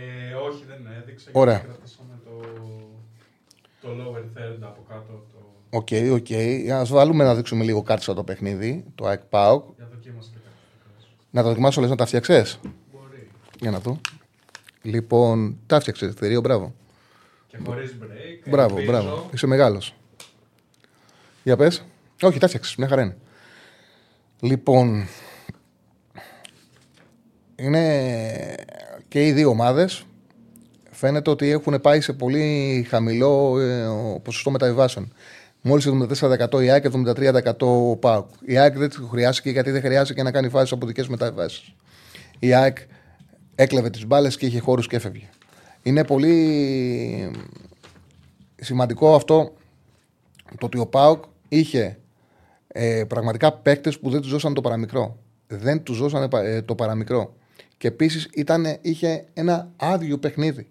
όχι, 0.50 0.64
δεν 0.68 0.88
έδειξε. 1.02 1.30
Ωραία. 1.32 1.62
το, 2.24 2.40
το 3.82 3.90
lower 3.90 4.38
third 4.38 4.58
από 4.62 4.86
κάτω. 4.90 5.26
Το... 5.32 5.38
Οκ, 5.70 5.88
okay, 5.92 6.10
οκ. 6.14 6.26
Okay. 6.30 6.70
Α 6.70 6.86
βάλουμε 6.86 7.24
να 7.24 7.36
δείξουμε 7.36 7.64
λίγο 7.64 7.82
κάρτες 7.82 8.06
το 8.06 8.24
παιχνίδι, 8.24 8.86
το 8.96 9.06
ΑΕΚ 9.06 9.22
PAOK. 9.30 9.62
Για 9.76 9.88
δοκίμασε 9.92 10.30
και 10.34 10.40
Να 11.30 11.42
το 11.42 11.48
δοκιμάσω, 11.48 11.82
λες 11.82 11.90
να 11.90 11.96
τα 11.96 12.06
φτιάξες; 12.06 12.60
Μπορεί. 12.92 13.28
Για 13.60 13.72
να 13.72 13.80
δω. 13.80 14.00
Λοιπόν, 14.82 15.58
τα 15.66 15.80
φτιάξε, 15.80 16.06
εταιρείο, 16.06 16.42
μπράβο. 16.42 16.74
Και 17.48 17.58
χωρίς 17.66 17.96
break. 18.02 18.50
Μπράβο, 18.50 18.78
ελπίζω. 18.78 18.92
μπράβο. 18.92 19.30
Είσαι 19.34 19.48
μεγάλος. 19.48 19.96
Για 21.44 21.58
πες. 21.58 21.84
Όχι, 22.22 22.40
τα 22.40 22.48
φτιάξε. 22.48 22.76
Μια 22.78 22.88
χαρά 22.88 23.02
είναι. 23.02 23.18
Λοιπόν. 24.40 25.08
Είναι 27.56 28.56
και 29.08 29.28
οι 29.28 29.32
δύο 29.32 29.50
ομάδες. 29.50 30.04
Φαίνεται 30.92 31.30
ότι 31.30 31.50
έχουν 31.50 31.82
πάει 31.82 32.02
σε 32.02 32.14
πολύ 32.14 32.86
χαμηλό 32.90 33.60
ε, 33.60 33.88
ποσοστό 34.24 34.52
μεταβιβάσεων. 34.52 35.14
Μόλις 35.62 35.88
74% 36.22 36.64
η 36.64 36.70
ΑΕΚ 36.70 36.82
και 36.82 36.90
73% 37.46 37.52
ο 37.60 37.96
ΠΑΟΚ. 37.96 38.30
Η 38.46 38.58
ΑΕΚ 38.58 38.78
δεν 38.78 38.92
χρειάστηκε 39.12 39.50
γιατί 39.50 39.72
δεν 39.72 39.82
χρειάστηκε 39.82 40.24
να 40.24 40.32
κάνει 40.32 40.50
φάσεις 40.50 40.72
από 40.72 40.86
δικές 40.86 41.08
μεταβιβάσεις. 41.08 41.74
Η 42.40 42.54
ΑΕΚ 42.54 42.78
έκλεβε 43.62 43.90
τις 43.90 44.06
μπάλες 44.06 44.38
και 44.38 44.46
είχε 44.46 44.60
χώρους 44.60 44.88
και 44.88 44.96
έφευγε. 44.96 45.30
Είναι 45.84 46.04
πολύ 46.04 47.32
σημαντικό 48.56 49.16
αυτό 49.16 49.54
το 50.58 50.66
ότι 50.66 50.80
ο 50.80 50.88
ΠΑΟΚ 50.88 51.24
είχε 51.50 52.00
ε, 52.68 53.04
πραγματικά 53.08 53.54
παίκτες 53.54 54.00
που 54.00 54.10
δεν 54.10 54.22
τους 54.22 54.32
δώσαν 54.32 54.54
το 54.54 54.62
παραμικρό. 54.62 55.18
Δεν 55.48 55.84
τους 55.84 56.00
δώσαν 56.00 56.30
ε, 56.34 56.62
το 56.62 56.76
παραμικρό. 56.76 57.36
Και 57.78 57.88
επίσης 57.88 58.30
είχε 58.82 59.26
ένα 59.34 59.72
άδειο 59.76 60.18
παιχνίδι. 60.18 60.68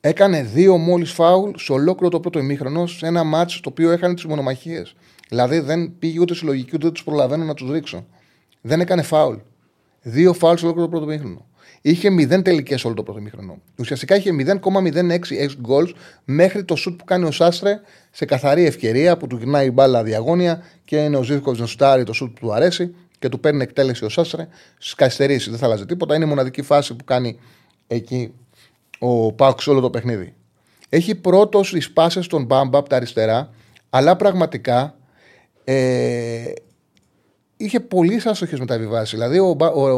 Έκανε 0.00 0.42
δύο 0.42 0.76
μόλις 0.76 1.12
φάουλ 1.12 1.50
σε 1.56 1.72
ολόκληρο 1.72 2.10
το 2.10 2.20
πρώτο 2.20 2.38
ημίχρονο 2.38 2.86
σε 2.86 3.06
ένα 3.06 3.24
μάτσο 3.24 3.60
το 3.60 3.68
οποίο 3.68 3.90
έχανε 3.90 4.14
τις 4.14 4.24
μονομαχίες. 4.24 4.94
Δηλαδή 5.28 5.58
δεν 5.58 5.98
πήγε 5.98 6.20
ούτε 6.20 6.34
συλλογική 6.34 6.70
ούτε 6.74 6.90
τους 6.90 7.04
προλαβαίνω 7.04 7.44
να 7.44 7.54
τους 7.54 7.70
ρίξω. 7.70 8.06
Δεν 8.60 8.80
έκανε 8.80 9.02
φάουλ. 9.02 9.36
Δύο 10.02 10.32
φάουλ 10.32 10.56
σε 10.56 10.64
ολόκληρο 10.64 10.88
το 10.88 10.96
πρώτο 10.96 11.12
ημίχρονο. 11.12 11.47
Είχε 11.90 12.08
0 12.08 12.44
τελικές 12.44 12.84
όλο 12.84 12.94
το 12.94 13.02
πρώτο 13.02 13.18
ημίχρονο. 13.18 13.58
Ουσιαστικά 13.78 14.16
είχε 14.16 14.30
0,06 14.62 15.18
ex 15.18 15.50
goals 15.68 15.92
μέχρι 16.24 16.64
το 16.64 16.76
σουτ 16.76 16.98
που 16.98 17.04
κάνει 17.04 17.24
ο 17.24 17.30
Σάστρε 17.30 17.80
σε 18.10 18.24
καθαρή 18.24 18.64
ευκαιρία 18.64 19.16
που 19.16 19.26
του 19.26 19.36
γυρνάει 19.36 19.66
η 19.66 19.70
μπάλα 19.70 20.02
διαγώνια 20.02 20.62
και 20.84 20.96
είναι 20.96 21.16
ο 21.16 21.22
Ζήφκοβ 21.22 21.58
να 21.58 21.66
σουτάρει 21.66 22.04
το 22.04 22.12
σουτ 22.12 22.38
που 22.38 22.46
του 22.46 22.52
αρέσει 22.52 22.94
και 23.18 23.28
του 23.28 23.40
παίρνει 23.40 23.62
εκτέλεση 23.62 24.04
ο 24.04 24.08
Σάστρε. 24.08 24.48
Στι 24.78 24.94
καθυστερήσει 24.94 25.50
δεν 25.50 25.58
θα 25.58 25.66
αλλάζει 25.66 25.86
τίποτα. 25.86 26.14
Είναι 26.14 26.24
η 26.24 26.28
μοναδική 26.28 26.62
φάση 26.62 26.94
που 26.94 27.04
κάνει 27.04 27.38
εκεί 27.86 28.32
ο 28.98 29.32
Πάουξ 29.32 29.66
όλο 29.66 29.80
το 29.80 29.90
παιχνίδι. 29.90 30.34
Έχει 30.88 31.14
πρώτος 31.14 31.68
στι 31.68 31.82
πάσες 31.92 32.24
στον 32.24 32.44
Μπάμπα 32.44 32.78
από 32.78 32.88
τα 32.88 32.96
αριστερά, 32.96 33.50
αλλά 33.90 34.16
πραγματικά 34.16 34.94
ε, 35.64 36.52
είχε 37.58 37.80
πολύ 37.80 38.22
άστοχε 38.24 38.56
μεταβιβάσεις. 38.58 39.10
Δηλαδή 39.10 39.38
ο, 39.38 39.56
ο, 39.74 39.80
ο, 39.80 39.88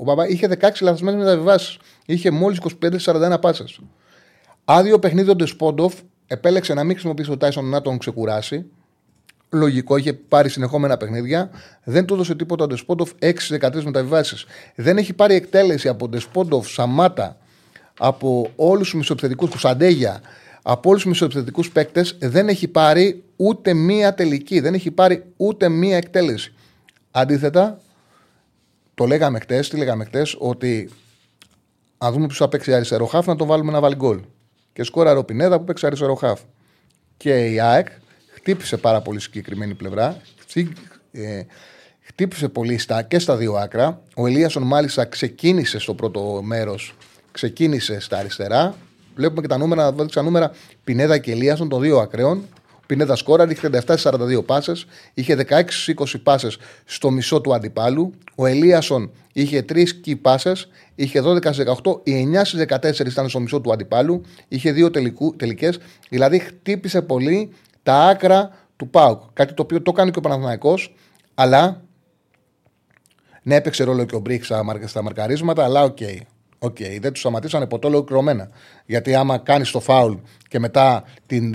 ο 0.00 0.02
Μπάμπα 0.04 0.28
είχε 0.28 0.48
16 0.60 0.68
λαθασμένε 0.80 1.16
μεταβιβάσεις. 1.16 1.78
Είχε 2.06 2.30
μόλις 2.30 2.58
25-41 3.04 3.36
πάσες. 3.40 3.80
Άδειο 4.64 4.98
παιχνίδι 4.98 5.30
ο 5.30 5.34
Ντεσπόντοφ 5.34 5.94
επέλεξε 6.26 6.74
να 6.74 6.82
μην 6.84 6.92
χρησιμοποιήσει 6.92 7.30
ο 7.30 7.36
Τάισον 7.36 7.64
να 7.64 7.80
τον 7.80 7.98
ξεκουράσει. 7.98 8.64
Λογικό, 9.50 9.96
είχε 9.96 10.12
πάρει 10.12 10.48
συνεχόμενα 10.48 10.96
παιχνίδια. 10.96 11.50
Δεν 11.84 12.04
του 12.04 12.14
έδωσε 12.14 12.34
τίποτα 12.34 12.64
ο 12.64 12.66
Ντεσπόντοφ 12.66 13.10
6-13 13.20 13.82
μεταβιβάσεις. 13.82 14.44
Δεν 14.74 14.96
έχει 14.96 15.12
πάρει 15.12 15.34
εκτέλεση 15.34 15.88
από 15.88 16.08
Ντεσπόντοφ, 16.08 16.70
Σαμάτα, 16.70 17.36
από 17.98 18.50
όλους 18.56 18.90
τους 18.90 18.98
μισοεπιθετικούς, 18.98 19.50
Κουσαντέγια, 19.50 20.20
από 20.62 20.88
όλους 20.88 21.02
τους 21.02 21.10
μισοεπιθετικούς 21.10 21.70
παίκτες, 21.70 22.16
δεν 22.20 22.48
έχει 22.48 22.68
πάρει 22.68 23.24
ούτε 23.36 23.74
μία 23.74 24.14
τελική. 24.14 24.60
Δεν 24.60 24.74
έχει 24.74 24.90
πάρει 24.90 25.24
ούτε 25.36 25.68
μία 25.68 25.96
εκτέλεση. 25.96 26.52
Αντίθετα, 27.20 27.80
το 28.94 29.06
λέγαμε 29.06 29.40
χτες, 29.40 29.68
τι 29.68 29.76
λέγαμε 29.76 30.04
χτες, 30.04 30.36
ότι 30.38 30.90
αν 31.98 32.12
δούμε 32.12 32.26
ποιος 32.26 32.38
θα 32.38 32.48
παίξει 32.48 32.74
αριστερό 32.74 33.06
χάφ, 33.06 33.26
να 33.26 33.36
το 33.36 33.46
βάλουμε 33.46 33.72
να 33.72 33.80
βάλει 33.80 33.94
γκολ. 33.94 34.20
Και 34.72 34.82
σκόρα 34.82 35.16
ο 35.16 35.24
Πινέδα 35.24 35.58
που 35.58 35.64
παίξει 35.64 35.86
αριστερό 35.86 36.14
χάφ. 36.14 36.40
Και 37.16 37.46
η 37.46 37.60
ΑΕΚ 37.60 37.88
χτύπησε 38.34 38.76
πάρα 38.76 39.00
πολύ 39.00 39.20
συγκεκριμένη 39.20 39.74
πλευρά. 39.74 40.20
Ε, 41.12 41.42
χτύπησε 42.00 42.48
πολύ 42.48 42.78
στα, 42.78 43.02
και 43.02 43.18
στα 43.18 43.36
δύο 43.36 43.54
άκρα. 43.54 44.02
Ο 44.14 44.26
Ελίασον 44.26 44.62
μάλιστα 44.62 45.04
ξεκίνησε 45.04 45.78
στο 45.78 45.94
πρώτο 45.94 46.40
μέρος, 46.42 46.94
ξεκίνησε 47.32 48.00
στα 48.00 48.18
αριστερά. 48.18 48.74
Βλέπουμε 49.14 49.40
και 49.40 49.48
τα 49.48 49.58
νούμερα, 49.58 49.94
τα 49.94 50.22
νούμερα 50.22 50.50
Πινέδα 50.84 51.18
και 51.18 51.32
Ελίασον 51.32 51.68
των 51.68 51.80
δύο 51.80 51.98
ακραίων. 51.98 52.44
Πινέδα 52.88 53.16
σκόρα, 53.16 53.50
είχε 53.50 53.70
37-42 53.86 54.44
πάσες, 54.46 54.86
είχε 55.14 55.34
16-20 55.34 56.22
πάσες 56.22 56.58
στο 56.84 57.10
μισό 57.10 57.40
του 57.40 57.54
αντιπάλου. 57.54 58.14
Ο 58.34 58.46
Ελίασον 58.46 59.10
είχε 59.32 59.64
3 59.68 59.86
key 60.04 60.20
πάσες, 60.20 60.68
είχε 60.94 61.20
12-18, 61.20 62.00
οι 62.02 62.12
9-14 62.12 63.06
ήταν 63.06 63.28
στο 63.28 63.40
μισό 63.40 63.60
του 63.60 63.72
αντιπάλου, 63.72 64.22
είχε 64.48 64.72
2 64.72 64.90
τελικές. 65.36 65.78
Δηλαδή 66.08 66.38
χτύπησε 66.38 67.02
πολύ 67.02 67.52
τα 67.82 67.94
άκρα 67.94 68.50
του 68.76 68.88
ΠΑΟΚ. 68.88 69.22
Κάτι 69.32 69.54
το 69.54 69.62
οποίο 69.62 69.82
το 69.82 69.92
κάνει 69.92 70.10
και 70.10 70.18
ο 70.18 70.22
Παναθηναϊκός, 70.22 70.94
αλλά 71.34 71.82
ναι, 73.42 73.54
έπαιξε 73.54 73.84
ρόλο 73.84 74.04
και 74.04 74.14
ο 74.14 74.18
Μπρίξ 74.18 74.46
στα 74.86 75.02
μαρκαρίσματα, 75.02 75.64
αλλά 75.64 75.82
OK. 75.82 75.96
Okay. 76.00 76.18
Okay, 76.60 76.98
δεν 77.00 77.12
τους 77.12 77.20
σταματήσανε 77.20 77.66
ποτέ 77.66 77.86
ολοκληρωμένα. 77.86 78.48
Γιατί 78.86 79.14
άμα 79.14 79.38
κάνεις 79.38 79.70
το 79.70 79.80
φάουλ 79.80 80.14
και 80.48 80.58
μετά 80.58 81.04
την, 81.26 81.54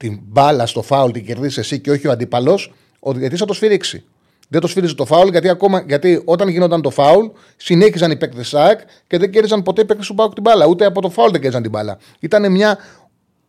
την 0.00 0.20
μπάλα 0.22 0.66
στο 0.66 0.82
φάουλ 0.82 1.10
την 1.10 1.26
κερδίσεις 1.26 1.58
εσύ 1.58 1.78
και 1.78 1.90
όχι 1.90 2.06
ο 2.06 2.10
αντίπαλος, 2.10 2.72
ο 2.98 3.12
διαιτητής 3.12 3.36
θα 3.36 3.44
το 3.44 3.52
σφυρίξει. 3.52 4.04
Δεν 4.48 4.60
το 4.60 4.66
σφύριζε 4.66 4.94
το 4.94 5.04
φάουλ 5.04 5.28
γιατί, 5.28 5.48
ακόμα, 5.48 5.84
γιατί 5.86 6.22
όταν 6.24 6.48
γινόταν 6.48 6.82
το 6.82 6.90
φάουλ 6.90 7.26
συνέχιζαν 7.56 8.10
οι 8.10 8.16
παίκτες 8.16 8.48
ΣΑΕΚ 8.48 8.80
και 9.06 9.18
δεν 9.18 9.30
κέρδιζαν 9.30 9.62
ποτέ 9.62 9.80
οι 9.80 9.84
παίκτες 9.84 10.06
του 10.06 10.14
Πάουκ 10.14 10.32
την 10.32 10.42
μπάλα. 10.42 10.66
Ούτε 10.66 10.84
από 10.84 11.00
το 11.00 11.10
φάουλ 11.10 11.30
δεν 11.30 11.40
κέρδιζαν 11.40 11.62
την 11.62 11.70
μπάλα. 11.70 11.98
Ήταν 12.18 12.52
μια 12.52 12.78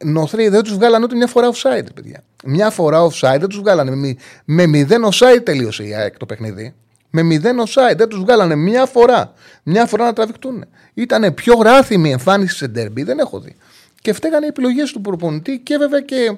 νοθρή, 0.04 0.48
δεν 0.48 0.64
τους 0.64 0.74
βγάλανε 0.74 1.04
ούτε 1.04 1.16
μια 1.16 1.28
φορά 1.28 1.50
offside, 1.52 1.86
παιδιά. 1.96 2.24
Μια 2.46 2.70
φορά 2.70 3.08
offside 3.08 3.38
δεν 3.40 3.48
τους 3.48 3.60
βγάλανε. 3.60 3.96
Με, 3.96 4.16
με 4.46 4.66
μηδέν 4.66 5.06
offside 5.06 5.42
τελείωσε 5.44 5.84
η 5.84 5.94
ΑΕΚ 5.94 6.18
το 6.18 6.26
παιχνίδι. 6.26 6.74
Με 7.10 7.24
μηδέν 7.24 7.58
offside 7.60 7.96
δεν 7.98 8.08
τους 8.08 8.20
βγάλανε 8.20 8.56
μια 8.56 8.86
φορά. 8.86 9.34
Μια 9.64 9.86
φορά 9.86 10.06
να 10.06 10.14
τραβηχτούν. 10.14 10.66
Ήταν 10.94 11.34
πιο 11.34 11.54
γράθιμη 11.54 12.12
εμφάνιση 12.12 12.56
σε 12.56 12.68
ντερμπι, 12.68 13.04
δεν 13.04 13.20
έχω 13.20 13.40
δει. 13.40 13.56
Και 14.02 14.14
φταίγανε 14.14 14.46
οι 14.46 14.50
επιλογές 14.50 14.92
του 14.92 15.02
προπονητή 15.02 15.60
και 15.60 15.78
βέβαια 15.78 16.02
και, 16.02 16.38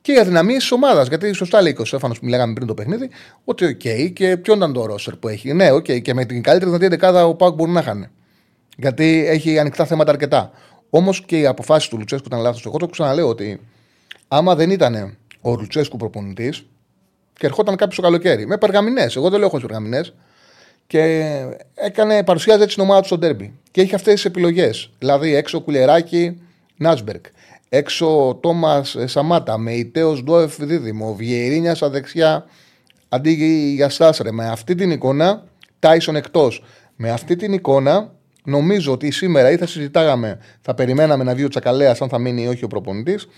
και 0.00 0.12
οι 0.12 0.18
αδυναμίες 0.18 0.58
της 0.58 0.72
ομάδας. 0.72 1.08
Γιατί 1.08 1.32
σωστά 1.32 1.62
λέει 1.62 1.74
και 1.74 1.82
ο 1.82 1.84
Στέφανος 1.84 2.14
που 2.14 2.20
μιλάγαμε 2.22 2.52
πριν 2.52 2.66
το 2.66 2.74
παιχνίδι, 2.74 3.10
ότι 3.44 3.64
OK, 3.64 3.80
okay, 3.84 4.12
και 4.12 4.36
ποιο 4.36 4.54
ήταν 4.54 4.72
το 4.72 4.86
ρόστερ 4.86 5.16
που 5.16 5.28
έχει. 5.28 5.52
Ναι, 5.52 5.70
OK, 5.70 5.84
okay, 5.84 6.02
και 6.02 6.14
με 6.14 6.24
την 6.24 6.42
καλύτερη 6.42 6.70
δυνατή 6.70 6.88
δεκάδα 6.88 7.26
ο 7.26 7.34
ΠΑΟΚ 7.34 7.54
μπορεί 7.54 7.70
να 7.70 7.82
χάνει. 7.82 8.06
Γιατί 8.76 9.24
έχει 9.26 9.58
ανοιχτά 9.58 9.84
θέματα 9.84 10.10
αρκετά. 10.10 10.50
Όμως 10.90 11.24
και 11.24 11.38
οι 11.38 11.46
αποφάσεις 11.46 11.88
του 11.88 11.98
Λουτσέσκου 11.98 12.26
ήταν 12.26 12.40
λάθος. 12.40 12.66
Εγώ 12.66 12.76
το 12.76 12.86
ξαναλέω 12.86 13.28
ότι 13.28 13.60
άμα 14.28 14.54
δεν 14.54 14.70
ήταν 14.70 15.16
ο 15.40 15.56
Λουτσέσκου 15.56 15.96
προπονητής 15.96 16.66
και 17.32 17.46
ερχόταν 17.46 17.76
κάποιος 17.76 17.96
το 17.96 18.02
καλοκαίρι 18.02 18.46
με 18.46 18.58
περγαμηνές, 18.58 19.16
εγώ 19.16 19.30
δεν 19.30 19.38
λέω 19.38 19.48
έχω 19.48 19.60
περγαμηνές, 19.60 20.14
και 20.86 21.24
έκανε, 21.74 22.24
παρουσιάζει 22.24 22.62
έτσι 22.62 22.74
την 22.74 22.84
ομάδα 22.84 23.00
του 23.00 23.06
στο 23.06 23.18
ντέρμπι. 23.18 23.52
Και 23.70 23.80
έχει 23.80 23.94
αυτές 23.94 24.14
τις 24.14 24.24
επιλογές. 24.24 24.90
Δηλαδή 24.98 25.34
έξω 25.34 25.60
Κουλιεράκη, 25.60 26.40
Νάσμπερκ. 26.76 27.24
Έξω 27.68 28.38
Τόμας 28.42 28.96
Σαμάτα, 29.04 29.58
με 29.58 29.72
Ιτέος 29.72 30.22
Ντόεφ 30.22 30.56
δίδυμο, 30.56 31.14
Βιερίνιας 31.14 31.76
στα 31.76 31.90
δεξιά 31.90 32.44
αντί 33.08 33.32
για 33.74 33.88
Σάσρε. 33.88 34.32
Με 34.32 34.48
αυτή 34.48 34.74
την 34.74 34.90
εικόνα, 34.90 35.44
Τάισον 35.78 36.16
εκτός. 36.16 36.62
Με 36.96 37.10
αυτή 37.10 37.36
την 37.36 37.52
εικόνα, 37.52 38.14
νομίζω 38.44 38.92
ότι 38.92 39.10
σήμερα 39.10 39.50
ή 39.50 39.56
θα 39.56 39.66
συζητάγαμε, 39.66 40.38
θα 40.60 40.74
περιμέναμε 40.74 41.24
να 41.24 41.34
βγει 41.34 41.44
ο 41.44 41.48
Τσακαλέας 41.48 42.00
αν 42.00 42.08
θα 42.08 42.18
μείνει 42.18 42.42
ή 42.42 42.46
όχι 42.46 42.64
ο 42.64 42.68
προπονητής. 42.68 43.28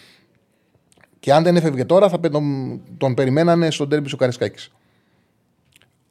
Και 1.21 1.33
αν 1.33 1.43
δεν 1.43 1.57
έφευγε 1.57 1.85
τώρα, 1.85 2.09
θα 2.09 2.21
τον, 2.21 2.81
τον 2.99 3.15
περιμένανε 3.15 3.71
στον 3.71 3.89
τέρμπι 3.89 4.15
ο 4.15 4.17
Καρισκάκης. 4.17 4.73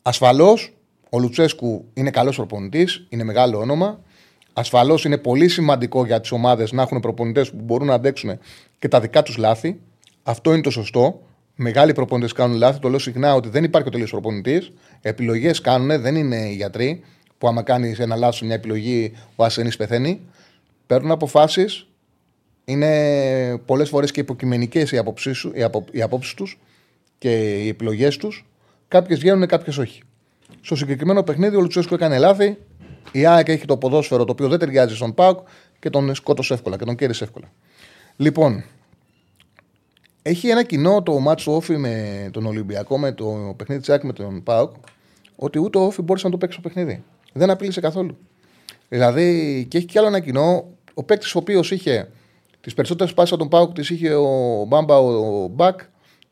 Ασφαλώς 0.02 0.78
ο 1.10 1.20
Λουτσέσκου 1.20 1.86
είναι 1.94 2.10
καλός 2.10 2.36
προπονητής, 2.36 3.06
είναι 3.10 3.24
μεγάλο 3.24 3.60
όνομα. 3.60 4.00
Ασφαλώς 4.58 5.06
είναι 5.06 5.18
πολύ 5.18 5.48
σημαντικό 5.48 6.06
για 6.06 6.22
τις 6.22 6.32
ομάδες 6.32 6.72
να 6.72 6.82
έχουν 6.82 7.00
προπονητές 7.00 7.50
που 7.50 7.62
μπορούν 7.62 7.88
να 7.88 7.94
αντέξουν 7.94 8.40
και 8.80 8.88
τα 8.88 9.00
δικά 9.00 9.24
τους 9.24 9.38
λάθη. 9.38 9.80
Αυτό 10.24 10.54
είναι 10.54 10.62
το 10.62 10.70
σωστό. 10.70 11.22
Μεγάλοι 11.56 11.94
προπονητές 11.94 12.32
κάνουν 12.32 12.58
λάθη. 12.58 12.80
Το 12.80 12.90
λέω 12.90 13.00
συχνά 13.00 13.36
ότι 13.36 13.50
δεν 13.50 13.64
υπάρχει 13.64 13.88
ο 13.88 13.92
τελείω 13.92 14.08
προπονητής. 14.10 14.72
Επιλογές 15.02 15.62
κάνουν, 15.62 16.02
δεν 16.02 16.16
είναι 16.16 16.36
οι 16.36 16.54
γιατροί 16.54 17.04
που 17.38 17.48
άμα 17.48 17.62
κάνεις 17.62 18.00
ένα 18.00 18.16
λάθος, 18.16 18.42
μια 18.42 18.56
επιλογή, 18.56 19.14
ο 19.36 19.44
ασθενής 19.44 19.76
πεθαίνει. 19.76 20.22
Παίρνουν 20.88 21.12
αποφάσεις. 21.12 21.88
Είναι 22.66 23.58
πολλές 23.66 23.90
φορές 23.90 24.12
και 24.12 24.20
υποκειμενικές 24.20 24.92
οι 25.92 26.02
απόψεις 26.02 26.34
τους 26.36 26.60
και 27.18 27.62
οι 27.64 27.68
επιλογές 27.68 28.18
τους. 28.18 28.46
Κάποιες 28.88 29.20
βγαίνουν, 29.20 29.48
κάποιες 29.48 29.78
όχι. 29.78 30.02
Στο 30.62 30.76
συγκεκριμένο 30.76 31.24
παιχνίδι 31.24 31.56
ο 31.56 31.62
Λουτσέσκο 31.62 31.96
έκανε 31.96 32.18
λάθη. 32.18 32.58
Η 33.16 33.26
ΑΕΚ 33.26 33.48
έχει 33.50 33.66
το 33.66 33.78
ποδόσφαιρο 33.78 34.24
το 34.24 34.32
οποίο 34.32 34.48
δεν 34.48 34.60
ταιριάζει 34.60 34.96
στον 34.96 35.14
Πάουκ 35.14 35.40
και 35.80 35.90
τον 35.90 36.16
σκότωσε 36.16 36.54
εύκολα 36.54 36.78
και 36.78 36.86
τον 36.86 36.96
κέρδισε 36.96 37.24
εύκολα. 37.24 37.52
Λοιπόν, 38.16 38.64
έχει 40.22 40.50
ένα 40.50 40.64
κοινό 40.64 41.04
το 41.04 41.20
μάτσο 41.20 41.56
όφη 41.56 41.78
με 41.78 42.30
τον 42.32 42.46
Ολυμπιακό, 42.46 42.98
με 42.98 43.12
το 43.12 43.54
παιχνίδι 43.58 43.82
της 43.82 43.90
ΑΕΚ 43.90 44.04
με 44.04 44.14
τον 44.14 44.44
Πάουκ, 44.44 44.72
ότι 45.36 45.60
ούτε 45.60 45.78
ο 45.78 45.82
όφη 45.82 46.02
μπόρεσε 46.02 46.26
να 46.26 46.32
το 46.32 46.38
παίξει 46.38 46.62
το 46.62 46.70
παιχνίδι. 46.70 47.04
Δεν 47.34 47.50
απειλήσε 47.50 47.82
καθόλου. 47.82 48.18
Δηλαδή, 48.90 49.66
και 49.70 49.78
έχει 49.78 49.86
κι 49.86 49.98
άλλο 49.98 50.08
ένα 50.08 50.20
κοινό, 50.20 50.66
ο 50.94 51.04
παίκτης 51.04 51.36
ο 51.36 51.40
οποίος 51.40 51.72
είχε 51.72 52.12
τις 52.62 52.74
περισσότερες 52.74 53.14
πάσεις 53.14 53.32
από 53.32 53.42
τον 53.42 53.50
Πάουκ, 53.50 53.74
τις 53.74 53.90
είχε 53.90 54.14
ο 54.14 54.66
Μπάμπα, 54.68 54.98
ο 54.98 55.48
Μπακ, 55.48 55.80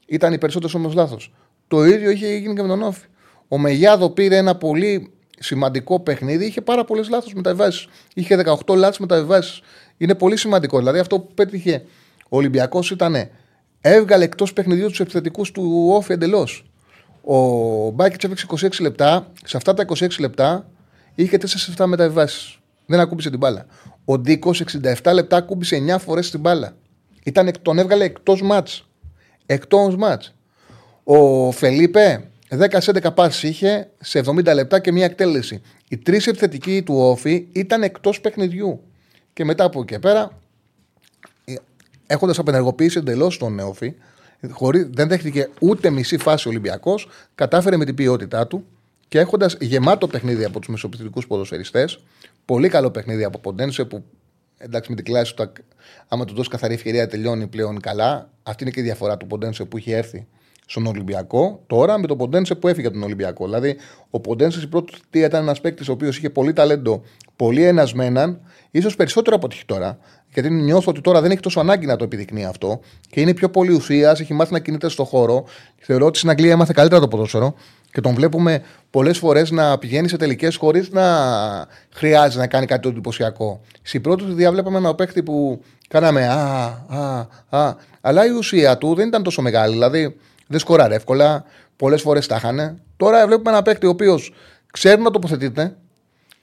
ήταν 0.05 0.33
οι 0.33 0.37
περισσότερες 0.37 0.75
όμως 0.75 0.93
λάθος. 0.93 1.33
Το 1.67 1.85
ίδιο 1.85 2.09
είχε 2.09 2.27
γίνει 2.27 2.55
και 2.55 2.61
με 2.61 2.67
τον 2.67 2.81
Όφη. 2.81 3.05
Ο 3.47 3.57
Μεγιάδο 3.57 4.09
πήρε 4.09 4.37
ένα 4.37 4.55
πολύ 4.55 5.13
σημαντικό 5.39 5.99
παιχνίδι. 5.99 6.45
Είχε 6.45 6.61
πάρα 6.61 6.85
πολλές 6.85 7.09
λάθος 7.09 7.33
μεταβάσει. 7.33 7.87
Είχε 8.13 8.35
18 8.65 8.75
λάθος 8.75 8.97
μεταβάσει. 8.99 9.61
Είναι 9.97 10.15
πολύ 10.15 10.37
σημαντικό. 10.37 10.77
Δηλαδή 10.77 10.99
αυτό 10.99 11.19
που 11.19 11.33
πέτυχε 11.33 11.83
ο 12.23 12.37
Ολυμπιακός 12.37 12.91
ήταν 12.91 13.29
έβγαλε 13.81 14.23
εκτός 14.23 14.53
παιχνιδιού 14.53 14.87
τους 14.87 14.99
επιθετικούς 14.99 15.51
του 15.51 15.87
όφη 15.91 16.11
εντελώς. 16.11 16.65
Ο 17.21 17.37
Μπάκετ 17.89 18.23
έπαιξε 18.23 18.45
26 18.49 18.81
λεπτά. 18.81 19.31
Σε 19.43 19.57
αυτά 19.57 19.73
τα 19.73 19.85
26 19.85 20.07
λεπτά 20.19 20.69
είχε 21.15 21.37
4-7 21.77 21.85
μεταβάσει. 21.85 22.57
Δεν 22.85 22.99
ακούμπησε 22.99 23.29
την 23.29 23.39
μπάλα. 23.39 23.65
Ο 24.05 24.17
Ντίκος 24.17 24.63
67 25.03 25.13
λεπτά 25.13 25.37
ακούμπησε 25.37 25.75
9 25.75 25.99
φορές 25.99 26.31
την 26.31 26.39
μπάλα. 26.39 26.75
Ήταν, 27.23 27.51
τον 27.61 27.79
έβγαλε 27.79 28.03
εκτός 28.03 28.41
μάτς. 28.41 28.87
Εκτός 29.45 29.95
μάτς. 29.95 30.33
Ο 31.03 31.51
Φελίπε 31.51 32.27
10 32.59 32.77
σε 32.77 32.91
11 32.91 33.15
πάσει 33.15 33.47
είχε 33.47 33.89
σε 33.99 34.21
70 34.25 34.53
λεπτά 34.53 34.79
και 34.79 34.91
μία 34.91 35.05
εκτέλεση. 35.05 35.61
Οι 35.89 35.97
τρεις 35.97 36.27
επιθετικοί 36.27 36.83
του 36.83 36.95
Όφη 36.97 37.47
ήταν 37.51 37.83
εκτός 37.83 38.21
παιχνιδιού. 38.21 38.83
Και 39.33 39.45
μετά 39.45 39.63
από 39.63 39.81
εκεί 39.81 39.99
πέρα, 39.99 40.39
έχοντας 42.07 42.39
απενεργοποιήσει 42.39 42.97
εντελώς 42.97 43.37
τον 43.37 43.59
Όφη, 43.59 43.93
χωρί, 44.49 44.83
δεν 44.83 45.07
δέχτηκε 45.07 45.49
ούτε 45.59 45.89
μισή 45.89 46.17
φάση 46.17 46.47
ο 46.47 46.51
Ολυμπιακός, 46.51 47.07
κατάφερε 47.35 47.77
με 47.77 47.85
την 47.85 47.95
ποιότητά 47.95 48.47
του 48.47 48.65
και 49.07 49.19
έχοντας 49.19 49.57
γεμάτο 49.59 50.07
παιχνίδι 50.07 50.43
από 50.43 50.59
τους 50.59 50.69
μεσοπιθετικού 50.69 51.21
ποδοσφαιριστές, 51.21 51.99
πολύ 52.45 52.69
καλό 52.69 52.91
παιχνίδι 52.91 53.23
από 53.23 53.39
Ποντένσε 53.39 53.85
που 53.85 54.03
εντάξει 54.57 54.89
με 54.89 54.95
την 54.95 55.05
κλάση 55.05 55.35
του, 55.35 55.51
άμα 56.07 56.25
του 56.25 56.33
δώσει 56.33 56.49
καθαρή 56.49 56.73
ευκαιρία 56.73 57.07
τελειώνει 57.07 57.47
πλέον 57.47 57.79
καλά. 57.79 58.29
Αυτή 58.43 58.63
είναι 58.63 58.71
και 58.71 58.79
η 58.79 58.83
διαφορά 58.83 59.17
του 59.17 59.27
Ποντένσε 59.27 59.65
που 59.65 59.77
είχε 59.77 59.95
έρθει 59.95 60.27
στον 60.65 60.85
Ολυμπιακό, 60.85 61.63
τώρα 61.67 61.99
με 61.99 62.07
τον 62.07 62.17
Ποντένσε 62.17 62.55
που 62.55 62.67
έφυγε 62.67 62.87
από 62.87 62.95
τον 62.95 63.05
Ολυμπιακό. 63.05 63.45
Δηλαδή, 63.45 63.75
ο 64.09 64.19
Ποντένσε 64.19 64.57
στην 64.57 64.69
πρώτη 64.69 64.93
θητεία 64.95 65.25
ήταν 65.25 65.41
ένας 65.41 65.61
παίκτης 65.61 65.89
ο 65.89 65.91
οποίος 65.91 66.17
είχε 66.17 66.29
πολύ 66.29 66.53
ταλέντο, 66.53 67.01
πολύ 67.35 67.63
ενασμέναν, 67.63 68.39
ίσως 68.71 68.95
περισσότερο 68.95 69.35
από 69.35 69.45
ό,τι 69.45 69.55
έχει 69.55 69.65
τώρα. 69.65 69.97
Γιατί 70.33 70.49
νιώθω 70.49 70.91
ότι 70.91 71.01
τώρα 71.01 71.21
δεν 71.21 71.31
έχει 71.31 71.39
τόσο 71.39 71.59
ανάγκη 71.59 71.85
να 71.85 71.95
το 71.95 72.03
επιδεικνύει 72.03 72.45
αυτό 72.45 72.79
και 73.09 73.21
είναι 73.21 73.33
πιο 73.33 73.49
πολύ 73.49 73.73
ουσίας, 73.73 74.19
έχει 74.19 74.33
μάθει 74.33 74.53
να 74.53 74.59
κινείται 74.59 74.89
στο 74.89 75.03
χώρο. 75.03 75.45
Θεωρώ 75.77 76.05
ότι 76.05 76.17
στην 76.17 76.29
Αγγλία 76.29 76.51
έμαθε 76.51 76.73
καλύτερα 76.75 77.01
το 77.01 77.07
ποδόσφαιρο 77.07 77.53
και 77.91 78.01
τον 78.01 78.13
βλέπουμε 78.13 78.61
πολλές 78.89 79.17
φορές 79.17 79.51
να 79.51 79.77
πηγαίνει 79.77 80.07
σε 80.07 80.17
τελικές 80.17 80.55
χωρίς 80.55 80.89
να 80.89 81.05
χρειάζεται 81.93 82.39
να 82.39 82.47
κάνει 82.47 82.65
κάτι 82.65 82.81
το 82.81 82.89
εντυπωσιακό. 82.89 83.61
Στην 83.81 84.01
πρώτη 84.01 84.23
θητεία 84.23 84.51
βλέπαμε 84.51 84.77
ένα 84.77 84.95
παίκτη 84.95 85.23
που 85.23 85.63
κάναμε 85.87 86.27
α, 86.27 86.85
α, 86.87 87.27
α, 87.49 87.75
αλλά 88.01 88.25
η 88.25 88.29
ουσία 88.29 88.77
του 88.77 88.95
δεν 88.95 89.07
ήταν 89.07 89.23
τόσο 89.23 89.41
μεγάλη. 89.41 89.73
Δηλαδή, 89.73 90.15
δεν 90.53 90.61
σκοράρε 90.61 90.95
εύκολα. 90.95 91.43
Πολλές 91.75 92.01
φορές 92.01 92.27
τα 92.27 92.35
είχαν. 92.35 92.81
Τώρα 92.97 93.27
βλέπουμε 93.27 93.49
ένα 93.49 93.61
παίκτη 93.61 93.85
ο 93.85 93.89
οποίος 93.89 94.33
ξέρει 94.71 95.01
να 95.01 95.11
τοποθετείται, 95.11 95.75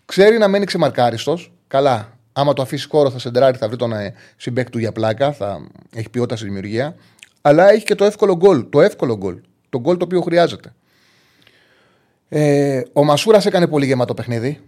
ξέρει 0.05 0.39
να 0.39 0.49
μένει 0.49 0.65
ξεμαρκάριστος. 0.65 1.53
Καλά. 1.67 2.19
Άμα 2.33 2.53
το 2.53 2.63
αφήσει 2.63 2.89
κόρο 2.89 3.11
θα 3.11 3.19
σεντράρει, 3.19 3.57
θα 3.57 3.67
βρει 3.69 3.77
τον 3.77 3.93
ε, 3.93 4.15
συμπέκτη 4.37 4.71
του 4.71 4.79
για 4.79 4.93
πλάκα, 4.93 5.33
θα 5.33 5.67
έχει 5.95 6.09
ποιότητα 6.09 6.37
στη 6.37 6.45
δημιουργία. 6.45 6.95
Αλλά 7.41 7.71
έχει 7.71 7.85
και 7.85 7.95
το 7.95 8.05
εύκολο 8.05 8.37
γκολ. 8.37 8.69
Το 8.71 8.81
εύκολο 8.81 9.17
γκολ. 9.17 9.41
Το 9.69 9.81
γκολ 9.81 9.97
το 9.97 10.05
οποίο 10.05 10.21
χρειάζεται. 10.21 10.73
Ε, 12.29 12.83
ο 12.93 13.05
Μασούρας 13.05 13.47
έκανε 13.47 13.67
πολύ 13.67 13.87
γεμάτο 13.87 14.15
παιχνίδι. 14.15 14.61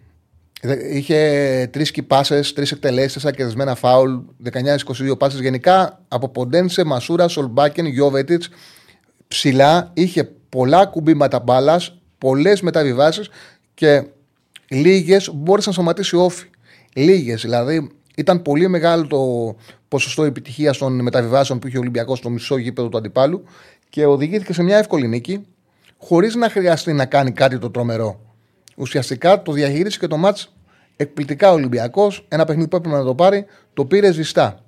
Είχε 0.91 1.69
τρεις 1.73 1.91
κυπάσε, 1.91 2.53
τρεις 2.55 2.73
εκτελέσεις, 2.73 3.13
τέσσερα 3.13 3.35
κερδισμένα 3.35 3.75
φάουλ, 3.75 4.15
19-22 4.45 5.19
πάσες. 5.19 5.41
Γενικά 5.41 6.01
από 6.09 6.29
Ποντένσε, 6.29 6.85
Μασούρα, 6.85 7.29
Σολμπάκεν, 7.29 7.87
Γιώβετιτ 7.87 8.43
ψηλά, 9.33 9.91
είχε 9.95 10.25
πολλά 10.49 10.87
κουμπίματα 10.87 11.41
μπάλας, 11.41 11.99
πολλές 12.19 12.61
μεταβιβάσεις 12.61 13.31
και 13.75 14.05
λίγες 14.69 15.31
μπόρεσε 15.35 15.69
να 15.69 15.75
σωματίσει 15.75 16.17
όφη. 16.17 16.47
Λίγες 16.95 17.43
δηλαδή. 17.43 17.91
Ήταν 18.17 18.43
πολύ 18.43 18.69
μεγάλο 18.69 19.07
το 19.07 19.55
ποσοστό 19.89 20.25
επιτυχίας 20.25 20.79
των 20.79 21.01
μεταβιβάσεων 21.01 21.59
που 21.59 21.67
είχε 21.67 21.77
ο 21.77 21.81
Ολυμπιακός 21.81 22.19
στο 22.19 22.31
μισό 22.31 22.57
γήπεδο 22.57 22.89
του 22.89 22.97
αντιπάλου 22.97 23.45
και 23.89 24.07
οδηγήθηκε 24.07 24.53
σε 24.53 24.63
μια 24.63 24.79
εύκολη 24.79 25.09
νίκη, 25.09 25.47
χωρίς 25.99 26.35
να 26.35 26.49
χρειαστεί 26.49 26.93
να 26.93 27.07
κάνει 27.07 27.33
κάτι 27.33 27.59
το 27.59 27.71
τρομερό. 27.71 28.21
Ουσιαστικά 28.77 29.43
το 29.43 29.53
διαχείρισε 29.53 29.99
και 29.99 30.07
το 30.07 30.17
μάτς 30.17 30.53
εκπληκτικά 30.97 31.51
ο 31.51 31.55
Ολυμπιακός. 31.55 32.25
Ένα 32.29 32.45
παιχνίδι 32.45 32.69
που 32.69 32.77
έπρεπε 32.77 32.97
να 32.97 33.05
το 33.05 33.15
πάρει, 33.15 33.47
το 33.75 33.85
πήρε 33.85 34.13
ζεστά. 34.13 34.65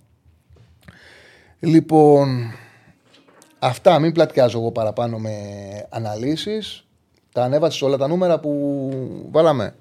Λοιπόν, 1.60 2.52
αυτά 3.64 3.98
μην 3.98 4.12
πλατιάζω 4.12 4.58
εγώ 4.58 4.72
παραπάνω 4.72 5.18
με 5.18 5.30
αναλύσεις. 5.88 6.84
Τα 7.32 7.44
ανέβασες 7.44 7.82
όλα 7.82 7.96
τα 7.96 8.08
νούμερα 8.08 8.40
που 8.40 8.90
βάλαμε. 9.30 9.74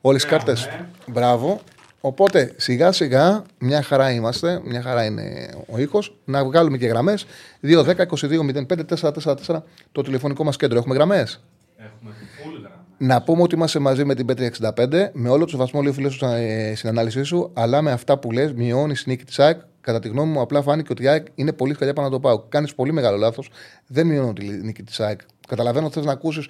Όλες 0.00 0.22
τι 0.22 0.28
κάρτες. 0.28 0.68
Μπράβο. 1.06 1.60
Οπότε 2.00 2.52
σιγά 2.56 2.92
σιγά 2.92 3.42
μια 3.58 3.82
χαρά 3.82 4.10
είμαστε, 4.10 4.60
μια 4.64 4.82
χαρά 4.82 5.04
είναι 5.04 5.50
ο 5.72 5.78
ήχος. 5.78 6.16
Να 6.24 6.44
βγάλουμε 6.44 6.76
και 6.76 6.86
γραμμές. 6.86 7.26
2-10-22-05-444 7.62 9.62
το 9.92 10.02
τηλεφωνικό 10.02 10.44
μας 10.44 10.56
κέντρο. 10.56 10.78
Έχουμε 10.78 10.94
γραμμές; 10.94 11.44
Έχουμε 11.76 12.10
full 12.10 12.60
γραμμέ. 12.60 12.76
Να 12.98 13.22
πούμε 13.22 13.42
ότι 13.42 13.54
είμαστε 13.54 13.78
μαζί 13.78 14.04
με 14.04 14.14
την 14.14 14.26
Πέτρια 14.26 14.52
65, 14.76 15.10
με 15.12 15.28
όλο 15.28 15.44
το 15.44 15.50
σεβασμό 15.50 15.80
λίγο 15.80 15.92
φίλε 15.92 16.08
ε, 16.36 16.74
στην 16.74 16.88
ανάλυση 16.88 17.22
σου, 17.22 17.50
αλλά 17.54 17.82
με 17.82 17.90
αυτά 17.90 18.18
που 18.18 18.30
λες, 18.30 18.52
μειώνεις 18.52 19.00
η 19.00 19.04
νίκη 19.08 19.24
της 19.24 19.38
ΑΕΚ. 19.38 19.60
Κατά 19.88 20.00
τη 20.00 20.08
γνώμη 20.08 20.32
μου, 20.32 20.40
απλά 20.40 20.62
φάνηκε 20.62 20.92
ότι 20.92 21.02
η 21.02 21.08
ΑΕΚ 21.08 21.26
είναι 21.34 21.52
πολύ 21.52 21.74
χαλιά 21.74 21.92
πάνω 21.92 22.06
να 22.06 22.12
το 22.12 22.20
πάω. 22.20 22.38
Κάνεις 22.38 22.74
πολύ 22.74 22.92
μεγάλο 22.92 23.16
λάθος. 23.16 23.50
Δεν 23.86 24.06
μειώνω 24.06 24.32
τη 24.32 24.46
νίκη 24.46 24.82
της 24.82 25.00
ΑΕΚ. 25.00 25.20
Καταλαβαίνω 25.48 25.86
ότι 25.86 25.94
θες 25.94 26.04
να 26.04 26.12
ακούσεις 26.12 26.48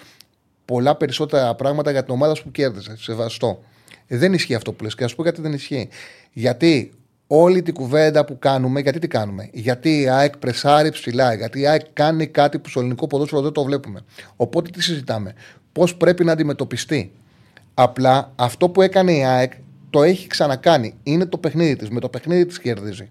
πολλά 0.65 0.97
περισσότερα 0.97 1.55
πράγματα 1.55 1.91
για 1.91 2.05
την 2.05 2.15
ομάδα 2.15 2.37
που 2.43 2.51
κέρδισε. 2.51 2.97
Σεβαστό. 2.97 3.63
Ε, 4.07 4.17
δεν 4.17 4.33
ισχύει 4.33 4.55
αυτό 4.55 4.73
που 4.73 4.85
λες. 4.85 4.95
Και 4.95 5.05
ας 5.05 5.15
πω 5.15 5.23
γιατί 5.23 5.41
δεν 5.41 5.53
ισχύει. 5.53 5.89
Γιατί 6.33 6.93
όλη 7.27 7.63
την 7.63 7.75
κουβέντα 7.75 8.25
που 8.25 8.39
κάνουμε, 8.39 8.81
γιατί 8.81 8.99
τι 8.99 9.09
κάνουμε; 9.09 9.49
Γιατί 9.53 10.01
η 10.01 10.09
ΑΕΚ 10.09 10.37
πρεσάρει 10.37 10.91
ψηλά. 10.91 11.35
Γιατί 11.35 11.61
η 11.61 11.67
ΑΕΚ 11.67 11.83
κάνει 11.93 12.27
κάτι 12.27 12.59
που 12.59 12.69
στο 12.69 12.81
ελληνικό 12.81 13.07
ποδόσφαιρο 13.07 13.43
δεν 13.43 13.53
το 13.53 13.65
βλέπουμε. 13.65 14.01
Οπότε 14.37 14.71
τι 14.71 14.83
συζητάμε; 14.83 15.35
Πώς 15.73 15.97
πρέπει 15.97 16.25
να 16.25 16.33
αντιμετωπιστεί; 16.33 17.13
Απλά 17.75 18.33
αυτό 18.37 18.69
που 18.69 18.83
έκανε 18.83 19.13
η 19.13 19.25
ΑΕΚ 19.25 19.53
το 19.91 20.03
έχει 20.03 20.27
ξανακάνει. 20.27 20.95
Είναι 21.03 21.27
το 21.27 21.39
παιχνίδι 21.39 21.77
της. 21.77 21.91
Με 21.91 22.01
το 22.01 22.09
παιχνίδι 22.09 22.47
της 22.47 22.59
κερδίζει. 22.59 23.11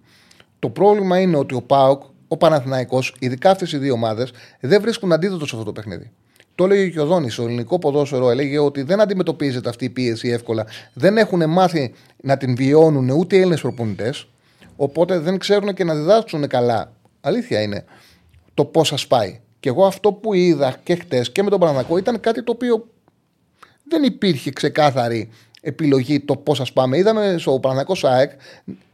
Το 0.60 0.70
πρόβλημα 0.70 1.20
είναι 1.20 1.38
ότι 1.38 1.56
ο 1.56 1.62
ΠΑΟΚ, 1.62 2.04
ο 2.28 2.38
Παναθηναϊκός, 2.38 3.16
ειδικά 3.20 3.50
αυτές 3.50 3.72
οι 3.72 3.78
δύο 3.78 3.94
ομάδες, 3.94 4.32
δεν 4.60 4.82
βρίσκουν 4.82 5.12
αντίδοτο 5.12 5.46
σε 5.46 5.56
αυτό 5.56 5.66
το 5.66 5.72
παιχνίδι. 5.72 6.12
Το 6.56 6.64
έλεγε 6.64 6.90
και 6.90 7.00
ο 7.00 7.06
Δόνης. 7.06 7.40
Ο 7.40 7.44
ελληνικό 7.44 7.80
ποδόσφαιρο 7.80 8.30
έλεγε 8.30 8.60
ότι 8.60 8.82
δεν 8.82 9.02
αντιμετωπίζεται 9.02 9.70
αυτή 9.70 9.86
η 9.86 9.90
πίεση 9.90 10.30
εύκολα. 10.30 10.66
Δεν 10.94 11.18
έχουν 11.18 11.50
μάθει 11.50 11.94
να 12.22 12.38
την 12.38 12.56
βιώνουν 12.56 13.10
ούτε 13.10 13.36
οι 13.36 13.40
Έλληνες 13.40 13.62
προπονητές. 13.62 14.28
Οπότε 14.76 15.20
δεν 15.20 15.38
ξέρουν 15.38 15.74
και 15.74 15.84
να 15.84 15.96
διδάξουν 15.96 16.48
καλά. 16.48 16.92
Αλήθεια 17.22 17.62
είναι 17.62 17.86
το 18.54 18.66
πώς 18.66 18.88
σας 18.88 19.08
πάει. 19.08 19.40
Και 19.60 19.70
εγώ 19.70 19.86
αυτό 19.86 20.14
που 20.14 20.34
είδα 20.34 20.80
και 20.84 20.96
χτες 20.96 21.32
και 21.32 21.44
με 21.44 21.50
τον 21.50 21.60
Πανανακό 21.60 21.98
ήταν 21.98 22.20
κάτι 22.20 22.44
το 22.44 22.52
οποίο 22.52 22.88
δεν 23.88 24.04
υπήρχε 24.04 24.52
ξεκάθαρη 24.52 25.30
επιλογή 25.68 26.20
το 26.20 26.36
πώς 26.36 26.58
σα 26.58 26.64
πάμε. 26.64 26.98
Είδαμε 26.98 27.36
στο 27.38 27.60
Πανανακό 27.60 27.96
ΣΑΕΚ 27.96 28.32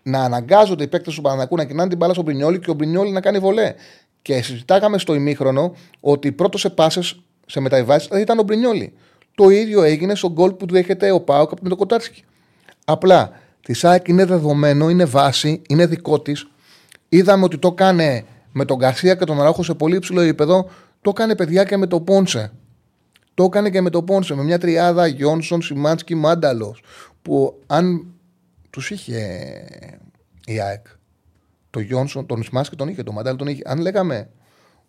να 0.03 0.23
αναγκάζονται 0.23 0.83
οι 0.83 0.87
παίκτες 0.87 1.15
του 1.15 1.21
Πανανακού 1.21 1.55
να 1.55 1.65
κοινάνε 1.65 1.89
την 1.89 1.97
μπάλα 1.97 2.13
στον 2.13 2.25
Μπρινιόλη 2.25 2.59
και 2.59 2.69
ο 2.69 2.73
Μπρινιόλη 2.73 3.11
να 3.11 3.21
κάνει 3.21 3.39
βολέ. 3.39 3.73
Και 4.21 4.41
συζητάγαμε 4.41 4.97
στο 4.97 5.13
ημίχρονο 5.13 5.75
ότι 5.99 6.31
πρώτο 6.31 6.57
σε 6.57 6.69
πάσε 6.69 7.01
σε 7.45 7.59
μεταβιβάσεις 7.59 8.09
ήταν 8.13 8.39
ο 8.39 8.43
Μπρινιόλη. 8.43 8.93
Το 9.35 9.49
ίδιο 9.49 9.83
έγινε 9.83 10.15
στο 10.15 10.31
γκολ 10.31 10.51
που 10.51 10.65
του 10.65 10.75
έχετε 10.75 11.11
ο 11.11 11.19
Πάοκ 11.19 11.51
από 11.51 11.69
τον 11.69 11.77
Κοτάρσκι. 11.77 12.23
Απλά 12.85 13.31
της 13.61 13.79
ΣΑΕΚ 13.79 14.07
είναι 14.07 14.25
δεδομένο, 14.25 14.89
είναι 14.89 15.05
βάση, 15.05 15.61
είναι 15.67 15.85
δικό 15.85 16.19
της. 16.19 16.47
Είδαμε 17.09 17.43
ότι 17.43 17.57
το 17.57 17.67
έκανε 17.67 18.25
με 18.51 18.65
τον 18.65 18.77
Γκαρσία 18.77 19.15
και 19.15 19.25
τον 19.25 19.39
Αράχο 19.39 19.63
σε 19.63 19.73
πολύ 19.73 19.95
υψηλό 19.95 20.21
επίπεδο. 20.21 20.69
Το 21.01 21.09
έκανε 21.09 21.35
παιδιά 21.35 21.63
και 21.63 21.77
με 21.77 21.87
τον 21.87 22.03
Πόνσε. 22.03 22.51
Το 23.33 23.43
έκανε 23.43 23.69
και 23.69 23.81
με 23.81 23.89
τον 23.89 24.05
Πόνσε. 24.05 24.35
Με 24.35 24.43
μια 24.43 24.57
τριάδα 24.57 25.07
Γιόνσον, 25.07 25.61
Σιμάνσκι, 25.61 26.15
Μάνταλος. 26.15 26.83
Που 27.21 27.61
αν 27.67 28.05
τους 28.69 28.91
είχε 28.91 29.17
η 30.45 30.59
ΑΕΚ, 30.59 30.85
το 31.69 31.79
Γιόνσον, 31.79 32.25
τον 32.25 32.43
Σιμάνσκι 32.43 32.75
τον 32.75 32.87
είχε, 32.87 33.03
τον 33.03 33.13
Μάνταλο 33.13 33.35
τον 33.35 33.47
είχε. 33.47 33.61
Αν 33.65 33.79
λέγαμε 33.79 34.29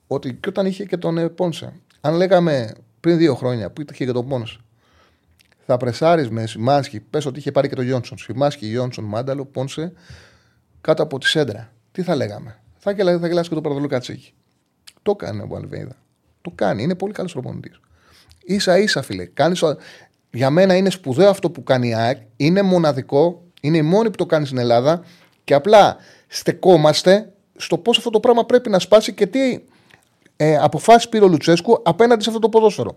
ότι 0.07 0.35
και 0.35 0.49
όταν 0.49 0.67
είχε 0.67 0.85
και 0.85 0.97
τον 0.97 1.35
Πόνσε, 1.35 1.73
αν 2.01 2.15
λέγαμε 2.15 2.75
πριν 3.01 3.17
δύο 3.17 3.35
χρόνια 3.35 3.71
που 3.71 3.83
είχε 3.93 4.05
και 4.05 4.13
τον 4.13 4.29
Πόνσε, 4.29 4.59
θα 5.67 5.77
πρεσάρεις 5.77 6.31
με 6.31 6.47
Σιμάνσκι, 6.47 7.01
πες 7.01 7.27
ότι 7.27 7.39
είχε 7.39 7.53
πάρει 7.53 7.69
και 7.69 7.75
τον 7.75 7.85
Γιόνσον. 7.85 8.19
Σιμάνσκι, 8.19 8.67
Γιόνσον, 8.67 9.05
Μάνταλο, 9.05 9.45
Πόνσε, 9.45 9.93
κάτω 10.81 11.03
από 11.03 11.19
τη 11.19 11.27
σέντρα. 11.27 11.73
Τι 11.93 12.03
θα 12.03 12.15
λέγαμε; 12.15 12.61
Θα, 12.77 12.91
γελά, 12.91 13.19
θα 13.19 13.27
γελάσει 13.27 13.49
και 13.49 13.55
το 13.55 13.61
Παραδολού 13.61 13.89
Κατσίκη. 13.89 14.33
Το 15.03 15.15
κάνει 15.15 15.47
ο 15.49 15.57
Αλβέιδα. 15.57 15.97
Το 16.43 16.53
κάνει. 16.55 16.83
Είναι 16.83 16.95
πολύ 16.95 17.13
καλός 17.13 17.33
προπονητής. 17.33 17.81
Σα 18.57 18.79
ίσα, 18.79 19.03
φίλε. 19.03 19.25
Κάνεις, 19.25 19.65
για 20.31 20.51
μένα 20.51 20.77
είναι 20.77 20.91
σπουδαίο 20.91 21.29
αυτό 21.29 21.51
που 21.51 21.63
κάνει 21.63 21.89
η 21.89 21.95
ΑΕΚ. 21.95 22.19
Είναι 22.37 22.63
μοναδικό. 22.63 23.43
Είναι 23.61 23.77
η 23.77 23.83
μόνη 23.83 24.11
που 24.11 24.17
το 24.17 24.27
κάνει 24.27 24.47
στην 24.47 24.59
Ελλάδα. 24.59 25.05
Και 25.45 25.55
απλά 25.55 25.97
στεκόμαστε 26.27 27.33
στο 27.57 27.79
πώς 27.79 27.99
αυτό 27.99 28.11
το 28.11 28.21
πράγμα 28.21 28.45
πρέπει 28.45 28.71
να 28.71 28.79
σπάσει 28.79 29.13
και 29.13 29.27
τι 29.27 29.59
ε, 30.37 30.57
αποφάσεις 30.57 31.09
πήρε 31.09 31.25
ο 31.25 31.29
Λουτσέσκου 31.29 31.81
απέναντι 31.85 32.23
σε 32.23 32.29
αυτό 32.29 32.41
το 32.41 32.49
ποδόσφαιρο. 32.49 32.97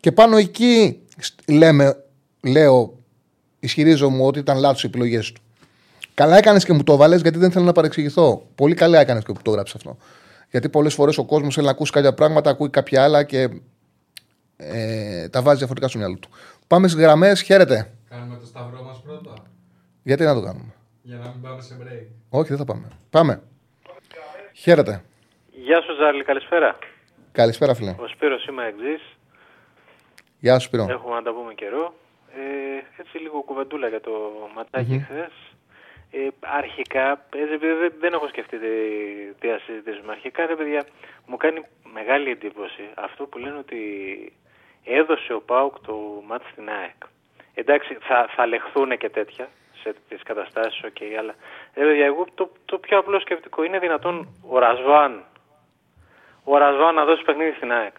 Και 0.00 0.12
πάνω 0.12 0.36
εκεί 0.36 1.00
λέμε, 1.46 1.96
λέω, 2.42 2.98
ισχυρίζομαι 3.60 4.22
ότι 4.22 4.38
ήταν 4.38 4.58
λάθος 4.58 4.82
οι 4.82 4.86
επιλογές 4.86 5.32
του. 5.32 5.40
Καλά 6.14 6.36
έκανες 6.36 6.64
και 6.64 6.72
μου 6.72 6.82
το 6.82 6.96
βάλε 6.96 7.16
γιατί 7.16 7.38
δεν 7.38 7.50
θέλω 7.50 7.64
να 7.64 7.72
παρεξηγηθώ. 7.72 8.46
Πολύ 8.54 8.74
καλά 8.74 9.00
έκανες 9.00 9.24
και 9.24 9.32
που 9.32 9.42
το 9.42 9.50
έγραψες 9.50 9.74
αυτό. 9.74 9.96
Γιατί 10.50 10.68
πολλές 10.68 10.94
φορές 10.94 11.18
ο 11.18 11.24
κόσμος 11.24 11.54
θέλει 11.54 11.66
να 11.66 11.72
ακούσει 11.72 11.92
κάποια 11.92 12.14
πράγματα, 12.14 12.50
ακούει 12.50 12.70
κάποια 12.70 13.02
άλλα 13.02 13.22
και 13.22 13.48
ε, 14.56 15.28
τα 15.28 15.42
βάζει 15.42 15.58
διαφορετικά 15.58 15.88
στο 15.88 15.98
μυαλό 15.98 16.18
του. 16.18 16.28
Πάμε 16.66 16.88
στις 16.88 17.02
γραμμές, 17.02 17.42
χαίρετε. 17.42 17.92
Κάνουμε 18.08 18.38
το 18.38 18.46
σταυρό 18.46 18.82
μας 18.82 19.02
πρώτα. 19.02 19.32
Γιατί 20.02 20.24
να 20.24 20.34
το 20.34 20.42
κάνουμε; 20.42 20.74
Για 21.02 21.16
να 21.16 21.28
μην 21.28 21.40
πάμε 21.42 21.62
σε 21.62 21.76
break. 21.80 22.06
Όχι, 22.28 22.48
δεν 22.48 22.58
θα 22.58 22.64
πάμε. 22.64 22.88
Πάμε. 23.10 23.42
Χαίρετε. 24.52 25.02
Γεια 25.50 25.80
σου, 25.80 25.94
Ζάρλι, 25.94 26.24
καλησπέρα. 26.24 26.78
Καλησπέρα, 27.32 27.74
φίλε. 27.74 27.94
Ο 27.98 28.06
Σπύρος 28.06 28.46
είμαι 28.46 28.66
εξής. 28.66 29.02
Γεια 30.38 30.58
σου, 30.58 30.66
Σπύρο. 30.66 30.86
Έχουμε 30.88 31.14
να 31.14 31.22
τα 31.22 31.32
πούμε 31.32 31.54
καιρό. 31.54 31.94
Ε, 32.36 33.00
έτσι 33.00 33.18
λίγο 33.18 33.42
κουβεντούλα 33.42 33.88
για 33.88 34.00
το 34.00 34.12
ματάκι 34.54 34.96
mm-hmm. 34.96 35.04
χθες. 35.04 35.32
Ε, 36.10 36.28
αρχικά, 36.40 37.26
επειδή 37.30 37.56
δεν, 37.80 37.92
δεν 38.00 38.12
έχω 38.12 38.28
σκεφτεί 38.28 38.58
τι, 38.58 38.72
τι 39.38 39.46
θα 39.48 39.58
συζητήσουμε. 39.66 40.12
Αρχικά, 40.12 40.46
ρε 40.46 40.56
παιδιά, 40.56 40.82
μου 41.26 41.36
κάνει 41.36 41.60
μεγάλη 41.92 42.30
εντύπωση 42.30 42.82
αυτό 42.94 43.24
που 43.24 43.38
λένε 43.38 43.58
ότι 43.58 43.78
έδωσε 44.84 45.32
ο 45.32 45.40
Πάουκ 45.40 45.74
το 45.86 45.94
μάτι 46.26 46.44
στην 46.52 46.68
ΑΕΚ. 46.68 47.00
Εντάξει, 47.54 47.98
θα, 48.00 48.28
θα 48.36 48.46
λεχθούν 48.46 48.98
και 48.98 49.10
τέτοια 49.10 49.48
σε 49.82 49.94
τις 50.08 50.22
καταστάσεις, 50.22 50.80
okay, 50.84 51.12
αλλά 51.18 51.34
ρε 51.74 51.84
παιδιά, 51.84 52.04
εγώ 52.04 52.26
το, 52.34 52.50
το 52.64 52.78
πιο 52.78 52.98
απλό 52.98 53.20
σκεπτικό 53.20 53.64
είναι 53.64 53.78
δυνατόν 53.78 54.28
ο 54.48 54.58
Ρασβάν, 54.58 55.24
ο 56.44 56.58
Ρασβάν 56.58 56.94
να 56.94 57.04
δώσει 57.04 57.22
παιχνίδι 57.22 57.52
στην 57.56 57.72
ΑΕΚ. 57.72 57.94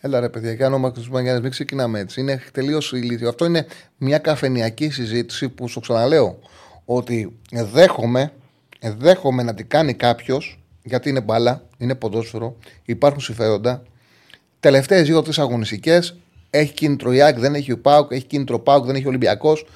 Έλα 0.00 0.20
ρε 0.20 0.28
παιδιά, 0.28 0.56
κάνω 0.56 0.78
μακρυσμαγιάννες, 0.78 1.42
μην 1.42 1.50
ξεκινάμε 1.50 1.98
έτσι. 1.98 2.20
Είναι 2.20 2.42
τελείως 2.52 2.92
ηλίθιο. 2.92 3.28
Αυτό 3.28 3.44
είναι 3.44 3.66
μια 3.98 4.18
καφενιακή 4.18 4.90
συζήτηση 4.90 5.48
που 5.48 5.68
σου 5.68 5.80
ξαναλέω 5.80 6.38
ότι 6.84 7.38
δέχομαι, 7.50 8.32
δέχομαι 8.80 9.42
να 9.42 9.54
την 9.54 9.68
κάνει 9.68 9.94
κάποιος, 9.94 10.58
γιατί 10.82 11.08
είναι 11.08 11.20
μπάλα, 11.20 11.62
είναι 11.78 11.94
ποδόσφαιρο, 11.94 12.56
υπάρχουν 12.84 13.20
συμφέροντα. 13.20 13.82
Τελευταίες 14.60 15.06
δύο-τρει 15.06 15.32
αγωνιστικές 15.36 16.16
έχει 16.50 16.72
κίνητρο 16.72 17.12
η 17.12 17.18
δεν 17.36 17.54
έχει 17.54 17.72
ο 17.72 17.78
Πάουκ, 17.78 18.12
έχει 18.12 18.24
κίνητρο 18.24 18.58
Πάουκ, 18.58 18.84
δεν 18.84 18.94
έχει 18.94 19.04
ο 19.04 19.08
Ολυμπιακός. 19.08 19.66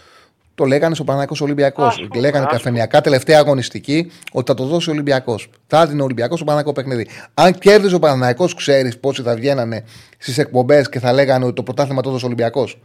Το 0.55 0.65
λέγανε 0.65 0.95
στο 0.95 1.05
Παναγικό 1.05 1.35
Ολυμπιακός. 1.41 2.09
Λέγανε 2.15 2.47
καφενιακά 2.51 3.01
τελευταία 3.01 3.39
αγωνιστική 3.39 4.11
ότι 4.33 4.47
θα 4.47 4.55
το 4.55 4.65
δώσει 4.65 4.89
ο 4.89 4.93
Ολυμπιακός. 4.93 5.51
Θα 5.67 5.87
δίνει 5.87 6.01
ο 6.01 6.05
Ολυμπιακός 6.05 6.37
στο 6.39 6.47
Παναγικό 6.47 6.73
παιχνίδι. 6.73 7.07
Αν 7.35 7.53
κέρδιζε 7.53 7.95
ο 7.95 7.99
Παναγικό, 7.99 8.49
ξέρεις 8.57 8.99
πόσοι 8.99 9.23
θα 9.23 9.35
βγαίνανε 9.35 9.85
στις 10.19 10.39
εκπομπές 10.39 10.89
και 10.89 10.99
θα 10.99 11.13
λέγανε 11.13 11.45
ότι 11.45 11.55
το 11.55 11.63
πρωτάθλημα 11.63 12.03
το 12.03 12.09
έδωσε 12.09 12.25
ο 12.25 12.27
Ολυμπιακός. 12.27 12.81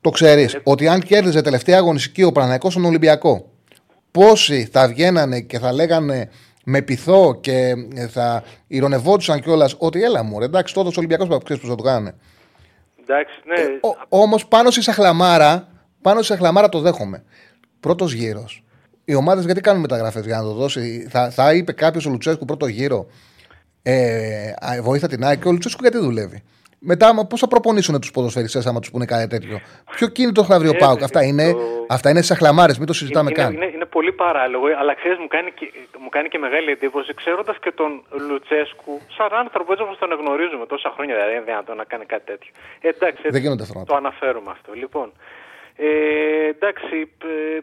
Το 0.00 0.10
ξέρεις. 0.10 0.58
Ότι 0.62 0.88
αν 0.88 1.00
κέρδιζε 1.00 1.40
τελευταία 1.40 1.78
αγωνιστική 1.78 2.22
ο 2.22 2.32
Παναγικό 2.32 2.70
στον 2.70 2.84
Ολυμπιακό 2.84 3.50
πόσοι 4.10 4.68
θα 4.72 4.88
βγαίνανε 4.88 5.40
και 5.40 5.58
θα 5.58 5.72
λέγανε 5.72 6.28
με 6.64 6.82
πειθό 6.82 7.38
και 7.40 7.74
θα 8.08 8.42
ηρωνευόντουσαν 8.66 9.40
κιόλας 9.40 9.74
ότι 9.78 10.02
έλα 10.02 10.22
μου, 10.22 10.40
εντάξει, 10.40 10.74
τότε 10.74 10.88
ο 10.88 10.92
Ολυμπιακός 10.96 11.28
που 11.28 11.38
ξέρεις 11.38 11.62
πώς 11.62 11.70
θα 11.70 11.76
το 11.76 11.82
κάνουν. 11.82 12.12
Εντάξει, 13.02 13.34
ναι. 13.44 13.60
Ε, 13.60 13.78
Όμως 14.08 14.46
πάνω 14.46 14.70
στη 14.70 14.82
Σαχλαμάρα, 14.82 15.68
πάνω 16.02 16.22
στη 16.22 16.32
Σαχλαμάρα 16.32 16.68
το 16.68 16.80
δέχομαι. 16.80 17.24
Πρώτος 17.80 18.12
γύρος. 18.12 18.64
Οι 19.04 19.14
ομάδες 19.14 19.44
γιατί 19.44 19.60
κάνουν 19.60 19.80
μεταγραφές 19.80 20.24
για 20.24 20.36
να 20.36 20.42
το 20.42 20.52
δώσει. 20.52 21.06
Θα, 21.10 21.30
θα 21.30 21.54
είπε 21.54 21.72
κάποιος 21.72 22.06
ο 22.06 22.10
Λουτσέσκου 22.10 22.44
πρώτο 22.44 22.66
γύρο. 22.66 23.06
Ε, 23.82 24.52
βοήθα 24.82 25.08
την 25.08 25.24
ΑΕΚ 25.24 25.40
και 25.42 25.48
ο 25.48 25.52
Λουτσέσκου 25.52 25.82
γιατί 25.82 25.98
δουλεύει; 25.98 26.42
Μετά, 26.84 27.26
πώς 27.26 27.40
θα 27.40 27.48
προπονήσουν 27.48 28.00
τους 28.00 28.10
ποδοσφαιριστές 28.10 28.66
άμα 28.66 28.80
τους 28.80 28.90
πούνε 28.90 29.04
κάτι 29.04 29.26
τέτοιο; 29.26 29.60
Ποιο 29.96 30.06
κίνητο 30.08 30.44
θα 30.44 30.58
βρει 30.58 30.68
ο 30.68 30.72
Ε, 30.74 30.78
Πάουκ. 30.78 31.00
ε, 31.00 31.04
Αυτά 31.04 31.22
είναι, 31.24 31.52
το- 31.52 31.86
αυτά 31.88 32.10
είναι 32.10 32.22
σαν 32.22 32.36
χλαμάρες, 32.36 32.78
μην 32.78 32.86
το 32.86 32.92
συζητάμε 32.92 33.30
είναι, 33.30 33.42
καν. 33.42 33.52
Είναι, 33.54 33.66
είναι 33.74 33.84
πολύ 33.84 34.12
παράλογο, 34.12 34.64
αλλά 34.80 34.94
ξέρεις, 34.94 35.18
μου, 35.18 35.28
κάνει 35.28 35.50
και- 35.52 35.72
μου 36.02 36.08
κάνει 36.08 36.28
και 36.28 36.38
μεγάλη 36.38 36.70
εντύπωση 36.70 37.14
ξέροντας 37.14 37.56
και 37.58 37.72
τον 37.80 37.90
Λουτσέσκου 38.28 39.00
σαν 39.16 39.28
άνθρωπο 39.42 39.72
έτσι 39.72 39.84
όπως 39.84 39.98
τον 39.98 40.10
γνωρίζουμε 40.20 40.66
τόσα 40.66 40.90
χρόνια. 40.94 41.14
Δηλαδή, 41.14 41.32
είναι 41.34 41.44
δυνατόν 41.44 41.76
να 41.76 41.84
κάνει 41.84 42.04
κάτι 42.04 42.24
τέτοιο. 42.24 42.50
Ε, 42.80 42.88
εντάξει, 42.88 43.18
έτσι, 43.24 43.30
Δεν 43.36 43.40
γίνονται 43.40 43.62
αυτά. 43.62 43.84
το 43.84 43.94
αναφέρουμε 43.94 44.50
αυτό. 44.50 44.72
Λοιπόν, 44.82 45.12
ε, 45.76 45.88
εντάξει, 46.54 46.96
ε, 47.24 47.58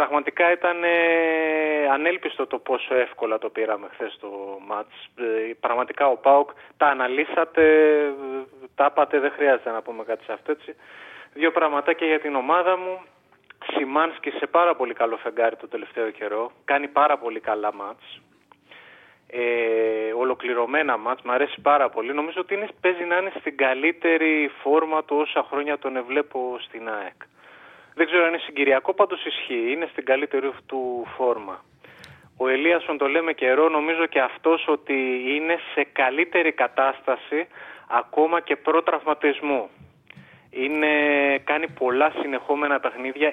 πραγματικά 0.00 0.52
ήταν 0.52 0.84
ε, 0.84 1.88
ανέλπιστο 1.92 2.46
το 2.46 2.58
πόσο 2.58 2.94
εύκολα 2.94 3.38
το 3.38 3.48
πήραμε 3.48 3.86
χθες 3.92 4.16
το 4.20 4.28
μάτς. 4.66 4.94
Ε, 5.16 5.52
πραγματικά 5.60 6.06
ο 6.06 6.16
Πάουκ 6.16 6.50
τα 6.76 6.86
αναλύσατε, 6.86 7.64
ε, 8.00 8.12
τα 8.74 8.88
είπατε, 8.90 9.18
δεν 9.18 9.30
χρειάζεται 9.30 9.70
να 9.70 9.82
πούμε 9.82 10.04
κάτι 10.04 10.24
σε 10.24 10.32
αυτό 10.32 10.50
έτσι. 10.52 10.76
Δύο 11.32 11.50
πραγματάκια 11.52 12.06
για 12.06 12.20
την 12.20 12.34
ομάδα 12.34 12.76
μου. 12.76 13.00
Σιμάνσκι 13.72 14.30
σε 14.30 14.46
πάρα 14.46 14.74
πολύ 14.76 14.94
καλό 14.94 15.16
φεγγάρι 15.16 15.56
το 15.56 15.68
τελευταίο 15.68 16.10
καιρό. 16.10 16.50
Κάνει 16.64 16.88
πάρα 16.88 17.18
πολύ 17.18 17.40
καλά 17.40 17.74
μάτς. 17.74 18.20
Ε, 19.30 20.12
ολοκληρωμένα 20.16 20.96
μάτς, 20.96 21.22
μου 21.22 21.32
αρέσει 21.32 21.60
πάρα 21.60 21.88
πολύ. 21.88 22.12
Νομίζω 22.12 22.40
ότι 22.40 22.54
είναι, 22.54 22.68
παίζει 22.80 23.04
να 23.04 23.16
είναι 23.16 23.32
στην 23.38 23.56
καλύτερη 23.56 24.50
φόρμα 24.62 25.04
του 25.04 25.16
όσα 25.16 25.46
χρόνια 25.50 25.78
τον 25.78 26.04
βλέπω 26.06 26.56
στην 26.60 26.88
ΑΕΚ. 26.88 27.20
Δεν 27.98 28.06
ξέρω 28.06 28.22
αν 28.22 28.28
είναι 28.28 28.42
συγκυριακό, 28.46 28.94
πάντως 28.94 29.24
ισχύει. 29.24 29.72
Είναι 29.72 29.88
στην 29.92 30.04
καλύτερη 30.04 30.50
του 30.66 31.06
φόρμα. 31.16 31.64
Ο 32.36 32.48
Ελίασον 32.48 32.98
το 32.98 33.06
λέμε 33.06 33.32
καιρό, 33.32 33.68
νομίζω 33.68 34.06
και 34.06 34.20
αυτός 34.20 34.64
ότι 34.68 34.94
είναι 35.34 35.56
σε 35.74 35.86
καλύτερη 35.92 36.52
κατάσταση 36.52 37.46
ακόμα 37.88 38.40
και 38.40 38.56
προ-τραυματισμού. 38.56 39.68
Είναι, 40.50 40.92
κάνει 41.44 41.68
πολλά 41.68 42.12
συνεχόμενα 42.20 42.80
παιχνίδια, 42.80 43.30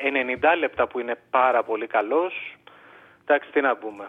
90 0.54 0.60
λεπτά 0.60 0.88
που 0.88 1.00
είναι 1.00 1.16
πάρα 1.30 1.64
πολύ 1.64 1.88
καλός. 1.88 2.58
Εντάξει, 3.22 3.50
τι 3.52 3.62
να 3.62 3.76
πούμε. 3.76 4.06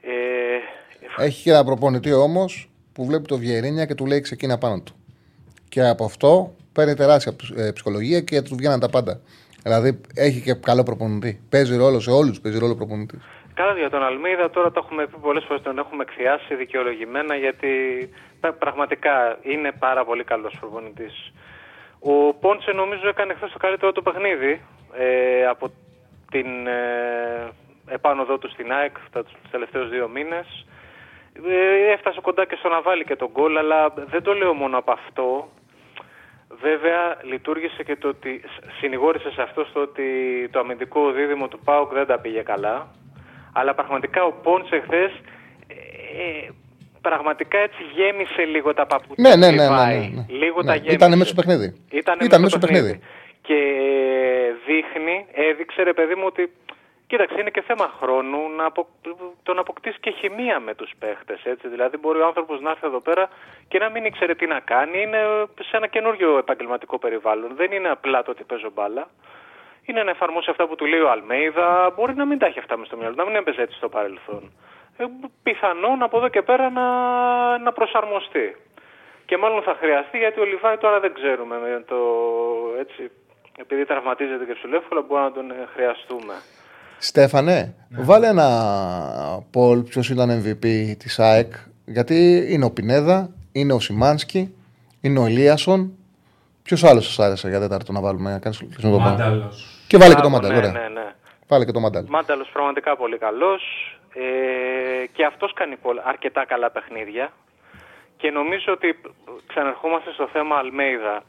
Ε, 0.00 1.24
Έχει 1.24 1.42
και 1.42 1.50
ένα 1.50 1.64
προπονητή 1.64 2.12
όμως 2.12 2.68
που 2.92 3.06
βλέπει 3.06 3.26
το 3.26 3.38
Βιερίνια 3.38 3.86
και 3.86 3.94
του 3.94 4.06
λέει 4.06 4.20
ξεκίνα 4.20 4.58
πάνω 4.58 4.80
του. 4.80 4.94
Και 5.68 5.88
από 5.88 6.04
αυτό 6.04 6.54
παίρνει 6.72 6.94
τεράστια 6.94 7.36
ε, 7.56 7.70
ψυχολογία 7.72 8.20
και 8.20 8.42
του 8.42 8.56
βγαίνουν 8.56 8.80
τα 8.80 8.88
πάντα. 8.88 9.20
Δηλαδή 9.66 10.00
έχει 10.14 10.40
και 10.40 10.54
καλό 10.54 10.82
προπονητή. 10.82 11.40
Παίζει 11.50 11.76
ρόλο 11.76 12.00
σε 12.00 12.10
όλους, 12.10 12.40
παίζει 12.40 12.58
ρόλο 12.58 12.74
προπονητής. 12.76 13.20
Καλά 13.54 13.72
για 13.78 13.90
τον 13.90 14.02
Αλμίδα 14.02 14.50
τώρα 14.50 14.70
το 14.70 14.80
έχουμε 14.84 15.06
πει 15.06 15.16
πολλές 15.20 15.44
φορές, 15.44 15.62
τον 15.62 15.78
έχουμε 15.78 16.02
εκθιάσει 16.02 16.54
δικαιολογημένα 16.54 17.34
γιατί 17.34 17.68
πρα- 18.40 18.52
πραγματικά 18.52 19.38
είναι 19.42 19.72
πάρα 19.78 20.04
πολύ 20.04 20.24
καλός 20.24 20.56
προπονητής. 20.60 21.32
Ο 22.00 22.34
Πόντσε 22.34 22.70
νομίζω 22.72 23.08
έκανε 23.08 23.34
χθες 23.34 23.52
το 23.52 23.58
καλύτερο 23.58 23.92
του 23.92 24.02
παιχνίδι 24.02 24.60
ε, 24.98 25.46
από 25.46 25.70
την 26.30 26.66
ε, 26.66 27.48
επάνωδό 27.88 28.38
του 28.38 28.50
στην 28.50 28.72
ΑΕΚ 28.72 28.96
τα- 29.12 29.24
τους 29.24 29.50
τελευταίους 29.50 29.88
δύο 29.90 30.08
μήνες. 30.08 30.66
Ε, 31.48 31.92
έφτασε 31.92 32.20
κοντά 32.20 32.46
και 32.46 32.56
στο 32.58 32.68
να 32.68 32.80
βάλει 32.82 33.04
και 33.04 33.16
τον 33.16 33.28
γκολ, 33.32 33.56
αλλά 33.58 33.92
δεν 34.10 34.22
το 34.22 34.32
λέω 34.32 34.54
μόνο 34.54 34.78
από 34.78 34.92
αυτό. 34.92 35.48
Βέβαια, 36.48 37.18
λειτουργήσε 37.22 37.82
και 37.82 37.96
το 37.96 38.08
ότι 38.08 38.40
συνηγόρησες 38.80 39.32
σε 39.32 39.42
αυτό 39.42 39.64
στο 39.64 39.80
ότι 39.80 40.04
το 40.50 40.58
αμυντικό 40.58 41.10
δίδυμο 41.10 41.48
του 41.48 41.58
ΠΑΟΚ 41.64 41.92
δεν 41.92 42.06
τα 42.06 42.18
πήγε 42.18 42.40
καλά. 42.40 42.90
Αλλά 43.52 43.74
πραγματικά 43.74 44.24
ο 44.24 44.32
Πόντσε 44.32 44.80
χθε 44.84 45.04
ε, 45.66 46.48
πραγματικά 47.00 47.58
έτσι 47.58 47.82
γέμισε 47.94 48.42
λίγο 48.44 48.74
τα 48.74 48.86
παπούτσια. 48.86 49.28
Ναι, 49.28 49.34
του 49.34 49.38
ναι, 49.38 49.46
ναι, 49.50 49.56
ναι, 49.56 49.62
Λιβάη. 49.62 49.98
ναι, 49.98 50.06
ναι. 50.14 50.24
Λίγο 50.38 50.60
Ναι, 50.62 50.66
τα 50.66 50.74
γέμισε. 50.74 50.94
ήτανε 50.94 51.16
μέσα 51.16 51.30
στο 51.30 51.40
παιχνίδι. 51.40 51.66
Ήτανε 51.90 52.24
Ήταν 52.24 52.40
μέσα 52.40 52.56
στο 52.56 52.66
μέσα 52.66 52.76
στο 52.76 52.86
παιχνίδι. 52.88 53.00
Και 53.46 53.58
δείχνει, 54.66 55.26
έδειξε 55.32 55.82
ρε 55.82 55.92
παιδί 55.92 56.14
μου 56.14 56.24
ότι 56.26 56.52
Κοίταξε, 57.06 57.40
είναι 57.40 57.50
και 57.50 57.62
θέμα 57.62 57.92
χρόνου 58.00 58.50
να 58.56 58.64
απο... 58.64 58.86
το 59.42 59.54
να 59.54 59.60
αποκτήσει 59.60 59.98
και 60.00 60.10
χημεία 60.10 60.60
με 60.60 60.74
τους 60.74 60.92
παίχτες, 60.98 61.44
έτσι. 61.44 61.68
Δηλαδή 61.68 61.96
μπορεί 61.96 62.20
ο 62.20 62.26
άνθρωπος 62.26 62.60
να 62.60 62.70
έρθει 62.70 62.86
εδώ 62.86 63.00
πέρα 63.00 63.28
και 63.68 63.78
να 63.78 63.88
μην 63.90 64.04
ήξερε 64.04 64.34
τι 64.34 64.46
να 64.46 64.60
κάνει. 64.60 65.02
Είναι 65.02 65.46
σε 65.62 65.76
ένα 65.76 65.86
καινούριο 65.86 66.38
επαγγελματικό 66.38 66.98
περιβάλλον. 66.98 67.54
Δεν 67.56 67.72
είναι 67.72 67.88
απλά 67.88 68.22
το 68.22 68.30
ότι 68.30 68.44
παίζω 68.44 68.70
μπάλα. 68.74 69.08
Είναι 69.84 70.02
να 70.02 70.10
εφαρμόσει 70.10 70.50
αυτά 70.50 70.66
που 70.66 70.74
του 70.74 70.86
λέει 70.86 71.00
ο 71.00 71.10
Αλμέιδα. 71.10 71.90
Μπορεί 71.96 72.14
να 72.14 72.24
μην 72.24 72.38
τα 72.38 72.46
έχει 72.46 72.58
αυτά 72.58 72.76
μες 72.76 72.86
στο 72.86 72.96
μυαλό, 72.96 73.14
να 73.14 73.24
μην 73.24 73.34
έπαιζε 73.34 73.62
έτσι 73.62 73.76
στο 73.76 73.88
παρελθόν. 73.88 74.52
Ε, 74.96 75.04
πιθανόν 75.42 76.02
από 76.02 76.16
εδώ 76.16 76.28
και 76.28 76.42
πέρα 76.42 76.70
να, 76.70 76.86
να 77.58 77.72
προσαρμοστεί. 77.72 78.56
Και 79.26 79.36
μάλλον 79.36 79.62
θα 79.62 79.74
χρειαστεί 79.74 80.18
γιατί 80.18 80.40
ο 80.40 80.44
Λιβάη 80.44 80.76
τώρα 80.76 81.00
δεν 81.00 81.14
ξέρουμε. 81.14 81.58
Με 81.58 81.84
το, 81.86 81.96
έτσι, 82.78 83.10
επειδή 83.58 83.84
τραυματίζεται 83.84 84.44
και 84.44 84.54
σου 84.54 84.74
εύκολα 84.74 85.00
μπορεί 85.00 85.22
να 85.22 85.32
τον 85.32 85.50
ε, 85.50 85.68
χρειαστούμε. 85.74 86.34
Στέφανε, 86.98 87.74
βάλε 87.90 88.26
ένα 88.28 88.48
poll 89.54 89.84
ποιος 89.88 90.10
ήταν 90.10 90.42
MVP 90.44 90.94
της 90.98 91.18
ΑΕΚ. 91.18 91.52
Γιατί 91.84 92.46
είναι 92.48 92.64
ο 92.64 92.70
Πινέδα, 92.70 93.30
είναι 93.52 93.72
ο 93.72 93.80
Σιμάνσκι, 93.80 94.54
είναι 95.00 95.18
ο 95.18 95.24
Ελίασον. 95.24 95.92
Ποιος 96.62 96.84
άλλος 96.84 97.06
σας 97.06 97.18
άρεσε 97.18 97.48
για 97.48 97.58
τέταρτο 97.60 97.92
να 97.92 98.00
βάλουμε, 98.00 98.30
να 98.30 98.38
κάνεις 98.38 98.58
κλείσιμο 98.58 98.92
το 98.92 98.98
πάνω. 98.98 99.10
Μάνταλος. 99.10 99.84
Και 99.86 99.96
βάλε 99.96 100.14
και 100.14 100.20
το 100.20 100.28
Μπράβο, 100.28 100.46
Μάνταλ. 100.46 100.50
ναι, 100.60 100.68
Ωραία. 100.68 100.88
ναι, 100.88 101.00
ναι. 101.00 101.14
Βάλε 101.48 101.64
και 101.64 101.72
το 101.72 101.80
Μάνταλ. 101.80 102.04
Μάνταλος 102.08 102.48
πραγματικά 102.52 102.96
πολύ 102.96 103.18
καλός 103.18 103.62
ε, 104.14 105.06
και 105.12 105.24
αυτός 105.24 105.52
κάνει 105.52 105.76
πολλά, 105.76 106.02
αρκετά 106.06 106.44
καλά 106.46 106.70
παιχνίδια 106.70 107.32
και 108.16 108.30
νομίζω 108.30 108.72
ότι 108.72 109.00
ξαναρχόμαστε 109.46 110.12
στο 110.12 110.28
θέμα 110.32 110.56
Αλμέιδα. 110.56 111.22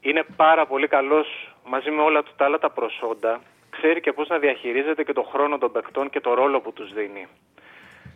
Είναι 0.00 0.24
πάρα 0.36 0.66
πολύ 0.66 0.88
καλός 0.88 1.26
μαζί 1.66 1.90
με 1.90 2.02
όλα 2.02 2.22
του 2.22 2.32
τα 2.36 2.44
άλλα 2.44 2.58
τα 2.58 2.70
προσόντα. 2.70 3.40
Ξέρει 3.80 4.00
και 4.00 4.12
πώς 4.12 4.28
να 4.28 4.38
διαχειρίζεται 4.38 5.02
και 5.04 5.12
το 5.12 5.22
χρόνο 5.22 5.58
των 5.58 5.72
παιχτών 5.72 6.10
και 6.10 6.20
το 6.20 6.34
ρόλο 6.34 6.60
που 6.60 6.72
τους 6.72 6.92
δίνει. 6.92 7.26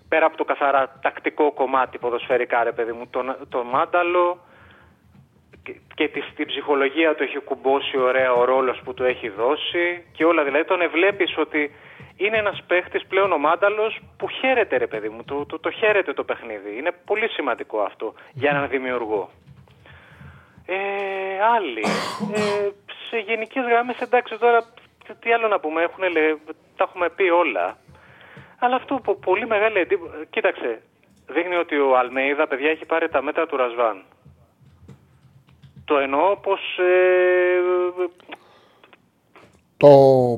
Πέρα 0.09 0.27
από 0.27 0.37
το 0.37 0.45
καθαρά 0.45 0.99
τακτικό 1.03 1.53
κομμάτι 1.53 1.99
ποδοσφαιρικά, 1.99 2.63
ρε 2.65 2.73
παιδί 2.73 2.93
μου, 2.93 3.07
τον, 3.11 3.37
τον 3.49 3.67
Μάνταλο 3.67 4.39
και, 5.63 5.75
και 5.95 6.09
τη, 6.09 6.21
στην 6.21 6.47
ψυχολογία 6.47 7.15
του 7.15 7.23
έχει 7.23 7.39
κουμπώσει 7.39 7.99
ωραία 7.99 8.33
ο 8.33 8.45
ρόλος 8.45 8.81
που 8.85 8.95
του 8.95 9.05
έχει 9.05 9.29
δώσει 9.29 10.05
και 10.13 10.25
όλα. 10.25 10.45
Δηλαδή 10.45 10.65
τον 10.65 10.91
βλέπεις 10.91 11.39
ότι 11.39 11.71
είναι 12.17 12.39
ένας 12.39 12.63
παίχτης 12.67 13.07
πλέον 13.07 13.33
ο 13.33 13.39
Μάνταλος 13.39 14.01
που 14.17 14.29
χαίρεται 14.29 14.77
ρε 14.77 14.87
παιδί 14.87 15.09
μου, 15.09 15.25
το, 15.25 15.47
το, 15.47 15.59
το 15.59 15.71
χαίρεται 15.71 16.13
το 16.13 16.25
παιχνίδι. 16.25 16.77
Είναι 16.79 16.93
πολύ 17.05 17.29
σημαντικό 17.29 17.81
αυτό 17.81 18.15
για 18.33 18.51
έναν 18.51 18.69
δημιουργό. 18.69 19.31
Ε, 20.67 20.77
άλλοι. 21.57 21.85
Ε, 22.35 22.69
σε 23.09 23.19
γενικές 23.19 23.65
γραμμές 23.65 24.01
εντάξει 24.01 24.39
τώρα 24.39 24.65
τι- 25.07 25.15
τι 25.21 25.33
άλλο 25.33 25.49
να 25.49 25.61
πούμε, 25.61 25.83
έχουν, 25.83 26.03
λε- 26.13 26.37
τα 26.77 26.85
έχουμε 26.89 27.09
πει 27.17 27.23
όλα. 27.23 27.79
Αλλά 28.59 28.77
αυτό 28.77 28.95
που 28.95 29.19
πολύ 29.19 29.47
μεγάλη 29.47 29.79
εντύπωση. 29.79 30.13
Κοίταξε, 30.31 30.83
δείχνει 31.35 31.55
ότι 31.57 31.77
ο 31.79 31.99
Αλμέιδα, 31.99 32.49
παιδιά, 32.49 32.71
έχει 32.71 32.85
πάρει 32.85 33.09
τα 33.09 33.23
μέτρα 33.23 33.47
του 33.47 33.57
Ρασβάν. 33.57 34.03
Το 35.85 35.99
εννοώ 35.99 36.37
πως... 36.37 36.61
Ε, 36.79 38.13
Το 39.77 39.89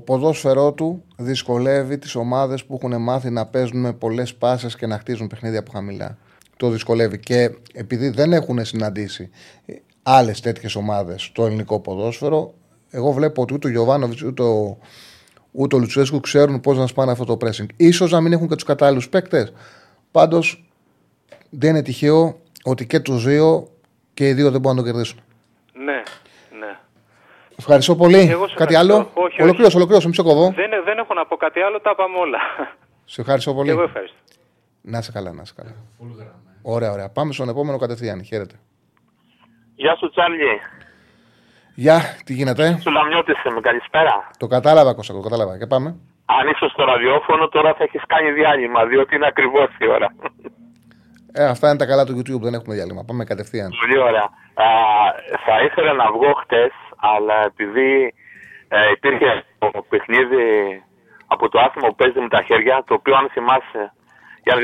ποδόσφαιρό 0.06 0.72
του 0.72 1.04
δυσκολεύει 1.16 1.98
τις 1.98 2.14
ομάδες 2.14 2.64
που 2.64 2.74
έχουν 2.82 3.02
μάθει 3.02 3.30
να 3.30 3.46
παίζουν 3.46 3.80
με 3.80 3.92
πολλές 3.92 4.34
πάσες 4.34 4.76
και 4.76 4.86
να 4.86 4.98
χτίζουν 4.98 5.26
παιχνίδια 5.26 5.58
από 5.58 5.70
χαμηλά. 5.70 6.18
Το 6.56 6.68
δυσκολεύει. 6.68 7.18
Και 7.18 7.50
επειδή 7.74 8.08
δεν 8.08 8.32
έχουν 8.32 8.64
συναντήσει 8.64 9.30
άλλες 10.02 10.40
τέτοιες 10.40 10.74
ομάδες 10.74 11.22
στο 11.22 11.44
ελληνικό 11.46 11.80
ποδόσφαιρο, 11.80 12.54
εγώ 12.95 13.12
βλέπω 13.12 13.42
ότι 13.42 13.55
ούτε 13.55 13.66
ο 13.66 13.70
Γιωβάνοβιτς 13.70 14.22
ούτε 14.22 14.42
ο, 14.42 14.78
ούτε 15.53 15.76
ο 15.76 15.78
Λουτσέσκου 15.78 16.20
ξέρουν 16.20 16.61
πώς 16.61 16.78
να 16.78 16.86
σπάνε 16.86 17.11
αυτό 17.12 17.24
το 17.24 17.36
pressing. 17.40 17.90
σω 17.92 18.07
να 18.07 18.20
μην 18.20 18.32
έχουν 18.32 18.49
και 18.49 18.55
τους 18.55 18.64
κατάλληλους 18.64 19.09
παίκτες. 19.09 19.53
Πάντως 20.11 20.64
δεν 21.51 21.70
είναι 21.70 21.82
τυχαίο 21.82 22.38
ότι 22.64 22.86
και 22.86 23.01
τους 23.01 23.24
δύο 23.24 23.68
και 24.14 24.28
οι 24.28 24.32
δύο 24.32 24.51
δεν 24.51 24.61
μπορούν 24.61 24.76
να 24.78 24.84
το 24.84 24.90
κερδίσουν. 24.90 25.18
ναι, 25.84 26.03
ναι. 26.59 26.78
Ευχαριστώ 27.59 27.97
πολύ. 27.97 28.18
Εγώ 28.18 28.49
σε 28.49 28.55
Κάτι 28.55 28.74
ευχαριστώ. 28.74 28.95
άλλο; 28.95 29.11
Όχι, 29.14 29.24
όχι. 29.26 29.42
Ολοκλήρωσε, 29.42 29.76
ολοκλήρωσε, 29.76 30.09
μισό 30.09 30.22
κοβό. 30.22 30.45
Δεν, 30.45 30.70
δεν 30.84 30.99
έχω 30.99 31.14
να 31.14 31.26
πω 31.26 31.36
κάτι 31.36 31.61
άλλο, 31.61 31.80
τα 31.80 31.90
είπαμε 31.92 32.18
όλα. 32.18 32.38
Σε 33.05 33.20
ευχαριστώ 33.20 33.55
πολύ. 33.55 33.70
Εγώ 33.70 33.82
ευχαριστώ. 33.82 34.16
Να 34.80 35.01
σε 35.03 35.12
καλά, 35.12 35.32
να 35.32 35.45
σε 35.45 35.53
καλά. 35.57 35.70
Full 35.70 36.14
γραμμέ. 36.16 36.32
Ωραία, 36.62 36.92
ωραία. 36.92 37.09
Πάμε 37.09 37.32
στον 37.32 37.49
επόμενο 37.49 37.78
κατευθείαν. 37.78 38.22
Χαίρετε. 38.24 38.55
Γεια 39.74 39.97
σου 39.97 40.11
Τσάρλι. 40.11 40.45
Γεια, 41.75 41.99
τι 42.25 42.33
γίνεται; 42.33 42.79
Σου 42.83 42.91
Λαμιώτης 42.91 43.45
είμαι, 43.45 43.61
καλησπέρα. 43.61 44.31
Το 44.39 44.47
κατάλαβα, 44.47 44.95
Κώστα, 44.95 45.12
το 45.14 45.20
κατάλαβα. 45.20 45.59
Και 45.59 45.66
πάμε. 45.66 45.89
Αν 46.27 46.49
είσαι 46.49 46.68
στο 46.72 46.85
ραδιόφωνο 46.85 47.49
τώρα 47.49 47.75
θα 47.75 47.83
έχεις 47.85 48.03
κάνει 48.07 48.31
διάλειμμα, 48.31 48.85
διότι 48.85 49.14
είναι 49.14 49.27
ακριβώς 49.27 49.68
η 49.79 49.89
ώρα. 49.89 50.09
Ε, 51.33 51.45
αυτά 51.45 51.68
είναι 51.68 51.79
τα 51.79 51.87
καλά 51.87 52.05
του 52.05 52.16
YouTube, 52.18 52.41
δεν 52.41 52.55
έχουμε 52.55 52.75
διάλειμμα. 52.75 53.05
Πάμε 53.05 53.25
κατευθείαν. 53.25 53.70
Πολύ 53.81 53.99
ωραία. 53.99 54.29
Α, 54.64 54.66
θα 55.47 55.62
ήθελα 55.66 55.93
να 55.93 56.07
βγω 56.12 56.33
χτες, 56.43 56.72
αλλά 56.97 57.45
επειδή 57.45 58.14
ε, 58.68 58.91
υπήρχε 58.97 59.45
το 59.59 59.85
παιχνίδι 59.89 60.47
από 61.27 61.49
το 61.49 61.59
άθλημα 61.59 61.89
που 61.89 61.95
παίζει 61.95 62.20
με 62.20 62.29
τα 62.29 62.43
χέρια, 62.43 62.83
το 62.87 62.95
οποίο 62.95 63.14
αν 63.16 63.29
θυμάσαι, 63.33 63.93
για 64.45 64.55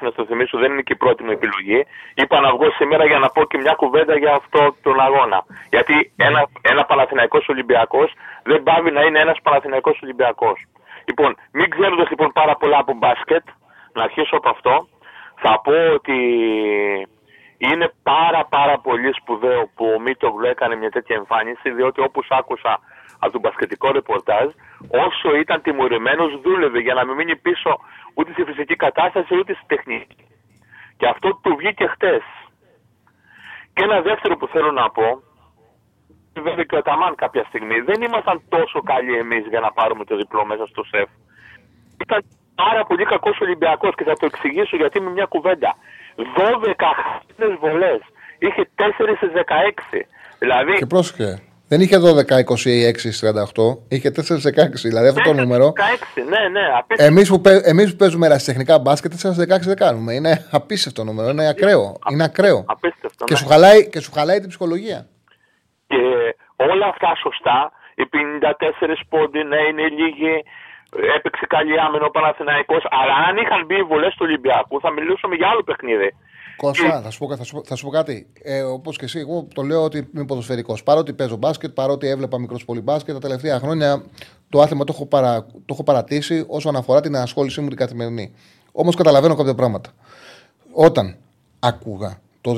να 0.00 0.08
να 0.08 0.14
το 0.14 0.24
θυμίσω, 0.24 0.58
δεν 0.58 0.72
είναι 0.72 0.82
και 0.82 0.92
η 0.92 0.96
πρώτη 0.96 1.22
μου 1.24 1.30
επιλογή. 1.30 1.86
Είπα 2.14 2.40
να 2.40 2.50
βγω 2.54 2.70
σήμερα 2.70 3.04
για 3.06 3.18
να 3.18 3.28
πω 3.28 3.44
και 3.44 3.58
μια 3.58 3.72
κουβέντα 3.72 4.16
για 4.16 4.32
αυτό 4.34 4.74
τον 4.82 5.00
αγώνα. 5.00 5.44
Γιατί 5.70 6.12
ένα, 6.16 6.48
ένα 6.60 6.84
Παναθηναϊκός 6.84 7.48
Ολυμπιακός 7.48 8.12
δεν 8.42 8.62
πάβει 8.62 8.90
να 8.90 9.02
είναι 9.02 9.18
ένας 9.18 9.38
Παναθηναϊκός 9.42 10.00
Ολυμπιακός. 10.02 10.64
Λοιπόν, 11.04 11.36
μην 11.52 11.70
ξέροντας 11.70 12.08
λοιπόν 12.10 12.32
πάρα 12.32 12.56
πολλά 12.56 12.78
από 12.78 12.92
μπάσκετ, 12.94 13.44
να 13.92 14.02
αρχίσω 14.02 14.36
από 14.36 14.48
αυτό, 14.48 14.88
θα 15.36 15.60
πω 15.64 15.92
ότι 15.94 16.18
είναι 17.58 17.92
πάρα 18.02 18.44
πάρα 18.44 18.78
πολύ 18.78 19.12
σπουδαίο 19.12 19.70
που 19.74 19.84
ο 19.96 20.00
Μίτογλου 20.00 20.46
έκανε 20.46 20.74
μια 20.76 20.90
τέτοια 20.90 21.16
εμφάνιση, 21.16 21.70
διότι 21.70 22.00
όπως 22.00 22.26
άκουσα 22.30 22.80
από 23.22 23.32
τον 23.32 23.40
μπασκετικό 23.40 23.88
ρεπορτάζ, 23.98 24.46
όσο 25.06 25.28
ήταν 25.42 25.62
τιμωρημένος, 25.62 26.40
δούλευε 26.40 26.80
για 26.80 26.94
να 26.94 27.04
μην 27.06 27.14
μείνει 27.16 27.36
πίσω 27.36 27.70
ούτε 28.14 28.32
στη 28.32 28.42
φυσική 28.44 28.76
κατάσταση 28.76 29.36
ούτε 29.40 29.52
στη 29.54 29.64
τεχνική. 29.66 30.24
Και 30.98 31.06
αυτό 31.06 31.28
του 31.42 31.56
βγήκε 31.58 31.86
χτες. 31.86 32.22
Και 33.74 33.82
ένα 33.88 34.00
δεύτερο 34.00 34.36
που 34.36 34.46
θέλω 34.46 34.70
να 34.72 34.90
πω, 34.90 35.08
βέβαια 36.46 36.64
και 36.64 36.76
ο 36.76 36.82
Ταμάν 36.82 37.14
κάποια 37.14 37.44
στιγμή, 37.48 37.80
δεν 37.80 38.02
ήμασταν 38.02 38.42
τόσο 38.48 38.78
καλοί 38.80 39.14
εμείς 39.16 39.44
για 39.52 39.60
να 39.60 39.70
πάρουμε 39.72 40.04
το 40.04 40.16
διπλό 40.16 40.44
μέσα 40.44 40.66
στο 40.66 40.82
σεφ. 40.84 41.08
Ήταν 42.04 42.20
πάρα 42.54 42.84
πολύ 42.84 43.04
κακός 43.04 43.40
Ολυμπιακός 43.40 43.94
και 43.94 44.04
θα 44.04 44.12
το 44.12 44.26
εξηγήσω 44.26 44.76
γιατί 44.76 45.00
με 45.00 45.10
μια 45.10 45.24
κουβέντα. 45.24 45.70
12 46.16 46.74
χάρτινε 47.00 47.56
βολές. 47.60 48.00
Είχε 48.38 48.62
4 48.74 49.16
στι 49.16 49.28
16. 49.34 50.06
Δηλαδή, 50.38 50.72
Και 50.72 50.86
πρόσεχε. 50.86 51.49
Δεν 51.72 51.80
είχε 51.80 51.96
12-26-38, 51.98 53.78
είχε 53.88 54.08
4-16. 54.16 54.88
Δηλαδή 54.90 55.08
αυτό 55.08 55.20
το 55.22 55.30
4 55.30 55.34
νούμερο. 55.36 55.66
16, 55.76 56.22
ναι, 56.32 56.42
ναι, 56.48 56.64
απίστευτο. 56.78 57.04
Εμείς 57.04 57.28
που, 57.28 57.40
παί- 57.40 57.66
εμείς 57.66 57.90
που 57.90 57.96
παίζουμε 57.96 58.26
ερασιτεχνικά 58.26 58.78
μπάσκετ, 58.78 59.12
4-16 59.12 59.66
δεν 59.72 59.76
κάνουμε. 59.76 60.12
Είναι 60.14 60.46
απίστευτο 60.50 61.04
νούμερο. 61.04 61.28
Είναι 61.28 61.48
ακραίο. 61.48 61.96
Είναι 62.12 62.24
ακραίο. 62.24 62.64
Απίστευτο, 62.66 63.24
Και 63.24 63.32
ναι. 63.32 63.38
σου, 63.38 63.46
χαλάει, 63.46 63.88
και 63.88 64.00
σου 64.00 64.12
χαλάει 64.12 64.38
την 64.40 64.48
ψυχολογία. 64.48 65.06
Και 65.86 65.96
όλα 66.56 66.86
αυτά 66.86 67.10
σωστά. 67.24 67.58
Οι 67.94 68.04
54 68.14 68.96
πόντι, 69.08 69.42
ναι, 69.50 69.60
είναι 69.70 69.86
λίγοι. 69.98 70.34
Έπαιξε 71.16 71.44
καλή 71.56 71.74
άμυνα 71.86 72.04
ο 72.04 72.10
Παναθηναϊκός. 72.10 72.82
Αλλά 73.00 73.14
αν 73.28 73.34
είχαν 73.42 73.60
μπει 73.66 73.76
οι 73.82 73.86
βολές 73.90 74.12
του 74.14 74.24
Ολυμπιακού, 74.28 74.80
θα 74.80 74.90
μιλούσαμε 74.90 75.34
για 75.34 75.48
άλλο 75.52 75.62
παιχνίδι. 75.68 76.10
Κώστα, 76.60 77.00
θα 77.02 77.10
σου 77.10 77.18
πω, 77.18 77.36
θα 77.36 77.44
σου 77.44 77.54
πω, 77.54 77.62
θα 77.64 77.74
σου 77.74 77.84
πω 77.84 77.90
κάτι. 77.90 78.26
Ε, 78.42 78.62
Όπως 78.62 78.98
και 78.98 79.04
εσύ, 79.04 79.18
εγώ 79.18 79.46
το 79.54 79.62
λέω 79.62 79.82
ότι 79.82 80.08
είμαι 80.14 80.24
ποδοσφαιρικός. 80.24 80.82
Παρότι 80.82 81.12
παίζω 81.12 81.36
μπάσκετ, 81.36 81.70
παρότι 81.70 82.08
έβλεπα 82.08 82.38
μικρός 82.38 82.64
πολύ 82.64 82.80
μπάσκετ, 82.80 83.14
τα 83.14 83.20
τελευταία 83.20 83.58
χρόνια 83.58 84.04
το 84.48 84.60
άθλημα 84.60 84.84
το 84.84 84.92
έχω, 84.94 85.06
παρα, 85.06 85.46
το 85.46 85.64
έχω 85.72 85.82
παρατήσει 85.82 86.44
όσον 86.46 86.76
αφορά 86.76 87.00
την 87.00 87.16
ασχόλησή 87.16 87.60
μου 87.60 87.68
την 87.68 87.76
καθημερινή. 87.76 88.32
Όμως 88.72 88.94
καταλαβαίνω 88.94 89.34
κάποια 89.34 89.54
πράγματα. 89.54 89.90
Όταν 90.72 91.16
άκουγα 91.58 92.20
το 92.40 92.56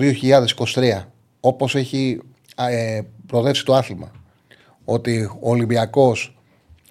2023, 0.74 1.03
όπως 1.40 1.74
έχει 1.74 2.20
α, 2.57 2.70
ε, 2.70 3.07
προοδεύσει 3.26 3.64
το 3.64 3.74
άθλημα, 3.74 4.11
ότι 4.84 5.30
ο 5.40 5.50
Ολυμπιακός 5.50 6.36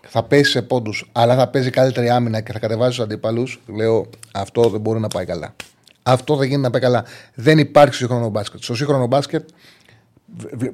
θα 0.01 0.24
πέσει 0.24 0.51
σε 0.51 0.62
πόντους, 0.62 1.09
αλλά 1.12 1.36
θα 1.36 1.47
παίζει 1.47 1.70
καλύτερη 1.70 2.09
άμυνα 2.09 2.41
και 2.41 2.51
θα 2.51 2.59
κατεβάζει 2.59 2.89
τους 2.89 2.99
αντίπαλου, 2.99 3.47
λέω 3.66 4.09
αυτό 4.32 4.70
δεν 4.70 4.82
μπορεί 4.82 4.99
να 4.99 5.07
πάει 5.07 5.26
καλά. 5.26 5.55
Αυτό 6.04 6.36
δεν 6.36 6.47
γίνεται 6.47 6.64
να 6.66 6.70
πάει 6.70 6.82
καλά. 6.82 7.06
Δεν 7.34 7.58
υπάρχει 7.58 7.93
στο 7.93 8.04
σύγχρονο 8.06 8.30
μπάσκετ. 8.30 8.64
Στο 8.64 8.76
σύγχρονο 8.76 9.08
μπάσκετ 9.08 9.49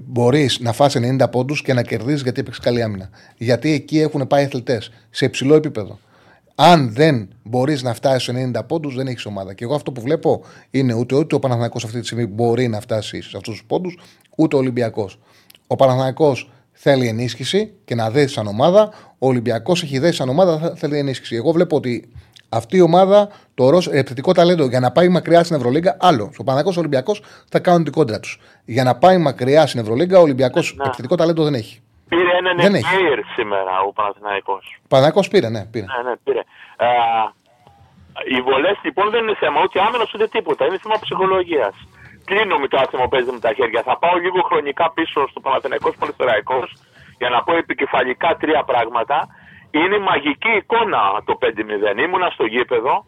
μπορείς 0.06 0.60
να 0.60 0.72
φάσει 0.72 1.18
90 1.20 1.30
πόντους 1.32 1.62
και 1.62 1.74
να 1.74 1.82
κερδίσει 1.84 2.24
γιατί 2.24 2.40
έπαιξες 2.40 2.64
καλή 2.64 2.82
άμυνα. 2.84 3.10
Γιατί 3.38 3.72
εκεί 3.72 4.00
έχουν 4.00 4.28
πάει 4.28 4.44
αθλητές 4.46 4.92
σε 5.10 5.26
υψηλό 5.26 5.56
επίπεδο. 5.56 6.00
Αν 6.56 6.94
δεν 6.94 7.30
μπορείς 7.44 7.84
να 7.84 7.94
φτάσεις 7.94 8.24
σε 8.24 8.32
90 8.32 8.64
πόντους, 8.68 8.96
δεν 8.96 9.08
έχεις 9.08 9.26
ομάδα. 9.26 9.54
Και 9.54 9.64
εγώ 9.64 9.76
αυτό 9.76 9.92
που 9.92 10.02
βλέπω 10.02 10.44
είναι 10.72 10.94
ούτε, 10.94 11.16
ούτε 11.16 11.36
ο 11.36 11.40
Παναθηναϊκός 11.40 11.84
αυτή 11.84 12.00
τη 12.00 12.06
στιγμή 12.06 12.26
μπορεί 12.26 12.68
να 12.68 12.80
φτάσει 12.82 13.22
σε 13.22 13.38
αυτούς 13.38 13.54
τους 13.58 13.64
πόντους, 13.68 13.98
ούτε 14.36 14.56
ο 14.56 14.60
Ολυμπιακός. 14.60 15.20
Ο 15.68 15.76
Παναθηναϊκός 15.76 16.50
θέλει 16.72 17.08
ενίσχυση 17.08 17.72
και 17.86 17.96
να 17.96 18.10
δέσει 18.10 18.34
σαν 18.34 18.48
ομάδα. 18.48 18.90
Ο 19.18 19.28
Ολυμπιακός 19.28 19.84
έχει 19.84 20.00
δέσει 20.00 20.16
σαν 20.18 20.30
ομάδα, 20.30 20.58
θα- 20.60 20.74
θέλει 20.76 20.98
ενίσχυση. 20.98 21.36
Εγώ 21.36 21.52
βλέπω 21.52 21.76
ότι 21.76 22.10
αυτή 22.50 22.78
η 22.78 22.82
ομάδα, 22.82 23.30
το 23.56 23.70
ροζ 23.70 23.88
επιθετικό 23.88 24.32
ταλέντο 24.32 24.66
για 24.66 24.80
να 24.80 24.92
πάει 24.92 25.10
μακριά 25.10 25.44
στην 25.44 25.56
Ευρωλίγκα, 25.56 25.98
άλλο. 26.00 26.30
Στο 26.34 26.44
Παναθηναϊκός 26.44 26.76
ο 26.78 26.80
Ολυμπιακός 26.80 27.22
θα 27.50 27.60
κάνουν 27.60 27.84
την 27.84 27.94
κόντρα 27.94 28.20
τους. 28.20 28.40
Για 28.66 28.84
να 28.84 28.96
πάει 28.96 29.18
μακριά 29.18 29.68
στην 29.68 29.80
Ευρωλίγκα, 29.80 30.18
ο 30.20 30.22
Ολυμπιακός 30.22 30.76
Ναι. 30.78 30.86
επιθετικό 30.86 31.16
ταλέντο 31.16 31.44
δεν 31.44 31.54
έχει. 31.54 31.82
Πήρε 32.10 32.38
έναν 32.42 32.58
Δεν 32.58 32.74
Embiid 32.74 33.22
σήμερα 33.36 33.74
ο 33.88 33.92
Παναθηναϊκός. 33.94 34.64
Ο 34.78 34.88
Παναθηναϊκός 34.88 35.28
πήρε, 35.28 35.50
ναι, 35.50 35.66
πήρε. 35.66 35.86
Ναι, 35.86 36.10
ναι, 36.10 36.16
πήρε. 36.24 36.42
Ε, 36.78 36.88
οι 38.36 38.42
βολές 38.42 38.78
λοιπόν 38.84 39.10
δεν 39.10 39.22
είναι 39.24 39.36
θέμα 39.44 39.60
ούτε 39.64 39.80
άμυνας 39.88 40.14
ούτε 40.14 40.28
τίποτα. 40.28 40.66
Είναι 40.66 40.80
θέμα 40.84 40.98
ψυχολογίας. 41.00 41.76
Κλείνω 42.30 42.58
με 42.58 42.68
το 42.68 42.78
άθλημα 42.82 43.04
που 43.04 43.10
παίζει 43.10 43.32
με 43.32 43.40
τα 43.40 43.52
χέρια. 43.58 43.82
Θα 43.90 43.98
πάω 44.02 44.16
λίγο 44.26 44.40
χρονικά 44.50 44.86
πίσω 44.98 45.28
στο 45.32 45.40
Παναθηναϊκός 45.40 45.94
Πολυθωραϊκός 46.00 46.68
για 47.18 47.30
να 47.30 47.44
πω 47.44 47.52
επικεφαλικά 47.64 48.30
τρία 48.42 48.64
πράγματα. 48.72 49.18
Είναι 49.72 50.00
μαγική 50.00 50.50
εικόνα 50.50 51.02
το 51.26 51.38
5-0. 51.42 51.98
Ήμουνα 51.98 52.30
στο 52.30 52.46
γήπεδο, 52.46 53.06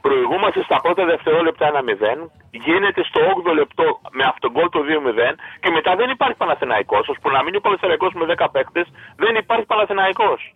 προηγούμαστε 0.00 0.62
στα 0.62 0.80
πρώτα 0.80 1.04
δευτερόλεπτα 1.04 1.66
1-0, 1.66 2.30
γίνεται 2.50 3.04
στο 3.04 3.20
8ο 3.20 3.54
λεπτό 3.54 4.00
με 4.10 4.24
αυτόν 4.24 4.50
γκολ 4.50 4.68
το 4.68 4.80
2-0 4.80 5.34
και 5.60 5.70
μετά 5.70 5.96
δεν 5.96 6.10
υπάρχει 6.10 6.36
Παναθηναϊκός. 6.36 7.08
Ώσπου 7.08 7.30
να 7.30 7.42
μείνει 7.42 7.56
ο 7.56 7.60
Πολυθωραϊκός 7.60 8.12
με 8.12 8.34
10 8.38 8.46
παίκτες, 8.52 8.86
δεν 9.16 9.34
υπάρχει 9.34 9.66
Παναθηναϊκός. 9.66 10.54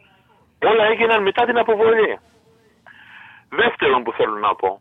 Όλα 0.70 0.84
έγιναν 0.84 1.22
μετά 1.22 1.44
την 1.44 1.58
αποβολή. 1.58 2.18
Δεύτερον 3.48 4.02
που 4.02 4.12
θέλω 4.12 4.38
να 4.38 4.54
πω, 4.54 4.80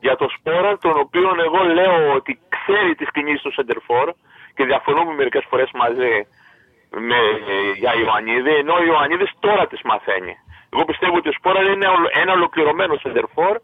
για 0.00 0.16
το 0.16 0.28
Σπόρα, 0.28 0.78
τον 0.78 0.94
οποίο 0.98 1.34
εγώ 1.46 1.64
λέω 1.64 2.12
ότι 2.14 2.38
ξέρει 2.48 2.94
τις 2.94 3.10
κινήσεις 3.10 3.42
του 3.42 3.52
Σεντερφόρ 3.52 4.12
και 4.54 4.64
διαφωνούμε 4.64 5.14
μερικές 5.14 5.44
φορές 5.48 5.70
μαζί 5.72 6.26
με, 7.08 7.20
για 7.82 7.92
Ιωαννίδη, 8.02 8.52
ενώ 8.62 8.74
ο 8.80 8.82
Ιωαννίδης 8.90 9.30
τώρα 9.46 9.64
τις 9.66 9.80
μαθαίνει. 9.90 10.34
Εγώ 10.74 10.84
πιστεύω 10.90 11.14
ότι 11.20 11.28
ο 11.32 11.34
Σπόρα 11.38 11.60
είναι 11.72 11.86
ολο- 11.96 12.12
ένα 12.22 12.32
ολοκληρωμένο 12.38 12.94
Σεντερφόρ 13.02 13.54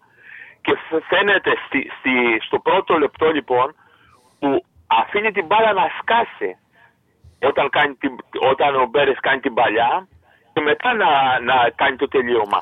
και 0.64 0.72
φ- 0.86 1.02
φαίνεται 1.10 1.52
στη, 1.66 1.80
στη, 1.98 2.12
στο 2.46 2.58
πρώτο 2.66 2.92
λεπτό 2.98 3.26
λοιπόν 3.38 3.66
που 4.38 4.48
αφήνει 5.00 5.30
την 5.32 5.46
μπάλα 5.46 5.72
να 5.80 5.86
σκάσει 6.00 6.50
όταν, 7.50 7.68
κάνει 7.76 7.94
την, 7.94 8.12
όταν 8.50 8.70
ο 8.82 8.86
Μπέρες 8.90 9.18
κάνει 9.20 9.40
την 9.40 9.54
παλιά 9.54 10.08
και 10.52 10.60
μετά 10.60 10.88
να, 11.02 11.10
να 11.50 11.56
κάνει 11.80 11.96
το 11.96 12.08
τελείωμα. 12.08 12.58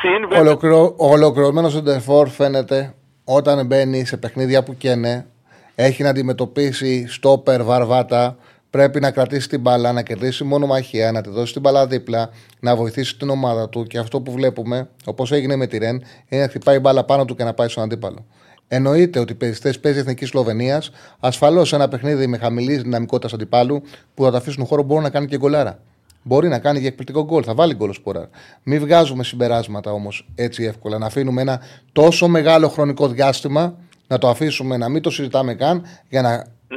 Συν 0.00 0.20
βέβαια- 0.28 0.40
Ολοκληρω, 0.40 0.80
ο 0.98 1.06
ολοκληρωμένος 1.16 1.72
Σεντερφόρ 1.72 2.28
φαίνεται 2.28 2.94
όταν 3.24 3.66
μπαίνει 3.66 4.04
σε 4.04 4.16
παιχνίδια 4.16 4.62
που 4.62 4.74
καίνε, 4.76 5.26
έχει 5.74 6.02
να 6.02 6.08
αντιμετωπίσει 6.08 7.06
στόπερ, 7.08 7.62
βαρβάτα. 7.64 8.36
Πρέπει 8.70 9.00
να 9.00 9.10
κρατήσει 9.10 9.48
την 9.48 9.60
μπάλα, 9.60 9.92
να 9.92 10.02
κερδίσει 10.02 10.44
μόνο 10.44 10.66
μαχία, 10.66 11.12
να 11.12 11.20
τη 11.20 11.30
δώσει 11.30 11.52
την 11.52 11.60
μπάλα 11.60 11.86
δίπλα, 11.86 12.30
να 12.60 12.76
βοηθήσει 12.76 13.16
την 13.16 13.30
ομάδα 13.30 13.68
του. 13.68 13.84
Και 13.84 13.98
αυτό 13.98 14.20
που 14.20 14.32
βλέπουμε, 14.32 14.88
όπως 15.04 15.32
έγινε 15.32 15.56
με 15.56 15.66
τη 15.66 15.78
Ρεν, 15.78 16.02
είναι 16.28 16.42
να 16.42 16.48
χτυπάει 16.48 16.78
μπάλα 16.78 17.04
πάνω 17.04 17.24
του 17.24 17.34
και 17.34 17.44
να 17.44 17.54
πάει 17.54 17.68
στον 17.68 17.82
αντίπαλο. 17.82 18.26
Εννοείται 18.68 19.18
ότι 19.18 19.34
περιστές 19.34 19.80
παίζει 19.80 19.98
η 19.98 20.00
Εθνική 20.00 20.24
Σλοβενίας. 20.24 20.90
Ασφαλώς 21.20 21.72
ένα 21.72 21.88
παιχνίδι 21.88 22.26
με 22.26 22.38
χαμηλή 22.38 22.76
δυναμικότητα 22.76 23.34
αντιπάλου 23.34 23.82
που 24.14 24.24
θα 24.24 24.30
τα 24.30 24.36
αφήσουν 24.36 24.66
χώρο 24.66 24.82
μπορεί 24.82 25.02
να 25.02 25.10
κάνει 25.10 25.26
και 25.26 25.36
γκολάρα. 25.36 25.78
Μπορεί 26.22 26.48
να 26.48 26.58
κάνει 26.58 26.80
και 26.80 26.86
εκπληκτικό 26.86 27.24
γκολ. 27.24 27.42
Θα 27.46 27.54
βάλει 27.54 27.74
γκολ 27.74 27.88
ο 27.88 27.92
Σπόρα. 27.92 28.28
Μην 28.62 28.80
βγάζουμε 28.80 29.24
συμπεράσματα 29.24 29.92
όμως 29.92 30.28
έτσι 30.34 30.64
εύκολα. 30.64 30.98
Να 30.98 31.06
αφήνουμε 31.06 31.40
ένα 31.40 31.60
τόσο 31.92 32.28
μεγάλο 32.28 32.68
χρονικό 32.68 33.08
διάστημα 33.08 33.74
να 34.06 34.18
το 34.18 34.28
αφήσουμε 34.28 34.76
να 34.76 34.88
μην 34.88 35.02
το 35.02 35.10
συζητάμε 35.10 35.54
καν 35.54 35.82
για 36.08 36.22
να 36.22 36.30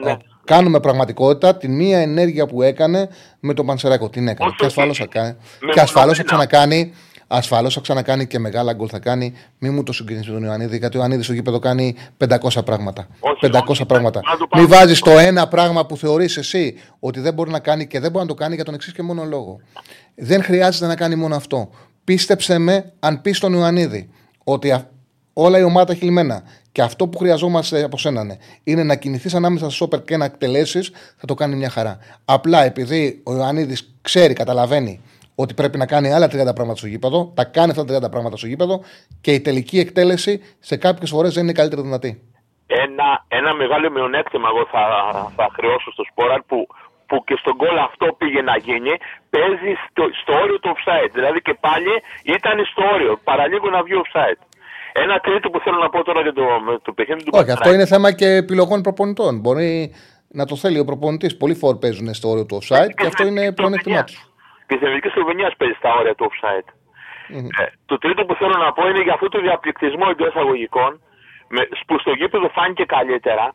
Ναι. 0.04 0.18
Ε, 0.48 0.54
κάνουμε 0.54 0.80
πραγματικότητα 0.80 1.56
τη 1.58 1.68
μία 1.68 2.00
ενέργεια 2.00 2.46
που 2.46 2.62
έκανε 2.62 3.10
με 3.40 3.54
τον 3.54 3.66
Πανσεράκο. 3.66 4.10
Την 4.10 4.28
έκανε. 4.28 4.50
Όχι, 4.50 4.58
και 4.60 4.66
ασφαλώς 4.66 5.00
όχι. 5.00 5.10
θα 5.12 5.20
κάνει. 5.20 5.36
Με 5.62 5.72
Και 5.74 5.80
ασφαλώς 5.80 6.18
θα 6.18 6.24
μονομένα. 6.30 6.46
ξανακάνει. 6.48 6.94
Ασφαλώς 7.28 7.74
θα 7.74 7.80
ξανακάνει 7.82 8.28
και 8.28 8.40
μεγάλα 8.40 8.74
γκολ 8.74 8.88
θα 8.92 9.00
κάνει. 9.00 9.34
Μην 9.60 9.74
μου 9.74 9.84
το 9.84 9.94
συγκρίνεις 9.94 10.28
με 10.28 10.34
τον 10.34 10.44
Ιωαννίδη, 10.44 10.78
γιατί 10.78 10.96
ο 10.96 11.00
Ιωαννίδης 11.00 11.26
στο 11.26 11.34
γήπεδο 11.34 11.60
κάνει 11.60 11.96
500 12.18 12.64
πράγματα. 12.66 13.08
Όχι, 13.20 13.40
500 13.54 13.62
όχι. 13.68 13.86
πράγματα. 13.86 14.20
Να 14.32 14.38
το 14.38 14.48
πάμε. 14.48 14.64
Μην 14.68 14.72
βάζεις 14.74 15.00
το 15.00 15.12
ένα 15.18 15.48
πράγμα 15.48 15.86
που 15.86 15.98
θεωρείς 15.98 16.38
εσύ 16.38 16.76
ότι 17.00 17.20
δεν 17.20 17.34
μπορεί 17.34 17.52
να 17.52 17.60
κάνει 17.60 17.88
και 17.88 18.00
δεν 18.00 18.12
μπορεί 18.12 18.24
να 18.26 18.30
το 18.30 18.36
κάνει 18.38 18.56
για 18.56 18.64
τον 18.64 18.74
εξής 18.74 18.94
και 18.94 19.02
μόνο 19.04 19.24
λόγο. 19.24 19.60
Δεν 20.16 20.44
χρειάζεται 20.44 20.88
να 20.88 20.96
κάνει 20.96 21.16
μόνο 21.16 21.36
αυτό. 21.36 21.70
Πίστεψε 22.04 22.58
με, 22.58 22.92
αν 23.00 23.22
πεις 23.22 23.38
στον 23.38 23.54
Ιωαννίδη 23.54 24.10
ότι 24.44 24.72
α- 24.72 24.90
όλα 25.34 25.58
η 25.60 25.64
ομάδα 25.64 25.92
έχει 25.94 26.04
λιμένα 26.04 26.44
και 26.74 26.82
αυτό 26.82 27.08
που 27.08 27.18
χρειαζόμαστε 27.18 27.84
από 27.84 27.98
σένα 27.98 28.24
ναι, 28.24 28.36
είναι 28.64 28.84
να 28.84 28.96
κινηθείς 28.96 29.34
ανάμεσα 29.34 29.66
στο 29.66 29.74
σόπερ 29.74 30.02
και 30.04 30.18
να 30.18 30.26
εκτελέσεις, 30.26 30.92
θα 31.18 31.26
το 31.28 31.34
κάνει 31.34 31.56
μια 31.56 31.70
χαρά. 31.70 31.98
Απλά 32.26 32.64
επειδή 32.64 33.22
ο 33.26 33.34
Ιωαννίδης 33.34 33.98
ξέρει, 34.02 34.34
καταλαβαίνει 34.34 35.02
ότι 35.36 35.54
πρέπει 35.54 35.78
να 35.78 35.86
κάνει 35.86 36.14
άλλα 36.14 36.26
30 36.26 36.30
πράγματα 36.30 36.76
στο 36.76 36.88
γήπεδο, 36.88 37.32
τα 37.36 37.44
κάνει 37.44 37.72
αυτά 37.72 37.86
τα 37.86 38.08
30 38.08 38.12
πράγματα 38.12 38.38
στο 38.38 38.48
γήπεδο 38.48 38.82
και 39.22 39.32
η 39.34 39.42
τελική 39.42 39.80
εκτέλεση 39.80 40.42
σε 40.60 40.76
κάποιες 40.78 41.10
φορές 41.10 41.34
δεν 41.34 41.44
είναι 41.44 41.54
καλύτερη 41.54 41.82
δυνατή. 41.82 42.22
ένα, 42.68 43.26
ένα 43.28 43.54
μεγάλο 43.54 43.92
μειονέκτημα 43.92 44.48
εγώ 44.54 44.68
θα, 44.72 44.84
θα 45.36 45.50
χρεώσω 45.56 45.92
στο 45.92 46.04
Σπόραρ 46.12 46.42
που, 46.42 46.68
που 47.08 47.24
και 47.24 47.36
στον 47.40 47.56
γκολ 47.56 47.78
αυτό 47.78 48.06
πήγε 48.18 48.42
να 48.42 48.58
γίνει 48.58 48.94
παίζει 49.30 49.72
στο, 49.90 50.04
στο 50.22 50.34
όριο 50.34 50.60
του 50.60 50.70
offside. 50.76 51.12
Δηλαδή 51.14 51.42
και 51.42 51.56
πάλι 51.60 51.94
ήταν 52.24 52.66
στο 52.72 52.84
όριο, 52.94 53.20
παραλίγο 53.24 53.70
να 53.70 53.84
βγει 53.84 53.96
offside. 54.04 54.42
Ένα 54.94 55.20
τρίτο 55.20 55.50
που 55.50 55.60
θέλω 55.60 55.78
να 55.78 55.90
πω 55.90 56.04
τώρα 56.04 56.22
για 56.22 56.34
το, 56.34 56.44
με 56.66 56.80
το 56.82 56.94
παιχνίδι 56.94 57.24
του 57.24 57.30
Όχι, 57.34 57.42
αυτό 57.52 57.54
Παναθηναϊκού. 57.54 57.76
είναι 57.80 57.86
θέμα 57.96 58.12
και 58.12 58.28
επιλογών 58.44 58.82
προπονητών. 58.82 59.40
Μπορεί 59.40 59.94
να 60.28 60.46
το 60.46 60.56
θέλει 60.56 60.80
ο 60.80 60.86
προπονητής. 60.86 61.38
Πολλοί 61.38 61.56
φόρ 61.56 61.76
παίζουν 61.78 62.14
στο 62.14 62.30
όριο 62.30 62.46
του 62.46 62.56
offside 62.62 62.92
και 62.98 63.06
αυτό 63.06 63.28
είναι 63.28 63.54
πλεονέκτημά 63.54 64.04
τους. 64.04 64.18
Και 64.68 64.76
στην 64.76 64.88
Εθνικής 64.88 65.12
Σλοβενίας 65.12 65.54
παίζει 65.58 65.76
στα 65.78 65.90
όρια 66.00 66.16
του 66.16 66.26
offside. 66.32 66.68
Ε, 67.62 67.66
το 67.86 67.98
τρίτο 67.98 68.26
που 68.26 68.34
θέλω 68.36 68.58
να 68.66 68.72
πω 68.74 68.88
είναι 68.90 69.02
για 69.04 69.14
αυτό 69.14 69.28
το 69.30 69.40
διαπληκτισμό 69.42 70.06
εντός 70.10 70.28
εισαγωγικών, 70.28 71.02
με- 71.48 71.68
που 71.88 72.00
στο 72.00 72.12
γήπεδο 72.12 72.48
φάνηκε 72.58 72.86
καλύτερα. 72.86 73.46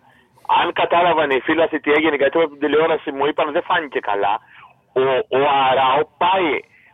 Αν 0.62 0.72
κατάλαβαν 0.72 1.30
οι 1.30 1.40
φίλαθοι 1.40 1.80
τι 1.80 1.90
έγινε, 1.90 2.16
γιατί 2.16 2.38
από 2.38 2.48
την 2.48 2.58
τηλεόραση 2.58 3.10
μου 3.16 3.26
είπαν 3.26 3.52
δεν 3.52 3.62
φάνηκε 3.62 3.98
καλά. 4.10 4.34
Ο, 4.92 5.02
ο 5.38 5.40
Αράο 5.70 6.00
πάει 6.22 6.48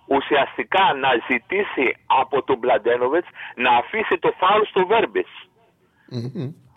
ουσιαστικά 0.06 0.94
να 0.94 1.10
ζητήσει 1.28 1.96
από 2.06 2.42
τον 2.42 2.58
Μπλαντένοβιτς 2.58 3.28
να 3.54 3.70
αφήσει 3.70 4.18
το 4.18 4.32
φάουλ 4.38 4.62
στο 4.62 4.86
Βέρμπης. 4.86 5.32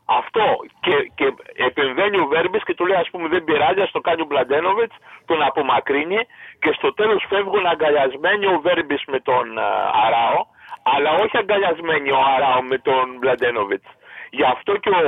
Αυτό. 0.06 0.46
Και, 0.80 1.12
και 1.16 1.34
επεμβαίνει 1.54 2.18
ο 2.20 2.26
Βέρμπης 2.26 2.64
και 2.64 2.74
του 2.74 2.86
λέει 2.86 2.98
ας 2.98 3.10
πούμε 3.10 3.28
δεν 3.28 3.44
πειράζει, 3.44 3.82
ας 3.82 3.92
το 3.92 4.00
κάνει 4.00 4.22
ο 4.22 4.26
Μπλαντένοβιτς, 4.26 4.96
τον 5.26 5.42
απομακρύνει 5.42 6.20
και 6.60 6.72
στο 6.78 6.94
τέλος 6.94 7.26
φεύγουν 7.30 7.66
αγκαλιασμένοι 7.66 8.46
ο 8.46 8.60
Βέρμπης 8.60 9.04
με 9.08 9.20
τον 9.20 9.58
α, 9.58 9.70
Αράο, 10.06 10.46
αλλά 10.84 11.12
όχι 11.12 11.38
αγκαλιασμένοι 11.38 12.12
ο 12.12 12.20
Αράο 12.36 12.62
με 12.62 12.78
τον 12.78 13.18
Μπλαντένοβιτς. 13.20 13.88
Γι' 14.30 14.44
αυτό 14.44 14.78
και 14.78 14.90
ο 14.90 15.04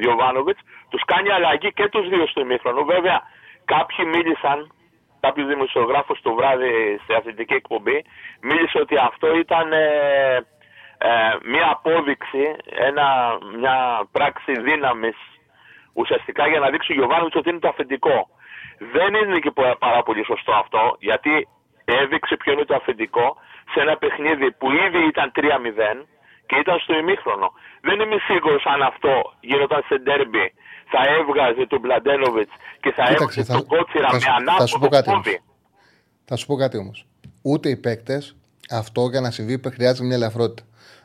Γιωβάνοβιτς 0.00 0.60
τους 0.90 1.02
κάνει 1.04 1.30
αλλαγή 1.30 1.72
και 1.72 1.88
τους 1.88 2.08
δύο 2.08 2.26
στο 2.26 2.40
ημίχρονο. 2.40 2.84
Βέβαια 2.84 3.22
κάποιοι 3.64 4.04
μίλησαν, 4.12 4.72
κάποιος 5.20 5.46
δημοσιογράφος 5.46 6.20
το 6.22 6.34
βράδυ 6.34 6.98
στη 7.02 7.14
αθλητική 7.14 7.54
εκπομπή, 7.54 8.04
μίλησε 8.40 8.78
ότι 8.78 8.96
αυτό 8.96 9.36
ήταν 9.36 9.72
ε, 9.72 10.34
ε, 10.98 11.10
μια 11.44 11.68
απόδειξη, 11.70 12.56
ένα, 12.64 13.38
μια 13.58 14.08
πράξη 14.12 14.60
δύναμης 14.60 15.16
ουσιαστικά 15.92 16.48
για 16.48 16.60
να 16.60 16.70
δείξει 16.70 16.92
ο 16.92 16.94
Γιωβάνοβιτς 16.94 17.36
ότι 17.36 17.48
είναι 17.48 17.58
το 17.58 17.68
αφεντικό. 17.68 18.28
Δεν 18.92 19.14
είναι 19.14 19.38
και 19.38 19.50
πο- 19.50 19.76
πάρα 19.78 20.02
πολύ 20.02 20.24
σωστό 20.24 20.52
αυτό, 20.52 20.96
γιατί 20.98 21.48
έδειξε 21.84 22.36
ποιο 22.36 22.52
είναι 22.52 22.64
το 22.64 22.74
αφεντικό 22.74 23.36
σε 23.72 23.80
ένα 23.80 23.96
παιχνίδι 23.96 24.52
που 24.52 24.70
ήδη 24.72 25.06
ήταν 25.06 25.32
3-0 25.34 26.06
και 26.46 26.56
ήταν 26.56 26.78
στο 26.78 26.94
ημίχρονο. 26.94 27.52
Δεν 27.80 28.00
είμαι 28.00 28.18
σίγουρος 28.26 28.64
αν 28.66 28.82
αυτό 28.82 29.32
γινόταν 29.40 29.84
σε 29.86 29.98
ντέρμπι 29.98 30.52
θα 30.92 31.00
έβγαζε 31.18 31.66
τον 31.66 31.80
Μπλαντένοβιτς 31.80 32.52
και 32.80 32.90
θα 32.96 33.02
Κοίταξε, 33.02 33.40
έβγαζε 33.40 33.42
θα- 33.44 33.54
τον 33.54 33.66
Κότσιρα 33.66 34.08
θα 34.08 34.14
με 34.14 34.20
σου- 34.20 34.26
θα 34.58 34.66
σου 34.66 34.78
πω 34.78 34.86
ανάποδο 34.86 34.88
κάτι 34.88 35.10
πόδι. 35.10 35.42
Θα 36.24 36.36
σου 36.36 36.46
πω 36.46 36.54
κάτι 36.56 36.76
όμως. 36.76 37.06
Ούτε 37.42 37.68
οι 37.68 37.76
παίκτες 37.76 38.36
αυτό 38.70 39.08
για 39.10 39.20
να 39.20 39.30
συμβεί 39.30 39.60
χρειάζεται 39.74 40.06
μια 40.06 40.16
ελαφρότητα. 40.16 40.62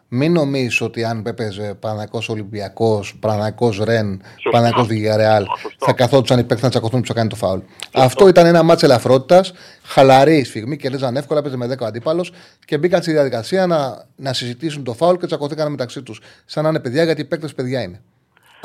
Μην 0.07 0.31
νομίζεις 0.31 0.81
ότι 0.81 1.03
αν 1.03 1.23
έπαιζε 1.25 1.73
Παναγικό 1.79 2.21
Ολυμπιακός, 2.27 3.15
Παναγικό 3.19 3.73
Ρεν, 3.83 4.21
Παναγικό 4.51 4.83
Βιγιαρεάλ, 4.83 5.45
Σωστό. 5.61 5.85
θα 5.85 5.93
καθόντουσαν 5.93 6.37
οι 6.39 6.41
παίκτες 6.41 6.61
να 6.61 6.69
τσακωθούν 6.69 7.01
που 7.01 7.07
θα 7.07 7.13
κάνει 7.13 7.29
το 7.29 7.35
φάουλ. 7.35 7.59
Αυτό 7.93 8.27
ήταν 8.27 8.45
ένα 8.45 8.63
μάτσο 8.63 8.85
ελαφρότητας, 8.85 9.53
χαλαρή 9.83 10.43
σφιγμή, 10.43 10.77
κερδίζαν 10.77 11.15
εύκολα, 11.17 11.39
έπαιζε 11.39 11.57
με 11.57 11.67
10 11.67 11.83
ο 11.83 11.87
αντίπαλος 11.87 12.31
και 12.65 12.77
μπήκαν 12.77 13.01
στη 13.01 13.11
διαδικασία 13.11 13.67
να, 13.67 14.05
να 14.15 14.33
συζητήσουν 14.33 14.83
το 14.83 14.93
φάουλ 14.93 15.15
και 15.17 15.25
τσακωθήκαν 15.25 15.71
μεταξύ 15.71 16.03
τους. 16.03 16.21
Σαν 16.45 16.63
να 16.63 16.69
είναι 16.69 16.79
παιδιά, 16.79 17.03
γιατί 17.03 17.21
οι 17.21 17.25
παίκτες 17.25 17.53
παιδιά 17.53 17.81
είναι. 17.81 18.01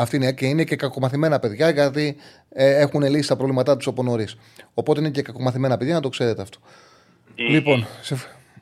Αυτή 0.02 0.16
είναι 0.16 0.32
και 0.32 0.46
είναι 0.46 0.64
και 0.64 0.76
κακομαθημένα 0.76 1.38
παιδιά 1.38 1.70
γιατί 1.70 2.16
ε, 2.52 2.80
έχουν 2.84 3.02
λύσει 3.02 3.28
τα 3.28 3.36
προβλήματά 3.36 3.76
τους 3.76 3.86
από 3.86 4.02
νωρίς. 4.02 4.36
Οπότε 4.74 5.00
είναι 5.00 5.10
και 5.10 5.22
κακομαθημένα 5.22 5.76
παιδιά, 5.76 5.94
να 5.94 6.00
το 6.00 6.08
ξέρετε 6.08 6.42
αυτό. 6.42 6.58
Η- 7.34 7.42
Λοιπόν, 7.54 7.86
σε... 8.00 8.14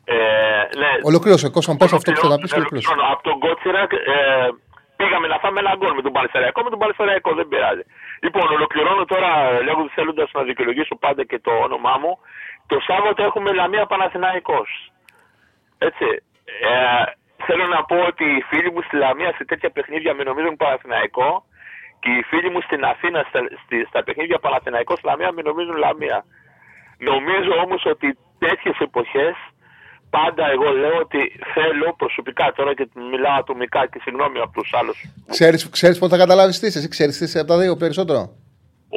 Ε, 0.05 0.17
ναι, 0.81 0.91
ολοκλήρωσε. 1.03 1.49
Κώστα, 1.49 1.73
μου 1.73 1.79
πες 1.79 1.93
αυτό 1.93 2.11
που 2.13 2.19
θέλω 2.21 2.33
να 2.37 2.39
πει 2.41 2.49
και 2.49 2.59
ολοκλήρωσε. 2.61 2.89
Ολοκληρώνω. 2.89 3.15
Από 3.15 3.23
τον 3.29 3.37
Κότσιρα 3.45 3.83
ε, 4.15 4.49
πήγαμε 5.01 5.27
να 5.33 5.39
φάμε 5.43 5.59
ένα 5.65 5.73
γκολ 5.79 5.93
με 5.99 6.03
τον 6.07 6.13
Παλαιστεραϊκό. 6.17 6.59
Με 6.67 6.71
τον 6.75 6.79
Παλαιστεραϊκό 6.83 7.31
δεν 7.39 7.47
πειράζει. 7.51 7.85
Λοιπόν, 8.25 8.47
ολοκληρώνω 8.57 9.05
τώρα 9.13 9.31
λέγοντας 9.67 9.93
θέλοντας 9.97 10.29
να 10.37 10.43
δικαιολογήσω 10.49 10.95
πάντα 11.05 11.23
και 11.31 11.39
το 11.47 11.53
όνομά 11.67 11.95
μου. 12.03 12.13
Το 12.71 12.77
Σάββατο 12.89 13.21
έχουμε 13.29 13.49
Λαμία 13.61 13.85
Παναθηναϊκός. 13.93 14.69
Έτσι. 15.89 16.07
Ε, 16.71 17.03
θέλω 17.49 17.65
να 17.77 17.81
πω 17.91 17.97
ότι 18.11 18.25
οι 18.37 18.41
φίλοι 18.51 18.71
μου 18.75 18.83
στη 18.87 18.97
Λαμία 19.05 19.31
σε 19.39 19.45
τέτοια 19.51 19.71
παιχνίδια 19.77 20.13
με 20.19 20.23
νομίζουν 20.29 20.57
Παναθηναϊκό 20.63 21.31
και 22.03 22.11
οι 22.17 22.23
φίλοι 22.31 22.51
μου 22.53 22.61
στην 22.69 22.81
Αθήνα 22.93 23.21
στα, 23.29 23.41
στη- 23.63 23.87
στα 23.91 24.01
παιχνίδια 24.07 24.39
Παναθηναϊκός 24.45 24.99
Λαμία 25.09 25.31
με 25.37 25.43
νομίζουν 25.49 25.77
Λαμία. 25.85 26.19
Νομίζω 27.11 27.53
όμως 27.65 27.83
ότι 27.95 28.09
τέτοιες 28.45 28.77
εποχές 28.89 29.35
πάντα 30.17 30.45
εγώ 30.55 30.69
λέω 30.83 30.97
ότι 31.07 31.21
θέλω 31.55 31.95
προσωπικά 32.03 32.53
τώρα 32.57 32.75
και 32.75 32.85
μιλάω 33.13 33.37
ατομικά 33.43 33.87
και 33.93 33.99
συγγνώμη 34.05 34.39
από 34.39 34.53
τους 34.63 34.71
άλλους. 34.79 34.99
Ξέρεις, 35.37 35.69
ξέρεις 35.71 35.99
πώς 35.99 36.09
θα 36.09 36.17
καταλάβεις 36.17 36.59
τι 36.59 36.67
είσαι, 36.67 36.79
εσύ 36.79 36.89
ξέρεις 36.89 37.19
τι 37.19 37.25
είσαι 37.25 37.39
από 37.39 37.49
τα 37.49 37.59
δύο 37.59 37.77
περισσότερο. 37.77 38.21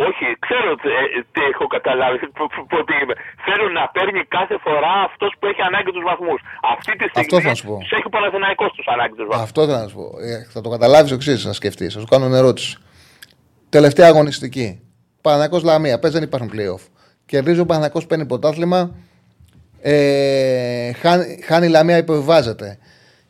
Όχι, 0.07 0.25
ξέρω 0.45 0.69
τι, 0.81 0.87
ε, 1.01 1.05
τι 1.33 1.41
έχω 1.53 1.65
καταλάβει, 1.75 2.17
πο- 2.37 2.49
πο- 2.55 2.65
πότε 2.73 2.93
είμαι. 3.01 3.15
Θέλω 3.45 3.65
να 3.79 3.83
παίρνει 3.95 4.21
κάθε 4.37 4.55
φορά 4.65 4.93
αυτός 5.09 5.31
που 5.37 5.45
έχει 5.51 5.61
ανάγκη 5.69 5.91
τους 5.95 6.05
βαθμούς. 6.09 6.39
Αυτή 6.75 6.91
τη 6.99 7.05
στιγμή 7.11 7.21
Αυτό 7.25 7.37
θα 7.47 7.53
σου 7.59 7.65
πω. 7.69 7.75
τους 7.83 7.91
έχει 7.97 8.07
ο 8.11 8.13
Παναθηναϊκός 8.17 8.71
τους 8.77 8.87
ανάγκη 8.93 9.15
τους 9.19 9.27
βαθμούς. 9.29 9.45
Αυτό 9.47 9.59
θέλω 9.67 9.77
να 9.85 9.87
σου 9.91 9.95
πω. 10.01 10.07
Ε, 10.31 10.33
θα 10.53 10.59
το 10.63 10.69
καταλάβεις 10.75 11.11
εξής 11.11 11.45
να 11.49 11.53
σκεφτείς. 11.59 11.93
Θα 11.93 11.99
σου 11.99 12.09
κάνω 12.13 12.25
μια 12.31 12.37
ερώτηση. 12.43 12.71
Τελευταία 13.75 14.07
αγωνιστική. 14.07 14.67
Παναγικός 15.21 15.63
Λαμία. 15.63 15.99
Πες 15.99 16.11
δεν 16.11 16.23
υπάρχουν 16.23 16.49
playoff. 16.55 16.83
Κερδίζει 17.25 17.59
ο 17.59 17.65
Παναγικός 17.65 18.05
παίρνει 18.05 18.25
πρωτάθλημα. 18.25 18.81
Ε, 19.81 20.91
χάνει, 20.93 21.39
χάνει 21.47 21.65
η 21.65 21.69
Λαμία, 21.69 21.97
υποβιβάζεται. 21.97 22.77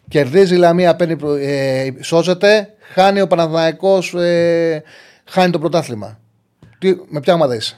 Κερδίζει 0.09 0.55
η 0.55 0.57
Λαμία, 0.57 0.95
παίρνει, 0.95 1.15
προ- 1.17 1.37
ε, 1.41 1.93
σώζεται. 2.01 2.73
Χάνει 2.93 3.21
ο 3.21 3.27
Παναθηναϊκός, 3.27 4.13
ε, 4.13 4.83
χάνει 5.29 5.51
το 5.51 5.59
πρωτάθλημα. 5.59 6.19
Τι, 6.81 6.89
με 7.13 7.19
ποια 7.23 7.33
ομάδα 7.33 7.55
είσαι; 7.55 7.75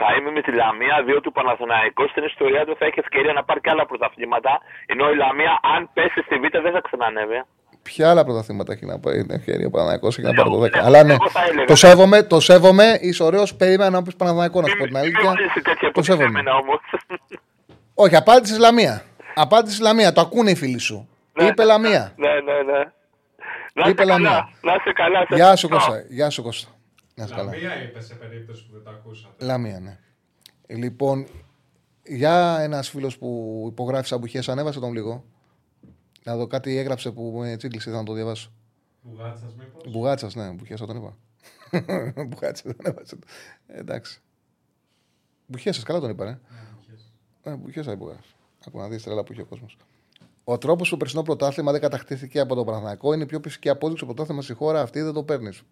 Θα 0.00 0.08
είμαι 0.16 0.30
με 0.30 0.40
τη 0.46 0.52
Λαμία, 0.60 0.96
διότι 1.06 1.28
ο 1.28 1.32
Παναθηναϊκός 1.38 2.10
στην 2.10 2.24
ιστορία 2.24 2.62
του 2.66 2.74
θα 2.78 2.84
έχει 2.88 2.98
ευκαιρία 2.98 3.32
να 3.32 3.42
πάρει 3.44 3.60
και 3.60 3.70
άλλα 3.70 3.86
πρωταθλήματα. 3.86 4.52
Ενώ 4.86 5.04
η 5.10 5.16
Λαμία, 5.22 5.52
αν 5.74 5.80
πέσει 5.94 6.20
στη 6.26 6.34
Β, 6.42 6.44
δεν 6.66 6.72
θα 6.76 6.80
ξανανεύει. 6.86 7.42
Ποια 7.82 8.10
άλλα 8.10 8.24
πρωταθλήματα 8.24 8.72
έχει 8.72 8.86
να 8.86 8.98
πάρει 8.98 9.20
την 9.26 9.34
ευκαιρία 9.38 9.66
ο 9.66 9.70
Παναθηναϊκός 9.70 10.18
έχει 10.18 10.26
να 10.26 10.34
πάρει 10.34 10.50
το 10.50 10.60
10. 10.62 10.72
Εγώ 10.74 10.86
Αλλά 10.86 11.02
ναι, 11.02 11.16
θα 11.30 11.42
έλεγα. 11.48 11.64
το 11.66 11.74
σέβομαι, 11.74 12.22
το 12.22 12.40
σέβομαι. 12.40 12.98
Είσαι 13.00 13.22
ωραίος, 13.22 13.54
περίμενα 13.54 13.90
να 13.90 14.02
πεις 14.02 14.16
Παναθηναϊκό 14.16 14.60
να 14.60 14.66
σου 14.68 14.76
πω 14.76 14.84
την 14.84 14.92
Μην 14.92 15.02
αλήθεια. 15.02 15.24
βάλεις 15.30 15.52
σε 15.52 15.60
τέτοια 15.60 15.92
Το 15.92 16.02
σέβομαι. 16.02 16.24
υποτιμένα 16.24 16.56
όμως. 16.56 16.80
Όχι, 18.04 18.16
απάντησε 18.16 18.58
Λαμία. 18.58 19.02
Απάντησε 19.34 19.82
Λαμία. 19.82 20.12
Το 20.12 20.20
ακούνε 20.20 20.50
οι 20.50 20.54
φίλοι 20.56 20.78
σου. 20.78 21.08
Ναι, 21.32 21.44
Είπε 21.46 21.64
Λαμία. 21.64 22.12
Ναι, 22.16 22.28
ναι, 22.28 22.62
ναι. 22.72 22.78
Να 23.72 23.88
Είπε 23.88 23.88
είστε 23.88 24.04
καλά. 24.04 24.12
Λαμία. 24.14 24.48
Να 24.60 24.74
είστε 24.74 24.92
καλά. 24.92 25.18
σας 25.28 25.36
Γεια 25.38 25.56
σου 25.56 25.66
ευχαριστώ. 25.66 25.90
Κώστα. 25.92 26.06
Γεια 26.14 26.30
σου 26.30 26.42
Κώστα. 26.42 26.70
Να 27.16 27.24
είσαι 27.24 27.34
καλά. 27.34 27.52
Λαμία 27.52 27.82
είπες 27.82 28.06
σε 28.06 28.14
περίπτωση 28.14 28.66
που 28.66 28.72
δεν 28.72 28.82
το 28.82 28.90
ακούσατε. 28.90 29.44
Λαμία, 29.44 29.80
ναι. 29.80 29.98
Λοιπόν, 30.66 31.26
για 32.04 32.58
ένας 32.60 32.88
φίλος 32.88 33.18
που 33.18 33.64
υπογράφει 33.70 34.08
σαν 34.08 34.18
μπουχές, 34.18 34.48
ανέβασε 34.48 34.80
τον 34.80 34.92
λίγο. 34.92 35.24
Να 36.24 36.36
δω 36.36 36.46
κάτι 36.46 36.76
έγραψε 36.76 37.10
που 37.10 37.36
με 37.38 37.56
τσίγκλισε, 37.56 37.88
ήθελα 37.88 38.02
να 38.02 38.08
το 38.08 38.14
διαβάσω. 38.14 38.52
Μπουγάτσας 39.02 39.54
μήπως; 39.54 39.92
Μπουγάτσας, 39.92 40.34
ναι, 40.34 40.50
μπουχέσα 40.50 40.86
τον 40.86 40.96
είπα. 40.96 41.16
Μπουγάτσας 42.28 42.74
τον 42.76 42.86
έβασε. 42.86 43.18
Ε, 43.66 43.78
εντάξει. 43.78 44.20
Μπουχέσα, 45.46 45.82
καλά 45.82 46.00
τον 46.00 46.10
είπα, 46.10 46.28
ε. 46.28 46.40
Ε, 47.50 47.56
μπουχέσα 47.56 47.92
η 47.92 47.96
μπουγάτσα. 47.96 48.30
Ακούω 48.66 48.80
να 48.80 48.88
δεις 48.88 49.02
τρέλα 49.02 49.24
που 49.24 49.32
έχει 49.32 49.40
ο 49.40 49.46
κόσμος. 49.46 49.76
Ο 50.44 50.58
τρόπος 50.58 50.88
που 50.88 50.94
το 50.94 50.96
περσινό 50.96 51.22
πρωτάθλημα 51.22 51.72
δεν 51.72 51.80
κατακτήθηκε 51.80 52.40
από 52.40 52.54
τον 52.54 52.64
Παναθηναϊκό 52.66 53.12
είναι 53.12 53.22
η 53.22 53.26
πιο 53.26 53.40
φυσική 53.42 53.68
απόδειξη 53.68 54.04
ότι 54.04 54.12
το 54.12 54.14
πρωτάθλημα 54.14 54.42
στη 54.42 54.52
χώρα 54.52 54.80
αυτή 54.80 55.00
δεν 55.00 55.12
το 55.12 55.22
παίρνεις. 55.22 55.62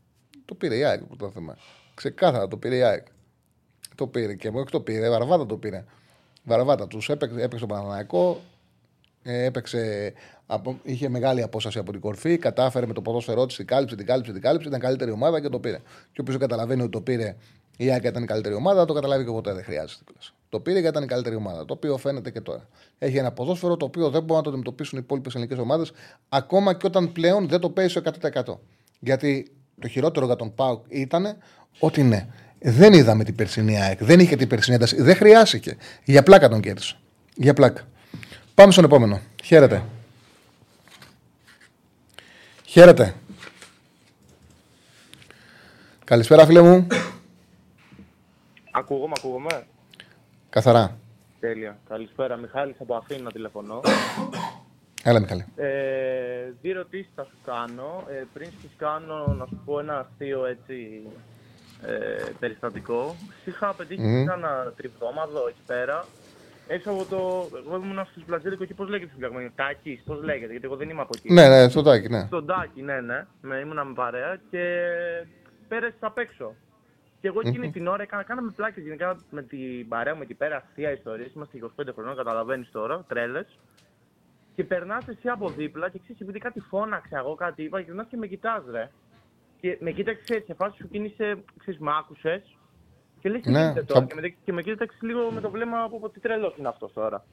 Το 0.45 0.55
πήρε 0.55 0.76
η 0.76 0.84
ΑΕΚ 0.84 1.01
το 1.01 1.07
πρωτάθλημα. 1.16 1.57
Ξεκάθαρα 1.95 2.49
το 2.49 2.57
πήρε 2.57 2.76
η 2.76 2.82
ΑΕΚ. 2.82 3.07
Το 3.95 4.07
πήρε 4.07 4.34
και 4.34 4.49
όχι 4.49 4.70
το 4.70 4.80
πήρε, 4.80 5.11
βαρβάτα 5.11 5.47
το 5.47 5.57
πήρε. 5.57 5.84
Βαρβάτα 6.45 6.86
τους 6.86 7.09
έπαιξε, 7.09 7.42
έπαιξε 7.42 7.66
το 7.66 7.74
Παναθηναϊκό, 7.74 8.40
ε, 9.22 9.45
έπαιξε, 9.45 10.12
από, 10.47 10.78
είχε 10.82 11.09
μεγάλη 11.09 11.42
απόσταση 11.42 11.78
από 11.78 11.92
την 11.92 12.01
κορφή, 12.01 12.38
κατάφερε 12.38 12.86
με 12.86 12.92
το 12.92 13.03
ποδόσφαιρό 13.03 13.47
της, 13.47 13.57
την 13.57 13.66
κάλυψε, 13.66 13.97
την 13.97 14.07
κάλυψε, 14.07 14.32
την 14.32 14.40
κάλυψε, 14.40 14.68
ήταν 14.68 14.80
καλύτερη 14.80 15.11
ομάδα 15.11 15.40
και 15.40 15.49
το 15.49 15.59
πήρε. 15.59 15.80
Και 16.12 16.20
όποιος 16.20 16.36
καταλαβαίνει 16.38 16.82
ότι 16.82 16.90
το 16.90 17.01
πήρε 17.01 17.36
η 17.76 17.90
ΑΕΚ 17.90 18.05
ήταν 18.05 18.22
η 18.22 18.26
καλύτερη 18.26 18.55
ομάδα, 18.55 18.84
το 18.84 18.92
καταλάβει 18.92 19.24
και 19.24 19.30
ποτέ 19.30 19.53
δεν 19.53 19.64
χρειάζεται. 19.64 20.03
κιόλας. 20.05 20.34
Το 20.49 20.61
πήρε 20.61 20.78
γιατί 20.78 20.97
ήταν 20.97 21.03
η 21.03 21.07
καλύτερη 21.07 21.36
ομάδα. 21.36 21.64
Το 21.64 21.74
οποίο 21.74 21.97
φαίνεται 21.97 22.30
και 22.30 22.40
τώρα. 22.40 22.68
Έχει 22.99 23.16
ένα 23.16 23.32
ποδόσφαιρο 23.32 23.76
το 23.76 23.84
οποίο 23.84 24.11
δεν 24.11 24.20
μπορούν 24.20 24.36
να 24.36 24.42
το 24.42 24.49
αντιμετωπίσουν 24.49 24.99
οι 24.99 25.01
υπόλοιπες 25.05 25.34
ελληνικές 25.34 25.59
ομάδες, 25.59 25.92
ακόμα 26.28 26.74
και 26.74 26.86
όταν 26.86 27.12
πλέον 27.12 27.49
δεν 27.49 27.61
το 27.61 27.70
παίζει 27.70 27.90
στο 27.90 28.01
100%. 28.01 28.59
Γιατί 29.01 29.53
το 29.81 29.89
χειρότερο 29.89 30.27
για 30.27 30.37
τον 30.37 30.55
Πάουκ 30.55 30.85
ήταν 30.89 31.37
ότι 31.79 32.03
ναι, 32.03 32.27
δεν 32.59 32.93
είδαμε 32.93 33.25
την 33.25 33.35
περσινή 33.35 33.83
ΑΕΚ. 33.83 34.05
Δεν 34.05 34.20
είχε 34.20 34.37
την 34.37 34.49
περσινή 34.49 34.77
ένταση. 34.77 35.03
Δεν 35.03 35.16
χρειάστηκε. 35.16 35.77
Για 36.05 36.22
πλάκα 36.22 36.49
τον 36.49 36.61
κέρδισε. 36.61 36.97
Για 37.35 37.55
πλάκα. 37.55 37.83
Πάμε 38.55 38.72
στον 38.72 38.85
επόμενο. 38.85 39.20
Χαίρετε. 39.45 39.83
Χαίρετε. 42.64 43.14
Καλησπέρα, 46.05 46.47
φίλε 46.47 46.62
μου. 46.62 46.87
Ακούγομαι, 48.70 49.12
ακούγομαι. 49.18 49.66
Καθαρά. 50.51 50.99
Τέλεια. 51.41 51.79
Καλησπέρα. 51.89 52.37
Μιχάλης 52.37 52.77
από 52.81 52.95
Αθήνα 52.95 53.33
τηλεφωνώ. 53.33 53.81
Έλα, 55.07 55.20
Μιχάλη. 55.20 55.44
Ε, 55.57 56.52
δύο 56.61 56.70
ερωτήσεις 56.70 57.11
θα 57.14 57.24
σου 57.24 57.36
κάνω. 57.44 58.05
Ε, 58.11 58.22
πριν 58.32 58.50
σου 58.61 58.70
κάνω, 58.76 59.34
να 59.38 59.46
σου 59.46 59.62
πω 59.64 59.78
ένα 59.78 59.98
αστείο 59.98 60.44
έτσι 60.46 61.07
ε, 61.86 62.30
περιστατικό. 62.38 63.16
Είχα 63.44 63.74
πετύχει 63.74 64.00
Μμμ. 64.00 64.28
ένα 64.28 64.72
τριβδόμαδο 64.76 65.48
εκεί 65.48 65.62
πέρα. 65.66 66.05
Έξω 66.68 66.90
από 66.90 67.05
το. 67.05 67.48
Εγώ 67.66 67.76
ήμουν 67.76 68.05
στο 68.11 68.20
Σπλατζίδικο 68.20 68.62
εκεί, 68.62 68.74
πώς 68.74 68.88
λέγεται 68.88 69.11
στο 69.11 69.18
Πλαγμένο. 69.18 69.50
Τάκης, 69.55 70.02
πώς 70.07 70.22
λέγεται, 70.22 70.50
γιατί 70.50 70.66
εγώ 70.66 70.76
δεν 70.76 70.88
είμαι 70.88 71.00
από 71.00 71.12
εκεί. 71.16 71.32
Ναι, 71.32 71.48
ναι, 71.48 71.68
στο 71.68 71.82
τάκι, 71.82 72.09
ναι. 72.09 72.24
Στον 72.26 72.46
Τάκη, 72.46 72.82
ναι, 72.82 73.00
ναι. 73.00 73.26
Με, 73.40 73.57
ήμουνα 73.59 73.84
με 73.84 73.94
παρέα 73.94 74.40
και 74.50 74.62
πέρασες 75.68 75.98
απ' 76.00 76.18
έξω. 76.18 76.55
Και 77.20 77.28
εγώ 77.28 77.40
εκείνη 77.44 77.66
Μμμ. 77.66 77.72
την 77.72 77.86
ώρα 77.86 78.02
έκανα, 78.02 78.22
κάναμε 78.22 78.52
πλάκες 78.57 78.82
γενικά 78.82 79.16
με 79.30 79.42
την 79.42 79.88
παρέα 79.88 80.14
μου 80.14 80.22
εκεί 80.22 80.34
πέρα, 80.34 80.57
αστεία 80.57 80.90
ιστορίες. 80.92 81.32
Είμαστε 81.34 81.59
25 81.80 81.84
χρονών, 81.94 82.16
καταλαβαίνεις 82.16 82.70
τώρα, 82.70 83.05
τρέλες. 83.09 83.46
Και 84.55 84.64
περνάς 84.64 85.09
εσύ 85.09 85.28
από 85.28 85.48
δίπλα 85.48 85.88
και 85.90 85.98
ξέρεις, 85.98 86.20
επειδή 86.20 86.38
κάτι 86.38 86.61
φώναξα 86.61 87.18
εγώ, 87.18 87.34
κάτι 87.34 87.62
είπα, 87.62 87.80
γυρνάς 87.80 88.07
και 88.11 88.16
με 88.16 88.26
κοιτάς, 88.26 88.62
ρε. 88.70 88.90
Και 89.61 89.76
με 89.80 89.90
κοίταξε 89.90 90.42
σε 90.46 90.55
φάση 90.55 90.76
σου 90.76 90.88
κίνησε, 90.88 91.36
ξέρεις, 91.59 91.80
μ' 91.80 91.88
άκουσες. 91.88 92.42
Και 93.20 93.28
λες, 93.28 93.40
τι 93.42 93.50
Ναι, 93.50 93.59
γίνεται 93.59 93.82
τώρα. 93.82 94.00
θα- 94.00 94.07
Και, 94.07 94.20
με, 94.20 94.34
και 94.44 94.52
με 94.52 94.62
κοίταξες 94.62 95.00
λίγο 95.02 95.30
με 95.30 95.40
το 95.40 95.50
βλέμμα 95.50 95.82
από 95.82 95.98
πω 96.00 96.09
τι 96.09 96.20
τρελός 96.20 96.55
είναι 96.59 96.68
αυτός 96.68 96.92
τώρα. 96.92 97.24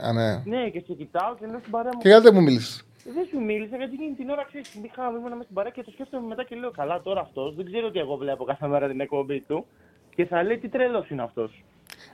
Α, 0.00 0.12
ναι. 0.12 0.42
Ναι, 0.44 0.68
και 0.70 0.80
σε 0.86 0.92
κοιτάω 0.92 1.34
και 1.40 1.46
λέω 1.46 1.58
στην 1.58 1.70
παρέα 1.70 1.90
μου. 1.94 2.00
Και 2.00 2.08
γιατί 2.08 2.22
δεν 2.24 2.34
μου 2.34 2.42
μίλησες; 2.42 2.84
Δεν 3.14 3.26
σου 3.30 3.40
μίλησα 3.40 3.76
γιατί 3.76 3.92
εκείνη 3.94 4.14
την 4.14 4.28
ώρα 4.30 4.44
ξέρεις, 4.44 4.74
είχα 4.74 5.08
ήμουν 5.08 5.22
μέσα 5.22 5.42
στην 5.42 5.54
παρέα 5.54 5.70
και 5.70 5.82
το 5.82 5.90
σκέφτομαι 5.90 6.26
μετά 6.26 6.44
και 6.44 6.54
λέω 6.56 6.70
καλά 6.70 7.00
τώρα 7.02 7.20
αυτός. 7.20 7.54
Δεν 7.54 7.64
ξέρω 7.66 7.86
ότι 7.86 7.98
εγώ 7.98 8.16
βλέπω 8.16 8.44
κάθε 8.44 8.66
μέρα 8.66 8.88
την 8.88 9.00
εκπομπή 9.00 9.40
του. 9.40 9.66
Και 10.14 10.24
θα 10.26 10.42
λέει 10.42 10.58
τι 10.58 10.68
τρελός 10.68 11.10
είναι 11.10 11.22
αυτός. 11.22 11.64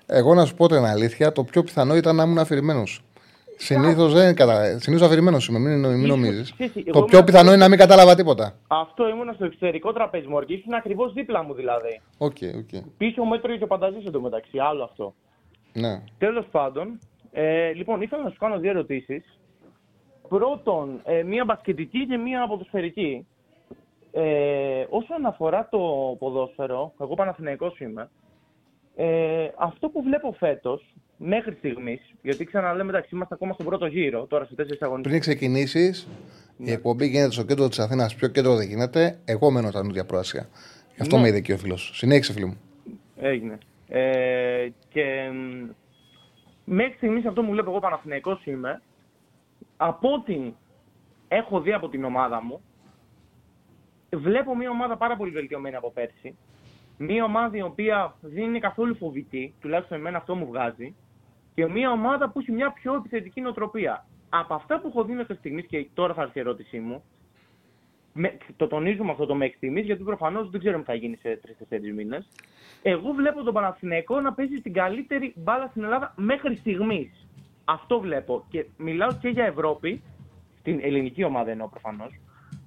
Εγώ 0.06 0.34
να 0.34 0.44
σου 0.44 0.54
πω 0.54 0.66
την 0.68 0.84
αλήθεια, 0.84 1.32
το 1.32 1.44
πιο 1.44 1.62
πιθανό 1.62 1.96
ήταν 1.96 2.16
να 2.16 2.22
ήμουν 2.22 2.38
αφηρημένος. 2.38 3.00
Συνήθως 3.64 4.12
δεν 4.12 4.34
κατα... 4.34 4.78
Συνήθως 4.78 5.06
αφηρημένος 5.06 5.48
είμαι, 5.48 5.58
μην, 5.58 5.78
μην 5.80 5.90
Ίσως, 6.04 6.08
νομίζεις. 6.08 6.52
ξέρεις, 6.52 6.72
εγώ 6.76 6.84
Το 6.84 6.90
ήμουν- 6.98 7.10
πιο 7.10 7.24
πιθανό 7.24 7.48
είναι 7.48 7.56
να 7.62 7.68
μην 7.68 7.78
κατάλαβα 7.78 8.14
τίποτα. 8.14 8.54
Αυτό 8.66 9.08
ήμουν 9.08 9.34
στο 9.34 9.44
εξωτερικό 9.44 9.92
τραπέζι 9.92 10.26
μου 10.26 10.40
και 10.44 10.52
ήσουν 10.54 10.74
ακριβώς 10.74 11.12
δίπλα 11.12 11.42
μου 11.42 11.54
δηλαδή. 11.54 12.00
OK, 12.18 12.36
OK. 12.58 12.82
Πίσω 12.96 13.22
μου 13.22 13.34
έτρωγε 13.34 13.56
και 13.58 13.64
ο 13.64 13.66
Πανταζής 13.66 14.04
εντωμεταξύ, 14.06 14.58
άλλο 14.58 14.84
αυτό. 14.84 15.14
Ναι. 15.72 16.02
Τέλος 16.18 16.46
πάντων, 16.50 16.98
ε, 17.32 17.72
λοιπόν, 17.72 18.02
ήθελα 18.02 18.22
να 18.22 18.30
σου 18.30 18.38
κάνω 18.38 18.58
δύο 18.58 18.70
ερωτήσεις. 18.70 19.38
Πρώτον, 20.28 21.00
ε, 21.04 21.22
μία 21.22 21.44
μπασκετική 21.44 22.06
και 22.06 22.16
μία 22.16 22.46
ποδοσφαιρική. 22.46 23.26
Ε, 24.12 24.86
όσον 24.88 25.26
αφορά 25.26 25.68
το 25.70 25.78
ποδόσφαιρο, 26.18 26.92
εγώ 27.00 27.14
Παναθηναϊκός 27.14 27.78
είμαι, 27.80 28.08
ε, 28.96 29.48
αυτό 29.58 29.88
που 29.88 30.02
βλέπω 30.02 30.32
φέτος 30.38 30.94
μέχρι 31.16 31.54
στιγμής, 31.54 32.00
γιατί 32.22 32.44
ξαναλέμε 32.44 32.90
εντάξει, 32.90 33.10
είμαστε 33.14 33.34
ακόμα 33.34 33.52
στον 33.52 33.66
πρώτο 33.66 33.86
γύρο, 33.86 34.26
τώρα 34.26 34.44
σε 34.44 34.54
τέσσερις 34.54 34.82
αγωνιστέ. 34.82 35.08
Πριν 35.08 35.20
ξεκινήσεις, 35.20 36.08
Ναι. 36.56 36.70
η 36.70 36.72
εκπομπή 36.72 37.06
γίνεται 37.06 37.32
στο 37.32 37.42
κέντρο 37.44 37.68
της 37.68 37.78
Αθήνας. 37.78 38.14
Πιο 38.14 38.28
κέντρο 38.28 38.54
δεν 38.56 38.68
γίνεται. 38.68 39.18
Εγώ 39.24 39.50
μένω 39.50 39.70
τα 39.70 39.84
νούδια 39.84 40.04
προάσια. 40.04 40.48
Γι' 40.94 41.02
αυτό 41.02 41.16
Ναι. 41.16 41.22
με 41.22 41.28
είδε 41.28 41.40
και 41.40 41.52
ο 41.52 41.58
φίλος. 41.58 41.90
Συνέχισε, 41.94 42.32
φίλο 42.32 42.46
μου. 42.46 42.60
Έγινε. 43.16 43.58
Ε, 43.88 44.68
και 44.88 45.30
μ, 45.32 45.68
μέχρι 46.64 46.94
στιγμής 46.96 47.26
αυτό 47.26 47.42
που 47.42 47.50
βλέπω 47.50 47.70
εγώ 47.70 47.78
Παναθηναϊκός 47.78 48.44
είμαι, 48.46 48.82
από 49.76 50.12
ό,τι 50.12 50.52
έχω 51.28 51.60
δει 51.60 51.72
από 51.72 51.88
την 51.88 52.04
ομάδα 52.04 52.42
μου, 52.42 52.60
βλέπω 54.16 54.56
μια 54.56 54.70
ομάδα 54.70 54.96
πάρα 54.96 55.16
πολύ 55.16 55.30
βελτιωμένη 55.30 55.76
από 55.76 55.90
πέρσι. 55.90 56.36
Μια 57.04 57.24
ομάδα 57.24 57.56
η 57.56 57.62
οποία 57.62 58.14
δεν 58.20 58.44
είναι 58.44 58.58
καθόλου 58.58 58.94
φοβητή, 58.94 59.54
τουλάχιστον 59.60 59.98
εμένα 59.98 60.16
αυτό 60.16 60.34
μου 60.34 60.46
βγάζει, 60.46 60.94
και 61.54 61.68
μια 61.68 61.90
ομάδα 61.90 62.30
που 62.30 62.38
έχει 62.38 62.52
μια 62.52 62.72
πιο 62.72 62.94
επιθετική 62.94 63.40
νοοτροπία. 63.40 64.06
Από 64.28 64.54
αυτά 64.54 64.80
που 64.80 64.88
έχω 64.88 65.04
δει 65.04 65.12
μέχρι 65.12 65.34
στιγμής, 65.34 65.66
και 65.66 65.86
τώρα 65.94 66.14
θα 66.14 66.22
έρθει 66.22 66.38
η 66.38 66.40
ερώτησή 66.40 66.78
μου, 66.78 67.02
με, 68.12 68.36
το 68.56 68.66
τονίζουμε 68.66 69.10
αυτό 69.10 69.26
το 69.26 69.34
μέχρι 69.34 69.56
στιγμής, 69.56 69.84
γιατί 69.84 70.02
προφανώς 70.02 70.50
δεν 70.50 70.60
ξέρουμε 70.60 70.82
τι 70.82 70.88
θα 70.88 70.94
γίνει 70.94 71.16
σε 71.16 71.40
3-4 71.70 71.92
μήνες. 71.94 72.28
Εγώ 72.82 73.12
βλέπω 73.12 73.42
τον 73.42 73.54
Παναθηναϊκό 73.54 74.20
να 74.20 74.32
παίζει 74.32 74.60
την 74.60 74.72
καλύτερη 74.72 75.32
μπάλα 75.36 75.66
στην 75.66 75.84
Ελλάδα 75.84 76.12
μέχρι 76.16 76.56
στιγμής. 76.56 77.26
Αυτό 77.64 78.00
βλέπω. 78.00 78.44
Και 78.48 78.66
μιλάω 78.76 79.12
και 79.20 79.28
για 79.28 79.44
Ευρώπη, 79.44 80.02
την 80.62 80.78
ελληνική 80.82 81.24
ομάδα 81.24 81.50
εννοώ 81.50 81.68
προφανώς. 81.68 82.20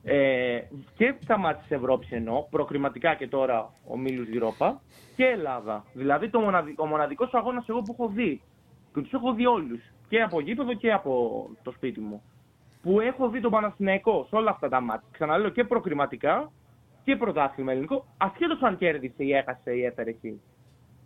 Ε, 0.07 0.59
και 0.95 1.15
τα 1.27 1.37
μάτια 1.37 1.61
της 1.61 1.71
Ευρώπης 1.71 2.11
εννοώ, 2.11 2.47
προκριματικά 2.49 3.15
και 3.15 3.27
τώρα 3.27 3.73
ο 3.87 3.97
Μίλου 3.97 4.25
Europa 4.33 4.73
και 5.15 5.25
Ελλάδα. 5.25 5.85
Δηλαδή 5.93 6.29
το 6.29 6.39
μοναδι, 6.39 6.75
ο 6.77 6.85
μοναδικός 6.85 7.33
αγώνας 7.33 7.69
εγώ 7.69 7.81
που 7.81 7.95
έχω 7.99 8.07
δει, 8.07 8.41
και 8.93 9.01
τους 9.01 9.13
έχω 9.13 9.33
δει 9.33 9.45
όλους, 9.45 9.81
και 10.07 10.21
από 10.21 10.39
γήπεδο 10.39 10.73
και 10.73 10.91
από 10.91 11.45
το 11.63 11.71
σπίτι 11.71 11.99
μου, 11.99 12.21
που 12.81 12.99
έχω 12.99 13.29
δει 13.29 13.41
τον 13.41 13.51
Παναθηναϊκό 13.51 14.25
σε 14.29 14.35
όλα 14.35 14.49
αυτά 14.49 14.69
τα 14.69 14.81
μάτια. 14.81 15.07
Ξαναλέω 15.11 15.49
και 15.49 15.63
προκριματικά 15.63 16.51
και 17.03 17.15
πρωτάθλημα 17.15 17.71
ελληνικό, 17.71 18.05
ασχέτως 18.17 18.61
αν 18.61 18.77
κέρδισε 18.77 19.23
ή 19.23 19.33
έχασε 19.33 19.71
ή 19.71 19.83
έφερε 19.83 20.09
εκεί. 20.09 20.41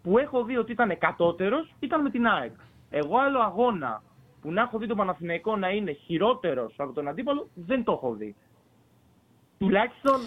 Που 0.03 0.17
έχω 0.17 0.43
δει 0.43 0.57
ότι 0.57 0.71
ήταν 0.71 0.97
κατώτερο 0.97 1.57
ήταν 1.79 2.01
με 2.01 2.09
την 2.09 2.27
ΑΕΚ. 2.27 2.53
Εγώ 2.89 3.17
άλλο 3.17 3.39
αγώνα 3.39 4.03
που 4.41 4.51
να 4.51 4.61
έχω 4.61 4.77
δει 4.77 4.87
τον 4.87 4.97
Παναθηναϊκό 4.97 5.55
να 5.55 5.69
είναι 5.69 5.91
χειρότερος 5.91 6.73
από 6.77 6.93
τον 6.93 7.07
αντίπαλο 7.07 7.47
δεν 7.53 7.83
το 7.83 7.91
έχω 7.91 8.13
δει. 8.13 8.35
Τουλάχιστον 9.59 10.19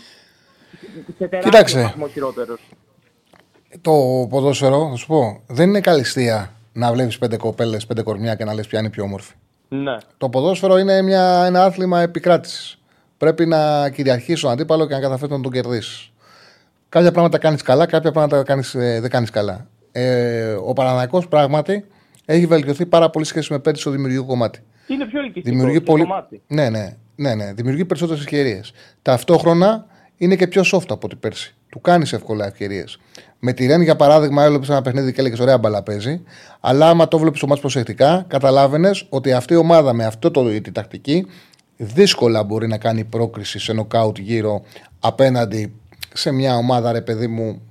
σε 1.07 1.29
τεράστιο 1.29 1.41
Κοίταξε. 1.51 1.83
βαθμό 1.83 2.09
χειρότερος. 2.09 2.61
Το 3.81 4.27
ποδόσφαιρο, 4.31 4.89
θα 4.91 4.97
σου 4.97 5.07
πω, 5.07 5.41
δεν 5.47 5.69
είναι 5.69 5.81
καλυστία 5.81 6.53
να 6.73 6.93
βλέπεις 6.93 7.19
πέντε 7.19 7.37
κοπέλες, 7.37 7.87
πέντε 7.87 8.03
κορμιά 8.03 8.35
και 8.35 8.45
να 8.45 8.55
λες 8.55 8.67
ποια 8.67 8.79
είναι 8.79 8.89
η 8.89 8.91
πιο 8.91 9.03
όμορφη. 9.03 9.35
Ναι. 9.69 9.97
Το 10.19 10.29
ποδόσφαιρο 10.29 10.79
είναι 10.79 11.03
μια, 11.03 11.45
ένα 11.47 11.65
άθλημα 11.65 12.01
επικράτησης. 12.01 12.79
Πρέπει 13.17 13.47
να 13.47 13.91
κυριαρχήσει 13.91 14.43
τον 14.43 14.51
αντίπαλο 14.51 14.87
και 14.87 14.95
να 14.95 15.01
καταφέρεις 15.01 15.37
να 15.37 15.43
τον 15.43 15.53
κερδίσεις. 15.53 16.13
Κάποια 16.89 17.13
πράγματα 17.13 17.39
κάνεις 17.39 17.63
καλά, 17.63 17.87
κάποια 17.87 18.13
πράγματα 18.13 18.43
κάνεις, 18.43 18.75
ε, 18.75 18.99
δεν 19.01 19.11
κάνεις 19.11 19.31
καλά. 19.31 19.67
Ε, 19.93 20.53
ο 20.53 20.73
Παναναναϊκός 20.73 21.29
πράγματι 21.29 21.87
έχει 22.25 22.47
βελτιωθεί 22.47 22.87
πάρα 22.87 23.11
πολύ 23.11 23.25
σχέση 23.25 23.53
με 23.53 23.59
πέρυσι 23.59 23.83
στο 23.83 23.91
δημιουργικό 23.91 24.25
κομμάτι. 24.25 24.63
Είναι 24.87 25.05
πιο 25.07 25.21
ελκυστικό 25.21 25.49
Δημιουργεί 25.51 25.77
στο 25.77 25.85
πολύ. 25.85 26.03
κομμάτι. 26.03 26.43
Ναι, 26.47 26.69
ναι, 26.71 26.97
ναι, 27.23 27.35
ναι. 27.35 27.53
Δημιουργεί 27.53 27.85
περισσότερες 27.85 28.23
ευκαιρίες. 28.23 28.73
Ταυτόχρονα 29.03 29.87
είναι 30.17 30.37
και 30.37 30.47
πιο 30.47 30.63
soft 30.73 30.87
από 30.89 31.01
ό,τι 31.03 31.17
πέρσι. 31.17 31.55
Του 31.69 31.81
κάνεις 31.81 32.13
εύκολα 32.13 32.47
ευκαιρίες. 32.47 32.99
Με 33.39 33.53
τη 33.53 33.67
Ρεν, 33.67 33.81
για 33.83 33.97
παράδειγμα, 33.97 34.45
έβλεπες 34.45 34.69
ένα 34.69 34.83
παιχνίδι 34.83 35.13
και 35.13 35.21
έλεγες 35.21 35.39
ωραία 35.39 35.59
μπαλά 35.59 35.83
παίζει. 35.83 36.23
Αλλά 36.61 36.89
άμα 36.89 37.09
το 37.09 37.19
βλέπεις 37.19 37.41
το 37.41 37.47
μάτς 37.47 37.61
προσεκτικά, 37.61 38.25
καταλάβαινες 38.29 39.07
ότι 39.09 39.33
αυτή 39.33 39.53
η 39.53 39.57
ομάδα 39.57 39.93
με 39.93 40.05
αυτό 40.05 40.31
το, 40.31 40.61
τη 40.61 40.73
τακτική 40.73 41.27
δύσκολα 41.77 42.43
μπορεί 42.43 42.69
να 42.69 42.79
κάνει 42.79 43.05
πρόκριση 43.05 43.59
σε 43.59 43.73
νοκάουτ 43.73 44.19
γύρω 44.19 44.63
απέναντι 45.01 45.73
σε 46.13 46.33
μια 46.33 46.57
ομάδα, 46.57 46.93
ρε 46.93 47.01
παιδί 47.01 47.27
μου, 47.27 47.63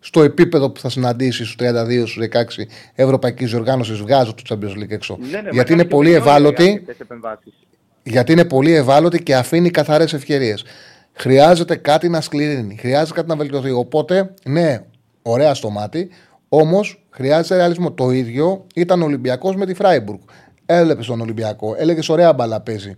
στο 0.00 0.22
επίπεδο 0.22 0.70
που 0.70 0.80
θα 0.80 0.88
συναντήσεις 0.88 1.48
στους 1.48 1.68
32, 1.68 2.06
στους 2.06 2.18
16 2.32 2.64
Ευρωπαϊκής 2.94 3.50
Διοργάνωσης, 3.50 3.98
βγάζω 3.98 4.34
το 4.34 4.42
Champions 4.48 4.82
League 4.82 4.90
έξω. 4.90 5.18
Ναι, 5.20 5.40
ναι, 5.40 5.48
γιατί 5.52 5.72
μα 5.72 5.72
είναι 5.72 5.84
κάνεις 5.84 5.84
πολύ 5.84 6.10
και 6.12 7.71
πιο 8.02 8.20
ευάλωτη 8.20 8.32
αρκετές 8.32 8.32
επεμβάσεις. 8.32 8.32
γιατί 8.32 8.32
είναι 8.32 8.44
πολύ 8.44 8.72
ευάλωτη 8.72 9.22
και 9.22 9.36
αφήνει 9.36 9.70
καθαρές 9.70 10.12
ευκαιρίες. 10.12 10.64
Χρειάζεται 11.12 11.76
κάτι 11.76 12.08
να 12.08 12.20
σκληρύνει, 12.20 12.76
χρειάζεται 12.76 13.12
κάτι 13.14 13.28
να 13.28 13.36
βελτιωθεί. 13.36 13.70
Οπότε, 13.70 14.34
ναι, 14.44 14.80
ωραία 15.22 15.54
στο 15.54 15.70
μάτι, 15.70 16.08
όμως 16.48 17.06
χρειάζεται 17.10 17.56
ρεαλισμό. 17.56 17.92
Το 17.92 18.10
ίδιο 18.10 18.66
ήταν 18.74 19.02
ο 19.02 19.04
Ολυμπιακός 19.04 19.56
με 19.56 19.66
τη 19.66 19.74
Φράιμπουργκ. 19.74 20.18
Έβλεπες 20.66 21.06
τον 21.06 21.20
Ολυμπιακό, 21.20 21.74
έλεγες 21.78 22.08
ωραία 22.08 22.32
μπαλά 22.32 22.60
παίζει. 22.60 22.96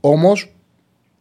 Όμως 0.00 0.54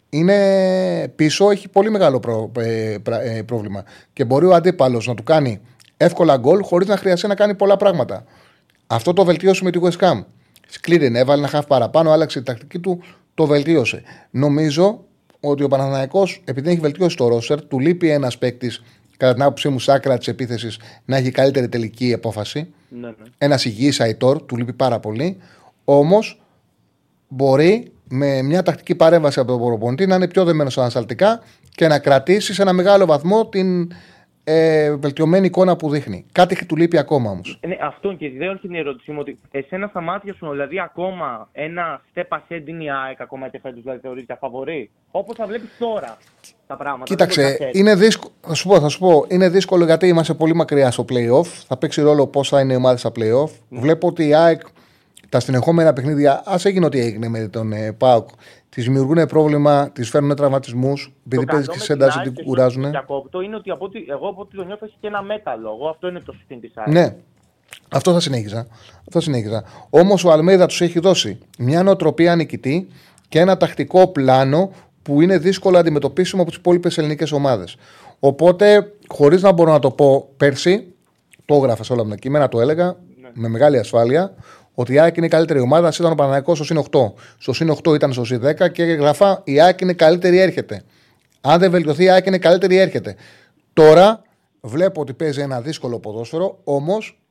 είναι 0.09 1.07
πίσω, 1.15 1.49
έχει 1.49 1.67
πολύ 1.69 1.89
μεγάλο 1.89 2.19
προ- 2.19 2.57
ε, 2.57 2.97
πρα- 3.03 3.21
ε, 3.21 3.41
πρόβλημα. 3.43 3.83
Και 4.13 4.25
μπορεί 4.25 4.45
ο 4.45 4.53
αντίπαλος 4.53 5.07
να 5.07 5.13
του 5.13 5.23
κάνει 5.23 5.61
εύκολα 5.97 6.37
γκολ 6.37 6.63
χωρίς 6.63 6.87
να 6.87 6.97
χρειαστεί 6.97 7.27
να 7.27 7.35
κάνει 7.35 7.55
πολλά 7.55 7.77
πράγματα. 7.77 8.23
Αυτό 8.87 9.13
το 9.13 9.25
βελτίωσε 9.25 9.63
με 9.63 9.71
τη 9.71 9.79
West 9.83 9.97
Ham. 10.05 10.23
Σκλήρινε, 10.67 11.19
έβαλε 11.19 11.39
ένα 11.39 11.47
χαφ 11.49 11.65
παραπάνω, 11.65 12.11
άλλαξε 12.11 12.39
τη 12.39 12.45
τακτική 12.45 12.79
του, 12.79 13.03
το 13.41 13.47
βελτίωσε. 13.47 14.03
Νομίζω 14.29 15.05
ότι 15.39 15.63
ο 15.63 15.67
Παναθηναϊκός, 15.67 16.41
επειδή 16.45 16.69
έχει 16.69 16.79
βελτιώσει 16.79 17.17
το 17.17 17.27
ρόσερ, 17.27 17.61
του 17.61 17.79
λείπει 17.79 18.09
ένας 18.09 18.37
παίκτης, 18.37 18.83
κατά 19.17 19.33
την 19.33 19.41
άποψή 19.41 19.69
μου, 19.69 19.79
σάκρα 19.79 20.17
της 20.17 20.27
επίθεσης, 20.27 20.79
να 21.05 21.17
έχει 21.17 21.31
καλύτερη 21.31 21.69
τελική 21.69 22.13
απόφαση. 22.13 22.73
Ναι, 22.89 23.07
ναι. 23.07 23.13
Ένας 23.37 23.65
υγιής 23.65 23.99
Αϊτόρ, 24.01 24.41
του 24.41 24.57
λείπει 24.57 24.73
πάρα 24.73 24.99
πολύ. 24.99 25.37
Όμως 25.83 26.41
μπορεί 27.27 27.91
με 28.07 28.41
μια 28.41 28.63
τακτική 28.63 28.95
παρέμβαση 28.95 29.39
από 29.39 29.51
τον 29.51 29.59
προπονητή 29.59 30.07
να 30.07 30.15
είναι 30.15 30.27
πιο 30.27 30.43
δεμένος 30.43 30.77
ανασταλτικά 30.77 31.41
και 31.69 31.87
να 31.87 31.99
κρατήσει 31.99 32.53
σε 32.53 32.61
ένα 32.61 32.73
μεγάλο 32.73 33.05
βαθμό 33.05 33.47
την 33.47 33.91
ε, 34.43 34.95
βελτιωμένη 34.95 35.45
εικόνα 35.45 35.75
που 35.75 35.89
δείχνει. 35.89 36.25
Κάτι 36.31 36.65
του 36.65 36.75
λείπει 36.75 36.97
ακόμα 36.97 37.29
όμως. 37.29 37.59
Ναι, 37.67 37.77
αυτό 37.81 38.13
και 38.13 38.29
δεν 38.37 38.49
έρχεται 38.49 38.75
η 38.75 38.79
ερώτησή 38.79 39.11
μου 39.11 39.17
ότι 39.21 39.39
εσένα 39.51 39.87
στα 39.87 40.01
μάτια 40.01 40.33
σου, 40.33 40.49
δηλαδή 40.51 40.79
ακόμα 40.79 41.49
ένα 41.51 42.01
step 42.13 42.37
ahead 42.37 42.61
είναι 42.65 42.83
η 42.83 42.91
ΑΕΚ 43.05 43.21
ακόμα 43.21 43.47
και 43.49 43.59
φέτος, 43.59 43.81
δηλαδή 43.81 43.99
θεωρείται 43.99 44.37
φαβορή. 44.39 44.89
Όπως 45.11 45.35
θα 45.35 45.45
βλέπεις 45.45 45.69
τώρα 45.79 46.17
τα 46.67 46.75
πράγματα. 46.75 47.03
δεν 47.07 47.17
Κοίταξε, 47.17 47.41
μπορεί 47.41 47.51
να 47.51 47.57
ξέρεις. 47.57 47.79
είναι 47.79 47.95
δύσκολο, 47.95 48.33
θα, 48.41 48.53
σου 48.53 48.67
πω, 48.67 48.79
θα 48.79 48.87
σου 48.89 48.99
πω, 48.99 49.25
είναι 49.27 49.49
δύσκολο 49.49 49.85
γιατί 49.85 50.07
είμαστε 50.07 50.33
πολύ 50.33 50.55
μακριά 50.55 50.91
στο 50.91 51.05
playoff. 51.09 51.45
Θα 51.67 51.77
παίξει 51.77 52.01
ρόλο 52.01 52.27
πώς 52.27 52.49
θα 52.49 52.59
είναι 52.59 52.73
οι 52.73 52.75
ομάδες 52.75 52.99
στα 52.99 53.11
playoff. 53.15 53.49
Βλέπω 53.69 54.07
ότι 54.07 54.27
η 54.27 54.33
ΑΕΚ 54.35 54.61
τα 55.29 55.39
συνεχόμενα 55.39 55.93
παιχνίδια, 55.93 56.41
ας 56.45 56.65
έγινε 56.65 56.85
ό,τι 56.85 56.99
έγινε 56.99 57.27
με 57.27 57.47
τον 57.47 57.71
ε, 57.71 57.91
Πάουκ, 57.91 58.29
τη 58.75 58.81
δημιουργούν 58.81 59.25
πρόβλημα, 59.25 59.91
τη 59.91 60.03
φέρνουν 60.03 60.35
τραυματισμούς, 60.35 61.13
επειδή 61.25 61.45
παίζεις 61.45 61.67
καλό 61.67 61.79
τη 61.79 61.79
με 61.79 61.85
σένταση, 61.85 62.19
την 62.19 62.27
την 62.27 62.37
ΑΕΚ, 62.37 62.47
κουράζουν. 62.47 62.89
Διακόπτω, 62.89 63.41
είναι 63.41 63.55
ότι 63.55 63.71
από 63.71 63.85
ό,τι, 63.85 64.05
εγώ 64.07 64.29
από 64.29 64.41
ό,τι 64.41 64.55
το 64.55 64.63
νιώθω 64.63 64.85
έχει 64.85 64.95
και 64.99 65.07
ένα 65.07 65.21
μέταλλο. 65.21 65.69
Αυτό 65.89 66.07
είναι 66.07 66.19
το 66.19 66.31
συστήν 66.31 66.59
της 66.59 66.71
ΑΕΚ. 66.75 66.87
Ναι, 66.87 67.15
αυτό 67.89 68.13
θα 68.13 68.19
συνέχιζα. 68.19 68.59
Αυτό 68.97 69.11
θα 69.11 69.19
συνέχιζα. 69.19 69.63
Όμως 69.89 70.23
ο 70.23 70.31
Αλμέιδα 70.31 70.65
τους 70.65 70.81
έχει 70.81 70.99
δώσει 70.99 71.37
μια 71.57 71.83
νοοτροπία 71.83 72.35
νικητή 72.35 72.87
και 73.27 73.39
ένα 73.39 73.57
τακτικό 73.57 74.07
πλάνο 74.07 74.71
που 75.01 75.21
είναι 75.21 75.37
δύσκολο 75.37 75.77
αντιμετωπίσιμο 75.77 76.41
από 76.41 76.51
τις 76.51 76.59
υπόλοιπες 76.59 76.97
ελληνικές 76.97 77.31
ομάδες. 77.31 77.77
Οπότε, 78.19 78.93
χωρίς 79.07 79.41
να 79.41 79.51
μπορώ 79.51 79.71
να 79.71 79.79
το 79.79 79.91
πω 79.91 80.29
πέρσι, 80.37 80.93
το 81.45 81.55
έγραφα 81.55 81.83
σε 81.83 81.93
όλα 81.93 82.03
μου 82.03 82.09
τα 82.09 82.15
κείμενα, 82.15 82.47
το 82.47 82.61
έλεγα 82.61 82.95
με 83.33 83.47
μεγάλη 83.47 83.77
ασφάλεια, 83.77 84.33
ότι 84.73 84.93
η 84.93 84.99
ΑΕΚ 84.99 85.17
είναι 85.17 85.25
η 85.25 85.29
καλύτερη 85.29 85.59
ομάδα. 85.59 85.87
ας 85.87 85.97
Ήταν 85.97 86.11
ο 86.11 86.15
Παναναναϊκός 86.15 86.57
στο 86.57 86.65
συν 86.65 86.77
8. 86.91 87.13
Στο 87.37 87.53
συν 87.53 87.75
8 87.83 87.93
ήταν 87.95 88.13
στο 88.13 88.25
συν 88.25 88.41
10 88.45 88.71
και 88.71 88.83
γραφά 88.83 89.41
η 89.43 89.61
ΑΕΚ 89.61 89.81
είναι 89.81 89.93
καλύτερη, 89.93 90.37
έρχεται. 90.37 90.81
Αν 91.41 91.59
δεν 91.59 91.71
βελτιωθεί, 91.71 92.03
η 92.03 92.09
ΑΕΚ 92.09 92.25
είναι 92.25 92.37
καλύτερη, 92.37 92.77
έρχεται. 92.77 93.15
Τώρα 93.73 94.21
βλέπω 94.61 95.01
ότι 95.01 95.13
παίζει 95.13 95.41
ένα 95.41 95.61
δύσκολο 95.61 95.99
ποδόσφαιρο, 95.99 96.59
όμως 96.63 97.21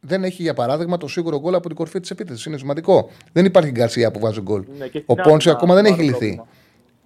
δεν 0.00 0.24
έχει 0.24 0.42
για 0.42 0.54
παράδειγμα 0.54 0.96
το 0.96 1.08
σίγουρο 1.08 1.40
γκολ 1.40 1.54
από 1.54 1.66
την 1.66 1.76
κορφή 1.76 2.00
της 2.00 2.10
επίθεσης. 2.10 2.44
Είναι 2.44 2.58
σημαντικό. 2.58 3.10
Δεν 3.32 3.44
υπάρχει 3.44 3.70
γκαρσία 3.70 4.10
που 4.10 4.18
βάζει 4.18 4.40
γκολ. 4.40 4.64
Ναι, 4.78 4.86
και 4.86 5.02
Ο 5.06 5.12
στην 5.12 5.24
Πόνσε 5.24 5.48
άλλη 5.48 5.58
ακόμα 5.58 5.74
δεν 5.74 5.82
να 5.82 5.88
έχει 5.88 5.96
πάρει 5.96 6.08
λυθεί. 6.08 6.18
πρόβλημα. 6.18 6.46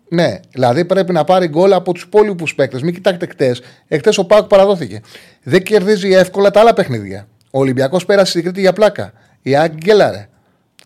Ναι, 0.09 0.41
δηλαδή 0.53 0.85
πρέπει 0.85 1.13
να 1.13 1.25
πάρει 1.25 1.47
γκολ 1.49 1.73
από 1.73 1.93
τους 1.93 2.03
υπόλοιπους 2.03 2.55
παίκτες. 2.55 2.83
Μην 2.83 2.95
κοιτάξτε 2.95 3.27
χτες. 3.27 3.61
Εχθές 3.89 4.19
ο 4.19 4.27
Πάουκ 4.27 4.47
παραδόθηκε. 4.47 5.01
Δεν 5.43 5.63
κερδίζει 5.63 6.13
εύκολα 6.13 6.51
τα 6.51 6.61
άλλα 6.61 6.73
παιχνίδια. 6.73 7.29
Ο 7.51 7.59
Ολυμπιακός 7.59 8.05
πέρασε 8.05 8.31
στην 8.31 8.43
Κρήτη 8.43 8.61
για 8.61 8.73
πλάκα. 8.73 9.13
Η 9.43 9.57
Άγκ 9.57 9.73
γκέλαρε. 9.75 10.29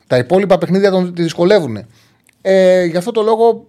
Τα 0.06 0.16
υπόλοιπα 0.18 0.58
παιχνίδια 0.58 0.90
τον 0.90 1.14
τη 1.14 1.22
δυσκολεύουν. 1.22 1.86
Ε, 2.42 2.84
γι' 2.84 2.96
αυτό 2.96 3.10
το 3.10 3.22
λόγο 3.22 3.66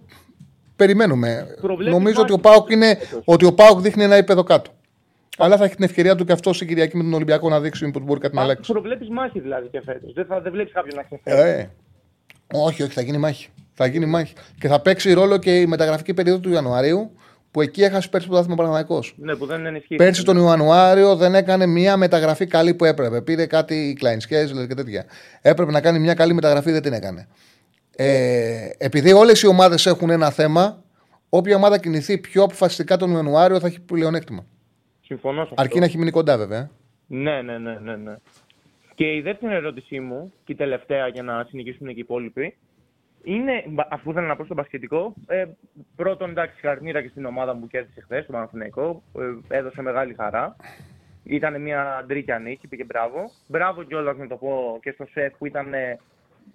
περιμένουμε. 0.76 1.46
Προβλέπεις 1.60 1.92
Νομίζω 1.94 2.20
ότι 2.20 2.32
ο 2.32 2.36
μάχη 2.36 2.48
Πάουκ 2.48 2.70
είναι, 2.70 2.98
ότι 3.24 3.44
ο 3.44 3.52
Πάουκ 3.54 3.80
δείχνει 3.80 4.02
ένα 4.02 4.14
επίπεδο 4.14 4.42
κάτω. 4.42 4.70
Αλλά 5.38 5.56
θα 5.56 5.64
έχει 5.64 5.74
την 5.74 5.84
ευκαιρία 5.84 6.14
του 6.14 6.24
και 6.24 6.32
αυτό 6.32 6.52
στην 6.52 6.66
Κυριακή 6.68 6.96
με 6.96 7.02
τον 7.02 7.14
Ολυμπιακό 7.14 7.48
να 7.48 7.60
δείξει 7.60 7.90
που 7.90 8.00
μπορεί 8.00 8.20
κάτι 8.20 8.34
να 8.34 8.42
αλλάξει. 8.42 8.72
Προβλέπεις 8.72 9.08
μάχη 9.08 9.40
δηλαδή 9.40 9.68
και 9.68 9.80
φέτος. 9.84 10.12
Δεν, 10.12 10.24
θα- 10.26 10.40
δεν 10.40 10.52
βλέπεις 10.52 10.72
κάποιον 10.72 10.96
να 10.96 11.02
ξεφεύγει. 11.02 11.50
Ε, 11.60 11.70
όχι, 12.52 12.82
όχι, 12.82 12.92
θα 12.92 13.00
γίνει 13.00 13.18
μάχη. 13.18 13.48
Θα 13.74 13.86
γίνει 13.86 14.06
μάχη. 14.06 14.34
Και 14.58 14.68
θα 14.68 14.80
παίξει 14.80 15.12
ρόλο 15.12 15.36
και 15.36 15.60
η 15.60 15.66
μεταγραφική 15.66 16.14
περίοδο 16.14 16.38
του 16.40 16.50
Ιανουαρίου 16.52 17.10
που 17.56 17.62
εκεί 17.62 17.82
έχασε 17.82 18.08
πέρσι 18.08 18.28
το 18.28 18.34
δάθμο 18.34 18.54
Παναναναϊκό. 18.54 19.02
Ναι, 19.16 19.36
που 19.36 19.46
δεν 19.46 19.66
ενισχύει. 19.66 19.96
Πέρσι 19.96 20.24
τον 20.24 20.36
Ιανουάριο 20.36 21.16
δεν 21.16 21.34
έκανε 21.34 21.66
μια 21.66 21.96
μεταγραφή 21.96 22.46
καλή 22.46 22.74
που 22.74 22.84
έπρεπε. 22.84 23.22
Πήρε 23.22 23.46
κάτι 23.46 23.74
η 23.74 23.98
Klein 24.00 24.16
Schedler 24.16 24.68
και 24.68 24.74
τέτοια. 24.74 25.04
Έπρεπε 25.42 25.70
να 25.70 25.80
κάνει 25.80 25.98
μια 25.98 26.14
καλή 26.14 26.32
μεταγραφή, 26.32 26.70
δεν 26.70 26.82
την 26.82 26.92
έκανε. 26.92 27.28
Ε, 27.96 28.68
επειδή 28.78 29.12
όλες 29.12 29.42
οι 29.42 29.46
ομάδες 29.46 29.86
έχουν 29.86 30.10
ένα 30.10 30.30
θέμα, 30.30 30.82
όποια 31.28 31.56
ομάδα 31.56 31.78
κινηθεί 31.78 32.18
πιο 32.18 32.42
αποφασιστικά 32.42 32.96
τον 32.96 33.12
Ιανουάριο 33.12 33.60
θα 33.60 33.66
έχει 33.66 33.80
πλεονέκτημα. 33.80 34.44
Συμφωνώ 35.00 35.36
σε 35.36 35.48
αυτό. 35.50 35.54
Αρκεί 35.62 35.78
να 35.78 35.84
έχει 35.84 35.98
μείνει 35.98 36.10
κοντά, 36.10 36.36
βέβαια. 36.36 36.70
Ναι, 37.06 37.42
ναι, 37.42 37.58
ναι, 37.58 37.78
ναι, 37.82 37.96
ναι. 37.96 38.16
Και 38.94 39.14
η 39.14 39.20
δεύτερη 39.20 39.54
ερώτησή 39.54 40.00
μου, 40.00 40.32
και 40.44 40.52
η 40.52 40.56
τελευταία 40.56 41.08
για 41.08 41.22
να 41.22 41.46
συνεχίσουν 41.48 41.86
και 41.86 41.92
οι 41.92 41.98
υπόλοιποι, 41.98 42.56
είναι, 43.26 43.64
μπα- 43.68 43.88
αφού 43.90 44.10
ήθελα 44.10 44.26
να 44.26 44.36
πω 44.36 44.44
στο 44.44 44.54
μπασκετικό, 44.54 45.14
ε, 45.26 45.44
πρώτον 45.96 46.30
εντάξει, 46.30 46.54
συγχαρητήρια 46.54 47.02
και 47.02 47.08
στην 47.08 47.24
ομάδα 47.24 47.54
μου 47.54 47.60
που 47.60 47.66
κέρδισε 47.66 48.00
χθες, 48.00 48.26
το 48.26 48.32
Παναθηναϊκό. 48.32 49.02
Ε, 49.50 49.56
έδωσε 49.56 49.82
μεγάλη 49.82 50.14
χαρά. 50.14 50.56
Ήταν 51.24 51.60
μια 51.62 52.04
ντρίκια 52.06 52.38
νίκη, 52.38 52.68
πήγε 52.68 52.84
μπράβο. 52.84 53.30
Μπράβο 53.48 53.82
κιόλας 53.82 54.16
να 54.16 54.26
το 54.26 54.36
πω 54.36 54.78
και 54.82 54.90
στο 54.90 55.06
σεφ 55.10 55.32
που 55.38 55.46
ήταν 55.46 55.74
ε, 55.74 55.98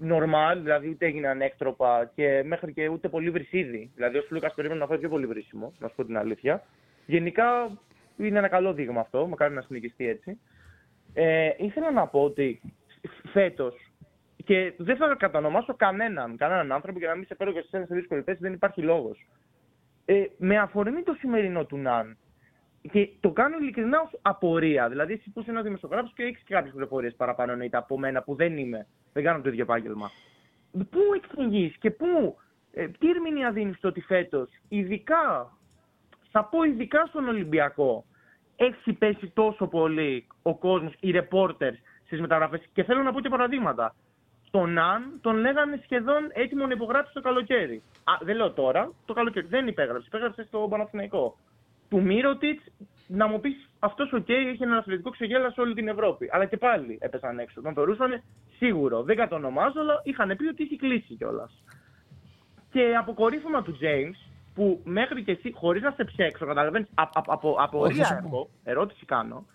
normal, 0.04 0.56
δηλαδή 0.58 0.90
ούτε 0.90 1.06
έγιναν 1.06 1.42
έκτροπα 1.42 2.12
και 2.16 2.44
μέχρι 2.46 2.74
και 2.74 2.88
ούτε 2.88 3.10
πολύ 3.10 3.30
βρυσίδι. 3.30 3.92
Δηλαδή 3.96 4.18
ο 4.18 4.24
Λούκας 4.30 4.54
περίμενε 4.54 4.80
να 4.80 4.86
φάει 4.86 4.98
πιο 4.98 5.10
πολύ 5.10 5.26
βρίσιμο, 5.26 5.74
να 5.80 5.88
σου 5.88 5.96
πω 5.96 6.06
την 6.06 6.18
αλήθεια. 6.18 6.64
Γενικά 7.06 7.78
είναι 8.18 8.38
ένα 8.38 8.48
καλό 8.48 8.74
δείγμα 8.74 9.00
αυτό, 9.00 9.28
μακάρι 9.28 9.54
να 9.54 9.62
συνεχιστεί 9.62 10.08
έτσι. 10.08 10.40
Ε, 11.14 11.50
ήθελα 11.58 11.92
να 11.92 12.08
πω 12.08 12.24
ότι 12.24 12.62
φέτος 13.32 13.91
και 14.44 14.74
δεν 14.78 14.98
θα 14.98 15.16
κατανομάσω 15.20 15.76
κανέναν, 15.76 16.38
κανέναν 16.38 16.72
άνθρωπο 16.72 17.00
και 17.00 17.08
να 17.08 17.16
μην 17.16 17.26
σε 17.26 17.36
φέρω 17.36 17.52
και 17.52 17.62
σε 17.62 17.78
ένα 17.78 17.86
σε 17.86 17.96
δύσκολη 17.96 18.22
θέση, 18.22 18.40
δεν 18.42 18.54
υπάρχει 18.54 18.82
λόγος. 18.82 19.28
Ε, 20.06 20.24
με 20.38 20.58
αφορμή 20.58 21.04
το 21.04 21.14
σημερινό 21.14 21.66
του 21.66 21.78
Ναν, 21.78 22.18
και 22.82 23.10
το 23.20 23.32
κάνω 23.32 23.58
ειλικρινά 23.58 24.02
ως 24.02 24.20
απορία. 24.22 24.90
Δηλαδή, 24.90 25.14
εσύ 25.14 25.30
που 25.30 25.40
είσαι 25.40 25.52
ένας 25.52 25.64
δημοσιογράφος 25.64 26.14
και 26.14 26.24
έχεις 26.24 26.44
και 26.44 26.54
κάποιες 26.54 26.72
πληροφορίες 26.72 27.16
παραπάνω 27.16 27.52
εννοείται 27.52 27.78
από 27.78 28.00
μένα 28.00 28.24
που 28.24 28.36
δεν 28.36 28.58
είμαι, 28.58 28.88
δεν 29.14 29.24
κάνω 29.24 29.42
το 29.42 29.50
ίδιο 29.50 29.64
επάγγελμα. 29.64 30.12
Πού 30.72 31.00
εξηγεί 31.16 31.76
και 31.80 31.92
πού, 31.92 32.38
ε, 32.72 32.88
τι 32.88 33.10
ερμηνεία 33.10 33.52
δίνεις 33.52 33.78
στο 33.78 33.88
ότι 33.88 34.02
φέτος, 34.02 34.50
ειδικά, 34.68 35.58
θα 36.32 36.46
πω 36.46 36.64
ειδικά 36.64 37.06
στον 37.06 37.28
Ολυμπιακό, 37.28 38.06
έχει 38.56 38.94
πέσει 38.94 39.32
τόσο 39.34 39.68
πολύ 39.68 40.28
ο 40.42 40.58
κόσμος, 40.58 40.94
οι 41.00 41.14
reporters 41.14 41.78
στις 42.06 42.20
μεταγραφές. 42.20 42.62
Και 42.74 42.84
θέλω 42.84 43.04
να 43.04 43.14
πω 43.14 43.22
και 43.22 43.30
παραδείγματα. 43.30 43.96
Τον 44.52 44.78
Ναν 44.78 45.18
τον 45.22 45.36
λέγανε 45.36 45.80
σχεδόν 45.84 46.30
έτοιμο 46.34 46.66
να 46.66 46.74
υπογράψει 46.74 47.14
το 47.14 47.22
καλοκαίρι. 47.22 47.82
Α, 48.04 48.14
δεν 48.22 48.36
λέω 48.36 48.52
τώρα, 48.52 48.92
το 49.06 49.14
καλοκαίρι. 49.14 49.48
Δεν 49.48 49.68
υπέγραψε. 49.68 50.08
Υπέγραψε 50.08 50.44
στο 50.44 50.68
Παναθηναϊκό. 50.70 51.38
Τον 51.90 52.02
Μίροτιτς, 52.02 52.64
να 53.08 53.28
μου 53.28 53.40
πεις 53.40 53.70
αυτός 53.80 54.14
οκ, 54.14 54.30
έχει 54.30 54.64
ένα 54.64 54.78
αθλητικό 54.78 55.10
ξεγέλα 55.10 55.52
σε 55.52 55.62
όλη 55.62 55.74
την 55.74 55.88
Ευρώπη. 55.88 56.30
Αλλά 56.32 56.46
και 56.46 56.58
πάλι 56.58 56.98
έπεσαν 57.02 57.40
έξω. 57.40 57.62
Τον 57.62 57.74
θεωρούσαν 57.74 58.24
σίγουρο. 58.58 59.04
Δεν 59.04 59.16
κατονομάζω, 59.16 59.80
αλλά 59.80 60.02
είχαν 60.04 60.36
πει 60.38 60.46
ότι 60.46 60.64
έχει 60.64 60.76
κλείσει 60.76 61.16
κιόλας. 61.16 61.64
Και 62.72 62.96
αποκορύφωμα 63.00 63.62
του 63.62 63.78
James, 63.82 64.32
που 64.54 64.82
μέχρι 64.84 65.24
και 65.24 65.32
εσύ, 65.32 65.52
χωρίς 65.54 65.82
να 65.82 65.92
σε 65.92 66.04
ψέξω, 66.04 66.46
καταλαβαίνεις, 66.46 66.88
από 67.26 67.56
απορία 67.60 68.06
σου 68.06 68.18
πω. 68.22 68.28
έχω, 68.28 68.50
ερώτηση 68.64 69.06
κάνω, 69.06 69.46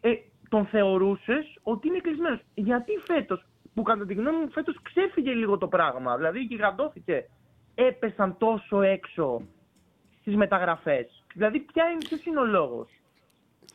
ε, 0.00 0.10
τον 0.48 0.66
θεωρούσες 0.66 1.58
ότι 1.62 1.88
είναι 1.88 1.98
κλεισμένος. 1.98 2.40
Γιατί 2.54 2.92
φέτος, 3.06 3.46
που 3.74 3.82
κατά 3.82 4.06
τη 4.06 4.14
γνώμη 4.14 4.36
μου 4.38 4.50
φέτος 4.50 4.80
ξέφυγε 4.82 5.32
λίγο 5.32 5.58
το 5.58 5.66
πράγμα, 5.66 6.16
δηλαδή 6.16 6.38
γιγαντώθηκε, 6.38 7.28
έπεσαν 7.74 8.36
τόσο 8.38 8.82
έξω 8.82 9.42
στις 10.20 10.36
μεταγραφές. 10.36 11.22
Δηλαδή, 11.34 11.58
ποια 11.58 11.84
είναι, 11.84 11.98
ποιος 12.08 12.24
είναι 12.24 12.40
ο 12.40 12.44
λόγος; 12.44 12.88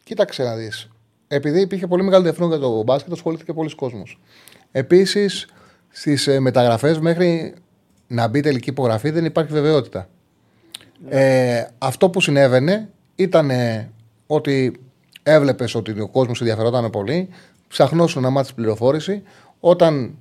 Κοίταξε 0.03 0.43
να 0.43 0.55
δεις. 0.55 0.89
Επειδή 1.27 1.61
υπήρχε 1.61 1.87
πολύ 1.87 2.03
μεγάλο 2.03 2.23
ενδιαφέρον 2.25 2.49
για 2.49 2.59
το 2.59 2.83
μπάσκετ, 2.83 3.11
ασχολήθηκε 3.11 3.53
πολλοί 3.53 3.75
κόσμος. 3.75 4.19
Επίσης, 4.71 5.47
στις 5.89 6.27
ε, 6.27 6.39
μεταγραφές 6.39 6.99
μέχρι 6.99 7.55
να 8.07 8.27
μπει 8.27 8.39
τελική 8.39 8.69
υπογραφή 8.69 9.09
δεν 9.09 9.25
υπάρχει 9.25 9.51
βεβαιότητα. 9.51 10.09
Ε, 11.09 11.63
αυτό 11.77 12.09
που 12.09 12.21
συνέβαινε 12.21 12.89
ήταν 13.15 13.49
ε, 13.49 13.91
ότι 14.27 14.79
έβλεπες 15.23 15.75
ότι 15.75 15.99
ο 15.99 16.07
κόσμος 16.07 16.39
ενδιαφερόταν 16.39 16.89
πολύ, 16.89 17.29
ψαχνόσουν 17.67 18.21
να 18.21 18.29
μάθεις 18.29 18.53
πληροφόρηση. 18.53 19.23
Όταν 19.67 20.17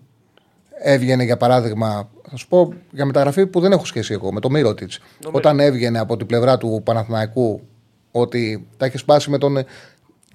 έβγαινε, 0.82 1.24
για 1.24 1.36
παράδειγμα, 1.36 2.08
θα 2.30 2.36
σου 2.36 2.48
πω 2.48 2.72
για 2.90 3.04
μεταγραφή 3.04 3.46
που 3.46 3.60
δεν 3.60 3.72
έχω 3.72 3.84
σχέση 3.84 4.12
εγώ, 4.12 4.32
με 4.32 4.40
το 4.40 4.50
Μύρωτιτ. 4.50 4.90
Όταν 5.32 5.60
έβγαινε 5.60 5.98
από 5.98 6.16
την 6.16 6.26
πλευρά 6.26 6.58
του 6.58 6.80
Παναθηναϊκού 6.84 7.60
ότι 8.10 8.66
τα 8.76 8.86
έχεις 8.86 9.00
σπάσει 9.00 9.30
με 9.30 9.38
τον. 9.38 9.56
ε, 9.56 9.64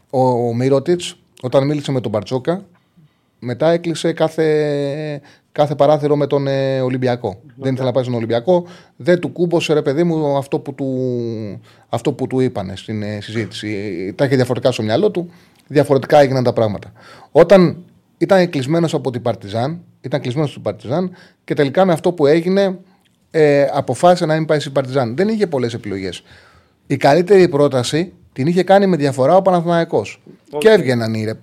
Ο, 0.10 0.22
ο 0.48 0.53
Μύρωτιτ, 0.53 1.02
όταν 1.41 1.65
μίλησε 1.65 1.91
με 1.91 2.02
τον 2.02 2.11
Μπαρτσόκα, 2.11 2.65
μετά 3.40 3.69
έκλεισε 3.69 4.14
κάθε, 4.14 5.22
κάθε 5.52 5.76
παράθυρο 5.76 6.15
με 6.15 6.27
τον 6.27 6.48
ε, 6.48 6.81
Ολυμπιακό. 6.81 7.41
Δεν 7.56 7.73
ήθελε 7.73 7.88
να 7.88 7.94
πάει 7.94 8.03
στον 8.03 8.15
Ολυμπιακό. 8.15 8.65
Δεν 8.95 9.19
του 9.19 9.30
κούμπωσε, 9.30 9.73
ρε 9.73 9.81
παιδί 9.81 10.03
μου, 10.03 10.38
αυτό 10.38 10.60
που 10.60 10.73
του, 10.73 10.88
αυτό 11.90 12.14
που 12.14 12.27
του 12.27 12.40
είπανε 12.40 12.76
στην 12.76 13.03
ε, 13.03 13.22
συζήτηση. 13.22 14.14
Τα 14.18 14.26
είχε 14.26 14.36
διαφορετικά 14.36 14.72
στο 14.72 14.84
μυαλό 14.84 15.11
του. 15.11 15.30
Διαφορετικά 15.68 16.19
έγιναν 16.19 16.44
τα 16.44 16.53
πράγματα. 16.53 16.91
Όταν 17.31 17.84
ήταν 18.22 18.50
κλεισμένος 18.50 18.94
από 18.94 19.12
την 19.12 19.22
Παρτιζάν, 19.22 19.82
ήταν 20.02 20.22
κλεισμένος 20.22 20.50
στην 20.50 20.62
Παρτιζάν 20.62 21.12
και 21.44 21.54
τελικά 21.54 21.86
με 21.86 21.94
αυτό 21.94 22.12
που 22.12 22.26
έγινε 22.26 22.80
ε, 23.32 23.66
αποφάσισε 23.74 24.26
να 24.26 24.34
μην 24.36 24.46
πάει 24.46 24.60
στην 24.60 24.72
Παρτιζάν. 24.72 25.16
Δεν 25.16 25.28
είχε 25.28 25.48
πολλές 25.48 25.74
επιλογές. 25.74 26.24
Η 26.88 26.98
καλύτερη 26.98 27.48
πρόταση 27.50 28.14
την 28.34 28.48
είχε 28.48 28.64
κάνει 28.64 28.88
με 28.88 28.96
διαφορά 28.98 29.36
ο 29.36 29.41
Παναθηναϊκός. 29.41 30.22
Και 30.58 30.70
έβγαιναν 30.70 31.14
οι, 31.14 31.24
ρε- 31.24 31.34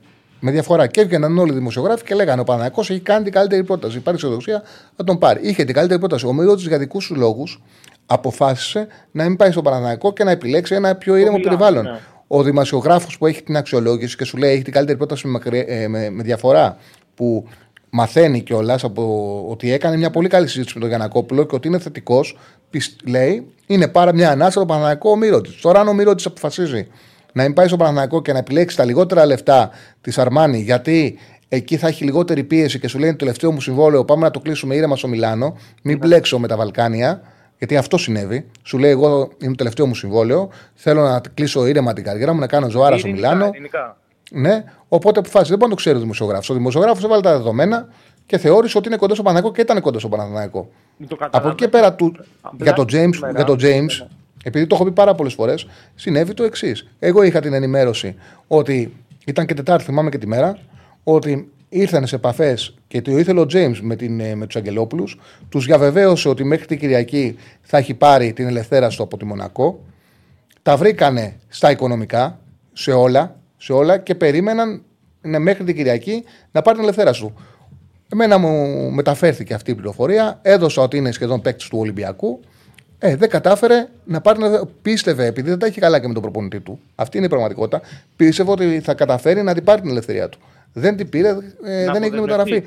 με 0.41 0.51
διαφορά. 0.51 0.87
Και 0.87 1.01
έβγαιναν 1.01 1.39
όλοι 1.39 1.51
οι 1.51 1.55
δημοσιογράφοι 1.55 2.05
και 2.05 2.15
λέγανε: 2.15 2.41
Ο 2.41 2.45
Παναθηναϊκός 2.45 2.91
έχει 2.91 3.01
κάνει 3.01 3.25
την 3.25 3.33
καλύτερη 3.33 3.65
πρόταση. 3.65 3.97
Υπάρχει 3.97 4.19
αισιοδοξία 4.25 4.63
να 4.97 5.05
τον 5.05 5.19
πάρει. 5.19 5.41
Είχε 5.49 5.65
την 5.65 5.75
καλύτερη 5.75 5.99
πρόταση. 5.99 6.27
Ο 6.27 6.33
Μύρωτης 6.33 6.67
για 6.67 6.79
δικούς 6.79 7.07
τους 7.07 7.17
λόγους 7.17 7.63
αποφάσισε 8.07 8.87
να 9.11 9.25
μην 9.25 9.37
πάει 9.37 9.51
στον 9.51 9.63
Παναθηναϊκό 9.63 10.13
και 10.13 10.25
να 10.25 10.31
επιλέξει 10.31 10.75
ένα 10.75 10.95
πιο 10.95 11.17
ήρεμο 11.17 11.37
Μιλάμε, 11.37 11.57
περιβάλλον. 11.57 11.85
ναι. 11.93 11.99
Ο 12.27 12.43
δημοσιογράφος 12.43 13.19
που 13.19 13.27
έχει 13.27 13.43
την 13.43 13.57
αξιολόγηση 13.57 14.17
και 14.17 14.25
σου 14.25 14.37
λέει 14.37 14.53
έχει 14.53 14.63
την 14.63 14.73
καλύτερη 14.73 14.99
πρόταση 14.99 15.27
με, 15.27 15.33
μακρι- 15.33 15.69
ε, 15.69 15.89
με, 15.89 16.11
με 16.11 16.23
διαφορά 16.23 16.77
που 17.15 17.49
μαθαίνει 17.91 18.41
κιόλας 18.41 18.85
από 18.85 19.45
ότι 19.51 19.73
έκανε 19.73 19.97
μια 19.97 20.11
πολύ 20.11 20.29
καλή 20.29 20.47
συζήτηση 20.47 20.75
με 20.75 20.81
τον 20.81 20.89
Γιανακόπουλο 20.89 21.47
και 21.47 21.55
ότι 21.55 21.69
είναι 21.69 21.79
θετικός, 21.79 22.37
λέει 23.05 23.47
είναι 23.67 23.89
πάρα 23.89 24.15
μια 24.15 24.31
ανάσα 24.31 24.61
το 24.61 24.67
Παναναναϊκό 24.67 25.11
ο 25.11 25.17
Μύρωτης. 25.17 25.61
Τώρα, 25.61 25.81
αν 25.81 25.89
ο 25.89 25.93
Μύρωτης 25.93 26.27
αποφασίζει 26.27 26.87
να 27.33 27.43
μην 27.43 27.53
πάει 27.53 27.67
στο 27.67 27.77
Παναναναϊκό 27.77 28.23
και 28.23 28.33
να 28.33 28.39
επιλέξει 28.39 28.77
τα 28.77 28.85
λιγότερα 28.85 29.27
λεφτά 29.27 29.71
της 30.01 30.19
Αρμάνη 30.19 30.59
γιατί 30.59 31.19
εκεί 31.49 31.77
θα 31.77 31.87
έχει 31.87 32.05
λιγότερη 32.05 32.45
πίεση 32.45 32.79
και 32.79 32.89
σου 32.89 32.99
λέει 32.99 33.11
το 33.11 33.17
τελευταίο 33.17 33.53
μου 33.53 33.61
συμβόλαιο, 33.61 34.05
πάμε 34.05 34.23
να 34.23 34.31
το 34.31 34.41
κλείσουμε 34.41 34.75
ήρεμα 34.75 34.97
στο 34.97 35.09
Μιλάνο, 35.09 35.57
μην 35.83 35.99
μπλέξω 35.99 36.39
με 36.39 36.49
τα 36.49 36.57
Βαλκάνια. 36.57 37.23
Γιατί 37.59 37.77
αυτό 37.77 37.99
συνέβη. 37.99 38.47
Σου 38.63 38.79
λέει: 38.79 38.91
Εγώ 38.91 39.29
είναι 39.39 39.51
το 39.51 39.55
τελευταίο 39.57 39.87
μου 39.87 39.95
συμβόλαιο. 39.95 40.49
Θέλω 40.75 41.03
να 41.03 41.21
κλείσω 41.35 41.67
ήρεμα 41.67 41.93
την 41.93 42.05
καριέρα 42.05 42.33
μου, 42.33 42.41
να 42.41 42.47
κάνω 42.47 42.69
ζωάρα 42.69 42.99
στο 42.99 43.09
Ειρηνικά, 43.09 43.33
Μιλάνο. 43.35 43.51
ειρηνικά. 43.53 43.97
Ναι, 44.31 44.65
οπότε 44.89 45.19
αποφάσισε. 45.19 45.49
Δεν 45.51 45.59
μπορεί 45.59 45.71
να 45.71 45.77
το 45.77 45.83
ξέρει 45.83 45.97
ο 45.97 46.01
δημοσιογράφος. 46.01 46.51
Ο 46.51 46.55
δημοσιογράφος 46.55 47.05
έβαλε 47.05 47.23
τα 47.23 47.31
δεδομένα 47.37 47.89
και 48.27 48.39
θεώρησε 48.39 48.79
ότι 48.79 48.89
είναι 48.89 48.97
κοντός 48.97 49.17
στο 49.17 49.25
Παναθηναϊκό 49.25 49.57
και 49.57 49.63
ήταν 49.73 49.81
κοντός 49.83 50.01
στο 50.01 50.11
Παναθηναϊκό. 50.11 50.69
Μην 50.97 51.09
το 51.09 51.15
Από 51.15 51.25
καταλαβαίνω. 51.25 51.53
εκεί 51.53 51.65
και 51.65 51.71
πέρα 51.71 51.95
του, 51.95 52.17
Απλά 52.41 52.59
για 52.63 52.73
τον 52.73 52.85
James, 52.85 53.15
σήμερα- 53.15 53.33
για 53.37 53.45
τον 53.45 53.57
James 53.61 54.01
Ναι. 54.01 54.09
επειδή 54.45 54.67
το 54.67 54.75
έχω 54.75 54.85
πει 54.85 54.91
πάρα 54.93 55.15
πολλές 55.15 55.35
φορές, 55.35 55.67
συνέβη 55.95 56.35
το 56.35 56.43
εξής. 56.45 56.87
Εγώ 56.99 57.23
είχα 57.23 57.41
την 57.41 57.53
ενημέρωση 57.53 58.17
ότι 58.47 58.97
ήταν 59.27 59.47
και 59.47 59.55
Τετάρτη, 59.55 59.85
θυμάμαι 59.85 60.11
και 60.11 60.19
τη 60.19 60.27
μέρα, 60.27 60.59
ότι 61.05 61.51
ήρθαν 61.69 62.07
σε 62.07 62.15
επαφές 62.15 62.75
και 62.89 63.03
το 63.03 63.19
ήθελε 63.19 63.41
ο 63.41 63.47
James 63.53 63.79
με, 63.81 63.97
την, 63.97 64.21
ε, 64.21 64.35
με 64.35 64.47
τους 64.47 64.57
Αγγελόπουλους. 64.57 65.19
Τους 65.49 65.65
διαβεβαίωσε 65.65 66.29
ότι 66.29 66.45
μέχρι 66.45 66.67
την 66.67 66.79
Κυριακή 66.79 67.37
θα 67.63 67.79
έχει 67.79 67.95
πάρει 67.95 68.33
την 68.33 68.47
ελευθέρωση 68.47 68.97
του 68.97 69.03
από 69.03 69.17
τη 69.17 69.25
Μονακό. 69.25 69.81
Τα 70.63 70.77
βρήκανε 70.77 71.37
στα 71.49 71.71
οικονομικά, 71.71 72.39
σε 72.73 72.93
όλα, 72.93 73.37
σε 73.57 73.73
όλα 73.73 73.99
και 73.99 74.15
περίμεναν 74.15 74.83
ναι, 75.21 75.39
μέχρι 75.39 75.65
την 75.65 75.77
Κυριακή 75.77 76.25
να 76.53 76.63
πάρει 76.63 76.77
την 76.77 76.85
ελευθέρωση 76.85 77.21
του. 77.21 77.35
Εμένα 78.13 78.39
μου 78.39 78.67
μεταφέρθηκε 78.91 79.55
αυτή 79.55 79.71
η 79.71 79.75
πληροφορία. 79.75 80.39
Έδωσα 80.43 80.83
ότι 80.83 80.97
είναι 80.97 81.13
σχεδόν 81.13 81.41
παίκτης 81.41 81.69
του 81.69 81.79
Ολυμπιακού. 81.79 82.41
Ε, 82.99 83.17
δεν 83.17 83.29
κατάφερε 83.29 83.89
να 84.05 84.21
πάρει. 84.21 84.37
την 84.37 84.47
ελευθερία. 84.47 84.75
Πίστευε, 84.83 85.27
επειδή 85.27 85.49
δεν 85.49 85.59
τα 85.59 85.67
έχει 85.67 85.81
καλά 85.81 86.01
και 86.01 86.07
με 86.07 86.13
τον 86.13 86.23
προπονητή 86.23 86.61
του. 86.61 86.81
Αυτή 86.95 87.17
είναι 87.17 87.27
η 87.27 87.29
πραγματικότητα. 87.29 87.81
Πίστευε 88.17 88.51
ότι 88.51 88.81
θα 88.81 88.95
καταφέρει 88.95 89.43
να 89.43 89.55
την 89.55 89.65
πάρει 89.65 89.81
την 89.81 89.91
ελευθερία 89.91 90.29
του. 90.29 90.39
Δεν 90.79 90.97
την 90.97 91.09
πήρε, 91.09 91.29
ε, 91.29 91.35
δεν 91.93 92.03
έγινε 92.03 92.17
αποδεσμευτεί. 92.19 92.21
μεταγραφή. 92.21 92.63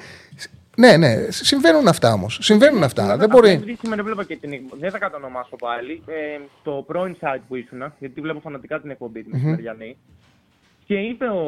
Ναι, 0.77 0.97
ναι, 0.97 1.15
συμβαίνουν 1.29 1.87
αυτά 1.87 2.13
όμως. 2.13 2.37
Συμβαίνουν 2.41 2.83
αυτά. 2.83 3.03
Απλά 3.03 3.17
Δεν 3.17 3.29
μπορεί. 3.29 3.49
επειδή 3.49 3.75
σήμερα 3.81 4.03
βλέπω 4.03 4.23
και 4.23 4.35
την 4.35 4.51
εκπομπή. 4.53 4.81
Δεν 4.81 4.91
θα 4.91 4.97
κατανομάσω 4.97 5.55
πάλι. 5.55 6.03
Ε, 6.07 6.39
το 6.63 6.83
πρώην 6.87 7.15
site 7.21 7.39
που 7.47 7.55
ήσουν, 7.55 7.93
γιατί 7.99 8.21
βλέπω 8.21 8.39
φανατικά 8.39 8.81
την 8.81 8.89
εκπομπή 8.89 9.21
την 9.21 9.31
μεσημεριανή. 9.33 9.97
Και 10.85 10.95
είπε 10.95 11.25
ο 11.25 11.43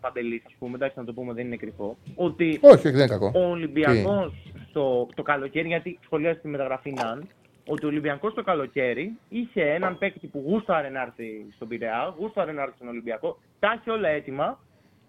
Παντελής, 0.00 0.42
ας 0.46 0.52
πούμε, 0.58 0.74
εντάξει 0.74 0.98
να 0.98 1.04
το 1.04 1.12
πούμε, 1.12 1.32
δεν 1.32 1.46
είναι 1.46 1.56
κρυφό, 1.56 1.96
ότι 2.14 2.58
Όχι, 2.60 2.74
όχι, 2.74 2.82
δεν 2.90 2.94
είναι 2.94 3.06
κακό. 3.06 3.32
ο 3.34 3.50
Ολυμπιακός 3.50 4.32
στο 4.70 5.08
το 5.14 5.22
καλοκαίρι, 5.22 5.68
γιατί 5.68 5.98
σχολιάζει 6.04 6.38
τη 6.38 6.48
μεταγραφή 6.48 6.92
Ναν, 6.92 7.28
ότι 7.66 7.84
ο 7.84 7.88
Ολυμπιακός 7.88 8.34
το 8.34 8.42
καλοκαίρι 8.42 9.16
είχε 9.28 9.62
έναν 9.62 9.98
παίκτη 9.98 10.26
που 10.26 10.44
γούσταρε 10.46 10.88
να 10.88 11.00
έρθει 11.02 11.46
στον 11.54 11.68
Πειραιά, 11.68 12.14
γούσταρε 12.18 12.52
να 12.52 12.62
έρθει 12.62 12.74
στον 12.76 12.88
Ολυμπιακό, 12.88 13.38
τα 13.58 13.78
είχε 13.80 13.90
όλα 13.90 14.08
έτοιμα 14.08 14.58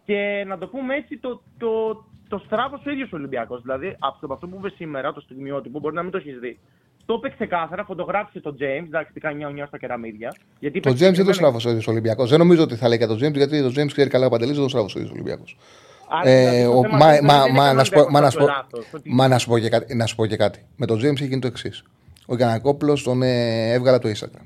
και 0.06 0.44
να 0.48 0.58
το 0.58 0.68
πούμε 0.68 0.96
έτσι, 0.96 1.18
το, 1.18 1.42
το, 1.58 2.04
το 2.30 2.42
στράβωσε 2.46 2.90
ο 2.90 2.92
ίδιος 2.92 3.12
ο 3.14 3.16
Ολυμπιακός. 3.16 3.62
Δηλαδή, 3.62 3.96
από 4.00 4.34
αυτό 4.34 4.48
που 4.48 4.56
είπες 4.60 4.74
σήμερα, 4.76 5.14
το 5.14 5.22
στιγμιότυπο, 5.22 5.80
μπορεί 5.80 5.96
να 5.96 6.02
μην 6.04 6.12
το 6.12 6.18
έχεις 6.18 6.40
δει. 6.40 6.60
Το 7.06 7.14
είπε 7.14 7.30
ξεκάθαρα, 7.30 7.84
φωτογράφησε 7.86 8.40
τον 8.40 8.56
James, 8.60 8.84
εντάξει, 8.86 9.14
τι 9.14 9.20
κάνει 9.20 9.54
νιά 9.54 9.66
στα 9.66 9.78
κεραμίδια. 9.78 10.36
Γιατί 10.60 10.80
Το 10.80 10.90
είπε 10.90 10.98
James 10.98 11.02
δεν 11.02 11.10
το 11.10 11.16
συγκεκριμένα- 11.16 11.34
στράβωσε 11.34 11.68
ο 11.68 11.70
ίδιος 11.70 11.88
Ολυμπιακός. 11.88 12.30
Δεν 12.30 12.40
νομίζω 12.40 12.64
ότι 12.64 12.76
θα 12.76 12.88
λέει 12.88 12.98
για 12.98 13.08
τον 13.08 13.18
James, 13.18 13.34
γιατί 13.34 13.62
το 13.62 13.82
James 13.82 13.88
ξέρει 13.92 14.10
καλά 14.10 14.26
ο 14.26 14.30
Παντελής, 14.30 14.54
δεν 14.56 14.64
το 14.64 14.70
στράβωσε 14.70 14.98
ο 14.98 15.00
ίδιος 15.00 15.14
Ολυμπιακός. 15.14 15.58
Άρα, 16.10 16.30
Ε, 16.30 16.40
δηλαδή, 16.40 16.64
το 16.64 16.78
ο- 16.78 16.82
θέμα 16.82 16.98
μα- 16.98 17.12
δεν 17.12 17.20
μα- 17.24 17.34
είναι 17.48 17.58
μα- 17.58 17.66
καν 17.66 17.76
να 17.76 17.84
σου 17.84 17.92
πω- 17.92 18.10
μα 18.12 18.20
να 18.22 18.30
σου 18.30 18.38
πω- 18.38 18.48
λάθος, 18.48 18.94
ότι- 18.94 19.10
Μα 19.14 19.28
να 19.28 19.38
σου 19.38 19.48
πω 19.50 19.60
και 19.60 19.70
κάτι. 19.70 19.96
Να 19.96 20.06
σου 20.06 20.16
πω 20.16 20.26
και 20.26 20.36
κάτι. 20.36 20.66
Με 20.78 20.86
τον 20.86 20.98
James 20.98 21.04
έχει 21.20 21.26
γίνει 21.26 21.40
το 21.42 21.48
εξής. 21.48 21.84
Ο 22.28 22.36
Γιανακόπουλο 22.36 23.02
τον 23.04 23.22
ε, 23.22 23.72
έβγαλε 23.74 23.98
από 23.98 24.06
το 24.08 24.14
Instagram. 24.16 24.46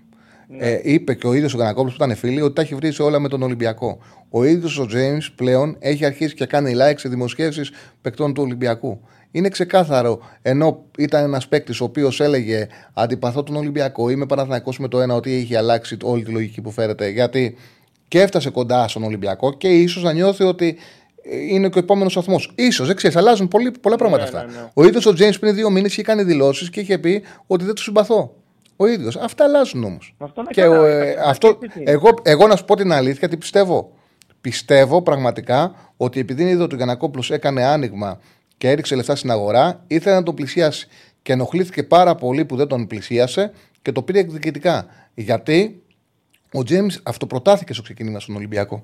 Ναι. 0.52 0.68
Ε, 0.68 0.80
είπε 0.84 1.14
και 1.14 1.28
ο 1.28 1.34
ίδιος 1.34 1.54
ο 1.54 1.56
Γιανακόπουλο 1.56 1.96
που 1.98 2.04
ήταν 2.04 2.16
φίλοι 2.16 2.42
ότι 2.42 2.54
τα 2.54 2.62
έχει 2.62 2.76
βρει 2.76 2.92
σε 2.92 3.02
όλα 3.02 3.20
με 3.20 3.28
τον 3.28 3.42
Ολυμπιακό. 3.42 4.00
Ο 4.30 4.44
ίδιος 4.44 4.78
ο 4.78 4.88
James 4.92 5.28
πλέον 5.36 5.76
έχει 5.80 6.06
αρχίσει 6.06 6.34
και 6.34 6.46
κάνει 6.46 6.74
like 6.76 6.98
σε 6.98 7.10
δημοσιεύσεις 7.10 7.72
παικτών 8.02 8.34
του 8.34 8.44
Ολυμπιακού. 8.44 9.02
Είναι 9.32 9.50
ξεκάθαρο, 9.50 10.20
ενώ 10.42 10.86
ήταν 10.98 11.24
ένας 11.24 11.48
παίκτης 11.48 11.82
ο 11.82 11.84
οποίος 11.84 12.20
έλεγε 12.20 12.68
Αντιπαθώ 12.94 13.44
τον 13.44 13.56
Ολυμπιακό, 13.56 14.10
είμαι 14.10 14.26
Παναθηναϊκός 14.26 14.80
με 14.80 14.88
το 14.88 15.02
ένα, 15.02 15.16
ότι 15.16 15.34
έχει 15.34 15.56
αλλάξει 15.56 15.98
όλη 16.04 16.24
τη 16.24 16.32
λογική 16.32 16.62
που 16.62 16.72
φέρεται. 16.72 17.10
Γιατί 17.10 17.56
και 18.08 18.22
έφτασε 18.22 18.50
κοντά 18.50 18.88
στον 18.88 19.04
Ολυμπιακό 19.04 19.54
και 19.54 19.68
ίσως 19.68 20.04
να 20.04 20.14
νιώθει 20.14 20.44
ότι 20.44 20.78
ε, 21.24 21.38
είναι 21.38 21.70
και 21.70 21.78
ο 21.78 21.82
επόμενος 21.82 22.12
σταθμός. 22.12 22.56
σω, 22.72 22.86
δεν 22.86 22.96
ξέρεις, 22.96 23.16
αλλάζουν 23.18 23.48
πολύ, 23.48 23.72
πολλά 23.82 23.96
πράγματα 23.96 24.24
αυτά. 24.24 24.46
ναι, 24.46 24.52
ναι. 24.52 24.70
Ο 24.74 24.84
ίδιος 24.86 25.06
ο 25.06 25.14
James 25.18 25.40
πριν 25.40 25.56
δύο 25.56 25.70
μήνες 25.70 25.92
είχε 25.92 26.02
κάνει 26.02 26.24
δηλώσεις 26.24 26.70
και 26.70 26.80
είχε 26.80 26.98
πει 26.98 27.24
ότι 27.48 27.66
δεν 27.66 27.74
του 27.74 27.82
συμπαθώ. 27.82 28.39
Ο 28.82 28.88
ίδιος. 28.88 29.16
Αυτά 29.16 29.44
αλλάζουν 29.44 29.84
όμως. 29.84 30.16
Αυτό 30.18 30.42
είναι 30.42 30.50
Και 30.52 30.62
καλά, 30.62 30.80
ο, 30.80 30.88
είναι 30.88 31.06
ε, 31.06 31.14
καλά, 31.14 31.30
αυτό, 31.30 31.60
έτσι 31.62 31.80
είναι; 31.80 31.92
εγώ, 31.92 32.10
εγώ 32.24 32.48
να 32.48 32.56
σου 32.56 32.66
πω 32.66 32.76
την 32.76 32.92
αλήθεια, 32.92 33.18
γιατί 33.20 33.38
πιστεύω. 33.38 33.92
Πιστεύω 34.42 35.02
πραγματικά 35.02 35.76
ότι 35.98 36.20
επειδή 36.20 36.44
είδε 36.44 36.64
ότι 36.64 36.74
ο 36.74 36.78
Γιανακόπουλο 36.78 37.24
έκανε 37.30 37.64
άνοιγμα 37.64 38.20
και 38.58 38.70
έριξε 38.70 38.96
λεφτά 38.96 39.16
στην 39.16 39.32
αγορά, 39.32 39.84
ήθελε 39.88 40.16
να 40.16 40.24
τον 40.24 40.36
πλησιάσει. 40.36 40.88
Και 41.22 41.34
ενοχλήθηκε 41.34 41.84
πάρα 41.84 42.16
πολύ 42.16 42.46
που 42.46 42.56
δεν 42.56 42.68
τον 42.68 42.88
πλησίασε 42.88 43.52
και 43.82 43.92
το 43.92 44.02
πήρε 44.02 44.20
εκδικητικά. 44.20 44.86
Γιατί 45.14 45.84
ο 46.54 46.64
Τζέμι 46.64 46.90
αυτοπροτάθηκε 47.04 47.74
στο 47.74 47.82
ξεκίνημα 47.82 48.20
στον 48.20 48.36
Ολυμπιακό. 48.36 48.84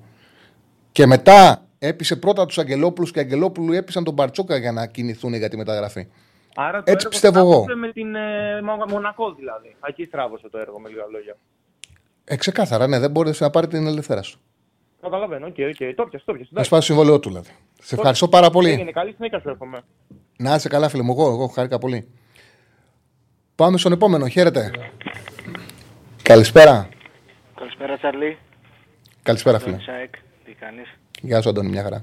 Και 0.92 1.06
μετά 1.06 1.66
έπεισε 1.78 2.16
πρώτα 2.16 2.46
τους 2.46 2.58
Αγγελόπουλους 2.58 3.10
και 3.10 3.18
οι 3.18 3.22
Αγγελόπουλου 3.22 3.72
έπεισαν 3.72 4.04
τον 4.04 4.14
Μπαρτσόκα 4.14 4.56
για 4.56 4.72
να 4.72 4.86
κινηθούν 4.86 5.34
για 5.34 5.48
τη 5.48 5.56
μεταγραφή. 5.56 6.06
Άρα 6.56 6.82
το 6.82 6.90
Έτσι 6.90 6.92
έργο 6.96 7.08
πιστεύω 7.08 7.38
εγώ. 7.38 7.52
στράβωσε 7.52 7.74
Με 7.74 7.92
την 7.92 8.14
ε, 8.14 8.62
Μο- 8.62 8.84
Μονακό 8.88 9.32
δηλαδή. 9.34 9.76
Εκεί 9.88 10.04
στράβωσε 10.04 10.48
το 10.48 10.58
έργο 10.58 10.80
με 10.80 10.88
λίγα 10.88 11.04
λόγια. 11.10 11.36
Ε, 12.24 12.36
ξεκάθαρα, 12.36 12.86
ναι, 12.86 12.98
δεν 12.98 13.10
μπόρεσε 13.10 13.44
να 13.44 13.50
πάρει 13.50 13.66
την 13.66 13.86
ελευθερία 13.86 14.22
σου. 14.22 14.40
Καταλαβαίνω, 15.00 15.46
OK, 15.46 15.54
OK. 15.58 15.94
Το 15.96 16.04
'πιασα, 16.04 16.24
το 16.26 16.32
'πιασα. 16.32 16.50
Να 16.52 16.62
σπάσει 16.62 16.86
το 16.88 16.94
συμβόλαιό 16.94 17.20
του, 17.20 17.28
δηλαδή. 17.28 17.50
Σε 17.82 17.94
ευχαριστώ 17.94 18.28
πάρα 18.28 18.50
πολύ. 18.50 18.70
Έγινε 18.70 18.90
καλή 18.90 19.12
συνέχεια 19.12 19.40
σου 19.40 19.48
εύχομαι. 19.48 19.78
Να 20.38 20.54
είσαι 20.54 20.68
καλά, 20.68 20.88
φίλε 20.88 21.02
μου. 21.02 21.12
Εγώ, 21.12 21.28
εγώ 21.28 21.46
χάρηκα 21.46 21.78
πολύ. 21.78 22.08
Πάμε 23.54 23.78
στον 23.78 23.92
επόμενο. 23.92 24.28
Χαίρετε. 24.28 24.70
Καλησπέρα. 26.22 26.88
Καλησπέρα, 27.54 27.96
Τσαρλί. 27.96 28.38
Καλησπέρα, 29.22 29.58
φίλε. 29.58 29.72
Τον 29.76 29.80
Σάικ, 29.84 30.14
τι 30.44 30.52
κάνεις; 30.52 30.86
Γεια 31.22 31.40
σου, 31.42 31.48
Αντώνη, 31.48 31.68
μια 31.68 31.82
χαρά. 31.82 32.02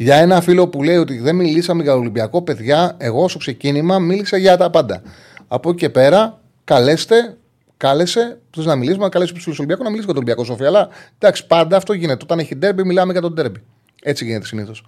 Για 0.00 0.16
ένα 0.16 0.40
φίλο 0.40 0.68
που 0.68 0.82
λέει 0.82 0.96
ότι 0.96 1.18
δεν 1.18 1.36
μιλήσαμε 1.36 1.82
για 1.82 1.94
Ολυμπιακό, 1.94 2.42
παιδιά, 2.42 2.96
εγώ 2.98 3.28
στο 3.28 3.38
ξεκίνημα 3.38 3.98
μίλησα 3.98 4.36
για 4.36 4.56
τα 4.56 4.70
πάντα. 4.70 5.02
Από 5.48 5.70
εκεί 5.70 5.78
και 5.78 5.90
πέρα, 5.90 6.40
καλέστε, 6.64 7.36
κάλεσε 7.76 8.38
τους 8.50 8.64
να 8.64 8.76
μιλήσουμε, 8.76 9.04
να 9.04 9.10
καλέσει 9.10 9.32
τους 9.34 9.42
φίλους 9.42 9.58
Ολυμπιακού 9.58 9.82
να 9.82 9.90
μιλήσει 9.90 10.06
για 10.06 10.14
τον 10.14 10.22
Ολυμπιακό 10.22 10.52
Σοφία. 10.52 10.66
Αλλά 10.66 10.88
εντάξει, 11.18 11.46
πάντα 11.46 11.76
αυτό 11.76 11.92
γίνεται. 11.92 12.20
Όταν 12.22 12.38
έχει 12.38 12.56
ντέρμπι, 12.56 12.84
μιλάμε 12.84 13.12
για 13.12 13.20
τον 13.20 13.32
ντέρμπι. 13.32 13.62
Έτσι 14.02 14.24
γίνεται 14.24 14.46
συνήθως. 14.46 14.84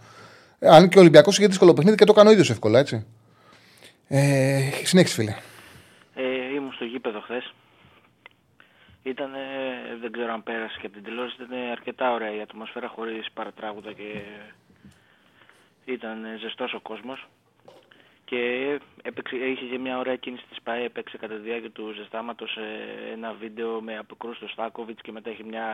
Αν 0.60 0.88
και 0.88 0.98
ο 0.98 1.00
Ολυμπιακός 1.00 1.38
είχε 1.38 1.46
δύσκολο 1.46 1.74
παιχνίδι 1.74 1.96
και 1.96 2.04
το 2.04 2.12
έκανε 2.16 2.28
ο 2.28 2.32
ίδιος 2.32 2.50
εύκολα, 2.50 2.78
έτσι. 2.78 3.06
Ε, 4.08 4.60
συνέχισε, 4.84 5.14
φίλε. 5.14 5.34
Ε, 6.14 6.54
ήμουν 6.54 6.72
στο 6.72 6.84
γήπεδο 6.84 7.20
χθες. 7.20 7.52
Ήταν, 9.02 9.30
δεν 10.00 10.12
ξέρω 10.12 10.32
αν 10.32 10.42
πέρασε 10.42 10.76
και 10.80 10.86
από 10.86 10.94
την 10.94 11.04
τηλεόραση, 11.04 11.36
ήταν 11.38 11.70
αρκετά 11.70 12.12
ωραία 12.12 12.34
η 12.36 12.40
ατμόσφαιρα 12.40 12.88
χωρίς 12.88 13.26
παρατράγουδα 13.34 13.92
και 13.92 14.22
ήταν 15.84 16.16
ζεστός 16.40 16.74
ο 16.74 16.80
κόσμος. 16.80 17.28
Και 18.24 18.40
έπαιξε, 19.02 19.36
είχε 19.36 19.64
και 19.64 19.78
μια 19.78 19.98
ωραία 19.98 20.16
κίνηση 20.16 20.44
της 20.48 20.58
ΠΑΕ, 20.62 20.84
έπαιξε 20.84 21.16
κατά 21.16 21.34
τη 21.34 21.40
διάρκεια 21.40 21.70
του 21.70 21.92
ζεστάματος 21.96 22.56
ε, 22.56 23.12
ένα 23.12 23.36
βίντεο 23.40 23.80
με 23.80 23.96
αποκρούς 23.98 24.38
του 24.38 24.48
Στάκοβιτς 24.48 25.02
και 25.02 25.12
μετά 25.12 25.30
είχε 25.30 25.42
μια 25.42 25.66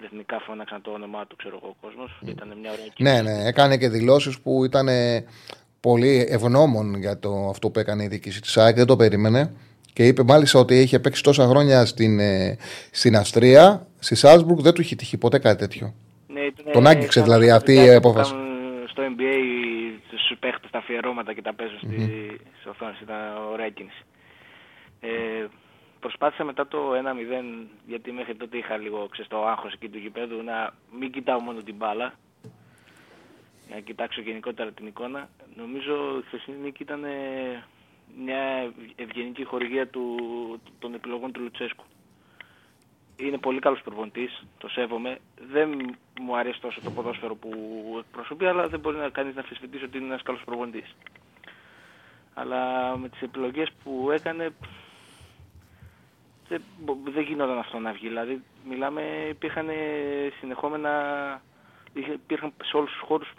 ρυθμικά 0.00 0.40
φώναξαν 0.40 0.82
το 0.82 0.90
όνομά 0.90 1.26
του, 1.26 1.36
ξέρω 1.36 1.58
εγώ, 1.62 1.76
ο 1.80 1.86
κόσμος. 1.86 2.20
Ήταν 2.24 2.48
μια 2.60 2.72
ωραία 2.72 2.86
κίνηση. 2.94 3.14
Ναι, 3.14 3.22
ναι, 3.22 3.48
έκανε 3.48 3.76
και 3.76 3.88
δηλώσεις 3.88 4.40
που 4.40 4.64
ήταν 4.64 4.88
ε, 4.88 5.24
πολύ 5.80 6.26
ευγνώμων 6.30 6.94
για 6.94 7.18
το, 7.18 7.48
αυτό 7.48 7.70
που 7.70 7.78
έκανε 7.78 8.02
η 8.04 8.06
διοίκηση 8.06 8.40
της 8.40 8.56
ΑΕΚ. 8.56 8.76
Δεν 8.76 8.86
το 8.86 8.96
περίμενε. 8.96 9.52
Και 9.92 10.06
είπε 10.06 10.22
μάλιστα 10.22 10.58
ότι 10.58 10.80
είχε 10.80 10.98
παίξει 10.98 11.22
τόσα 11.22 11.46
χρόνια 11.46 11.84
στην, 11.84 12.20
ε, 12.20 12.56
στην 12.90 13.16
Αυστρία, 13.16 13.86
στη 13.98 14.14
Σάλσμπουργκ, 14.14 14.60
δεν 14.60 14.72
του 14.72 14.80
είχε 14.80 14.94
τύχει 14.94 15.16
ποτέ 15.16 15.38
κάτι 15.38 15.58
τέτοιο. 15.58 15.94
Ναι, 16.26 16.40
ήταν, 16.40 16.72
Τον 16.72 16.86
άγγιξε 16.86 17.12
σαν 17.12 17.22
δηλαδή 17.22 17.50
αυτά 17.50 17.56
αυτή 17.56 17.72
η 17.72 17.74
βιντεάκια 17.74 17.98
απόφαση. 17.98 18.34
Που 19.00 19.16
κάνουν 19.16 19.16
Στο 19.16 19.16
NBA 19.16 19.98
τους 20.10 20.38
παίχτες 20.38 20.70
τα 20.70 20.78
αφιερώματα 20.78 21.34
και 21.34 21.42
τα 21.42 21.54
παίζουν 21.54 21.78
στη, 21.78 22.00
στις 22.52 22.66
οθόνες. 22.66 23.00
Ήταν 23.00 23.36
ωραία 23.36 23.68
κίνηση. 23.68 24.04
Ε, 25.00 25.46
προσπάθησα 26.00 26.44
μετά 26.44 26.66
το 26.66 26.92
1-0, 26.92 27.66
γιατί 27.86 28.12
μέχρι 28.12 28.34
τότε 28.34 28.56
είχα 28.56 28.76
λίγο 28.76 29.08
ξέρεις, 29.10 29.30
το 29.30 29.46
άγχος 29.46 29.72
εκεί 29.72 29.88
του 29.88 29.98
γηπέδου, 29.98 30.42
να 30.42 30.74
μην 30.98 31.10
κοιτάω 31.10 31.40
μόνο 31.40 31.62
την 31.62 31.74
μπάλα, 31.74 32.14
για 33.66 33.74
να 33.74 33.80
κοιτάξω 33.80 34.20
γενικότερα 34.20 34.72
την 34.72 34.86
εικόνα. 34.86 35.28
Νομίζω 35.54 36.18
η 36.18 36.22
χθεσινή 36.26 36.56
νίκη 36.56 36.82
ήταν 36.82 37.04
ε, 37.04 37.64
μια 38.24 38.72
ευγενική 38.96 39.44
χορηγία 39.44 39.88
του, 39.88 40.16
των 40.78 40.94
επιλογών 40.94 41.32
του 41.32 41.40
Λουτσέσκου 41.40 41.84
είναι 43.26 43.38
πολύ 43.38 43.58
καλός 43.58 43.80
προπονητής, 43.84 44.44
το 44.58 44.68
σέβομαι. 44.68 45.18
Δεν 45.52 45.96
μου 46.20 46.36
αρέσει 46.36 46.60
τόσο 46.60 46.80
το 46.84 46.90
ποδόσφαιρο 46.90 47.34
που 47.34 47.50
εκπροσωπεί, 47.98 48.46
αλλά 48.46 48.68
δεν 48.68 48.80
μπορεί 48.80 48.96
να 48.96 49.08
κανείς 49.08 49.34
να 49.34 49.40
αμφισβητήσει 49.40 49.84
ότι 49.84 49.96
είναι 49.98 50.06
ένας 50.06 50.22
καλός 50.22 50.42
προπονητής. 50.44 50.94
Αλλά 52.34 52.96
με 52.96 53.08
τις 53.08 53.20
επιλογές 53.22 53.68
που 53.84 54.10
έκανε 54.10 54.50
δεν, 56.48 56.62
μπο- 56.80 56.96
δεν 57.04 57.22
γινόταν 57.22 57.58
αυτό 57.58 57.78
να 57.78 57.92
βγει. 57.92 58.08
Δηλαδή 58.08 58.42
μιλάμε, 58.68 59.02
υπήρχαν 59.30 59.66
συνεχόμενα, 60.40 60.90
είχε- 61.92 62.12
υπήρχαν 62.12 62.52
σε 62.64 62.76
όλους 62.76 62.90
τους 62.90 63.00
χώρους 63.06 63.32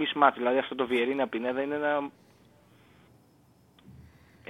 mismatch. 0.00 0.32
Δηλαδή 0.36 0.58
αυτό 0.58 0.74
το 0.74 0.86
Βιερίνα 0.86 1.26
Πινέδα 1.28 1.62
είναι 1.62 1.74
ένα. 1.74 2.10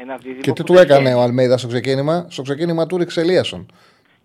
Ένα 0.00 0.16
δίδυμο 0.16 0.40
Και 0.40 0.52
τι 0.52 0.60
που 0.62 0.66
του 0.66 0.72
δεν 0.74 0.82
έκανε 0.82 1.00
βγαίνει. 1.00 1.14
ο 1.20 1.22
Αλμέιδας 1.22 1.60
στο 1.60 1.68
ξεκίνημα; 1.68 2.26
Στο 2.30 2.42
ξεκίνημα 2.42 2.86
του 2.86 2.96
ρίξε 2.96 3.20
Ελίασον. 3.20 3.66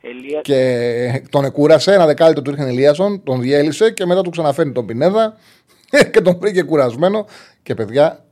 Ελία... 0.06 0.42
Και 0.42 1.24
τον 1.30 1.46
εκούρασε, 1.46 1.94
ένα 1.94 2.06
δεκάλεπτο 2.06 2.42
του 2.42 2.52
ρίχνει 2.52 2.70
Ελίασον, 2.70 3.24
τον 3.24 3.42
διέλυσε 3.42 3.92
και 3.92 4.06
μετά 4.06 4.22
του 4.22 4.30
ξαναφέρνει 4.30 4.72
τον 4.72 4.86
Πινέδα 4.86 5.38
και 6.12 6.22
τον 6.22 6.38
βρήκε 6.40 6.64
κουρασμένο. 6.64 7.26
Και 7.64 7.74
παιδιά, 7.74 8.26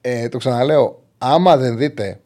ε, 0.00 0.28
το 0.28 0.38
ξαναλέω, 0.38 1.02
άμα 1.18 1.56
δεν 1.56 1.76
δείτε 1.76 2.20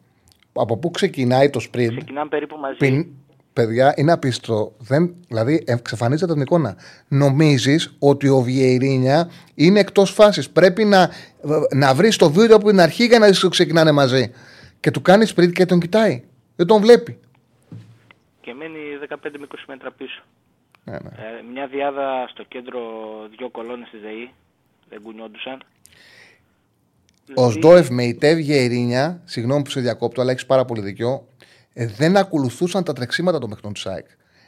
από 0.53 0.77
πού 0.77 0.91
ξεκινάει 0.91 1.49
το 1.49 1.59
sprint, 1.63 1.87
Ξεκινάμε 1.95 2.29
περίπου 2.29 2.57
μαζί. 2.57 2.77
πιν, 2.77 3.07
παιδιά, 3.53 3.93
είναι 3.97 4.11
απίστευτο. 4.11 4.73
Δεν, 4.77 5.15
δηλαδή, 5.27 5.63
εξαφανίζεται 5.65 6.33
την 6.33 6.41
εικόνα. 6.41 6.75
Νομίζεις 7.07 7.95
ότι 7.99 8.27
ο 8.27 8.41
Βιερίνια 8.41 9.29
είναι 9.55 9.79
εκτός 9.79 10.11
φάσης. 10.11 10.49
Πρέπει 10.49 10.85
να, 10.85 11.09
να 11.75 11.93
βρεις 11.93 12.15
το 12.15 12.31
βίντεο 12.31 12.55
από 12.55 12.69
την 12.69 12.79
αρχή 12.79 13.05
για 13.05 13.19
να 13.19 13.27
δεις 13.27 13.43
ότι 13.43 13.51
ξεκινάνε 13.51 13.91
μαζί. 13.91 14.31
Και 14.79 14.91
του 14.91 15.01
κάνει 15.01 15.25
sprint 15.35 15.51
και 15.51 15.65
τον 15.65 15.79
κοιτάει. 15.79 16.23
Δεν 16.55 16.67
τον 16.67 16.81
βλέπει. 16.81 17.19
Και 18.47 18.53
μένει 18.53 18.79
15 19.09 19.15
με 19.39 19.47
20 19.51 19.55
μέτρα 19.67 19.91
πίσω. 19.91 20.21
Ναι, 20.83 20.91
ναι. 20.91 21.09
Ε, 21.09 21.41
μια 21.53 21.67
διάδα 21.67 22.27
στο 22.29 22.43
κέντρο, 22.43 22.81
δύο 23.37 23.49
κολόνες 23.49 23.87
στη 23.87 23.97
ΔΕΗ. 23.97 24.33
Δεν 24.89 25.01
κουνιόντουσαν. 25.01 25.63
Ο 27.35 27.51
Σντόεφ 27.51 27.89
με 27.89 28.03
η 28.03 28.15
Τεύ 28.15 28.41
Γερίνια, 28.41 29.21
συγγνώμη 29.25 29.61
που 29.61 29.69
σε 29.69 29.79
διακόπτω, 29.79 30.21
αλλά 30.21 30.31
έχεις 30.31 30.45
πάρα 30.45 30.65
πολύ 30.65 30.81
δίκιο, 30.81 31.27
ε, 31.73 31.87
δεν 31.87 32.17
ακολουθούσαν 32.17 32.83
τα 32.83 32.93
τρεξίματα 32.93 33.39
των 33.39 33.49
παιχνών 33.49 33.73
του 33.73 33.79
ΣΑΕΚ. 33.79 34.05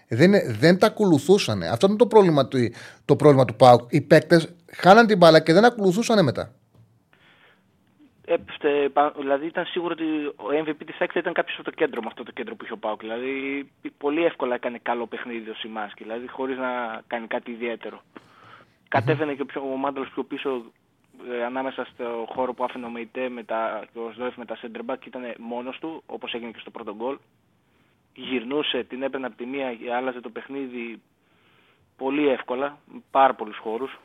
Δεν, 0.07 0.31
δεν 0.59 0.77
τα 0.79 0.87
ακολουθούσαν. 0.87 1.63
Αυτό 1.63 1.87
είναι 1.87 1.95
το 1.95 2.07
πρόβλημα 2.07 2.47
του, 2.47 2.57
το 3.05 3.15
πρόβλημα 3.15 3.45
του 3.45 3.55
ΠΑΟΚ. 3.55 3.91
Οι 3.91 4.01
παίκτες 4.01 4.53
χάναν 4.71 5.07
την 5.07 5.17
μπάλα 5.17 5.39
και 5.39 5.53
δεν 5.53 5.65
ακολουθούσαν 5.65 6.23
μετά. 6.23 6.53
Έπεφτε, 8.31 8.89
πα- 8.89 9.13
δηλαδή 9.17 9.45
ήταν 9.45 9.65
σίγουρο 9.65 9.95
ότι 9.99 10.25
ο 10.25 10.63
MVP 10.63 10.85
της 10.85 10.99
ΑΕΚ 10.99 11.09
θα 11.13 11.19
ήταν 11.19 11.33
κάποιος 11.33 11.55
από 11.59 11.69
το 11.69 11.75
κέντρο 11.75 12.01
με 12.01 12.07
αυτό 12.07 12.23
το 12.23 12.31
κέντρο 12.31 12.55
που 12.55 12.63
είχε 12.63 12.73
ο 12.73 12.77
Πάουκ. 12.77 12.99
Δηλαδή 12.99 13.69
πολύ 13.97 14.25
εύκολα 14.25 14.55
έκανε 14.55 14.77
καλό 14.81 15.07
παιχνίδι 15.07 15.49
ο 15.49 15.53
Σιμάσκι, 15.53 16.03
δηλαδή 16.03 16.27
χωρίς 16.27 16.57
να 16.57 17.01
κάνει 17.07 17.27
κάτι 17.27 17.51
ιδιαίτερο. 17.51 18.01
Κατέβαινε 18.87 19.33
και 19.33 19.41
ο, 19.41 19.45
πιο, 19.45 19.61
ο 19.71 19.75
Μάνταλος 19.75 20.09
πιο 20.09 20.23
πίσω 20.23 20.63
ε, 21.29 21.43
ανάμεσα 21.43 21.85
στο 21.85 22.25
χώρο 22.29 22.53
που 22.53 22.63
άφηνε 22.63 22.85
ο 22.85 22.89
Μεϊτέ 22.89 23.29
με 23.29 23.43
τα, 23.43 23.83
και 23.93 23.99
ο 23.99 24.11
Σδόεφ 24.13 24.35
με 24.35 24.45
τα 24.45 24.57
center 24.61 24.91
back 24.91 24.97
και 24.99 25.07
ήταν 25.07 25.33
μόνος 25.39 25.79
του, 25.79 26.03
όπως 26.05 26.33
έγινε 26.33 26.51
και 26.51 26.59
στο 26.59 26.71
πρώτο 26.71 26.95
γκολ. 26.95 27.17
Γυρνούσε, 28.13 28.83
την 28.83 29.03
έπαιρνε 29.03 29.25
από 29.25 29.35
τη 29.35 29.45
μία, 29.45 29.77
άλλαζε 29.95 30.21
το 30.21 30.29
παιχνίδι 30.29 31.01
πολύ 31.97 32.27
εύκολα, 32.27 32.77
με 32.93 33.01
πάρα 33.11 33.33
πολλούς 33.33 33.57
χώρους. 33.57 33.99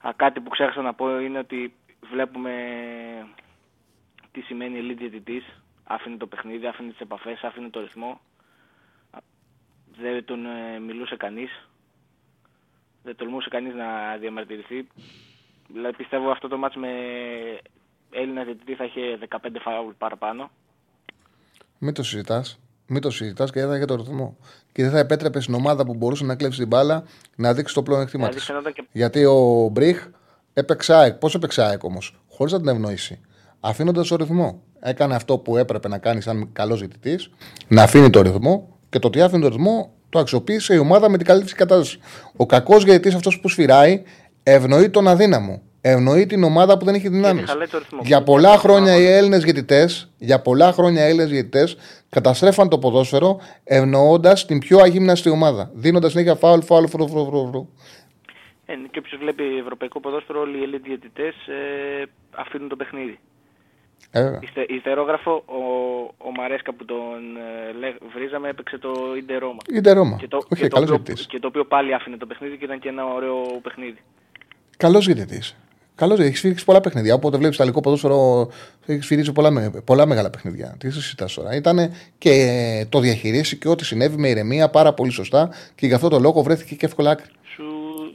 Α, 0.00 0.10
κάτι 0.16 0.40
που 0.40 0.48
ξέχασα 0.48 0.82
να 0.82 0.94
πω 0.94 1.20
είναι 1.20 1.38
ότι 1.38 1.74
βλέπουμε 2.10 2.52
τι 4.32 4.40
σημαίνει 4.40 4.78
elite 4.82 4.96
διαιτητής. 4.98 5.44
Άφηνε 5.84 6.16
το 6.16 6.26
παιχνίδι, 6.26 6.66
άφηνε 6.66 6.90
τις 6.90 7.00
επαφές, 7.00 7.42
άφηνε 7.42 7.68
το 7.68 7.80
ρυθμό. 7.80 8.20
Α, 9.10 9.18
Δεν 10.00 10.24
τον 10.24 10.46
ε, 10.46 10.78
μιλούσε 10.80 11.16
κανείς. 11.16 11.68
Δεν 13.02 13.16
τολμούσε 13.16 13.48
κανείς 13.48 13.74
να 13.74 14.16
διαμαρτυρηθεί. 14.20 14.86
Δηλαδή 15.68 15.96
πιστεύω 15.96 16.30
αυτό 16.30 16.48
το 16.48 16.56
μάτς 16.56 16.76
με 16.76 16.88
Έλληνα 18.10 18.44
διαιτητή 18.44 18.74
θα 18.74 18.84
είχε 18.84 19.18
15 19.28 19.36
φάουλ 19.60 19.92
παραπάνω. 19.98 20.50
Μην 21.78 21.94
το 21.94 22.02
συζητάς. 22.02 22.60
Μην 22.86 23.00
το 23.00 23.10
συζητάς 23.10 23.50
και 23.52 23.60
δεν 23.60 23.68
θα 23.68 23.76
είχε 23.76 23.84
το 23.84 23.94
ρυθμό. 23.94 24.36
Και 24.72 24.82
δεν 24.82 24.90
θα 24.90 24.98
επέτρεπε 24.98 25.40
στην 25.40 25.54
ομάδα 25.54 25.84
που 25.84 25.94
μπορούσε 25.94 26.24
να 26.24 26.36
κλέψει 26.36 26.58
την 26.58 26.68
μπάλα 26.68 27.04
να 27.36 27.54
δείξει 27.54 27.74
το 27.74 27.82
πλέον 27.82 28.00
εκτίμα 28.00 28.22
Δηλαδή 28.22 28.40
τη. 28.40 28.46
φαινόταν 28.46 28.72
και 28.72 28.84
Γιατί 28.92 29.24
ο 29.24 29.68
Μπριχ 29.72 30.08
έπαιξε 30.58 30.94
ΑΕΚ. 30.94 31.14
Πώς 31.14 31.34
έπαιξε 31.34 31.62
ΑΕΚ 31.62 31.84
όμως, 31.84 32.14
χωρίς 32.30 32.52
να 32.52 32.58
την 32.58 32.68
ευνοήσει. 32.68 33.20
Αφήνοντας 33.60 34.08
το 34.08 34.16
ρυθμό. 34.16 34.62
Έκανε 34.80 35.14
αυτό 35.14 35.38
που 35.38 35.56
έπρεπε 35.56 35.88
να 35.88 35.98
κάνει 35.98 36.20
σαν 36.20 36.48
καλός 36.52 36.78
ζητητή, 36.78 37.18
να 37.68 37.82
αφήνει 37.82 38.10
το 38.10 38.22
ρυθμό 38.22 38.68
και 38.88 38.98
το 38.98 39.06
ότι 39.06 39.20
άφηνε 39.20 39.42
το 39.42 39.48
ρυθμό 39.48 39.90
το 40.08 40.18
αξιοποίησε 40.18 40.74
η 40.74 40.78
ομάδα 40.78 41.08
με 41.08 41.16
την 41.16 41.26
καλύτερη 41.26 41.54
κατάσταση. 41.54 41.98
Ο 42.36 42.46
κακός 42.46 42.84
γιατί 42.84 43.08
αυτός 43.08 43.40
που 43.40 43.48
σφυράει 43.48 44.02
ευνοεί 44.42 44.90
τον 44.90 45.08
αδύναμο. 45.08 45.60
Ευνοεί 45.80 46.26
την 46.26 46.44
ομάδα 46.44 46.78
που 46.78 46.84
δεν 46.84 46.94
έχει 46.94 47.08
δυνάμεις. 47.08 47.44
χαλάει 47.48 47.66
το 47.66 47.78
ρυθμό. 47.78 48.00
Για 48.04 48.22
πολλά 48.22 48.58
χρόνια 48.58 48.96
οι 48.96 49.06
Έλληνες 49.06 49.42
διαιτητές, 49.42 50.10
για 50.18 50.40
πολλά 50.40 50.72
χρόνια 50.72 51.04
οι 51.04 51.08
Έλληνες 51.08 51.28
διαιτητές 51.28 51.76
καταστρέφαν 52.08 52.68
το 52.68 52.78
ποδόσφαιρο 52.78 53.38
ευνοώντας 53.64 54.46
την 54.46 54.58
πιο 54.58 54.78
αγύμναστη 54.78 55.28
ομάδα. 55.28 55.70
Δίνοντας 55.74 56.10
συνέχεια 56.10 56.34
φάουλ, 56.34 56.60
φάουλ, 56.60 56.84
φρου, 56.84 57.08
φρου, 57.08 57.26
φρου, 57.26 57.48
φρου. 57.48 57.68
Ε, 58.66 58.74
και 58.90 58.98
όποιος 58.98 59.20
βλέπει 59.20 59.44
ευρωπαϊκό 59.58 60.00
ποδόσφαιρο 60.00 60.40
όλοι 60.40 60.56
οι 60.58 60.68
elite 60.70 60.80
διαιτητές 60.84 61.34
ε, 61.46 62.04
αφήνουν 62.36 62.68
το 62.68 62.76
παιχνίδι. 62.76 63.18
Ε, 64.10 64.22
βέβαια. 64.22 64.40
Ιστε, 64.42 64.66
Ιστερόγραφο, 64.68 65.32
ο, 65.46 65.60
ο 66.18 66.30
Μαρέσκα 66.36 66.72
που 66.74 66.84
τον 66.84 67.36
ε, 67.36 67.72
λέ- 67.78 67.96
βρίζαμε 68.14 68.48
έπαιξε 68.48 68.78
το 68.78 68.92
Ιντερ 69.18 69.38
Ρώμα. 69.38 69.58
Ιντερ 69.72 69.96
Ρώμα. 69.96 70.16
Και 70.16 70.28
το, 70.28 70.36
Όχι, 70.36 70.62
και, 70.62 70.68
το 70.68 70.74
καλός 70.74 70.90
οποίο, 70.90 71.02
διαιτητής. 71.04 71.26
και 71.26 71.38
το 71.38 71.46
οποίο 71.46 71.64
πάλι 71.64 71.94
άφηνε 71.94 72.16
το 72.16 72.26
παιχνίδι 72.26 72.56
και 72.56 72.64
ήταν 72.64 72.78
και 72.78 72.88
ένα 72.88 73.04
ωραίο 73.06 73.42
παιχνίδι. 73.62 73.98
Καλός 74.76 75.06
διαιτητής. 75.06 75.56
Καλός 75.94 76.16
διαιτητή. 76.16 76.26
Έχεις 76.28 76.38
σφυρίξει 76.38 76.64
πολλά 76.64 76.80
παιχνίδια. 76.80 77.14
Όποτε 77.14 77.36
βλέπεις 77.36 77.56
Ιταλικό 77.56 77.80
ποδόσφαιρο, 77.80 78.48
έχεις 78.86 79.04
σφυρίξει 79.04 79.32
πολλά, 79.32 79.50
με- 79.50 79.82
πολλά 79.84 80.06
μεγάλα 80.06 80.30
παιχνίδια. 80.30 80.76
Τι 80.78 80.90
συζητάς 80.90 81.34
τώρα. 81.34 81.54
Ήταν 81.54 81.92
και 82.18 82.30
ε, 82.30 82.84
το 82.86 83.00
διαχειρίσει 83.00 83.56
και 83.56 83.68
ό,τι 83.68 83.84
συνέβη 83.84 84.16
με 84.16 84.28
ηρεμία 84.28 84.70
πάρα 84.70 84.92
πολύ 84.92 85.10
σωστά 85.10 85.50
και 85.74 85.86
γι' 85.86 85.94
αυτό 85.94 86.08
το 86.08 86.18
λόγο 86.18 86.42
βρέθηκε 86.42 86.74
και 86.74 86.86
εύκολα 86.86 87.10
άκρη. 87.10 87.26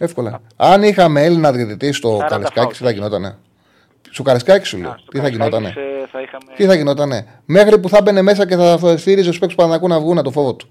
Σου... 0.02 0.06
Εύκολα. 0.06 0.42
Αν 0.56 0.84
είχαμε 0.84 1.24
Έλληνα 1.24 1.52
διαιτητή 1.52 1.92
στο 1.92 2.18
40 2.18 2.26
Καρεσκάκη, 2.30 2.54
φάουλ. 2.54 2.72
τι 2.72 2.84
θα 2.84 2.92
γινότανε; 2.92 3.38
Στο 4.10 4.24
Καρεσκάκη 4.24 4.66
σου 4.66 4.78
λέω. 4.78 4.90
Α, 4.90 4.96
στο 4.98 5.12
Τι 5.12 5.18
θα 5.20 5.30
Καραϊσκάκης, 5.30 5.58
γινότανε; 5.60 5.68
ε, 6.04 6.08
θα 6.12 6.22
είχαμε... 6.22 6.54
Τι 6.56 6.66
θα 6.66 6.76
γινότανε; 6.76 7.26
Μέχρι 7.46 7.80
που 7.80 7.90
θα 7.90 8.02
μπαινε 8.02 8.22
μέσα 8.22 8.48
και 8.48 8.56
θα 8.56 8.98
σφύριζε 8.98 9.32
του 9.32 9.40
παίκτες 9.40 9.56
Παναγού 9.56 9.88
να 9.88 10.00
βγουν 10.00 10.24
το 10.24 10.32
φόβο 10.32 10.54
του. 10.54 10.68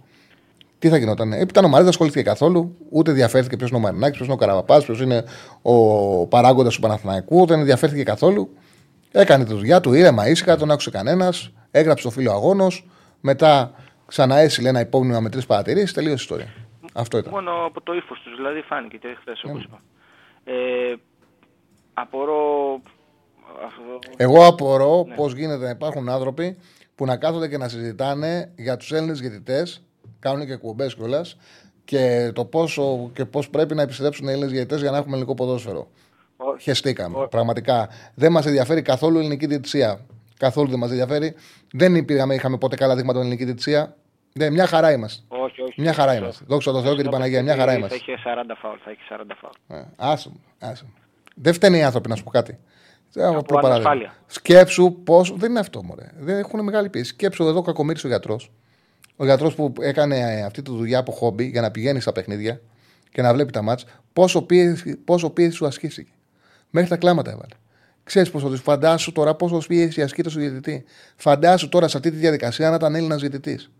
Τι 0.78 0.88
θα 0.88 0.96
γινότανε; 0.96 1.38
Έπειτα 1.38 1.60
ο 1.60 1.62
Μαρίνο 1.62 1.78
δεν 1.78 1.88
ασχολήθηκε 1.88 2.22
καθόλου. 2.22 2.76
Ούτε 2.90 3.10
ενδιαφέρθηκε 3.10 3.56
ποιος 3.56 3.68
είναι 3.68 3.78
ο 3.78 3.82
Μαρινάκης, 3.82 4.16
ποιος 4.16 4.26
είναι 4.26 4.36
ο 4.36 4.38
Καραβαπάς, 4.38 4.84
ποιος 4.84 5.00
είναι 5.00 5.24
ο 5.62 6.26
παράγοντας 6.26 6.74
του 6.74 6.80
Παναθηναϊκού. 6.80 7.46
Δεν 7.46 7.58
ενδιαφέρθηκε 7.58 8.02
καθόλου. 8.02 8.50
Έκανε 9.12 9.44
τη 9.44 9.54
δουλειά 9.54 9.80
του 9.80 9.92
ήρεμα, 9.92 10.28
ήσυχα, 10.28 10.56
τον 10.56 10.70
άκουσε 10.70 10.90
κανένας. 10.90 11.52
Έγραψε 11.70 12.04
το 12.04 12.10
φίλο 12.10 12.32
αγώνος. 12.32 12.86
Μετά 13.20 13.72
ξανά 14.06 14.38
έσυλε 14.38 14.68
ένα 14.68 14.80
υπόμνημα 14.80 15.20
με 15.20 15.28
τρεις 15.28 15.46
παρατηρήσεις. 15.46 15.92
Τελείωσε 15.92 16.14
η 16.14 16.22
ιστορία. 16.22 16.46
Αυτό 16.92 17.18
ήταν. 17.18 17.32
Μόνο 17.32 17.64
από 17.64 17.80
το 17.80 17.92
ύφος 17.94 18.20
τους, 18.20 18.36
δηλαδή 18.36 18.60
φάνηκε 18.60 18.96
και 18.96 19.16
χθες 19.20 19.42
Ναι. 19.44 19.50
όπω 19.50 19.60
είπα. 19.60 19.80
Ε, 20.44 20.94
απορώ. 21.94 22.80
αυτό- 23.66 23.98
Εγώ 24.16 24.46
απορώ 24.46 25.04
Ναι. 25.08 25.14
πώς 25.14 25.32
γίνεται 25.34 25.64
να 25.64 25.70
υπάρχουν 25.70 26.08
άνθρωποι 26.08 26.56
που 26.94 27.04
να 27.04 27.16
κάθονται 27.16 27.48
και 27.48 27.58
να 27.58 27.68
συζητάνε 27.68 28.52
για 28.56 28.76
τους 28.76 28.92
Έλληνες 28.92 29.20
διαιτητές, 29.20 29.82
κάνουν 30.18 30.46
και 30.46 30.52
εκπομπές 30.52 30.94
κιόλας, 30.94 31.36
και 31.84 32.30
το 32.34 32.44
πόσο 32.44 33.10
και 33.14 33.24
πώς 33.24 33.50
πρέπει 33.50 33.74
να 33.74 33.82
επιστρέψουν 33.82 34.26
οι 34.28 34.30
Έλληνες 34.30 34.50
διαιτητές 34.52 34.80
για 34.80 34.90
να 34.90 34.96
έχουμε 34.96 35.12
ελληνικό 35.12 35.34
ποδόσφαιρο. 35.34 35.88
Ο- 36.36 36.56
Χεστήκαμε. 36.58 37.18
Ο- 37.22 37.28
Πραγματικά. 37.28 37.88
Δεν 38.14 38.32
μας 38.32 38.46
ενδιαφέρει 38.46 38.82
καθόλου 38.82 39.16
η 39.16 39.18
ελληνική 39.20 39.46
διαιτησία. 39.46 40.00
Καθόλου 40.38 40.68
δεν 40.70 40.78
μας 40.78 40.90
ενδιαφέρει. 40.90 41.34
Δεν 41.72 41.94
υπήρχαμε, 41.94 42.34
είχαμε 42.34 42.58
ποτέ 42.58 42.76
καλά 42.76 42.96
δείγματα 42.96 43.18
με 43.18 43.24
την 43.24 43.32
ελληνική 43.32 43.44
διαιτησία. 43.44 43.96
Ναι, 44.32 44.50
μια 44.50 44.66
χαρά 44.66 44.92
είμαστε. 44.92 45.22
Όχι, 45.28 45.60
όχι. 45.62 45.80
Μια 45.80 45.92
χαρά 45.92 46.12
Στο- 46.12 46.20
είμαστε. 46.22 46.44
Δόξα 46.48 46.72
τω 46.72 46.80
Θεώ 46.82 46.90
και 46.90 46.96
την 46.96 47.06
στο 47.06 47.10
Παναγία. 47.10 47.42
Μια 47.42 47.56
χαρά 47.56 47.64
παιχνίδι 47.72 47.94
είμαστε. 47.94 48.12
Θα 48.12 48.12
είχε 48.12 48.42
40 48.52 48.56
φάουλ. 48.60 48.76
Θα 48.84 48.90
είχε 48.90 49.00
40 49.08 49.36
φάουλ. 49.40 49.80
Ε, 49.80 49.86
άσε 49.96 50.28
μου, 50.28 50.40
άσε 50.58 50.84
μου. 50.84 50.92
Δεν 51.34 51.52
φταίνε 51.52 51.76
οι 51.76 51.82
άνθρωποι 51.82 52.08
να 52.08 52.14
σου 52.16 52.24
πω 52.24 52.30
κάτι. 52.30 52.58
Από 53.16 53.38
απλό 53.38 53.40
παράδειγμα. 53.42 53.68
ανασφάλεια. 53.68 54.14
Σκέψου 54.26 54.92
πώς. 55.04 55.34
Δεν 55.36 55.50
είναι 55.50 55.58
αυτό, 55.60 55.82
μωρέ. 55.82 56.10
Δεν 56.18 56.38
έχουν 56.38 56.64
μεγάλη 56.64 56.88
πίεση. 56.88 57.08
Σκέψου 57.10 57.44
εδώ 57.44 57.62
κακομίρι 57.62 58.00
ο 58.04 58.08
γιατρός. 58.08 58.52
Ο 59.16 59.24
γιατρός 59.24 59.54
που 59.54 59.72
έκανε 59.80 60.18
ε, 60.18 60.42
αυτή 60.42 60.62
τη 60.62 60.70
δουλειά 60.70 60.98
από 60.98 61.12
χόμπι 61.12 61.44
για 61.44 61.60
να 61.60 61.70
πηγαίνει 61.70 62.00
στα 62.00 62.12
παιχνίδια 62.12 62.60
και 63.12 63.22
να 63.22 63.32
βλέπει 63.32 63.52
τα 63.52 63.62
μάτς, 63.62 63.84
πόσο 64.12 64.42
πίεση, 64.42 64.96
πόσο 64.96 65.30
πίεση 65.30 65.56
σου 65.56 65.66
ασκήθηκε. 65.66 66.10
Μέχρι 66.70 66.88
τα 66.90 66.96
κλάματα 66.96 67.30
έβαλε. 67.30 67.54
Ξέρεις 68.04 68.30
πόσο 68.30 68.48
του 68.48 68.56
φαντάσου 68.56 69.12
τώρα 69.12 69.34
πόσο 69.34 69.58
πίεση 69.68 70.02
ασκείται 70.02 70.30
στο 70.30 70.38
διαιτητή. 70.40 70.84
Φαντάσου 71.16 71.68
τώρα 71.68 71.88
σε 71.88 71.96
αυτή 71.96 72.10
τη 72.10 72.16
διαδικασία 72.16 72.68
να 72.70 72.74
ήταν 72.76 72.94
Έλληνας 72.94 73.20
διαιτητής. 73.20 73.70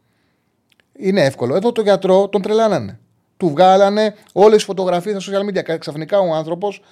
Είναι 1.01 1.20
εύκολο. 1.20 1.55
Εδώ 1.55 1.72
το 1.72 1.82
γιατρό 1.82 2.28
τον 2.28 2.43
τρελάνανε. 2.43 2.98
Του 3.36 3.48
βγάλανε 3.48 4.14
όλες 4.32 4.55
τις 4.55 4.64
φωτογραφίες 4.64 5.22
στα 5.22 5.32
social 5.32 5.48
media. 5.48 5.78
Ξαφνικά 5.78 6.18
ο 6.18 6.35
άνθρωπος 6.35 6.82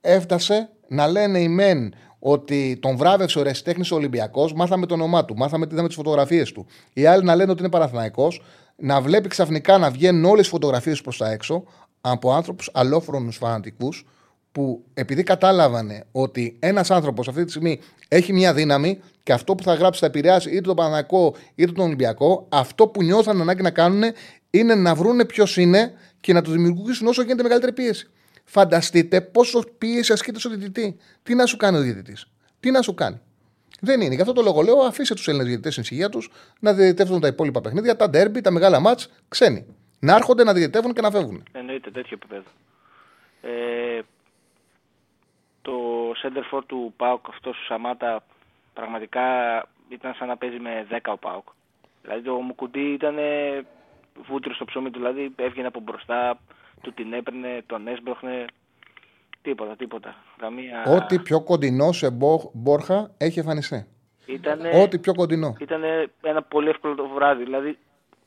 έφτασε 0.00 0.68
να 0.88 1.06
λένε 1.06 1.38
οι 1.38 1.48
μεν 1.48 1.94
ότι 2.18 2.78
τον 2.82 2.96
βράβευσε 2.96 3.38
ο 3.38 3.42
Ρεσιτέχνης 3.42 3.90
ο 3.90 3.94
Ολυμπιακός, 3.94 4.52
μάθαμε 4.52 4.86
το 4.86 4.94
όνομά 4.94 5.24
του, 5.24 5.36
μάθαμε 5.36 5.66
τι 5.66 5.72
είδαμε 5.72 5.88
τις 5.88 5.96
φωτογραφίες 5.96 6.52
του. 6.52 6.66
Οι 6.92 7.06
άλλοι 7.06 7.24
να 7.24 7.34
λένε 7.34 7.50
ότι 7.50 7.60
είναι 7.60 7.70
Παναθηναϊκός, 7.70 8.42
να 8.76 9.00
βλέπει 9.00 9.28
ξαφνικά 9.28 9.78
να 9.78 9.90
βγαίνουν 9.90 10.24
όλες 10.24 10.40
τις 10.40 10.48
φωτογραφίες 10.48 11.00
προς 11.00 11.16
τα 11.16 11.30
έξω 11.30 11.64
από 12.00 12.32
άνθρωπου 12.32 12.64
αλόφρονους 12.72 13.36
φανατικούς 13.36 14.06
που 14.58 14.84
επειδή 14.94 15.22
κατάλαβανε 15.22 16.04
ότι 16.12 16.56
ένας 16.58 16.90
άνθρωπος 16.90 17.28
αυτή 17.28 17.44
τη 17.44 17.50
στιγμή 17.50 17.80
έχει 18.08 18.32
μια 18.32 18.54
δύναμη 18.54 19.00
και 19.22 19.32
αυτό 19.32 19.54
που 19.54 19.62
θα 19.62 19.74
γράψει 19.74 20.00
θα 20.00 20.06
επηρεάσει 20.06 20.50
είτε 20.50 20.60
τον 20.60 20.76
Παναθηναϊκό 20.76 21.34
είτε 21.54 21.72
τον 21.72 21.84
Ολυμπιακό, 21.84 22.46
αυτό 22.48 22.88
που 22.88 23.02
νιώθαν 23.02 23.40
ανάγκη 23.40 23.62
να 23.62 23.70
κάνουν 23.70 24.02
είναι 24.50 24.74
να 24.74 24.94
βρούνε 24.94 25.24
ποιος 25.24 25.56
είναι 25.56 25.92
και 26.20 26.32
να 26.32 26.42
τους 26.42 26.52
δημιουργήσουν 26.52 27.06
όσο 27.06 27.22
γίνεται 27.22 27.42
μεγαλύτερη 27.42 27.72
πίεση. 27.72 28.10
Φανταστείτε 28.44 29.20
πόσο 29.20 29.64
πίεση 29.78 30.12
ασκείται 30.12 30.38
στο 30.38 30.48
διαιτητή. 30.48 30.96
Τι 31.22 31.34
να 31.34 31.46
σου 31.46 31.56
κάνει 31.56 31.76
ο 31.76 31.80
διαιτητής; 31.80 32.26
Τι 32.60 32.70
να 32.70 32.82
σου 32.82 32.94
κάνει; 32.94 33.20
Δεν 33.80 34.00
είναι. 34.00 34.14
Γι' 34.14 34.20
αυτό 34.20 34.32
το 34.32 34.42
λόγο 34.42 34.62
λέω: 34.62 34.78
αφήστε 34.78 35.14
τους 35.14 35.28
Έλληνες 35.28 35.46
διαιτητές 35.46 35.72
στην 35.72 35.84
ησυχία 35.84 36.08
τους 36.08 36.30
να 36.60 36.72
διαιτητεύουν 36.72 37.20
τα 37.20 37.26
υπόλοιπα 37.26 37.60
παιχνίδια, 37.60 37.96
τα 37.96 38.10
ντέρμπι, 38.10 38.40
τα 38.40 38.50
μεγάλα 38.50 38.80
μάτς, 38.80 39.10
ξένοι. 39.28 39.66
Να 39.98 40.14
έρχονται 40.14 40.44
να 40.44 40.52
διαιτητεύουν 40.52 40.92
και 40.92 41.00
να 41.00 41.10
φεύγουν. 41.10 41.42
Εννοείται 41.52 41.90
τέτοιο 41.90 42.18
επίπεδο. 42.20 42.48
Ε, 43.40 44.00
το 45.68 46.10
center 46.22 46.54
for 46.56 46.62
του 46.66 46.94
ΠΑΟΚ 46.96 47.28
αυτός 47.28 47.56
του 47.56 47.64
Σαμάτα 47.64 48.22
πραγματικά 48.74 49.22
ήταν 49.88 50.14
σαν 50.14 50.28
να 50.28 50.36
παίζει 50.36 50.58
με 50.58 50.86
10 50.90 50.98
ο 51.12 51.16
ΠΑΟΚ. 51.16 51.48
Δηλαδή 52.02 52.22
το 52.22 52.34
Μουκουντή 52.34 52.92
ήταν 52.92 53.16
βούτυρο 54.26 54.54
στο 54.54 54.64
ψωμί 54.64 54.90
του, 54.90 54.98
δηλαδή 54.98 55.32
έβγαινε 55.36 55.66
από 55.66 55.80
μπροστά, 55.80 56.38
του 56.82 56.92
την 56.92 57.12
έπαιρνε, 57.12 57.62
τον 57.66 57.86
έσπροχνε. 57.88 58.44
Τίποτα, 59.42 59.76
τίποτα. 59.76 60.14
Καμία... 60.36 60.84
Ό,τι 60.86 61.18
πιο 61.18 61.40
κοντινό 61.42 61.92
σε 61.92 62.10
μπο- 62.10 62.50
μπόρχα 62.54 63.10
έχει 63.18 63.38
εμφανιστεί. 63.38 63.86
Ήτανε, 64.26 64.70
Ό,τι 64.82 64.98
πιο 64.98 65.14
κοντινό. 65.14 65.54
ήταν 65.60 65.82
ένα 66.22 66.42
πολύ 66.42 66.68
εύκολο 66.68 66.94
το 66.94 67.08
βράδυ. 67.08 67.44
Δηλαδή, 67.44 67.78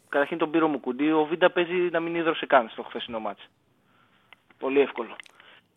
καταρχήν 0.09 0.37
τον 0.37 0.51
πήρε 0.51 0.63
ο 0.63 0.67
Μουκουντή, 0.67 1.11
ο 1.11 1.25
Βίντα 1.25 1.51
παίζει 1.51 1.73
να 1.91 1.99
μην 1.99 2.15
ίδρωσε 2.15 2.45
καν 2.45 2.69
στο 2.69 2.83
χθεσινό 2.83 3.19
μάτς. 3.19 3.41
Πολύ 4.59 4.79
εύκολο. 4.79 5.15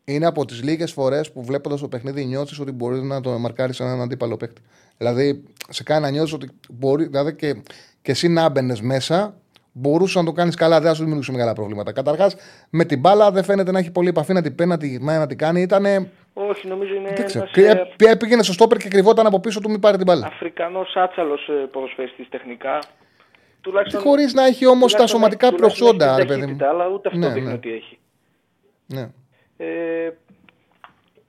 Είναι 0.05 0.26
από 0.26 0.44
τις 0.44 0.62
λίγες 0.62 0.93
φορές 0.93 1.32
που 1.32 1.44
βλέποντας 1.44 1.81
το 1.81 1.89
παιχνίδι 1.89 2.24
νιώθεις 2.24 2.59
ότι 2.60 2.72
μπορείς 2.72 3.02
να 3.02 3.20
το 3.20 3.31
μαρκάρεις 3.39 3.81
έναν 3.81 4.01
αντίπαλο 4.01 4.36
παίκτη. 4.36 4.62
Δηλαδή, 4.98 5.44
σε 5.68 5.82
κάνει 5.82 6.02
να 6.02 6.10
νιώθεις 6.10 6.32
ότι 6.32 6.51
μπορεί, 6.70 7.06
δηλαδή 7.06 7.35
και, 7.35 7.55
και 8.02 8.10
εσύ 8.10 8.28
να 8.28 8.44
έμπαινε 8.44 8.76
μέσα, 8.81 9.35
μπορούσες 9.72 10.14
να 10.16 10.24
το 10.24 10.32
κάνεις 10.32 10.55
καλά, 10.55 10.78
δεν 10.81 10.89
θα 10.89 10.94
σου 10.94 11.01
δημιουργήσει 11.02 11.32
μεγάλα 11.32 11.52
προβλήματα. 11.52 11.93
Καταρχάς, 11.93 12.36
με 12.70 12.85
την 12.85 13.01
μπάλα 13.01 13.31
δεν 13.31 13.44
φαίνεται 13.44 13.70
να 13.72 13.78
έχει 13.78 13.90
πολύ 13.90 14.09
επαφή 14.09 14.32
να 14.32 14.43
την 14.43 14.55
παίρνει, 14.55 14.72
να 14.72 14.78
την 14.78 14.89
γυρνάει, 14.89 15.18
να 15.18 15.26
την 15.26 15.39
κάνει. 15.39 15.60
Ήταν. 15.60 15.85
Όχι, 16.35 16.66
νομίζω 16.68 16.94
είναι 16.94 17.12
Δεν 17.16 17.26
ξέρω. 17.26 17.47
ένας 17.55 17.78
ε, 17.98 18.10
Ε, 18.10 18.14
Πήγαινε 18.14 18.43
στο 18.43 18.52
στόπερ 18.52 18.78
και 18.78 18.89
κρυβόταν 18.89 19.26
από 19.26 19.40
πίσω 19.40 19.60
του, 19.60 19.70
μην 19.70 19.81
πάρει 19.81 19.97
την 19.97 20.06
μπάλα. 20.06 20.26
Αφρικανός 20.26 20.93
άτσαλος 20.97 21.48
ε, 21.48 21.52
ποδοσφαιριστής 21.72 22.28
τεχνικά. 22.28 22.78
Τουλάχιστον, 23.60 24.01
Χωρίς 24.01 24.32
να 24.35 24.47
έχει 24.47 24.66
όμως 24.66 24.93
τα 24.93 24.98
τουλάχιστον 25.05 25.09
σωματικά 25.09 25.47
έχει- 25.47 25.56
τουλάχιστον 25.56 25.86
έχει 25.89 25.97
προσόντα, 25.97 26.16
την 26.16 26.22
ρε 26.28 26.28
παιδί 26.35 26.40
μου. 26.40 26.56
ταχύτητα, 26.59 26.68
Αλλά 26.68 26.89
ούτε 26.94 27.09
αυτό 27.09 27.20
Ναι, 27.20 27.32
δείχνει 27.32 27.48
ναι. 27.48 27.55
ότι 27.55 27.72
έχει. 27.72 27.98
Ναι. 28.86 29.09
Ε, 29.56 30.10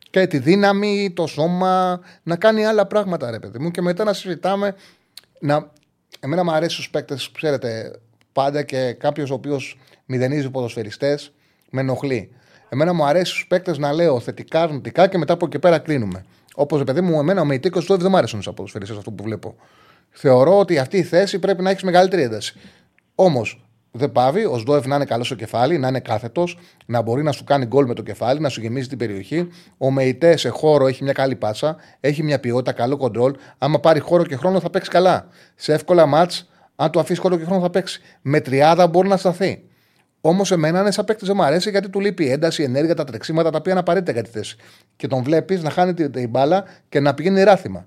και 0.09 0.27
τη 0.27 0.39
δύναμη, 0.39 1.11
το 1.15 1.27
σώμα, 1.27 2.01
να 2.23 2.35
κάνει 2.35 2.65
άλλα 2.65 2.85
πράγματα, 2.85 3.31
ρε 3.31 3.39
παιδί 3.39 3.59
μου. 3.59 3.71
Και 3.71 3.81
μετά 3.81 4.03
να 4.03 4.13
συζητάμε. 4.13 4.75
Να... 5.39 5.71
Εμένα 6.19 6.43
μου 6.43 6.51
αρέσει 6.51 6.73
στους 6.73 6.89
παίκτες, 6.89 7.31
ξέρετε, 7.31 7.99
πάντα 8.31 8.63
και 8.63 8.93
κάποιος 8.93 9.31
ο 9.31 9.33
οποίος 9.33 9.77
μηδενίζει 10.05 10.49
ποδοσφαιριστές, 10.49 11.33
με 11.69 11.81
ενοχλεί. 11.81 12.31
Εμένα 12.69 12.93
μου 12.93 13.05
αρέσει 13.05 13.31
στους 13.31 13.47
παίκτες 13.47 13.77
να 13.77 13.93
λέω 13.93 14.19
θετικά, 14.19 14.61
αρνητικά 14.61 15.07
και 15.07 15.17
μετά 15.17 15.33
από 15.33 15.45
εκεί 15.45 15.59
πέρα 15.59 15.79
κλείνουμε. 15.79 16.25
Όπως, 16.55 16.83
παιδί 16.83 17.01
μου, 17.01 17.19
εμένα 17.19 17.41
ο 17.41 17.45
Μεϊτίκο 17.45 17.79
του 17.79 17.97
δεν 17.97 18.11
μου 18.11 18.17
άρεσαν 18.17 18.41
σαν 18.41 18.53
ποδοσφαιριστές 18.53 18.97
αυτό 18.97 19.11
που 19.11 19.23
βλέπω. 19.23 19.55
Θεωρώ 20.09 20.59
ότι 20.59 20.77
αυτή 20.77 20.97
η 20.97 21.03
θέση 21.03 21.39
πρέπει 21.39 21.61
να 21.61 21.69
έχεις 21.69 21.83
μεγαλύτερη 21.83 22.21
ένταση. 22.21 22.59
Όμως, 23.15 23.64
δεν 23.97 24.11
πάβει 24.11 24.45
ο 24.45 24.57
Σντόεφ 24.57 24.85
να 24.85 24.95
είναι 24.95 25.05
καλός 25.05 25.25
στο 25.25 25.35
κεφάλι, 25.35 25.77
να 25.77 25.87
είναι 25.87 25.99
κάθετος, 25.99 26.57
να 26.85 27.01
μπορεί 27.01 27.23
να 27.23 27.31
σου 27.31 27.43
κάνει 27.43 27.65
γκολ 27.65 27.85
με 27.85 27.93
το 27.93 28.01
κεφάλι, 28.01 28.39
να 28.39 28.49
σου 28.49 28.61
γεμίζει 28.61 28.87
την 28.87 28.97
περιοχή. 28.97 29.47
Ο 29.77 29.91
Μεϊτέ 29.91 30.37
σε 30.37 30.49
χώρο 30.49 30.87
έχει 30.87 31.03
μια 31.03 31.13
καλή 31.13 31.35
πάσα, 31.35 31.75
έχει 31.99 32.23
μια 32.23 32.39
ποιότητα, 32.39 32.71
καλό 32.71 32.97
κοντρόλ. 32.97 33.33
Άμα 33.57 33.79
πάρει 33.79 33.99
χώρο 33.99 34.25
και 34.25 34.35
χρόνο 34.35 34.59
θα 34.59 34.69
παίξει 34.69 34.89
καλά. 34.89 35.27
Σε 35.55 35.73
εύκολα 35.73 36.05
μάτς, 36.05 36.49
αν 36.75 36.91
του 36.91 36.99
αφήσει 36.99 37.19
χώρο 37.19 37.37
και 37.37 37.45
χρόνο 37.45 37.61
θα 37.61 37.69
παίξει. 37.69 38.01
Με 38.21 38.39
τριάδα 38.39 38.87
μπορεί 38.87 39.07
να 39.07 39.17
σταθεί. 39.17 39.63
Όμως 40.21 40.51
εμένα 40.51 40.79
είναι 40.79 40.91
σαν 40.91 41.05
παίκτης 41.05 41.27
δεν 41.27 41.35
μου 41.39 41.43
αρέσει 41.43 41.69
γιατί 41.69 41.89
του 41.89 41.99
λείπει 41.99 42.25
η 42.25 42.31
ένταση, 42.31 42.61
η 42.61 42.65
ενέργεια, 42.65 42.95
τα 42.95 43.03
τρεξίματα 43.03 43.49
τα 43.49 43.57
οποία 43.57 43.71
είναι 43.71 43.81
απαραίτητα 43.81 44.11
για 44.11 44.23
τη 44.23 44.29
θέση. 44.29 44.55
Και 44.95 45.07
τον 45.07 45.23
βλέπεις 45.23 45.63
να 45.63 45.69
χάνει 45.69 45.93
την, 45.93 46.11
την 46.11 46.29
μπάλα 46.29 46.63
και 46.89 46.99
να 46.99 47.13
πηγαίνει 47.13 47.43
ράθιμα. 47.43 47.85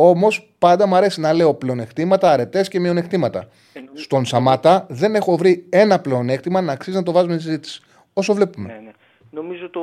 Όμως 0.00 0.50
πάντα 0.58 0.86
μου 0.86 0.96
αρέσει 0.96 1.20
να 1.20 1.32
λέω 1.32 1.54
πλεονεκτήματα, 1.54 2.32
αρετές 2.32 2.68
και 2.68 2.80
μειονεκτήματα. 2.80 3.48
Στον 3.94 4.24
Σαμάτα 4.24 4.86
δεν 4.88 5.14
έχω 5.14 5.36
βρει 5.36 5.66
ένα 5.70 6.00
πλεονέκτημα 6.00 6.60
να 6.60 6.72
αξίζει 6.72 6.96
να 6.96 7.02
το 7.02 7.12
βάζουμε 7.12 7.32
στη 7.34 7.42
συζήτηση. 7.42 7.82
Όσο 8.12 8.34
βλέπουμε. 8.34 8.66
ναι, 8.66 8.80
ναι. 8.84 8.90
Νομίζω 9.30 9.70
το, 9.70 9.82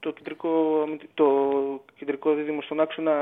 το, 0.00 0.12
κεντρικό, 0.12 0.50
το 1.14 1.26
κεντρικό 1.96 2.34
δίδυμο 2.34 2.62
στον 2.62 2.80
άξονα 2.80 3.12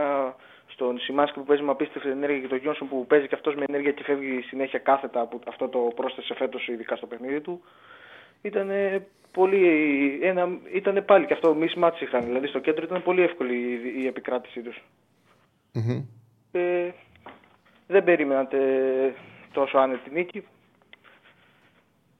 στον 0.66 0.98
Σιμάσκι 0.98 1.38
που 1.38 1.44
παίζει 1.44 1.62
με 1.62 1.70
απίστευτη 1.70 2.08
ενέργεια 2.08 2.40
και 2.40 2.48
τον 2.48 2.58
Γιόνσον 2.58 2.88
που 2.88 3.06
παίζει 3.06 3.28
και 3.28 3.34
αυτός 3.34 3.54
με 3.54 3.64
ενέργεια 3.68 3.92
και 3.92 4.02
φεύγει 4.02 4.40
συνέχεια 4.40 4.78
κάθετα 4.78 5.20
από 5.20 5.40
αυτό 5.48 5.68
το 5.68 5.78
πρόσθεσε 5.78 6.34
φέτος 6.34 6.68
ειδικά 6.68 6.96
στο 6.96 7.06
παιχνίδι 7.06 7.40
του. 7.40 7.62
Ήταν 8.42 8.70
πολύ. 9.32 9.62
Ένα, 10.22 10.48
ήτανε 10.72 11.00
πάλι 11.00 11.26
και 11.26 11.32
αυτό 11.32 11.54
μη 11.54 11.66
μάτς 11.76 12.00
είχαν. 12.00 12.24
Δηλαδή 12.24 12.46
στο 12.46 12.58
κέντρο 12.58 12.84
ήταν 12.84 13.02
πολύ 13.02 13.22
εύκολη 13.22 13.54
η, 13.54 14.02
η 14.02 14.06
επικράτησή 14.06 14.60
τους. 14.60 14.82
Μμμ. 15.74 16.02
Ε, 16.52 16.90
δεν 17.86 18.04
περίμενατε 18.04 18.58
τόσο 19.52 19.78
άνετη 19.78 20.10
νίκη. 20.10 20.44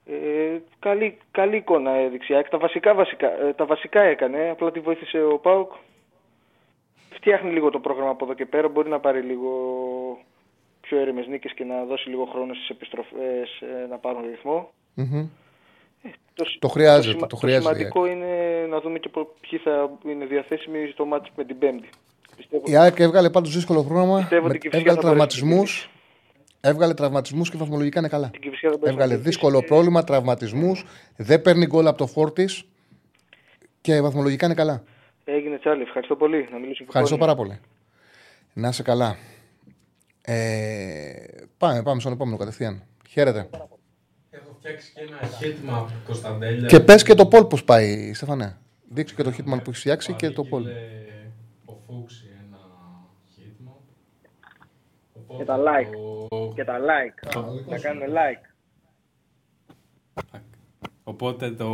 Ε, 0.07 0.59
καλή, 0.79 1.19
καλή 1.31 1.57
εικόνα 1.57 1.91
έδειξε. 1.91 2.33
η 2.33 2.37
ΑΕΚ. 2.37 2.49
Τα 2.49 2.59
βασικά, 2.59 2.95
βασικά, 2.95 3.41
ε, 3.47 3.53
τα 3.53 3.65
βασικά 3.67 4.01
έκανε, 4.01 4.51
απλά 4.51 4.71
τη 4.71 4.81
βοήθησε 4.81 5.23
ο 5.23 5.39
ΠΑΟΚ. 5.39 5.73
Φτιάχνει 7.11 7.51
λίγο 7.53 7.71
το 7.71 7.79
πρόγραμμα 7.81 8.11
από 8.11 8.25
εδώ 8.25 8.35
και 8.35 8.47
πέρα. 8.47 8.69
Μπορεί 8.69 8.89
να 8.89 9.01
πάρει 9.01 9.21
λίγο 9.21 9.51
πιο 10.81 10.99
έρημες 10.99 11.27
νίκες 11.27 11.53
και 11.55 11.65
να 11.65 11.85
δώσει 11.85 12.09
λίγο 12.09 12.25
χρόνο 12.25 12.55
στις 12.55 12.69
επιστροφές 12.69 13.61
ε, 13.61 13.87
να 13.91 13.97
πάρουν 13.99 14.23
ρυθμό. 14.31 14.71
Μμμ. 14.95 15.29
Το, 16.35 16.45
Το 16.59 16.69
χρειάζεται, 16.69 17.15
σημα- 17.15 17.27
το 17.27 17.37
χρειάζεται 17.37 17.75
η 17.75 17.77
σημαντικό 17.77 18.07
είναι 18.07 18.67
να 18.69 18.81
δούμε 18.81 18.99
και 18.99 19.09
πο- 19.09 19.35
ποιοι 19.41 19.59
θα 19.59 19.91
είναι 20.05 20.25
διαθέσιμοι 20.25 20.87
στο 20.93 21.05
μάτι 21.05 21.31
με 21.37 21.45
την 21.45 21.59
Πέμπτη. 21.59 21.89
Πιστεύω, 22.37 22.63
Η 22.67 22.77
ΑΕΚ 22.77 22.99
έβγαλε 22.99 23.31
πάντως 23.31 23.55
δύσκολο 23.55 23.85
πρόγραμμα. 23.85 24.19
Πιστεύω 24.19 24.43
με- 24.43 24.49
ότι 24.49 24.59
και 24.59 24.67
η 24.67 24.71
Φυσιά 24.71 24.91
έβγαλε 24.91 25.01
θα 25.01 25.15
μπορέσει 25.15 25.21
να 25.21 25.27
τραυματισμούς. 25.27 25.71
κερδίσει. 25.81 25.89
Έβγαλε 26.61 26.95
τραυματισμούς 26.95 27.51
και 27.51 27.57
βαθμολογικά 27.57 27.99
είναι 27.99 28.09
καλά. 28.09 28.31
την 28.31 28.41
Κυφσιά 28.41 28.71
θα 28.71 28.77
μπορέσει 28.77 28.97
να 28.97 29.03
Έβγαλε 29.03 29.13
κερδίσει. 29.15 29.29
δύσκολο 29.29 29.63
πρόβλημα, 29.63 30.05
τραυματισμούς. 30.05 30.85
Δεν 31.17 31.43
παίρνει 31.43 31.67
γκολ 31.67 31.87
από 31.87 31.99
το 31.99 32.07
φόρτης 32.07 32.65
και 33.81 34.01
βαθμολογικά 34.01 34.47
είναι 34.47 34.55
καλά. 34.55 34.83
Έγινε 35.25 35.59
τσάλι. 35.59 35.83
Ευχαριστώ 35.83 36.17
πολύ. 36.17 36.49
Να 36.53 36.59
μιλήσουμε 36.59 36.87
Ευχαριστώ 36.89 37.17
πάρα 37.19 37.35
πολύ. 37.35 37.59
Να 38.53 38.69
είσαι 38.69 38.83
καλά. 38.83 39.17
Ε, 40.23 41.13
πάμε, 41.59 41.83
πάμε 41.83 42.01
στον 42.01 42.13
επόμενο 42.13 42.37
κατευθείαν. 42.37 42.83
Χαίρετε. 43.09 43.49
Έχω 44.31 44.57
φτιάξει 44.59 44.93
και 44.95 45.01
ένα 45.01 45.29
χίτμα 45.29 45.77
από 45.77 45.93
Κωνσταντέλια. 46.07 46.69
Και 46.69 46.81
πες 46.81 47.03
και 47.03 47.15
το 47.15 47.27
Πολ 47.27 47.45
πώς 47.45 47.65
πάει, 47.65 48.15
Στέφανε. 48.15 48.59
Δείξε 48.89 49.15
και 49.15 49.23
το 49.23 49.31
hitman 49.31 49.45
που 49.63 49.69
έχεις 49.71 49.79
φτιάξει 49.81 50.13
και 50.13 50.31
το 50.31 50.45
Πολ. 50.45 50.63
Παρήγγειλε 50.63 51.31
Ο 51.65 51.73
Φούξη 51.87 52.25
ένα 52.49 52.59
χίτμα. 53.35 53.77
Οπότε 55.13 55.24
Και 55.37 55.45
τα 55.45 55.57
like. 55.59 55.91
το- 56.29 56.53
Και 56.55 56.65
τα 56.65 56.79
like. 56.79 57.29
Να 57.69 57.79
κάνουμε 57.79 58.07
like. 58.09 58.49
Οπότε 61.05 61.51
το 61.51 61.69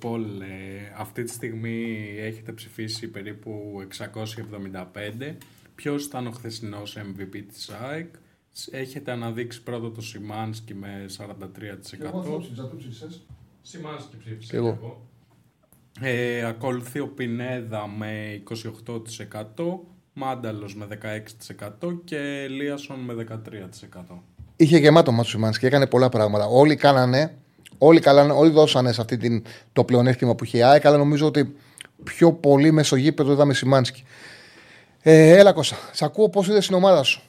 Πολ 0.00 0.40
ε, 0.40 0.92
αυτή 0.96 1.22
τη 1.24 1.30
στιγμή 1.32 1.96
έχετε 2.18 2.52
ψηφίσει 2.52 3.10
περίπου 3.10 3.82
675. 3.88 5.36
Ποιος 5.74 6.04
ήταν 6.04 6.26
ο 6.26 6.30
χθεσινός 6.30 6.96
MVP 6.98 7.42
της 7.48 7.70
ΑΕΚ; 7.70 8.14
Έχετε 8.70 9.10
αναδείξει 9.12 9.62
πρώτο 9.62 9.90
το 9.90 10.00
Σιμάνσκι 10.00 10.74
με 10.74 11.04
43%. 11.18 11.26
Σημάνσκι 13.62 14.10
και 14.10 14.16
ψήφισα 14.18 14.50
Κι 14.50 14.56
εγώ. 14.56 14.70
κι 14.72 14.78
εγώ. 14.82 15.06
Ε, 16.00 16.44
ακολουθεί 16.44 16.98
ο 17.00 17.08
Πινέδα 17.08 17.86
με 17.88 18.42
28%. 18.50 19.86
Μάνταλος 20.12 20.76
με 20.76 20.86
16% 21.82 22.00
και 22.04 22.46
Λίασον 22.48 22.98
με 22.98 23.14
13%. 23.14 24.18
Είχε 24.56 24.78
γεμάτο 24.78 25.12
μάτσο 25.12 25.30
Σιμάνσκι 25.30 25.60
και 25.60 25.66
έκανε 25.66 25.86
πολλά 25.86 26.08
πράγματα. 26.08 26.46
Όλοι 26.46 26.76
κάνανε, 26.76 27.34
όλοι, 27.78 28.00
καλάνε, 28.00 28.32
όλοι 28.32 28.50
δώσανε 28.50 28.92
σε 28.92 29.00
αυτή 29.00 29.16
την, 29.16 29.44
το 29.72 29.84
πλεονέκτημα 29.84 30.34
που 30.34 30.44
είχε 30.44 30.58
η 30.58 30.62
ΑΕΚ, 30.62 30.86
αλλά 30.86 30.96
νομίζω 30.96 31.26
ότι 31.26 31.56
πιο 32.04 32.32
πολύ 32.32 32.72
μεσογείπεδο 32.72 33.32
είδαμε 33.32 33.54
Σιμάνσκι. 33.54 34.04
Ε, 35.02 35.38
έλα 35.38 35.52
Κώστα, 35.52 35.76
σε 35.92 36.04
ακούω 36.04 36.28
πώς 36.28 36.48
είδες 36.48 36.66
την 36.66 36.74
ομάδα 36.76 37.02
σου. 37.02 37.22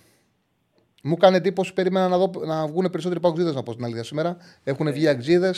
Μου 1.04 1.18
κάνει 1.18 1.36
εντύπωση, 1.36 1.74
περίμενα 1.74 2.08
να, 2.08 2.18
δω, 2.18 2.32
να 2.46 2.68
βγουν 2.68 2.90
περισσότεροι 2.90 3.20
παγκοτζίδε 3.20 3.52
να 3.52 3.64
πω 3.64 3.76
την 3.76 3.84
αλήθεια 3.84 4.04
σήμερα. 4.04 4.38
Έχουν 4.64 4.92
βγει 4.92 5.08
αξίδε. 5.08 5.54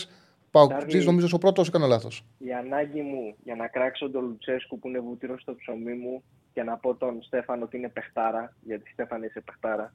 Παγκοτζίδε, 0.51 1.03
νομίζω 1.03 1.27
ο 1.33 1.37
πρώτος 1.37 1.67
έκανε 1.67 1.87
λάθος. 1.87 2.25
Η 2.37 2.53
ανάγκη 2.53 3.01
μου 3.01 3.35
για 3.43 3.55
να 3.55 3.67
κράξω 3.67 4.09
τον 4.09 4.23
Λουτσέσκου 4.23 4.79
που 4.79 4.87
είναι 4.87 4.99
βουτυρό 4.99 5.39
στο 5.39 5.55
ψωμί 5.55 5.93
μου 5.93 6.23
και 6.55 6.63
να 6.63 6.77
πω 6.77 6.95
τον 6.95 7.21
Στέφανο 7.21 7.63
ότι 7.63 7.77
είναι 7.77 7.89
παιχτάρα, 7.89 8.55
γιατί 8.61 8.89
Στέφανε 8.91 9.25
είσαι 9.25 9.41
παιχτάρα, 9.41 9.93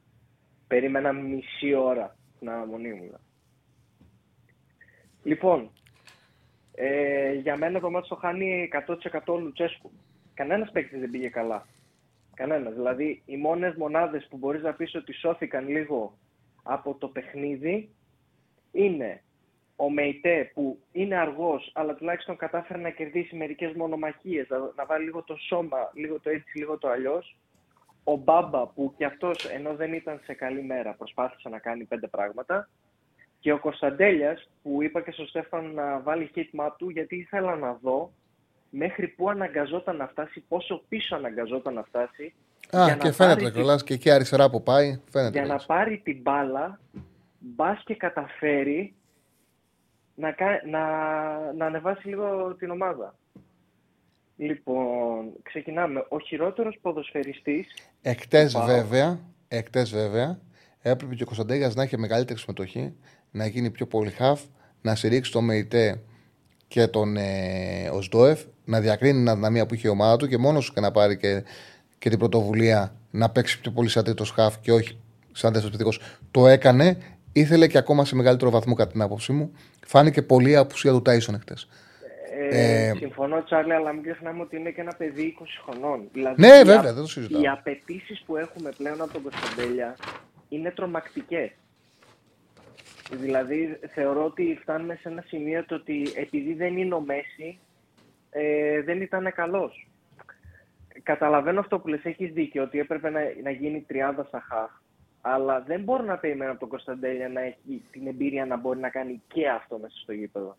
περίμενα 0.67 1.11
μισή 1.11 1.73
ώρα 1.73 2.15
την 2.39 2.49
αναμονή 2.49 2.93
μου. 2.93 3.19
Λοιπόν, 5.23 5.71
ε, 6.75 7.33
για 7.33 7.57
μένα 7.57 7.79
το 7.79 7.89
μάτι 7.89 8.07
το 8.07 8.15
χάνει 8.15 8.69
100% 8.87 9.33
ο 9.33 9.37
Λουτσέσκου. 9.37 9.91
Κανένας 10.33 10.71
παίκτης 10.71 10.99
δεν 10.99 11.09
πήγε 11.09 11.29
καλά. 11.29 11.67
Κανένας. 12.33 12.73
Δηλαδή, 12.73 13.21
οι 13.25 13.37
μόνες 13.37 13.75
μονάδες 13.75 14.27
που 14.29 14.37
μπορείς 14.37 14.61
να 14.61 14.73
πεις 14.73 14.95
ότι 14.95 15.13
σώθηκαν 15.13 15.67
λίγο 15.67 16.17
από 16.63 16.95
το 16.95 17.07
παιχνίδι 17.07 17.89
είναι 18.71 19.23
ο 19.83 19.89
Μεϊτέ 19.89 20.51
που 20.53 20.79
είναι 20.91 21.15
αργός 21.15 21.71
αλλά 21.73 21.93
τουλάχιστον 21.93 22.37
κατάφερε 22.37 22.79
να 22.79 22.89
κερδίσει 22.89 23.35
μερικές 23.35 23.73
μονομαχίες, 23.73 24.47
να, 24.49 24.57
να 24.57 24.85
βάλει 24.85 25.03
λίγο 25.05 25.23
το 25.23 25.35
σώμα, 25.35 25.77
λίγο 25.93 26.19
το 26.19 26.29
έτσι, 26.29 26.57
λίγο 26.57 26.77
το 26.77 26.89
αλλιώς. 26.89 27.37
Ο 28.03 28.15
Μπάμπα 28.15 28.67
που 28.67 28.93
κι 28.97 29.03
αυτός 29.03 29.45
ενώ 29.45 29.75
δεν 29.75 29.93
ήταν 29.93 30.19
σε 30.23 30.33
καλή 30.33 30.63
μέρα 30.63 30.93
προσπάθησε 30.93 31.49
να 31.49 31.59
κάνει 31.59 31.83
πέντε 31.83 32.07
πράγματα. 32.07 32.69
Και 33.39 33.51
ο 33.51 33.59
Κωνσταντέλιας 33.59 34.49
που 34.63 34.83
είπα 34.83 35.01
και 35.01 35.11
στον 35.11 35.27
Στέφαν 35.27 35.73
να 35.73 35.99
βάλει 35.99 36.31
hit 36.35 36.59
map 36.59 36.71
του 36.77 36.89
γιατί 36.89 37.15
ήθελα 37.15 37.55
να 37.55 37.79
δω 37.81 38.11
μέχρι 38.69 39.07
πού 39.07 39.29
αναγκαζόταν 39.29 39.95
να 39.95 40.07
φτάσει, 40.07 40.43
πόσο 40.47 40.83
πίσω 40.87 41.15
αναγκαζόταν 41.15 41.73
να 41.73 41.83
φτάσει. 41.83 42.33
Α, 42.75 42.85
για 42.85 42.95
και 42.95 43.07
να 43.07 43.13
φαίνεται 43.13 43.41
πάρει 43.41 43.53
κιόλα 43.53 43.79
και 43.85 43.93
εκεί 43.93 44.11
αριστερά 44.11 44.49
που 44.49 44.63
πάει. 44.63 45.01
Φαίνεται. 45.09 45.31
για 45.31 45.41
να 45.41 45.45
κιόλας. 45.45 45.65
πάρει 45.65 46.01
την 46.03 46.21
μπάλα, 46.21 46.79
μπας 47.39 47.83
και 47.85 47.95
καταφέρει 47.95 48.93
να, 50.15 50.31
κα- 50.31 50.61
να, 50.69 50.79
να 51.53 51.65
ανεβάσει 51.65 52.07
λίγο 52.07 52.55
την 52.59 52.69
ομάδα. 52.69 53.15
Λοιπόν, 54.37 55.31
ξεκινάμε. 55.43 56.05
Ο 56.09 56.19
χειρότερος 56.19 56.77
ποδοσφαιριστής, 56.81 57.67
Εκτές 58.01 58.53
Πάω. 58.53 58.65
βέβαια, 58.65 59.19
εκτές 59.47 59.91
βέβαια, 59.91 60.39
έπρεπε 60.81 61.15
και 61.15 61.23
ο 61.23 61.25
Κωνσταντέγιας 61.25 61.75
να 61.75 61.83
έχει 61.83 61.97
μεγαλύτερη 61.97 62.39
συμμετοχή, 62.39 62.93
να 63.31 63.45
γίνει 63.45 63.69
πιο 63.69 63.85
πολύ 63.87 64.09
χαφ, 64.09 64.41
να 64.81 64.95
στηρίξει 64.95 65.31
τον 65.31 65.43
ΜΕΙΤΕ 65.43 66.01
και 66.67 66.87
τον 66.87 67.17
ε, 67.17 67.89
Οσδόεφ, 67.93 68.43
να 68.65 68.79
διακρίνει 68.79 69.17
την 69.17 69.29
αδυναμία 69.29 69.65
που 69.65 69.73
είχε 69.73 69.87
η 69.87 69.91
ομάδα 69.91 70.15
του 70.17 70.27
και 70.27 70.37
μόνος 70.37 70.65
του 70.65 70.73
και 70.73 70.79
να 70.79 70.91
πάρει 70.91 71.17
και, 71.17 71.43
και 71.97 72.09
την 72.09 72.19
πρωτοβουλία 72.19 72.95
να 73.11 73.29
παίξει 73.29 73.59
πιο 73.61 73.71
πολύ 73.71 73.89
σαν 73.89 74.03
τρίτος 74.03 74.31
χαφ 74.31 74.59
και 74.59 74.71
όχι 74.71 74.99
σαν 75.31 75.51
δεύτερος 75.53 75.75
επιθετικός. 75.75 76.17
Το 76.31 76.47
έκανε, 76.47 76.97
ήθελε 77.33 77.67
και 77.67 77.77
ακόμα 77.77 78.05
σε 78.05 78.15
μεγαλύτερο 78.15 78.51
βαθμό 78.51 78.73
κατά 78.73 78.91
την 78.91 79.01
άποψή 79.01 79.31
μου. 79.31 79.51
Φάνηκε 79.85 80.21
πολύ 80.21 80.49
η 80.51 80.55
απουσία 80.55 80.91
του 80.91 81.01
Τάισον 81.01 81.35
εχθές. 81.35 81.67
ε, 82.49 82.87
Ε, 82.89 82.93
συμφωνώ 82.95 83.43
Τσάρλι, 83.43 83.73
αλλά 83.73 83.93
μην 83.93 84.03
ξεχνάμε 84.03 84.41
ότι 84.41 84.57
είναι 84.57 84.69
και 84.71 84.81
ένα 84.81 84.93
παιδί 84.97 85.23
20 85.39 85.43
χρονών. 85.65 86.07
Δηλαδή, 86.13 86.41
Ναι, 86.41 86.47
οι 86.47 86.51
βέβαια, 86.63 86.79
α- 86.79 86.81
δεν 86.83 86.95
το 86.95 87.07
συζητάω. 87.07 87.41
Οι 87.41 87.47
απαιτήσεις 87.47 88.21
που 88.25 88.37
έχουμε 88.37 88.71
πλέον 88.77 89.01
από 89.01 89.13
τον 89.13 89.21
Κωνσταντέλια 89.21 89.95
είναι 90.49 90.71
τρομακτικές. 90.71 91.49
Δηλαδή, 93.11 93.79
θεωρώ 93.93 94.25
ότι 94.25 94.57
φτάνουμε 94.61 94.97
σε 95.01 95.09
ένα 95.09 95.23
σημείο 95.27 95.65
το 95.65 95.75
ότι 95.75 96.11
επειδή 96.15 96.53
δεν 96.53 96.77
είναι 96.77 96.93
ο 96.95 96.99
Μέση, 97.01 97.59
ε, 98.29 98.81
δεν 98.81 99.01
ήταν 99.01 99.31
καλός. 99.35 99.87
Καταλαβαίνω 101.03 101.59
αυτό 101.59 101.79
που 101.79 101.87
λες, 101.87 102.03
έχεις 102.03 102.31
δίκιο, 102.33 102.63
ότι 102.63 102.79
έπρεπε 102.79 103.09
να, 103.09 103.19
να 103.43 103.51
γίνει 103.51 103.81
τριάδα 103.87 104.23
στα 104.23 104.45
χαφ. 104.49 104.69
Αλλά 105.21 105.63
δεν 105.67 105.83
μπορώ 105.83 106.03
να 106.03 106.17
περιμένω 106.17 106.51
από 106.51 106.59
τον 106.59 106.69
Κωνσταντέλια 106.69 107.29
να 107.29 107.41
έχει 107.41 107.83
την 107.91 108.07
εμπειρία 108.07 108.45
να 108.45 108.57
μπορεί 108.57 108.79
να 108.79 108.89
κάνει 108.89 109.21
και 109.27 109.49
αυτό 109.49 109.77
μέσα 109.81 109.93
στο 109.97 110.11
γήπεδο. 110.11 110.57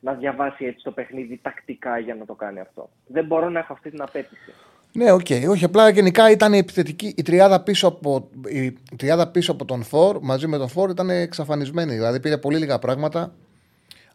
Να 0.00 0.12
διαβάσει 0.14 0.64
έτσι 0.64 0.84
το 0.84 0.90
παιχνίδι 0.90 1.38
τακτικά 1.42 1.98
για 1.98 2.14
να 2.14 2.24
το 2.24 2.34
κάνει 2.34 2.60
αυτό. 2.60 2.90
Δεν 3.06 3.24
μπορώ 3.24 3.48
να 3.48 3.58
έχω 3.58 3.72
αυτή 3.72 3.90
την 3.90 4.02
απαίτηση. 4.02 4.52
Ναι, 4.92 5.12
οκ. 5.12 5.26
Όχι, 5.48 5.64
απλά 5.64 5.88
γενικά 5.88 6.30
ήταν 6.30 6.52
η 6.52 6.58
επιθετική. 6.58 7.14
Η 7.16 7.22
τριάδα 7.22 7.60
πίσω 7.60 7.88
από, 7.88 8.30
η 8.48 8.72
τριάδα 8.96 9.28
πίσω 9.28 9.52
από 9.52 9.64
τον 9.64 9.82
φορ 9.82 10.18
μαζί 10.22 10.46
με 10.46 10.58
τον 10.58 10.68
φορ 10.68 10.90
ήταν 10.90 11.10
εξαφανισμένη. 11.10 11.94
Δηλαδή 11.94 12.20
πήρε 12.20 12.38
πολύ 12.38 12.58
λίγα 12.58 12.78
πράγματα. 12.78 13.34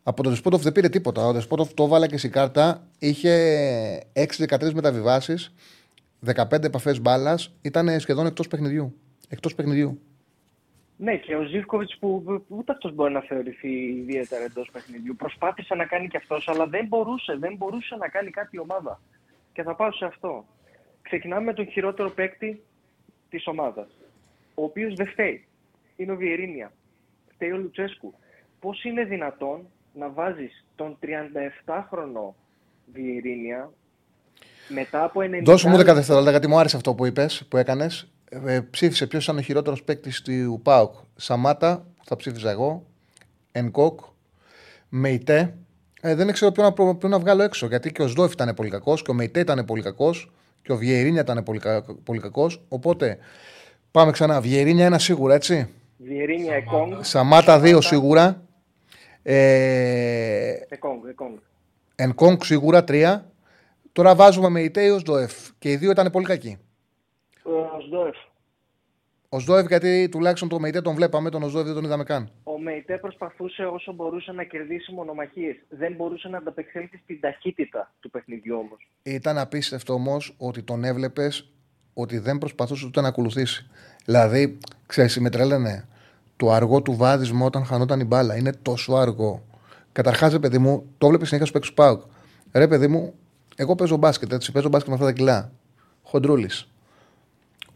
Από 0.04 0.24
τον 0.24 0.32
Δεσπότοφ 0.32 0.62
δεν 0.62 0.72
πήρε 0.72 0.90
τίποτα. 0.90 1.26
Ο 1.26 1.32
Δεσπότοφ 1.32 1.74
το 1.74 1.88
βάλα 1.88 2.08
και 2.08 2.18
στην 2.18 2.32
κάρτα. 2.32 2.88
Είχε 3.00 3.34
6-13 4.14 4.72
μεταβιβάσεις, 4.74 5.54
15 6.36 6.64
επαφές 6.64 7.02
μπάλας. 7.02 7.54
Ήταν 7.62 8.00
σχεδόν 8.00 8.26
εκτός 8.26 8.48
παιχνιδιού. 8.48 8.94
Εκτός 9.30 9.56
παιχνιδιού. 9.56 10.00
Ναι, 10.98 11.18
και 11.18 11.36
ο 11.36 11.44
Ζήφκοβιτς 11.44 11.98
που 12.00 12.24
που 12.24 12.46
ούτε 12.48 12.72
αυτός 12.72 12.94
μπορεί 12.94 13.14
να 13.14 13.22
θεωρηθεί 13.22 13.70
ιδιαίτερα 13.70 14.44
εντός 14.44 14.70
παιχνιδιού. 14.72 15.16
Προσπάθησε 15.16 15.76
να 15.76 15.86
κάνει 15.86 16.08
και 16.08 16.18
αυτός, 16.18 16.48
αλλά 16.48 16.68
δεν 16.68 16.88
μπορούσε, 16.88 17.38
δεν 17.40 17.56
μπορούσε 17.56 17.96
να 17.96 18.08
κάνει 18.08 18.30
κάτι 18.30 18.56
η 18.56 18.60
ομάδα. 18.60 19.02
Και 19.54 19.64
θα 19.64 19.76
πάω 19.76 19.92
σε 19.92 20.06
αυτό. 20.06 20.46
Ξεκινάμε 21.02 21.46
με 21.46 21.54
τον 21.54 21.68
χειρότερο 21.68 22.10
παίκτη 22.10 22.64
της 23.30 23.48
ομάδας. 23.48 23.88
Ο 24.56 24.64
οποίος 24.64 24.94
δεν 24.94 25.08
φταίει. 25.08 25.48
Είναι 25.96 26.12
ο 26.12 26.16
Βιερίνια. 26.16 26.72
Φταίει 27.34 27.52
ο 27.52 27.58
Λουτσέσκου. 27.58 28.14
Πώς 28.60 28.84
είναι 28.84 29.04
δυνατόν 29.04 29.68
να 29.94 30.10
βάζεις 30.10 30.66
τον 30.76 30.98
37χρονο 31.00 32.34
Βιερίνια 32.94 33.72
μετά 34.68 35.04
από 35.04 35.20
90. 35.22 35.44
Δώσου 35.44 35.70
μου 35.70 35.78
10 35.78 35.94
δευτερόλεπτα 35.94 36.32
γιατί 36.32 36.48
μου 36.48 36.58
άρεσε 36.60 36.76
αυτό 36.76 36.94
που 36.94 37.06
είπες, 37.06 37.46
που 37.50 37.58
έκανες. 37.58 38.12
Ε, 38.30 38.60
ψήφισε 38.60 39.08
ποιος 39.08 39.24
ήταν 39.24 39.38
ο 39.38 39.42
χειρότερος 39.42 39.84
παίκτης 39.84 40.22
του 40.22 40.60
ΠΑΟΚ. 40.64 40.94
Σαμάτα, 41.16 41.86
που 41.98 42.06
θα 42.06 42.16
ψήφιζα 42.16 42.50
εγώ. 42.50 42.86
Ενκόκ. 43.52 44.00
Μεϊτέ. 44.90 45.54
Ε, 46.02 46.16
δεν 46.16 46.32
ξέρω 46.32 46.52
ποιον 46.52 46.66
να, 46.66 46.74
προ- 46.74 46.96
ποιον 46.96 47.12
να 47.12 47.20
βγάλω 47.20 47.44
έξω. 47.44 47.68
Γιατί 47.68 47.92
και 47.92 48.02
ο 48.02 48.08
Σδόεφ 48.08 48.32
ήταν 48.32 48.54
πολύ 48.54 48.70
κακός 48.70 49.02
και 49.02 49.12
ο 49.12 49.14
Μεϊτέ 49.14 49.40
ήταν 49.40 49.66
πολύ 49.66 49.82
κακός 49.82 50.32
και 50.62 50.72
ο 50.72 50.78
Βιερίνια 50.78 51.22
ήταν 51.22 51.44
πολύ, 51.44 51.60
κα, 51.60 51.84
πολύ 52.04 52.20
κακός. 52.20 52.64
Οπότε 52.70 53.18
πάμε 53.92 54.12
ξανά. 54.12 54.42
Βιερίνια 54.42 54.86
ένα 54.86 55.00
σίγουρα, 55.00 55.34
έτσι; 55.36 55.70
Βιερίνια 55.98 56.56
Εκόνγκ. 56.56 56.94
Σαμάτα 57.02 57.60
δύο 57.60 57.82
σίγουρα. 57.82 58.44
Ε, 59.24 60.54
Εκόνγκ, 60.70 61.06
Εκόνγκ. 61.10 61.38
Ενκόγκ 61.96 62.42
σίγουρα 62.44 62.84
τρία. 62.84 63.32
Τώρα 63.92 64.16
βάζουμε 64.16 64.50
Μεϊτέ 64.50 64.84
ή 64.84 64.90
ο 64.90 65.00
Σδόεφ. 65.00 65.34
Και 65.60 65.72
οι 65.72 65.76
δύο 65.76 65.92
ήταν 65.92 66.12
πολύ 66.12 66.26
κακοί. 66.26 66.58
Ο 67.44 67.82
Σδόεφ. 67.88 68.16
Ο 69.30 69.40
Σδόεφ, 69.40 69.66
γιατί 69.68 70.10
τουλάχιστον 70.10 70.50
το 70.50 70.60
Μεϊτέ 70.60 70.82
τον 70.82 70.96
βλέπαμε, 70.96 71.30
τον 71.30 71.50
Σδόεφ 71.50 71.66
δεν 71.66 71.76
τον 71.76 71.84
είδαμε 71.84 72.04
καν. 72.04 72.32
Ο 72.44 72.60
Μεϊτέ 72.60 72.98
προσπαθούσε 72.98 73.64
όσο 73.64 73.94
μπορούσε 73.94 74.32
να 74.32 74.44
κερδίσει 74.44 74.92
μονομαχίες. 74.92 75.56
Δεν 75.70 75.94
μπορούσε 75.94 76.28
να 76.28 76.38
ανταπεξέλθει 76.38 76.98
στην 77.04 77.20
ταχύτητα 77.20 77.92
του 78.00 78.10
παιχνιδιού 78.10 78.58
όμως. 78.58 78.88
Ήταν 79.04 79.38
απίστευτο 79.38 79.94
όμως 79.94 80.36
ότι 80.38 80.64
τον 80.64 80.84
έβλεπες 80.84 81.52
ότι 81.94 82.18
δεν 82.18 82.38
προσπαθούσε 82.38 82.86
ούτε 82.86 83.02
να 83.02 83.08
ακολουθήσει. 83.08 83.70
Δηλαδή, 84.06 84.58
ξέρεις, 84.86 85.20
με 85.20 85.30
τρέλαινε 85.30 85.88
το 86.36 86.52
αργό 86.52 86.82
του 86.82 86.96
βάδισμα 86.96 87.46
όταν 87.46 87.66
χανόταν 87.66 88.00
η 88.00 88.04
μπάλα. 88.04 88.36
Είναι 88.36 88.54
τόσο 88.62 88.94
αργό. 88.94 89.44
Καταρχάς, 89.92 90.32
ρε 90.32 90.40
παιδί 90.40 90.58
μου, 90.58 90.94
το 90.98 91.08
βλέπεις 91.08 91.28
συνέχεια 91.28 91.50
στο 91.50 91.60
παίξου 91.60 91.74
Πάουκ. 91.74 92.02
Ρε 92.54 92.68
παιδί 92.68 92.88
μου, 92.88 93.14
εγώ 93.56 93.76
παίζω 93.76 93.98
μπάσκετ, 93.98 94.34
έτσι, 94.34 94.52
παίζω 94.52 94.70
μπάσκετ 94.70 94.90
με 94.90 94.94
αυτά 94.94 95.06
τα 95.06 95.14
κιλά. 95.14 95.52
Χοντρούλης. 96.04 96.70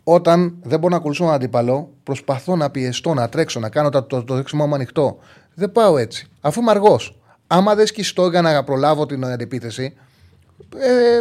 Όταν 0.04 0.56
δεν 0.64 0.80
μπορώ 0.80 0.92
να 0.92 0.96
ακολουθήσω 0.96 1.24
έναν 1.24 1.36
αντίπαλο, 1.36 1.94
προσπαθώ 2.04 2.56
να 2.56 2.70
πιεστώ, 2.70 3.14
να 3.14 3.30
τρέξω, 3.30 3.60
να 3.60 3.70
κάνω 3.70 3.90
το, 3.90 4.04
το, 4.04 4.24
το 4.24 4.36
δεξιμό 4.36 4.68
μου 4.68 4.74
ανοιχτό. 4.76 5.18
Δεν 5.54 5.72
πάω 5.72 5.98
έτσι. 5.98 6.28
Αφού 6.42 6.62
είμαι 6.62 6.72
αργός. 6.72 7.18
Άμα 7.48 7.76
δεν 7.76 7.86
σκιστώ 7.86 8.30
για 8.30 8.42
να 8.42 8.64
προλάβω 8.64 9.06
την 9.06 9.26
αντεπίθεση, 9.26 9.94
ε, 10.78 11.20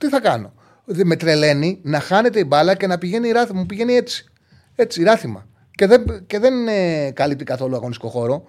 τι 0.00 0.08
θα 0.08 0.20
κάνω; 0.20 0.52
Δεν 0.84 1.06
με 1.06 1.16
τρελαίνει 1.16 1.80
να 1.82 2.00
χάνεται 2.00 2.38
η 2.38 2.44
μπάλα 2.46 2.74
και 2.74 2.86
να 2.86 2.98
πηγαίνει 2.98 3.28
η 3.28 3.32
ράθυμα. 3.32 3.58
Μου 3.60 3.66
πηγαίνει 3.66 3.94
έτσι. 3.94 4.24
Έτσι, 4.74 5.02
ράθυμα. 5.02 5.46
Και 5.70 5.86
δεν, 5.86 6.26
και 6.26 6.38
δεν 6.38 6.68
ε, 6.68 7.10
καλύπτει 7.10 7.44
καθόλου 7.44 7.76
αγωνιστικό 7.76 8.08
χώρο. 8.08 8.44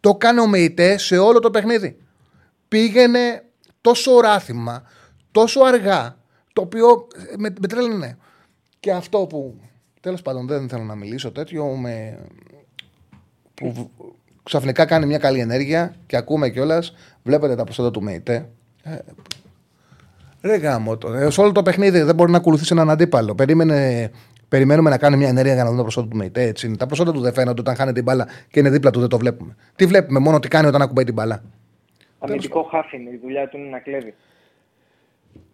Το 0.00 0.14
κάνει 0.14 0.40
ο 0.40 0.46
ΜΕΙΤΕ 0.46 0.98
σε 0.98 1.18
όλο 1.18 1.38
το 1.38 1.50
παιχνίδι. 1.50 1.96
Πήγαινε 2.68 3.44
τόσο 3.80 4.20
ράθυμα, 4.20 4.82
τόσο 5.30 5.60
αργά, 5.60 6.16
το 6.52 6.60
οποίο 6.60 7.06
ε, 7.32 7.34
με, 7.36 7.52
με 7.60 7.66
τρέλαινε. 7.66 8.18
Και 8.80 8.92
αυτό 8.92 9.26
που 9.26 9.60
τέλος 10.00 10.22
πάντων 10.22 10.46
δεν 10.46 10.68
θέλω 10.68 10.82
να 10.82 10.94
μιλήσω 10.94 11.32
τέτοιο, 11.32 11.66
με, 11.66 12.18
που 13.54 13.90
ξαφνικά 14.42 14.84
κάνει 14.84 15.06
μια 15.06 15.18
καλή 15.18 15.40
ενέργεια 15.40 15.94
και 16.06 16.16
ακούμε 16.16 16.50
κιόλας, 16.50 16.94
βλέπετε 17.22 17.54
τα 17.54 17.64
ποσότητα 17.64 17.98
του 17.98 18.04
ΜΕΙΤΕ. 18.04 18.48
Ε, 18.82 18.98
Ρε 20.40 20.56
γάμο 20.56 20.96
το. 20.96 21.12
Ε, 21.12 21.30
σε 21.30 21.40
όλο 21.40 21.52
το 21.52 21.62
παιχνίδι 21.62 22.00
δεν 22.00 22.14
μπορεί 22.14 22.30
να 22.30 22.36
ακολουθήσει 22.36 22.68
έναν 22.72 22.90
αντίπαλο. 22.90 23.34
Περίμενε, 23.34 24.10
περιμένουμε 24.48 24.90
να 24.90 24.98
κάνει 24.98 25.16
μια 25.16 25.28
ενέργεια 25.28 25.54
για 25.54 25.62
να 25.62 25.68
δούμε 25.68 25.78
τα 25.78 25.84
προσόντα 25.84 26.08
του 26.08 26.16
ΜΕΙΤΕ. 26.16 26.42
Έτσι 26.42 26.66
είναι. 26.66 26.76
Τα 26.76 26.86
προσόντα 26.86 27.12
του 27.12 27.20
δεν 27.20 27.32
φαίνονται 27.32 27.60
όταν 27.60 27.74
χάνεται 27.74 27.94
την 27.94 28.04
μπάλα 28.04 28.28
και 28.50 28.60
είναι 28.60 28.70
δίπλα 28.70 28.90
του, 28.90 29.00
δεν 29.00 29.08
το 29.08 29.18
βλέπουμε. 29.18 29.56
Τι 29.76 29.86
βλέπουμε, 29.86 30.18
μόνο 30.18 30.38
τι 30.38 30.48
κάνει 30.48 30.66
όταν 30.66 30.82
ακουμπάει 30.82 31.04
την 31.04 31.14
μπάλα. 31.14 31.42
Αμυντικό 32.18 32.62
χάφ 32.62 32.92
είναι. 32.92 33.10
Η 33.10 33.18
δουλειά 33.22 33.48
του 33.48 33.56
είναι 33.56 33.68
να 33.68 33.78
κλέβει. 33.78 34.14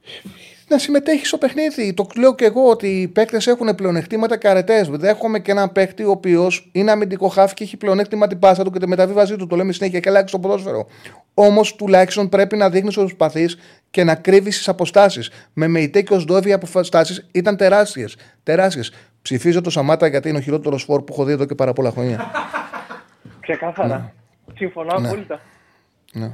Να 0.68 0.78
συμμετέχεις 0.78 1.28
στο 1.28 1.38
παιχνίδι. 1.38 1.94
Το 1.94 2.06
λέω 2.16 2.34
και 2.34 2.44
εγώ 2.44 2.68
ότι 2.70 2.86
οι 3.00 3.08
παίκτες 3.08 3.46
έχουν 3.46 3.74
πλεονεκτήματα 3.74 4.36
και 4.38 4.48
αρετές. 4.48 4.88
Δέχομαι 4.88 5.38
και 5.38 5.50
έναν 5.50 5.72
παίκτη 5.72 6.04
ο 6.04 6.10
οποίος 6.10 6.68
είναι 6.72 6.90
αμυντικό 6.90 7.28
χάφ 7.28 7.54
και 7.54 7.64
έχει 7.64 7.76
πλεονέκτημα 7.76 8.26
την 8.26 8.38
πάσα 8.38 8.64
του 8.64 8.70
και 8.70 8.78
τη 8.78 8.88
μεταβίβασή 8.88 9.36
του. 9.36 9.46
Το 9.46 9.56
λέμε 9.56 9.72
συνέχεια 9.72 10.00
και 10.00 10.08
αλλάξει 10.08 10.34
το 10.34 10.40
ποδόσφαιρο. 10.40 10.86
Όμως 11.34 11.74
τουλάχιστον 11.76 12.28
πρέπει 12.28 12.56
να 12.56 12.70
δείχνεις 12.70 12.96
ότι 12.96 13.06
προσπαθείς 13.14 13.58
και 13.90 14.04
να 14.04 14.14
κρύβεις 14.14 14.56
τις 14.56 14.68
αποστάσεις. 14.68 15.30
Με 15.52 15.68
Μεϊτέ 15.68 16.02
και 16.02 16.14
ω 16.14 16.24
Ντόβι 16.24 16.48
οι 16.48 16.52
αποστάσεις 16.52 17.26
ήταν 17.32 17.56
τεράστιες. 17.56 18.16
Τεράστιες. 18.42 18.92
Ψηφίζω 19.22 19.60
το 19.60 19.70
Σαμάτα 19.70 20.06
γιατί 20.06 20.28
είναι 20.28 20.38
ο 20.38 20.40
χειρότερος 20.40 20.82
φόρ 20.84 21.02
που 21.02 21.12
έχω 21.12 21.24
δει 21.24 21.32
εδώ 21.32 21.44
και 21.44 21.54
πάρα 21.54 21.72
πολλά 21.72 21.90
χρόνια. 21.90 22.30
Ξεκάθαρα. 23.40 24.12
Συμφωνώ 24.56 24.98
Ναι. 24.98 25.06
απόλυτα. 25.08 25.40
ναι. 26.12 26.30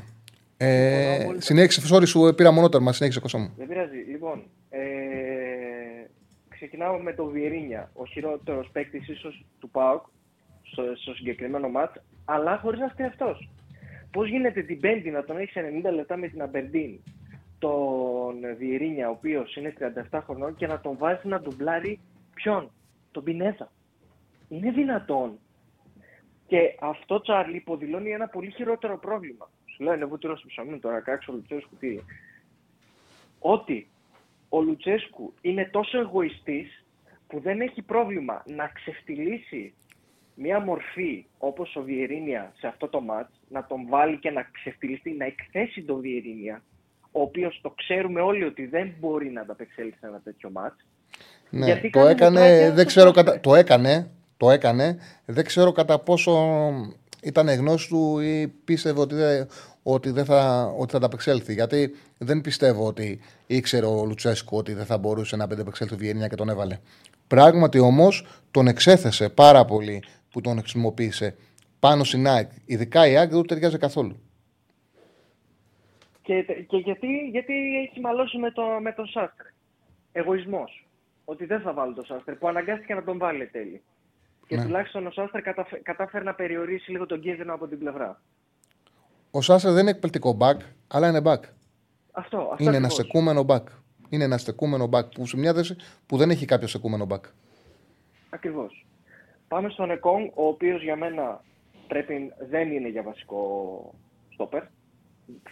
Ε, 0.63 1.27
συνέχισε, 1.37 1.95
sorry 1.95 2.07
σου 2.07 2.33
πήρα 2.37 2.51
μονότερμα, 2.51 2.93
συνέχισε 2.93 3.21
κόσα 3.21 3.39
μου. 3.39 3.55
Δεν 3.57 3.69
πειράζει. 3.69 3.97
Λοιπόν, 3.97 4.43
ε, 4.71 4.81
ξεκινάω 6.49 6.99
με 6.99 7.13
τον 7.13 7.31
Βιερίνια. 7.31 7.91
Ο 7.95 8.07
χειρότερος 8.07 8.71
παίκτης 8.73 9.09
ίσως 9.09 9.45
του 9.59 9.71
ΠΑΟΚ 9.71 10.05
στο, 10.63 10.83
στο 10.97 11.15
συγκεκριμένο 11.15 11.69
μάτς, 11.69 12.03
αλλά 12.25 12.59
χωρίς 12.59 12.81
να 12.81 12.89
φταίει 12.89 13.07
αυτός. 13.07 13.49
Πώς 14.11 14.29
γίνεται 14.29 14.63
την 14.63 14.81
Πέμπτη 14.81 15.11
να 15.11 15.25
τον 15.25 15.37
έχεις 15.37 15.55
90 15.57 15.93
λεπτά 15.95 16.17
με 16.17 16.29
την 16.29 16.43
Αμπερντίν, 16.43 17.01
τον 17.59 18.35
Βιερίνια, 18.59 19.09
ο 19.09 19.11
οποίος 19.11 19.57
είναι 19.57 19.75
37 20.11 20.21
χρονών, 20.25 20.57
και 20.57 20.67
να 20.67 20.81
τον 20.81 20.97
βάζεις 20.99 21.25
να 21.25 21.41
ντουμπλάρει 21.41 22.01
ποιον, 22.35 22.71
τον 23.11 23.25
Πινέζα. 23.25 23.73
Είναι 24.49 24.71
δυνατόν. 24.71 25.39
Και 26.47 26.77
αυτό, 26.81 27.21
Τσάρλι, 27.21 27.57
υποδηλώνει 27.57 28.11
ένα 28.11 28.29
πολύ 28.29 28.51
χειρότερο 28.51 28.99
πρόβλημα. 28.99 29.51
Σου 29.81 29.87
λέω, 29.87 29.95
είναι 29.95 30.05
βούτυρο 30.05 30.37
στο 30.37 30.47
ψωμί 30.47 30.79
τώρα, 30.79 31.01
κάξω 31.01 31.33
Λουτσέσκου 31.33 31.77
τι. 31.77 31.99
Ότι 33.39 33.89
ο 34.49 34.61
Λουτσέσκου 34.61 35.35
είναι 35.41 35.69
τόσο 35.73 35.99
εγωιστής 35.99 36.85
που 37.27 37.41
δεν 37.41 37.61
έχει 37.61 37.83
πρόβλημα 37.83 38.43
να 38.47 38.69
ξεφτυλίσει 38.69 39.75
μια 40.35 40.61
μορφή 40.61 41.27
όπως 41.39 41.77
ο 41.77 41.83
Βιερίνια 41.83 42.53
σε 42.59 42.67
αυτό 42.67 42.89
το 42.89 43.01
μάτς, 43.01 43.41
να 43.49 43.67
τον 43.67 43.87
βάλει 43.89 44.19
και 44.19 44.31
να 44.31 44.43
ξεφτυλιστεί, 44.53 45.11
να 45.13 45.25
εκθέσει 45.25 45.83
τον 45.83 46.01
Βιερίνια, 46.01 46.63
ο 47.11 47.21
οποίος 47.21 47.61
το 47.63 47.71
ξέρουμε 47.71 48.21
όλοι 48.21 48.45
ότι 48.45 48.67
δεν 48.67 48.95
μπορεί 48.99 49.31
να 49.31 49.41
ανταπεξέλθει 49.41 49.99
σε 49.99 50.07
ένα 50.07 50.21
τέτοιο 50.25 50.51
μάτς. 50.51 50.87
Ναι, 51.51 51.65
Γιατί 51.65 51.91
το 51.91 51.99
κάνει 51.99 52.11
έκανε, 52.11 52.41
μουτράκια 52.41 52.67
δεν 52.67 52.75
στο 52.75 52.85
ξέρω 52.85 53.11
στόπερ. 53.11 53.25
κατά, 53.25 53.41
το 53.41 53.55
έκανε, 53.55 54.11
το 54.37 54.51
έκανε, 54.51 54.99
δεν 55.25 55.45
ξέρω 55.45 55.73
κατά 55.73 55.99
πόσο 55.99 56.33
ήταν 57.23 57.49
γνώση 57.49 57.89
του 57.89 58.21
ή 58.21 58.49
πίστευε 58.49 59.01
ότι 59.01 59.15
δεν, 59.15 59.49
ότι 59.83 60.11
δεν 60.11 60.25
θα, 60.25 60.65
ότι 60.79 60.91
θα 60.91 60.97
ανταπεξέλθει. 60.97 61.53
Γιατί 61.53 61.95
δεν 62.19 62.41
πιστεύω 62.41 62.87
ότι 62.87 63.21
ήξερε 63.47 63.87
ο 63.87 64.05
Λουτσέσκο 64.05 64.57
ότι 64.57 64.73
δεν 64.75 64.85
θα 64.87 64.99
μπορούσε 64.99 65.37
να 65.37 65.45
ανταπεξέλθει 65.45 65.95
ο 65.95 65.97
Βιερίνια 65.97 66.29
και 66.29 66.35
τον 66.37 66.49
έβαλε. 66.49 66.79
Πράγματι 67.27 67.79
όμως 67.79 68.27
τον 68.51 68.67
εξέθεσε 68.67 69.29
πάρα 69.29 69.65
πολύ 69.65 70.03
που 70.31 70.41
τον 70.41 70.59
χρησιμοποίησε 70.59 71.37
πάνω 71.79 72.05
στην 72.05 72.27
ΑΕΚ. 72.27 72.51
Ειδικά 72.65 73.07
η 73.07 73.17
ΑΕΚ 73.17 73.31
δεν 73.31 73.39
του 73.41 73.45
ταιριάζει 73.47 73.79
καθόλου. 73.79 74.21
Και, 76.23 76.43
και 76.43 76.77
γιατί, 76.77 77.07
γιατί 77.31 77.53
έχει 77.77 78.01
μαλώσει 78.01 78.39
με, 78.39 78.51
το, 78.51 78.63
με 78.81 78.93
τον 78.93 79.07
Σάστρε. 79.07 79.49
Εγωισμός. 80.13 80.87
Ότι 81.25 81.45
δεν 81.45 81.61
θα 81.61 81.73
βάλει 81.73 81.95
τον 81.95 82.05
Σάστρε, 82.05 82.35
που 82.35 82.49
αναγκάστηκε 82.49 82.95
να 82.95 83.05
τον 83.05 83.19
βάλει 83.19 83.43
εν 83.43 83.49
τέλει. 83.53 83.83
Και 84.47 84.57
Ναι. 84.57 84.63
τουλάχιστον 84.63 85.07
ο 85.07 85.11
Σάστρε 85.11 85.41
καταφε- 85.41 85.83
κατάφερε 85.83 86.25
να 86.25 86.35
περιορίσει 86.35 86.91
λίγο 86.91 87.07
τον 87.07 87.21
κίνδυνο 87.21 87.55
από 87.55 87.67
την 87.69 87.79
πλευρά. 87.79 88.21
Ο 89.31 89.41
Σάσερ 89.41 89.73
δεν 89.73 89.81
είναι 89.81 89.91
εκπληκτικό 89.91 90.37
back, 90.41 90.57
αλλά 90.89 91.09
είναι 91.09 91.21
back. 91.25 91.41
Αυτό, 92.13 92.37
αυτό 92.39 92.57
Είναι 92.59 92.77
ένα 92.77 92.87
ακριβώς. 92.87 92.93
στεκούμενο 92.93 93.45
back. 93.49 93.63
Είναι 94.09 94.25
ένα 94.25 94.39
στεκούμενο 94.39 94.89
back 94.93 95.13
που 95.15 95.27
σε 95.27 95.37
μια 95.37 95.55
θέση 95.55 95.77
που 96.07 96.17
δεν 96.17 96.31
έχει 96.31 96.45
κάποιο 96.45 96.69
στεκούμενο 96.69 97.07
back. 97.11 97.21
Ακριβώς. 98.31 98.87
Πάμε 99.49 99.69
στον 99.69 99.91
Εκόνγκ, 99.91 100.31
ο 100.35 100.47
οποίος 100.47 100.83
για 100.83 100.97
μένα 100.97 101.45
πρέπει, 101.89 102.33
δεν 102.51 102.73
είναι 102.73 102.89
για 102.89 103.03
βασικό 103.03 103.95
στόπερ. 104.33 104.63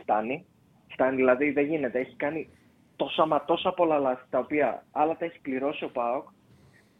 Φτάνει. 0.01 0.45
Φτάνει, 0.89 1.17
δηλαδή 1.17 1.51
δεν 1.51 1.65
γίνεται. 1.67 1.99
Έχει 1.99 2.15
κάνει 2.17 2.49
τόσα 2.97 3.27
μα 3.27 3.45
τόσα 3.45 3.73
πολλά 3.73 3.99
λάθη, 3.99 4.25
τα 4.31 4.39
οποία 4.39 4.85
άλλα 4.93 5.17
τα 5.17 5.25
έχει 5.25 5.41
πληρώσει 5.41 5.85
ο 5.85 5.89
ΠΑΟΚ 5.91 6.29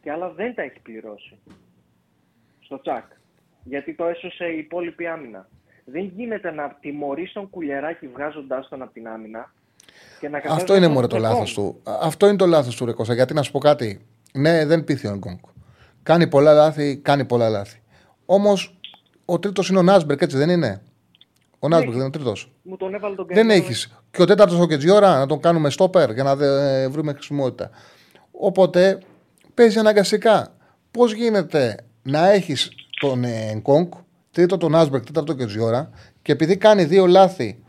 και 0.01 0.11
άλλα 0.11 0.29
δεν 0.29 0.55
τα 0.55 0.61
έχει 0.61 0.79
πληρώσει. 0.79 1.37
Στο 2.59 2.81
τσακ. 2.81 3.05
Γιατί 3.63 3.95
το 3.95 4.05
έσωσε 4.05 4.45
η 4.45 4.57
υπόλοιπη 4.57 5.07
άμυνα. 5.07 5.49
Δεν 5.91 6.11
γίνεται 6.15 6.51
να 6.51 6.77
τιμωρείς 6.79 7.31
τον 7.33 7.49
κουλεράκι 7.49 8.07
βγάζοντάς 8.07 8.67
τον 8.69 8.81
από 8.81 8.93
την 8.93 9.07
άμυνα 9.07 9.53
και 10.19 10.29
να 10.29 10.37
Αυτό 10.37 10.49
κατέβει 10.51 10.71
είναι 10.77 10.85
τον 10.85 10.93
μόνο 10.95 11.07
το 11.07 11.15
Εκόνγκ. 11.15 11.31
λάθος 11.33 11.53
του. 11.53 11.79
Α- 11.83 11.97
Αυτό 12.01 12.27
είναι 12.27 12.35
το 12.37 12.45
λάθος 12.45 12.75
του 12.75 12.85
Ρεκόσα. 12.85 13.13
Γιατί 13.13 13.33
να 13.33 13.41
σου 13.41 13.51
πω 13.51 13.59
κάτι. 13.59 14.01
Ναι, 14.33 14.65
δεν 14.65 14.83
πείθει 14.83 15.07
ο 15.07 15.11
Εγκόγκ. 15.11 15.37
Κάνει 16.03 16.27
πολλά 16.27 16.53
λάθη, 16.53 16.97
κάνει 16.97 17.25
πολλά 17.25 17.49
λάθη. 17.49 17.81
Όμως 18.25 18.79
ο 19.25 19.39
τρίτος 19.39 19.69
είναι 19.69 19.79
ο 19.79 19.81
Νάσμπερκ, 19.81 20.21
έτσι 20.21 20.37
δεν 20.37 20.49
είναι; 20.49 20.81
Ο 21.59 21.67
Νάσμπερκ 21.67 21.89
δεν 21.91 21.99
είναι 21.99 22.07
ο 22.07 22.11
τρίτος. 22.11 22.51
Μου 22.61 22.77
τον 22.77 22.93
έβαλε 22.93 23.15
τον 23.15 23.25
Δεν 23.25 23.35
καημένο 23.35 23.63
έχεις. 23.63 24.01
Και 24.11 24.21
ο 24.21 24.25
τέταρτος 24.25 24.59
ο 24.59 24.67
Κετζιόρα 24.67 25.17
να 25.17 25.25
τον 25.25 25.39
κάνουμε 25.39 25.69
στόπερ 25.69 26.11
για 26.13 26.23
να 26.23 26.35
δε- 26.35 26.87
βρούμε 26.87 27.13
χρησιμότητα. 27.13 27.69
Οπότε 28.31 28.99
παίζει 29.53 29.79
αναγκαστικά. 29.79 30.53
Πώς 30.91 31.13
γίνεται 31.13 31.75
να 32.03 32.29
έχεις 32.31 32.71
τον 32.99 33.23
Εγκόγκ, 33.23 33.91
τρίτο 34.31 34.57
τον 34.57 34.71
Νάσμπερκ, 34.71 35.05
τέταρτο 35.05 35.35
τον 35.35 35.37
Κετζιόρα 35.37 35.89
και 36.21 36.31
επειδή 36.31 36.57
κάνει 36.57 36.83
δύο 36.83 37.05
λάθη 37.05 37.63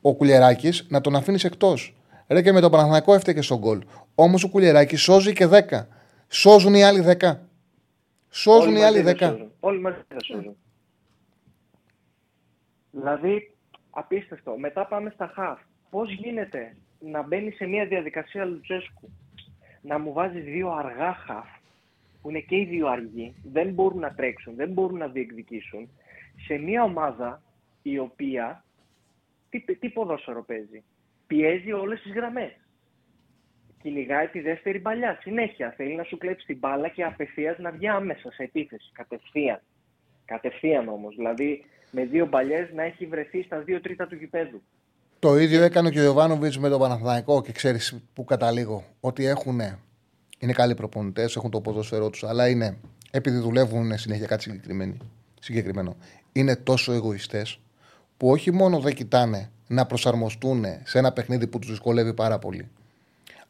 ο 0.00 0.14
Κουλιεράκη 0.14 0.70
να 0.88 1.00
τον 1.00 1.16
αφήνεις 1.16 1.44
εκτός. 1.44 1.94
Ρε 2.28 2.42
και 2.42 2.52
με 2.52 2.60
τον 2.60 2.70
Παναθηναϊκό 2.70 3.14
έφταιγε 3.14 3.42
στον 3.42 3.58
γκολ. 3.58 3.82
Όμως 4.14 4.44
ο 4.44 4.48
Κουλιεράκη 4.48 4.96
σώζει 4.96 5.32
και 5.32 5.46
10. 5.46 5.86
Σώζουν 6.28 6.74
οι 6.74 6.84
άλλοι 6.84 7.04
10. 7.20 7.34
Σώζουν 8.30 8.68
Όλοι 8.68 8.78
οι 8.78 8.82
άλλοι 8.82 9.02
μαζί 9.02 9.14
10. 9.14 9.18
δεν 9.18 9.28
σώζουν. 9.28 9.50
Όλοι 9.60 9.80
μαζί 9.80 9.96
δεν 10.08 10.18
σώζουν. 10.24 10.56
Δηλαδή, 12.90 13.56
απίστευτο. 13.90 14.56
Μετά 14.58 14.86
πάμε 14.86 15.10
στα 15.14 15.30
χαφ. 15.34 15.60
Πώς 15.90 16.12
γίνεται 16.12 16.76
να 16.98 17.22
μπαίνει 17.22 17.50
σε 17.50 17.66
μια 17.66 17.86
διαδικασία 17.86 18.44
Λουτσέσκου 18.44 19.10
να 19.80 19.98
μου 19.98 20.12
βάζεις 20.12 20.44
δύο 20.44 20.70
αργά 20.70 21.14
χαφ 21.14 21.46
που 22.24 22.30
είναι 22.30 22.40
και 22.40 22.56
οι 22.56 22.64
δύο 22.64 22.88
αργοί, 22.88 23.34
δεν 23.52 23.72
μπορούν 23.72 23.98
να 23.98 24.14
τρέξουν, 24.14 24.54
δεν 24.54 24.68
μπορούν 24.72 24.98
να 24.98 25.08
διεκδικήσουν 25.08 25.88
σε 26.46 26.54
μια 26.54 26.82
ομάδα 26.82 27.42
η 27.82 27.98
οποία 27.98 28.64
τι, 29.50 29.60
τι 29.60 29.88
ποδόσφαιρο 29.88 30.44
παίζει. 30.44 30.82
Πιέζει 31.26 31.72
όλες 31.72 32.00
τις 32.02 32.12
γραμμές. 32.12 32.52
Κυνηγάει 33.82 34.26
τη 34.26 34.40
δεύτερη 34.40 34.80
παλιά. 34.80 35.18
Συνέχεια 35.20 35.74
θέλει 35.76 35.94
να 35.94 36.02
σου 36.02 36.18
κλέψει 36.18 36.46
την 36.46 36.58
μπάλα 36.58 36.88
και 36.88 37.04
απευθείας 37.04 37.58
να 37.58 37.70
βγει 37.70 37.88
άμεσα 37.88 38.32
σε 38.32 38.42
επίθεση. 38.42 38.90
Κατευθείαν. 38.92 39.60
Κατευθείαν 40.24 40.88
όμως. 40.88 41.14
Δηλαδή 41.16 41.64
με 41.90 42.04
δύο 42.04 42.26
παλιέ 42.26 42.70
να 42.74 42.82
έχει 42.82 43.06
βρεθεί 43.06 43.42
στα 43.42 43.58
δύο 43.58 43.80
τρίτα 43.80 44.06
του 44.06 44.14
γηπέδου. 44.14 44.62
Το 45.18 45.38
ίδιο 45.38 45.62
έκανε 45.62 45.90
και 45.90 46.00
ο 46.00 46.04
Ιωβάνοβιτς 46.04 46.58
με 46.58 46.68
τον 46.68 46.80
Παναθηναϊκό 46.80 47.42
και 47.42 47.52
ξέρεις 47.52 48.04
που 48.14 48.24
καταλήγω. 48.24 48.84
Ότι 49.00 49.26
έχουν. 49.26 49.60
Είναι 50.38 50.52
καλοί 50.52 50.74
προπονητές, 50.74 51.36
έχουν 51.36 51.50
το 51.50 51.60
ποδόσφαιρό 51.60 52.10
τους, 52.10 52.24
αλλά 52.24 52.48
είναι. 52.48 52.76
Επειδή 53.10 53.38
δουλεύουν 53.38 53.98
συνέχεια 53.98 54.26
κάτι 54.26 54.42
συγκεκριμένο, 54.42 54.94
συγκεκριμένο 55.40 55.96
είναι 56.32 56.56
τόσο 56.56 56.92
εγωιστές 56.92 57.58
που 58.16 58.28
όχι 58.28 58.52
μόνο 58.52 58.78
δεν 58.78 58.94
κοιτάνε 58.94 59.50
να 59.66 59.86
προσαρμοστούν 59.86 60.64
σε 60.84 60.98
ένα 60.98 61.12
παιχνίδι 61.12 61.46
που 61.46 61.58
τους 61.58 61.70
δυσκολεύει 61.70 62.14
πάρα 62.14 62.38
πολύ, 62.38 62.68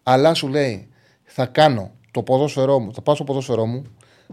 αλλά 0.02 0.34
σου 0.34 0.48
λέει 0.48 0.88
θα 1.24 1.46
κάνω 1.46 1.90
το 2.10 2.22
ποδόσφαιρό 2.22 2.78
μου, 2.78 2.94
θα 2.94 3.02
πάω 3.02 3.14
στο 3.14 3.24
ποδόσφαιρό 3.24 3.66
μου, 3.66 3.82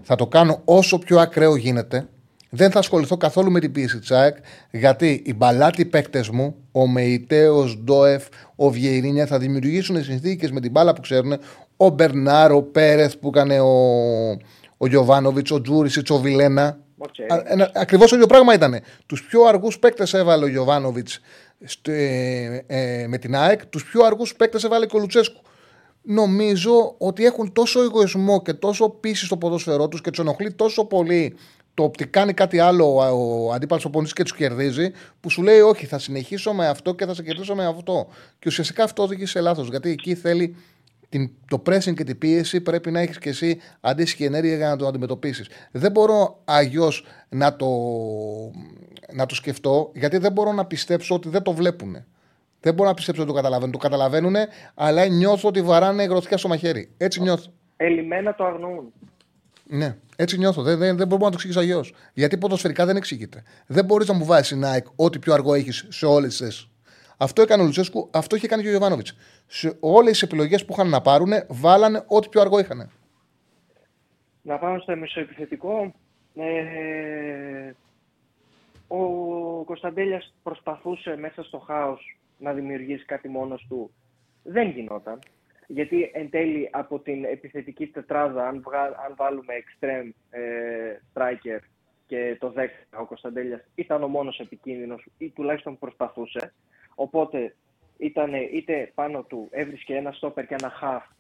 θα 0.01 0.15
το 0.15 0.27
κάνω 0.27 0.61
όσο 0.65 0.99
πιο 0.99 1.19
ακραίο 1.19 1.55
γίνεται, 1.55 2.07
δεν 2.53 2.71
θα 2.71 2.79
ασχοληθώ 2.79 3.17
καθόλου 3.17 3.51
με 3.51 3.59
την 3.59 3.71
πίεση 3.71 3.99
της 3.99 4.11
ΑΕΚ, 4.11 4.37
γιατί 4.71 5.21
οι 5.25 5.33
μπαλάτοι 5.33 5.85
παίκτες 5.85 6.29
μου, 6.29 6.55
ο 6.71 6.87
Μεϊτέος, 6.87 7.77
Ντόεφ, 7.83 8.27
ο 8.55 8.69
Βιερίνια, 8.69 9.25
θα 9.25 9.37
δημιουργήσουν 9.37 10.03
συνθήκες 10.03 10.51
με 10.51 10.59
την 10.59 10.71
μπάλα 10.71 10.93
που 10.93 11.01
ξέρουν. 11.01 11.37
Ο 11.83 11.89
Μπερνάρ, 11.89 12.51
ο 12.51 12.61
Πέρεθ 12.61 13.15
που 13.15 13.27
έκανε 13.27 13.59
ο, 13.59 13.71
ο 14.77 14.87
Γιωβάνοβιτς, 14.87 15.51
ο 15.51 15.61
Τζούρισιτς, 15.61 16.09
ο 16.09 16.19
Βιλένα. 16.19 16.79
Ακριβώς 17.73 18.09
το 18.09 18.15
ίδιο 18.15 18.27
πράγμα 18.27 18.53
ήταν. 18.53 18.79
Τους 19.05 19.23
πιο 19.23 19.43
αργούς 19.43 19.79
παίκτες 19.79 20.13
έβαλε 20.13 20.43
ο 20.43 20.47
Γιωβάνοβιτς 20.47 21.19
ε, 21.81 22.59
ε, 22.67 23.07
με 23.07 23.17
την 23.17 23.35
ΑΕΚ, 23.35 23.65
τους 23.65 23.83
πιο 23.83 24.05
αργούς 24.05 24.35
παίκτες 24.35 24.63
έβαλε 24.63 24.85
και 24.85 24.95
ο 24.95 24.99
Λουτσέσκου. 24.99 25.41
Νομίζω 26.01 26.95
ότι 26.97 27.25
έχουν 27.25 27.53
τόσο 27.53 27.81
εγωισμό 27.81 28.41
και 28.41 28.53
τόσο 28.53 28.89
πίστη 28.89 29.25
στο 29.25 29.37
ποδόσφαιρό 29.37 29.87
τους 29.87 30.01
και 30.01 30.09
τους 30.09 30.19
ενοχλεί 30.19 30.51
τόσο 30.53 30.85
πολύ 30.85 31.35
το 31.73 31.83
ότι 31.83 32.07
κάνει 32.07 32.33
κάτι 32.33 32.59
άλλο 32.59 32.95
ο 32.95 33.51
αντίπαλος 33.53 33.85
οπονητή 33.85 34.13
και 34.13 34.23
τους 34.23 34.35
κερδίζει, 34.35 34.91
που 35.19 35.29
σου 35.29 35.41
λέει: 35.41 35.59
Όχι, 35.59 35.85
θα 35.85 35.99
συνεχίσω 35.99 36.53
με 36.53 36.67
αυτό 36.67 36.93
και 36.93 37.05
θα 37.05 37.13
σε 37.13 37.23
κερδίσω 37.23 37.55
με 37.55 37.65
αυτό. 37.65 38.07
Και 38.39 38.47
ουσιαστικά 38.47 38.83
αυτό 38.83 39.03
οδηγεί 39.03 39.25
σε 39.25 39.41
λάθος. 39.41 39.67
Γιατί 39.67 39.89
εκεί 39.89 40.15
θέλει 40.15 40.55
την, 41.11 41.31
το 41.47 41.61
pressing 41.65 41.93
και 41.93 42.03
την 42.03 42.17
πίεση, 42.17 42.61
πρέπει 42.61 42.91
να 42.91 42.99
έχεις 42.99 43.17
και 43.17 43.29
εσύ 43.29 43.59
αντίστοιχη 43.81 44.23
ενέργεια 44.23 44.55
για 44.55 44.69
να 44.69 44.75
το 44.75 44.87
αντιμετωπίσεις. 44.87 45.49
Δεν 45.71 45.91
μπορώ 45.91 46.41
αγιώ 46.45 46.91
να 47.29 47.55
το, 47.55 47.67
να 49.13 49.25
το 49.25 49.35
σκεφτώ, 49.35 49.91
γιατί 49.93 50.17
δεν 50.17 50.31
μπορώ 50.31 50.51
να 50.51 50.65
πιστέψω 50.65 51.15
ότι 51.15 51.29
δεν 51.29 51.41
το 51.41 51.53
βλέπουν. 51.53 52.05
Δεν 52.59 52.73
μπορώ 52.73 52.89
να 52.89 52.95
πιστέψω 52.95 53.21
ότι 53.21 53.31
το 53.31 53.35
καταλαβαίνουν. 53.35 53.71
Το 53.71 53.77
καταλαβαίνουν, 53.77 54.35
αλλά 54.73 55.05
νιώθω 55.05 55.47
ότι 55.47 55.61
βαράνε 55.61 56.03
γροθιά 56.03 56.37
στο 56.37 56.47
μαχαίρι. 56.47 56.89
Έτσι 56.97 57.21
νιώθω. 57.21 57.51
Ελλημένα 57.77 58.35
το 58.35 58.43
αγνοούν. 58.45 58.93
Ναι, 59.63 59.95
έτσι 60.15 60.37
νιώθω. 60.37 60.61
Δεν, 60.61 60.77
δεν, 60.77 60.97
δεν 60.97 61.07
μπορώ 61.07 61.23
να 61.23 61.29
το 61.29 61.35
εξηγήσω 61.35 61.59
αλλιώς. 61.59 61.93
Γιατί 62.13 62.37
ποδοσφαιρικά 62.37 62.85
δεν 62.85 62.95
εξηγείται. 62.95 63.43
Δεν 63.67 63.85
μπορείς 63.85 64.07
να 64.07 64.13
μου 64.13 64.25
βάζεις 64.25 64.45
στην 64.45 64.65
ΑΕΚ 64.65 64.85
ό,τι 64.95 65.19
πιο 65.19 65.33
αργό 65.33 65.53
έχεις 65.53 65.85
σε 65.89 66.05
όλες 66.05 66.29
τις 66.29 66.37
θέσει. 66.37 66.70
Αυτό 67.21 67.41
έκανε 67.41 67.61
ο 67.61 67.65
Λουτσέσκου, 67.65 68.09
αυτό 68.13 68.35
είχε 68.35 68.47
κάνει 68.47 68.61
και 68.61 68.67
ο 68.67 68.71
Ιωβάνοβιτς. 68.71 69.15
Σε 69.47 69.77
όλες 69.79 70.11
τις 70.11 70.21
επιλογές 70.21 70.65
που 70.65 70.73
είχαν 70.73 70.89
να 70.89 71.01
πάρουν, 71.01 71.31
βάλανε 71.47 72.03
ό,τι 72.07 72.29
πιο 72.29 72.41
αργό 72.41 72.59
είχαν. 72.59 72.91
Να 74.41 74.57
πάμε 74.57 74.79
στο 74.79 74.95
μισοεπιθετικό. 74.95 75.93
Ε, 76.35 77.71
ο 78.87 78.97
Κωνσταντέλιας 79.63 80.33
προσπαθούσε 80.43 81.15
μέσα 81.15 81.43
στο 81.43 81.59
χάος 81.59 82.17
να 82.37 82.53
δημιουργήσει 82.53 83.05
κάτι 83.05 83.29
μόνος 83.29 83.65
του. 83.69 83.91
Δεν 84.43 84.69
γινόταν. 84.69 85.19
Γιατί 85.67 86.11
εν 86.13 86.29
τέλει 86.29 86.69
από 86.71 86.99
την 86.99 87.23
επιθετική 87.23 87.87
τετράδα, 87.87 88.47
αν, 88.47 88.61
βγα... 88.65 88.81
αν 88.81 89.13
βάλουμε 89.15 89.53
extreme 89.63 90.09
ε, 90.29 90.41
striker, 91.13 91.59
και 92.11 92.37
το 92.39 92.53
10 92.57 92.59
ο 92.99 93.05
Κωνσταντέλιας 93.05 93.61
ήταν 93.75 94.03
ο 94.03 94.07
μόνος 94.07 94.39
επικίνδυνος 94.39 95.05
ή 95.17 95.29
τουλάχιστον 95.29 95.77
προσπαθούσε. 95.79 96.53
Οπότε 96.95 97.55
ήταν 97.97 98.33
είτε 98.33 98.91
πάνω 98.95 99.23
του 99.23 99.47
έβρισκε 99.51 99.95
ένα 99.95 100.11
στόπερ 100.11 100.45
και 100.45 100.55
ένα 100.59 100.71
half, 100.81 101.13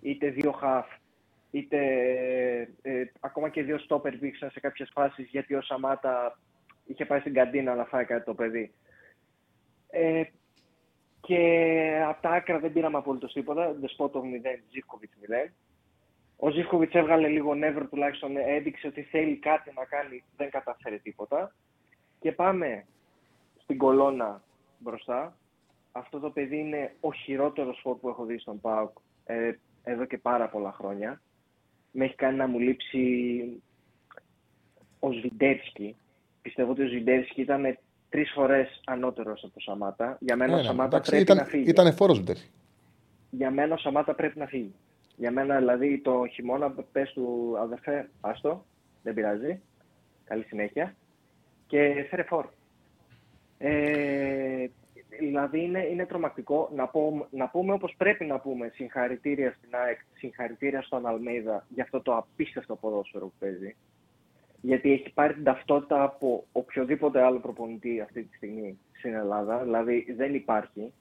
είτε 0.00 0.28
δύο 0.28 0.58
half, 0.62 0.98
είτε 1.50 1.78
ε, 2.82 3.04
ακόμα 3.20 3.48
και 3.48 3.62
δύο 3.62 3.78
στόπερ 3.78 4.16
βήξαν 4.16 4.50
σε 4.50 4.60
κάποιες 4.60 4.90
φάσεις 4.92 5.28
γιατί 5.28 5.54
ο 5.54 5.62
Σαμάτα 5.62 6.38
είχε 6.86 7.04
πάει 7.04 7.20
στην 7.20 7.34
καντίνα 7.34 7.74
να 7.74 7.84
φάει 7.84 8.04
κάτι 8.04 8.24
το 8.24 8.34
παιδί. 8.34 8.72
Ε, 9.90 10.22
και 11.20 12.02
από 12.08 12.22
τα 12.22 12.30
άκρα 12.30 12.58
δεν 12.58 12.72
πήραμε 12.72 12.96
απολύτως 12.96 13.32
τίποτα. 13.32 13.72
Δεσπότο 13.80 14.20
0, 14.20 14.24
Ζήφκοβιτς 14.70 15.16
0. 15.46 15.50
Ο 16.36 16.50
Ζήφκοβιτς 16.50 16.94
έβγαλε 16.94 17.28
λίγο 17.28 17.54
νεύρο 17.54 17.86
τουλάχιστον, 17.86 18.36
έδειξε 18.36 18.86
ότι 18.86 19.02
θέλει 19.02 19.36
κάτι 19.36 19.72
να 19.76 19.84
κάνει, 19.84 20.24
δεν 20.36 20.50
καταφέρει 20.50 20.98
τίποτα. 20.98 21.54
Και 22.20 22.32
πάμε 22.32 22.86
στην 23.62 23.78
κολόνα 23.78 24.42
μπροστά. 24.78 25.36
Αυτό 25.92 26.18
το 26.18 26.30
παιδί 26.30 26.58
είναι 26.58 26.94
ο 27.00 27.12
χειρότερος 27.12 27.80
φόρ 27.82 27.96
που 27.96 28.08
έχω 28.08 28.24
δει 28.24 28.38
στον 28.38 28.60
ΠΑΟΚ 28.60 28.90
ε, 29.24 29.52
εδώ 29.84 30.04
και 30.04 30.18
πάρα 30.18 30.48
πολλά 30.48 30.72
χρόνια. 30.72 31.20
Με 31.92 32.04
έχει 32.04 32.14
κάνει 32.14 32.36
να 32.36 32.46
μου 32.46 32.58
λείψει 32.58 33.02
ο 34.98 35.12
Σβιντεύσκι. 35.12 35.96
Πιστεύω 36.42 36.70
ότι 36.70 36.82
ο 36.82 36.86
Σβιντεύσκι 36.86 37.40
ήταν 37.40 37.78
τρεις 38.08 38.32
φορές 38.34 38.80
ανώτερος 38.86 39.44
από 39.44 39.54
το 39.54 39.60
Σαμάτα. 39.60 40.16
Για 40.20 40.36
μένα 40.36 40.50
Ναι, 40.50 40.58
ο 40.58 40.62
ναι, 40.62 40.66
Σαμάτα 40.68 40.86
εντάξει, 40.96 41.10
πρέπει 41.10 41.24
ήταν, 41.24 41.36
να 41.36 41.44
φύγει. 41.44 41.68
Ήταν 41.68 41.94
φόρο 41.94 42.14
Βιντέρη. 42.14 42.40
Για 43.30 43.50
μένα 43.50 43.74
ο 43.74 43.78
Σαμάτα 43.78 44.14
πρέπει 44.14 44.38
να 44.38 44.46
φύγει. 44.46 44.74
Για 45.16 45.30
μένα 45.30 45.58
δηλαδή 45.58 45.98
το 45.98 46.26
χειμώνα 46.32 46.70
πες 46.92 47.12
του 47.12 47.54
αδερφέ, 47.58 48.10
άστο, 48.20 48.64
δεν 49.02 49.14
πειράζει. 49.14 49.60
Καλή 50.24 50.42
συνέχεια. 50.42 50.94
Και 51.66 52.06
φέρε 52.10 52.22
φόρ. 52.22 52.46
Ε, 53.58 54.66
δηλαδή 55.18 55.60
είναι, 55.60 55.86
είναι 55.86 56.06
τρομακτικό 56.06 56.70
να, 56.74 56.86
πω, 56.86 57.26
να 57.30 57.48
πούμε 57.48 57.72
όπως 57.72 57.94
πρέπει 57.96 58.24
να 58.24 58.38
πούμε 58.38 58.70
συγχαρητήρια 58.74 59.54
στην 59.58 59.68
ΑΕΚ, 59.74 59.98
συγχαρητήρια 60.14 60.82
στον 60.82 61.06
Αλμέιδα 61.06 61.66
για 61.68 61.82
αυτό 61.82 62.00
το 62.00 62.16
απίστευτο 62.16 62.76
ποδόσφαιρο 62.76 63.26
που 63.26 63.34
παίζει. 63.38 63.76
Γιατί 64.60 64.92
έχει 64.92 65.12
πάρει 65.12 65.34
την 65.34 65.44
ταυτότητα 65.44 66.02
από 66.02 66.44
οποιοδήποτε 66.52 67.22
άλλο 67.22 67.38
προπονητή 67.38 68.00
αυτή 68.00 68.22
τη 68.22 68.36
στιγμή 68.36 68.78
στην 68.92 69.14
Ελλάδα. 69.14 69.62
Δηλαδή 69.62 70.14
δεν 70.16 70.34
υπάρχει. 70.34 70.92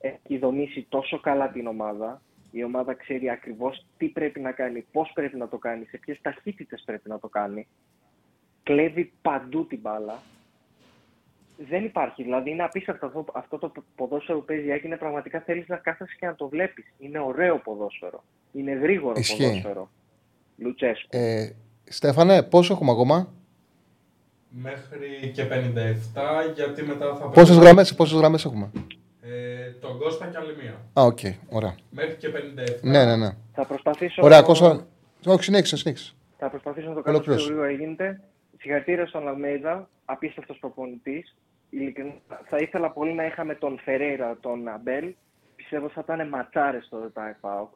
Έχει 0.00 0.38
δομήσει 0.38 0.86
τόσο 0.88 1.20
καλά 1.20 1.50
την 1.50 1.66
ομάδα. 1.66 2.22
Η 2.50 2.64
ομάδα 2.64 2.94
ξέρει 2.94 3.30
ακριβώς 3.30 3.86
τι 3.96 4.08
πρέπει 4.08 4.40
να 4.40 4.52
κάνει, 4.52 4.86
πώς 4.92 5.10
πρέπει 5.14 5.36
να 5.36 5.48
το 5.48 5.58
κάνει, 5.58 5.84
σε 5.84 5.98
ποιες 5.98 6.20
ταχύτητες 6.20 6.82
πρέπει 6.86 7.08
να 7.08 7.18
το 7.18 7.28
κάνει. 7.28 7.66
Κλέβει 8.62 9.12
παντού 9.22 9.66
την 9.66 9.80
μπάλα. 9.80 10.22
Δεν 11.56 11.84
υπάρχει. 11.84 12.22
Δηλαδή 12.22 12.50
είναι 12.50 12.62
απίστευτο 12.62 13.06
αυτό, 13.06 13.24
αυτό 13.34 13.58
το 13.58 13.72
ποδόσφαιρο 13.96 14.38
που 14.38 14.44
παίζει 14.44 14.66
η 14.66 14.70
ΑΕΚ 14.72 14.84
είναι 14.84 14.96
πραγματικά 14.96 15.40
θέλεις 15.40 15.68
να 15.68 15.76
κάθεσαι 15.76 16.16
και 16.18 16.26
να 16.26 16.34
το 16.34 16.48
βλέπεις. 16.48 16.84
Είναι 16.98 17.18
ωραίο 17.18 17.58
ποδόσφαιρο. 17.58 18.24
Είναι 18.52 18.72
γρήγορο 18.72 19.14
Ισχύει. 19.18 19.42
ποδόσφαιρο. 19.46 19.90
Λουτσέσκου. 20.56 21.06
Ε, 21.10 21.50
Στέφανε, 21.84 22.42
πόσο 22.42 22.72
έχουμε 22.72 22.90
ακόμα; 22.90 23.32
Μέχρι 24.48 25.30
και 25.34 25.44
57, 25.44 26.52
γιατί 26.54 26.82
μετά 26.82 27.16
θα 27.16 27.28
Πόσες 27.28 27.56
γραμμές 27.58 27.94
πόσες 27.94 28.18
γραμμές 28.18 28.44
έχουμε; 28.44 28.70
Ε, 29.22 29.70
τον 29.80 29.98
Κώστα 29.98 30.26
και 30.26 30.36
άλλη 30.36 30.56
μία. 30.62 30.80
Α, 31.02 31.02
οκ, 31.06 31.18
ωραία. 31.48 31.74
Μέχρι 31.90 32.14
και 32.16 32.28
57. 32.28 32.78
Ναι, 32.82 33.04
ναι, 33.04 33.16
ναι. 33.16 33.30
Θα 33.52 33.66
προσπαθήσω, 33.66 34.22
Ωραία, 34.24 34.42
Κώστα. 34.42 34.86
Όχι, 35.26 35.42
συνέχισε, 35.42 35.76
συνέχισε. 35.76 36.12
θα 36.38 36.48
προσπαθήσω 36.50 36.88
να 36.88 36.94
το 36.94 37.00
κάνω 37.02 37.16
Ολοκλήρωσε. 37.16 37.46
πιο 37.46 37.54
γρήγορα 37.56 37.78
γίνεται. 37.84 38.20
Συγχαρητήρια 38.58 39.06
στον 39.06 39.28
Αλμέιδα, 39.28 39.88
απίστευτος 40.04 40.58
προπονητής. 40.58 41.36
Ειλικρινά, 41.74 42.14
θα 42.44 42.56
ήθελα 42.56 42.90
πολύ 42.90 43.12
να 43.12 43.26
είχαμε 43.26 43.54
τον 43.54 43.78
Φερέιρα, 43.78 44.36
τον 44.40 44.68
Αμπέλ. 44.68 45.14
Πιστεύω 45.56 45.88
θα 45.88 46.00
ήταν 46.04 46.28
ματσάρες 46.28 46.84
στο 46.84 47.10
ΤΑΕ 47.10 47.36
ΠΑΟΚ. 47.40 47.72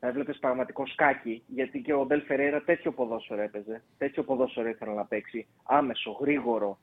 Θα 0.00 0.06
έβλεπες 0.06 0.38
πραγματικό 0.38 0.86
σκάκι, 0.86 1.42
γιατί 1.46 1.80
και 1.80 1.92
ο 1.92 2.00
Αμπέλ 2.00 2.22
Φερέιρα 2.22 2.62
τέτοιο 2.62 2.92
ποδόσφαιρο 2.92 3.40
έπαιζε. 3.40 3.82
Τέτοιο 3.98 4.22
ποδόσφαιρο 4.22 4.68
ήθελε 4.68 4.92
να 4.92 5.04
παίξει. 5.04 5.46
Άμεσο, 5.64 6.10
γρήγορο. 6.20 6.78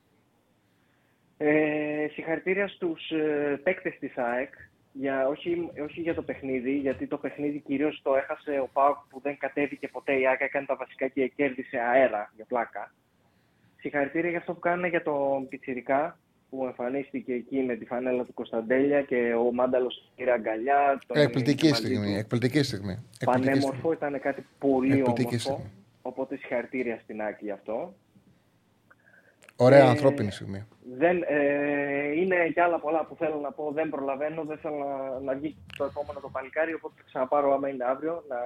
Ε, 1.36 2.06
συγχαρητήρια 2.12 2.68
στους 2.68 3.10
ε, 3.10 3.60
παίκτες 3.62 3.98
της 3.98 4.16
ΑΕΚ, 4.16 4.54
για, 4.92 5.28
όχι, 5.28 5.70
όχι 5.82 6.00
για 6.00 6.14
το 6.14 6.22
παιχνίδι, 6.22 6.76
γιατί 6.76 7.06
το 7.06 7.18
παιχνίδι 7.18 7.58
κυρίως 7.58 8.00
το 8.02 8.14
έχασε 8.14 8.58
ο 8.58 8.68
ΠΑΟΚ 8.72 8.96
που 9.08 9.20
δεν 9.20 9.38
κατέβηκε 9.38 9.88
ποτέ. 9.88 10.12
Η 10.12 10.26
ΑΕΚ 10.26 10.40
έκανε 10.40 10.66
τα 10.66 10.76
βασικά 10.76 11.08
και 11.08 11.28
κέρδισε 11.28 11.78
αέρα 11.78 12.32
για 12.36 12.44
πλάκα. 12.44 12.92
Συγχαρητήρια 13.76 14.30
για 14.30 14.38
αυτό 14.38 14.54
που 14.54 14.60
κάνουν 14.60 14.84
για 14.84 15.02
τον 15.02 15.48
Πιτσιρικά 15.48 16.18
που 16.52 16.64
εμφανίστηκε 16.66 17.32
εκεί 17.32 17.58
με 17.62 17.74
τη 17.76 17.84
φανέλα 17.84 18.24
του 18.24 18.34
Κωνσταντέλια 18.34 19.02
και 19.02 19.34
ο 19.46 19.52
Μάνταλος 19.52 20.10
πήρε 20.16 20.32
αγκαλιά. 20.32 20.98
τον 21.06 21.16
Εκπληκτική 21.16 21.64
είχε 21.66 21.74
μαζί 21.74 21.86
στιγμή. 21.86 22.12
του. 22.12 22.18
Εκπληκτική 22.18 22.62
στιγμή. 22.62 22.92
Εκπληκτική 22.92 23.46
Πανέμορφο, 23.46 23.76
στιγμή. 23.76 23.94
ήταν 23.94 24.20
κάτι 24.20 24.46
πολύ 24.58 24.92
Εκπληκτική 24.98 25.26
όμορφο. 25.26 25.38
στιγμή. 25.38 25.70
Οπότε 26.02 26.36
συγχαρητήρια 26.36 26.98
στην 27.02 27.22
Άκη 27.22 27.44
γι' 27.44 27.50
αυτό. 27.50 27.94
Ωραία 29.56 29.78
Ε, 29.84 29.88
ανθρώπινη 29.88 30.30
στιγμή. 30.30 30.66
Δεν, 30.98 31.22
ε, 31.28 32.20
είναι 32.20 32.36
κι 32.52 32.60
άλλα 32.60 32.78
πολλά 32.80 33.04
που 33.06 33.14
θέλω 33.18 33.38
να 33.42 33.52
πω, 33.52 33.70
δεν 33.74 33.88
προλαβαίνω, 33.88 34.44
δεν 34.44 34.58
θέλω 34.58 34.76
να, 34.76 35.20
να 35.20 35.34
βγει 35.38 35.56
το 35.76 35.84
επόμενο 35.84 36.20
το 36.20 36.28
παλικάρι, 36.28 36.74
οπότε 36.74 36.94
θα 36.96 37.02
ξαναπάρω 37.06 37.52
άμα 37.54 37.68
είναι 37.68 37.84
αύριο. 37.84 38.24
Να 38.28 38.36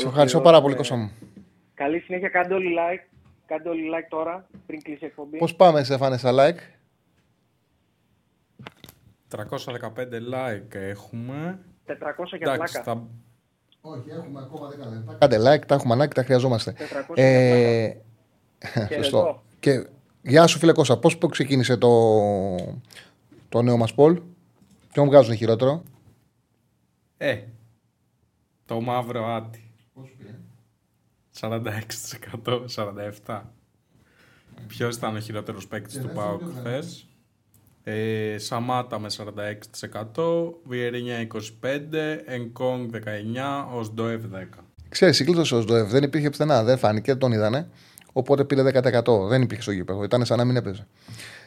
Σε 0.00 0.06
ευχαριστώ 0.06 0.40
πάρα 0.40 0.60
πολύ, 0.60 0.74
ολοκληρώσουμε. 0.74 1.10
Κώστα 1.10 1.26
μου. 1.26 1.40
Καλή 1.74 1.98
συνέχεια, 2.00 2.28
κάντε 2.28 2.54
όλοι 2.54 2.74
like, 2.78 3.04
κάντε 3.46 3.68
όλοι 3.68 3.82
like 3.94 4.06
τώρα, 4.08 4.46
πριν 4.66 4.82
κλείσει 4.82 5.04
η 5.04 5.06
εκπομπή. 5.06 5.38
Πώς 5.38 5.54
πάμε, 5.54 5.82
Στέφανε, 5.84 6.16
στα 6.16 6.30
like; 6.32 6.58
315 9.32 9.38
like 10.32 10.74
έχουμε. 10.74 11.58
400 11.86 11.92
για 12.38 12.52
Εντάξει, 12.52 12.72
πλάκα. 12.72 12.82
θα... 12.82 13.06
Όχι, 13.80 14.10
έχουμε 14.10 14.40
ακόμα 14.40 14.68
10 14.68 14.78
λεπτά. 14.92 15.14
Κάντε 15.18 15.38
like, 15.54 15.66
τα 15.66 15.74
έχουμε 15.74 15.92
ανάγκη, 15.92 16.12
τα 16.14 16.22
χρειαζόμαστε. 16.22 16.74
400 17.08 17.12
Ε, 17.14 17.92
Χαιρετώ. 18.88 18.94
σωστό. 19.02 19.42
Και 19.60 19.86
γεια 20.22 20.46
σου, 20.46 20.58
φίλε 20.58 20.72
Κώστα. 20.72 20.98
Πώς 20.98 21.18
ξεκίνησε 21.30 21.76
το, 21.76 21.88
το 23.48 23.62
νέο 23.62 23.76
μας 23.76 23.94
πολ, 23.94 24.22
Ποιον 24.92 25.06
βγάζουν 25.06 25.36
χειρότερο; 25.36 25.82
Ε, 27.16 27.42
το 28.66 28.80
μαύρο 28.80 29.26
άτι. 29.34 29.66
46%, 31.40 32.64
47%. 33.26 33.40
Ποιος 34.66 34.96
ήταν 34.96 35.16
ο 35.16 35.18
χειρότερος 35.18 35.66
παίκτης 35.68 35.98
του 36.00 36.10
ΠΑΟΚ 36.14 36.42
χθες; 36.58 37.08
Ε, 37.84 38.38
Σαμάτα 38.38 38.98
με 38.98 39.08
46%, 40.14 40.52
Βιερίνια 40.64 41.26
25%, 41.62 42.20
Ενκόγκ 42.24 42.90
19%, 42.92 42.98
Οσντοεύ 43.74 44.20
10%. 44.32 44.64
Ξέρεις, 44.88 45.16
συγκλήτωσε 45.16 45.54
ο 45.54 45.60
ΣΔΟΕΒ. 45.60 45.90
Δεν 45.90 46.02
υπήρχε 46.02 46.30
πουθενά. 46.30 46.64
Δεν 46.64 46.78
φάνηκε, 46.78 47.10
δεν 47.10 47.20
τον 47.20 47.32
είδανε. 47.32 47.70
Οπότε 48.12 48.44
πήρε 48.44 48.62
10%. 48.62 49.28
Δεν 49.28 49.42
υπήρχε 49.42 49.62
στο 49.62 49.72
γήπεδο. 49.72 50.02
Ήταν 50.02 50.24
σαν 50.24 50.38
να 50.38 50.44
μην 50.44 50.56
έπαιζε. 50.56 50.86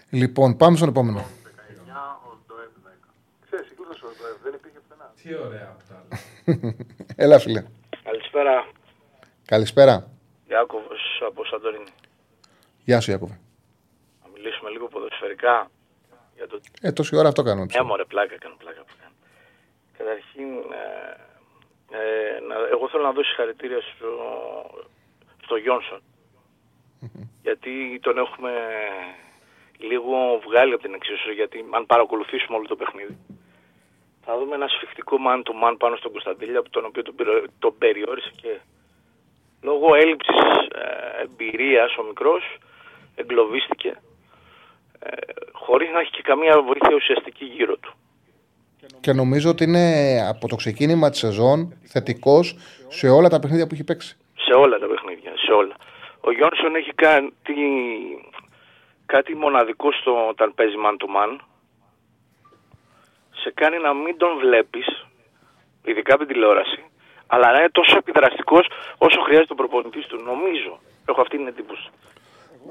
Λοιπόν, 0.10 0.58
πάμε 0.58 0.78
στον 0.78 0.90
επόμενο. 0.90 1.26
Τι 5.22 5.36
ωραία 5.36 5.76
αυτά. 5.78 6.06
Έλα, 7.24 7.40
φίλε. 7.40 7.64
Καλησπέρα, 8.04 8.68
Καλησπέρα. 9.46 10.12
Ιάκωβος 10.50 11.22
από 11.28 11.46
Σαντορίνη. 11.46 11.92
Γεια 12.84 13.00
σου, 13.00 13.12
Ιάκωβε. 13.12 13.40
Να 14.24 14.30
μιλήσουμε 14.34 14.70
λίγο 14.70 14.88
ποδοσφαιρικά 14.88 15.70
για 16.46 16.60
το... 16.60 16.62
Ε, 16.82 16.92
τόση 16.92 17.16
ώρα 17.16 17.28
αυτό 17.28 17.44
κάνουμε. 17.44 17.68
Ναι, 17.76 17.82
μωρέ, 17.82 18.04
πλάκα 18.04 18.38
κάνω, 18.38 18.56
πλάκα 18.58 18.82
που 18.88 18.94
κάνω. 19.02 19.16
Καταρχήν, 19.98 20.50
ε, 20.82 21.16
ε, 22.00 22.40
να, 22.48 22.56
εγώ 22.72 22.90
θέλω 22.90 23.04
να 23.04 23.12
δώσω 23.12 23.28
συγχαρητήρια 23.28 23.82
στο, 23.82 24.10
στο 25.44 25.56
Γιόνσον. 25.56 26.02
γιατί 27.42 28.00
τον 28.02 28.18
έχουμε 28.18 28.52
λίγο 29.78 30.40
βγάλει 30.48 30.74
από 30.74 30.84
την 30.84 30.94
εξίσωση, 30.94 31.34
γιατί 31.34 31.66
αν 31.72 31.86
παρακολουθήσουμε 31.86 32.58
όλο 32.58 32.68
το 32.68 32.76
παιχνίδι, 32.76 33.18
θα 34.26 34.38
δούμε 34.38 34.56
ένα 34.56 34.68
σφιχτικό 34.68 35.18
man 35.28 35.40
to 35.48 35.54
man 35.64 35.76
πάνω 35.78 35.96
στον 35.96 36.12
Κωνσταντήλια, 36.12 36.60
από 36.60 36.70
τον 36.70 36.86
οποίο 36.86 37.02
τον, 37.04 37.16
πυρο- 37.16 37.46
τον 37.60 37.78
περιόρισε 37.78 38.32
και 38.42 38.60
λόγω 39.62 39.96
έλλειψης 39.96 40.36
ε, 40.72 41.22
εμπειρίας 41.22 41.98
ο 41.98 42.04
μικρός 42.04 42.58
εγκλωβίστηκε 43.16 43.90
ε, 43.90 44.15
χωρίς 45.52 45.90
να 45.92 46.00
έχει 46.00 46.12
και 46.12 46.22
καμία 46.22 46.62
βοήθεια 46.62 46.96
ουσιαστική 46.96 47.46
γύρω 47.46 47.78
του. 47.78 47.94
Και 49.00 49.14
νομίζω 49.14 49.50
ότι 49.50 49.64
είναι 49.64 49.86
από 50.30 50.48
το 50.48 50.56
ξεκίνημα 50.56 51.10
της 51.10 51.20
σεζόν 51.20 51.74
θετικός 51.84 52.56
σε 52.88 53.08
όλα 53.10 53.30
τα 53.30 53.40
παιχνίδια 53.40 53.68
που 53.68 53.74
έχει 53.74 53.84
παίξει. 53.84 54.18
Σε 54.36 54.54
όλα 54.54 54.78
τα 54.80 54.88
παιχνίδια, 54.88 55.32
σε 55.46 55.52
όλα. 55.52 55.76
Ο 56.22 56.32
Γιόνσον 56.32 56.76
έχει 56.76 56.94
κάνει 56.94 57.32
κάτι 59.06 59.36
μοναδικό 59.36 59.92
στο 59.92 60.28
όταν 60.30 60.54
παίζει 60.56 60.76
man 60.86 60.96
to 61.02 61.08
man. 61.16 61.40
Σε 63.42 63.52
κάνει 63.54 63.78
να 63.78 63.94
μην 63.94 64.18
τον 64.18 64.38
βλέπεις, 64.38 65.06
ειδικά 65.86 66.14
από 66.14 66.26
την 66.26 66.34
τηλεόραση, 66.34 66.84
αλλά 67.28 67.52
να 67.52 67.58
είναι 67.58 67.70
τόσο 67.72 67.98
επιδραστικός 67.98 68.68
όσο 68.98 69.22
χρειάζεται 69.22 69.54
ο 69.54 69.56
προπονητής 69.56 70.06
του. 70.08 70.24
Νομίζω. 70.24 70.80
Έχω 71.06 71.22
αυτή 71.22 71.38
την 71.38 71.48
εντύπωση. 71.48 71.90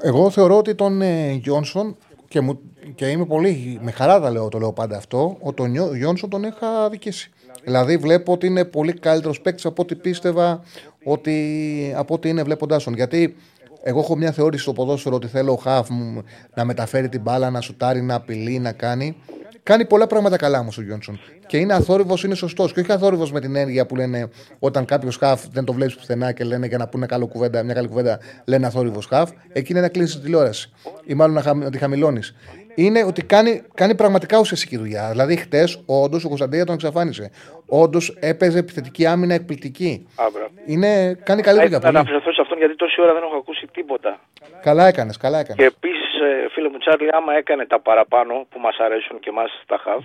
Εγώ 0.02 0.30
θεωρώ 0.30 0.56
ότι 0.56 0.74
τον 0.74 1.02
ε, 1.02 1.32
Γιόνσον 1.32 1.96
και, 2.34 2.40
μου, 2.40 2.60
και 2.94 3.06
είμαι 3.06 3.24
πολύ 3.26 3.78
με 3.82 3.90
χαρά 3.90 4.20
τα 4.20 4.30
λέω, 4.30 4.48
το 4.48 4.58
λέω 4.58 4.72
πάντα 4.72 4.96
αυτό, 4.96 5.36
ότι 5.40 5.56
τον 5.56 5.70
Νιό- 5.70 5.94
Γιόνσον 5.94 6.30
τον 6.30 6.42
είχα 6.42 6.88
δικήσει. 6.90 7.30
Δηλαδή 7.64 7.96
βλέπω 7.96 8.32
ότι 8.32 8.46
είναι 8.46 8.64
πολύ 8.64 8.92
καλύτερος 8.92 9.40
παίκτης 9.40 9.64
από 9.64 9.82
ό,τι 9.82 9.94
πίστευα 9.94 10.62
ότι, 11.04 11.92
από 11.96 12.14
ό,τι 12.14 12.28
είναι 12.28 12.42
βλέποντάς 12.42 12.84
τον. 12.84 12.94
Γιατί 12.94 13.36
εγώ 13.82 13.98
έχω 14.00 14.16
μια 14.16 14.32
θεώρηση 14.32 14.62
στο 14.62 14.72
ποδόσφαιρο 14.72 15.14
ότι 15.16 15.26
θέλω 15.26 15.52
ο 15.52 15.56
Χαφ 15.56 15.88
μου 15.90 16.22
να 16.54 16.64
μεταφέρει 16.64 17.08
την 17.08 17.20
μπάλα, 17.20 17.50
να 17.50 17.60
σουτάρει, 17.60 18.02
να 18.02 18.14
απειλεί, 18.14 18.58
να 18.58 18.72
κάνει. 18.72 19.16
Κάνει 19.64 19.84
πολλά 19.86 20.06
πράγματα 20.06 20.36
καλά 20.36 20.58
όμως 20.58 20.78
ο 20.78 20.82
Γιόνσον. 20.82 21.20
Και 21.46 21.56
είναι 21.56 21.72
αθόρυβος, 21.74 22.24
είναι 22.24 22.34
σωστός. 22.34 22.72
Και 22.72 22.80
όχι 22.80 22.92
αθόρυβος 22.92 23.32
με 23.32 23.40
την 23.40 23.56
έννοια 23.56 23.86
που 23.86 23.96
λένε 23.96 24.28
όταν 24.58 24.84
κάποιος 24.84 25.16
χαφ 25.16 25.46
δεν 25.52 25.64
το 25.64 25.72
βλέπεις 25.72 25.94
πουθενά 25.96 26.32
και 26.32 26.44
λένε 26.44 26.66
για 26.66 26.78
να 26.78 26.88
πούνε 26.88 27.06
καλό 27.06 27.26
κουβέντα, 27.26 27.62
μια 27.62 27.74
καλή 27.74 27.88
κουβέντα, 27.88 28.18
λένε 28.46 28.66
αθόρυβος 28.66 29.06
χαφ. 29.06 29.30
Εκεί 29.52 29.72
είναι 29.72 29.80
να 29.80 29.88
κλείσει 29.88 30.16
τη 30.16 30.22
τηλεόραση. 30.22 30.72
Ή 31.04 31.14
μάλλον 31.14 31.34
να, 31.34 31.42
χαμ- 31.42 31.62
να 31.62 31.70
τη 31.70 31.78
χαμηλώνεις. 31.78 32.34
Είναι 32.74 33.04
ότι 33.04 33.22
κάνει, 33.24 33.62
κάνει 33.74 33.94
πραγματικά 33.94 34.38
ουσιαστική 34.38 34.76
δουλειά. 34.76 35.08
Δηλαδή, 35.10 35.36
χτες, 35.36 35.82
όντως, 35.86 36.24
ο 36.24 36.28
Κωνσταντέλια 36.28 36.64
τον 36.64 36.74
εξαφάνισε. 36.74 37.30
Όντως, 37.66 38.16
έπαιζε 38.20 38.58
επιθετική 38.58 39.06
άμυνα 39.06 39.34
εκπληκτική. 39.34 40.06
Α, 40.14 40.24
μπράβο. 40.32 40.48
Είναι, 40.66 41.14
κάνει 41.22 41.42
καλή 41.42 41.60
δουλειά. 41.60 41.80
Θα 41.80 41.86
Πολύ. 41.86 41.98
αναφερθώς 41.98 42.34
σε 42.34 42.40
αυτόν 42.40 42.58
γιατί 42.58 42.76
τόση 42.76 43.00
ώρα 43.00 43.12
δεν 43.12 43.22
έχω 43.22 43.36
ακούσει 43.36 43.66
τίποτα. 43.72 44.20
Καλά 44.62 44.86
έκανες, 44.86 45.16
καλά 45.16 45.38
έκανες. 45.38 45.56
Και 45.58 45.72
επίσης, 45.76 46.03
φίλε 46.50 46.68
μου 46.68 46.78
Τσάρλι, 46.78 47.08
άμα 47.12 47.34
έκανε 47.34 47.66
τα 47.66 47.80
παραπάνω 47.80 48.46
που 48.50 48.58
μας 48.58 48.76
αρέσουν 48.78 49.20
και 49.20 49.28
εμάς 49.28 49.62
τα 49.66 49.78
χαφ, 49.78 50.02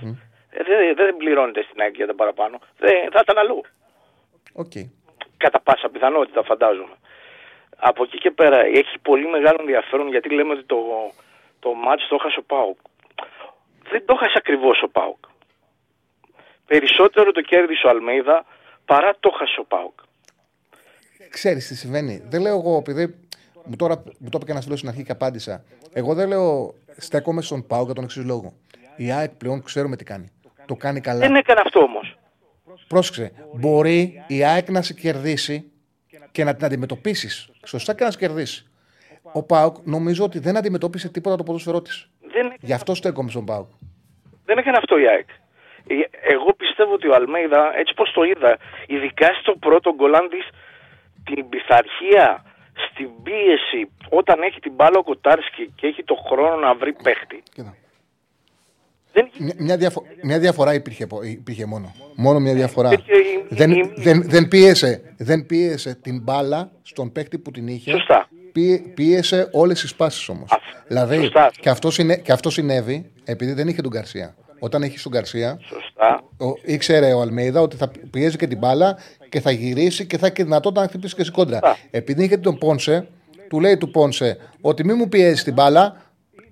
ε, 0.49 0.63
δεν, 0.63 0.95
δεν 0.95 1.17
πληρώνεται 1.17 1.61
στην 1.63 1.81
ΑΕΚ 1.81 1.95
για 1.95 2.07
τα 2.07 2.15
παραπάνω. 2.15 2.59
Δεν, 2.77 3.11
θα 3.11 3.19
ήταν 3.21 3.37
αλλού. 3.37 3.61
Οκ. 4.53 4.71
Κατά 5.37 5.59
πάσα 5.61 5.89
πιθανότητα, 5.89 6.43
φαντάζομαι. 6.43 6.95
Από 7.77 8.03
εκεί 8.03 8.17
και 8.17 8.31
πέρα 8.31 8.59
έχει 8.59 8.99
πολύ 9.01 9.27
μεγάλο 9.27 9.57
ενδιαφέρον 9.59 10.09
γιατί 10.09 10.29
λέμε 10.29 10.53
ότι 10.53 10.63
το, 10.63 10.77
το 11.59 11.73
ματς 11.73 12.07
το 12.07 12.15
έχασε 12.19 12.39
ο 12.39 12.43
ΠΑΟΚ. 12.43 12.77
Δεν 13.91 14.05
το 14.05 14.13
έχασε 14.17 14.33
ακριβώς 14.37 14.81
ο 14.81 14.89
ΠΑΟΚ. 14.89 15.23
Περισσότερο 16.65 17.31
το 17.31 17.41
κέρδισε 17.41 17.87
ο 17.87 17.89
Αλμέιδα 17.89 18.45
παρά 18.85 19.15
το 19.19 19.31
έχασε 19.33 19.59
ο 19.59 19.63
Πάουκ. 19.63 19.99
Ξέρεις 21.29 21.67
τι 21.67 21.75
συμβαίνει. 21.75 22.23
Δεν 22.29 22.41
λέω 22.41 22.57
εγώ, 22.57 22.77
επειδή 22.77 23.28
μου, 23.69 23.75
τώρα, 23.75 24.03
μου 24.19 24.29
το 24.29 24.35
είπε 24.35 24.45
και 24.45 24.51
ένας 24.51 24.63
φίλος 24.63 24.77
στην 24.79 24.89
αρχή 24.91 25.03
και 25.03 25.11
απάντησα. 25.11 25.63
Εγώ 25.93 26.13
δεν 26.13 26.27
λέω 26.27 26.73
στέκομαι 26.97 27.41
στον 27.41 27.67
Πάο 27.67 27.83
για 27.83 27.93
τον 27.93 28.03
εξής 28.03 28.25
λόγο. 28.25 28.53
Η 28.97 29.11
ΑΕΚ 29.11 29.29
πλέον 29.31 29.63
ξέρουμε 29.63 29.95
τι 29.95 30.03
κάνει. 30.03 30.31
Το 30.65 30.75
κάνει 30.75 31.01
καλά. 31.01 31.19
Δεν 31.19 31.35
έκανε 31.35 31.61
αυτό 31.65 31.79
όμως. 31.79 32.17
Πρόσεξε. 32.87 33.31
Μπορεί 33.53 34.23
η 34.27 34.43
ΑΕΚ 34.43 34.69
να 34.69 34.81
σε 34.81 34.93
κερδίσει 34.93 35.71
και 36.31 36.43
να 36.43 36.55
την 36.55 36.65
αντιμετωπίσεις. 36.65 37.49
Σωστά 37.65 37.95
και 37.95 38.03
να 38.03 38.11
σε 38.11 38.17
κερδίσει. 38.17 38.63
Ο 39.33 39.43
Πάουκ 39.43 39.75
νομίζω 39.83 40.23
ότι 40.23 40.39
δεν 40.39 40.57
αντιμετώπισε 40.57 41.09
τίποτα 41.09 41.35
το 41.35 41.43
ποδόσφαιρό 41.43 41.81
της. 41.81 42.09
Δεν, 42.31 42.53
Γι' 42.59 42.73
αυτό 42.73 42.95
στέκομαι 42.95 43.29
στον 43.29 43.45
Πάουκ. 43.45 43.67
δεν 44.45 44.57
έκανε 44.57 44.77
αυτό 44.77 44.97
η 44.97 45.07
ΑΕΚ. 45.07 45.29
Ε, 45.87 45.93
Εγώ 46.33 46.53
πιστεύω 46.53 46.93
ότι 46.93 47.07
ο 47.07 47.13
Αλμέιδα, 47.15 47.77
έτσι 47.77 47.93
πως 47.93 48.11
το 48.11 48.23
είδα, 48.23 48.57
ειδικά 48.87 49.27
στο 49.41 49.55
πρώτο 49.55 49.93
γκολάν 49.95 50.29
της, 50.29 50.47
την 51.23 51.49
πειθαρχία 51.49 52.43
στην 52.91 53.09
πίεση, 53.23 53.89
όταν 54.09 54.41
έχει 54.41 54.59
την 54.59 54.73
μπάλα 54.73 54.97
ο 54.99 55.03
Κοτάρσκι 55.03 55.71
και 55.75 55.87
έχει 55.87 56.03
το 56.03 56.15
χρόνο 56.29 56.55
να 56.55 56.75
βρει 56.75 56.93
παίχτη. 56.93 57.43
Μια, 59.37 59.53
μια, 59.57 59.77
διαφο- 59.77 60.05
μια 60.23 60.39
διαφορά 60.39 60.73
υπήρχε, 60.73 61.07
πο- 61.07 61.21
υπήρχε 61.23 61.65
μόνο. 61.65 61.95
Μόνο 62.15 62.39
μια 62.39 62.53
διαφορά. 62.53 62.91
Υπήρχε 62.91 63.17
η- 63.17 63.45
δεν, 63.49 63.71
η- 63.71 63.93
δεν, 63.95 64.23
δεν, 64.29 64.47
πίεσε, 64.47 65.13
δεν 65.17 65.45
πίεσε 65.45 65.95
την 65.95 66.21
μπάλα 66.21 66.71
στον 66.81 67.11
παίκτη 67.11 67.37
που 67.37 67.51
την 67.51 67.67
είχε. 67.67 67.91
Σωστά. 67.91 68.29
Πίε- 68.51 68.87
πίεσε 68.93 69.49
όλες 69.51 69.81
τις 69.81 69.95
πάσει 69.95 70.31
όμως. 70.31 70.49
Δηλαδή, 70.87 71.17
σωστά. 71.17 71.51
και 71.59 71.69
αυτό, 71.69 71.91
συνε, 71.91 72.15
και 72.17 72.31
αυτό 72.31 72.49
συνέβη 72.49 73.11
επειδή 73.23 73.53
δεν 73.53 73.67
είχε 73.67 73.81
τον 73.81 73.91
Γκαρσία. 73.91 74.35
Όταν 74.59 74.83
έχει 74.83 74.99
τον 75.01 75.11
Γκαρσία, 75.11 75.59
Σωστά. 75.69 76.23
ο, 76.39 76.45
ήξερε 76.63 77.13
ο 77.13 77.21
Αλμέιδα 77.21 77.61
ότι 77.61 77.75
θα 77.75 77.91
πιέζει 78.11 78.37
και 78.37 78.47
την 78.47 78.57
μπάλα 78.57 78.97
και 79.29 79.39
θα 79.39 79.51
γυρίσει 79.51 80.05
και 80.05 80.17
θα 80.17 80.25
έχει 80.25 80.43
δυνατότητα 80.43 80.81
να 80.81 80.87
χτυπήσει 80.87 81.15
και 81.15 81.21
στην 81.21 81.33
κόντρα. 81.33 81.59
Επειδή 81.91 82.23
είχε 82.23 82.37
τον 82.37 82.57
Πόνσε, 82.57 83.07
του 83.49 83.59
λέει 83.59 83.77
του 83.77 83.91
Πόνσε 83.91 84.37
ότι 84.61 84.85
μην 84.85 84.95
μου 84.99 85.09
πιέζει 85.09 85.43
την 85.43 85.53
μπάλα, 85.53 86.01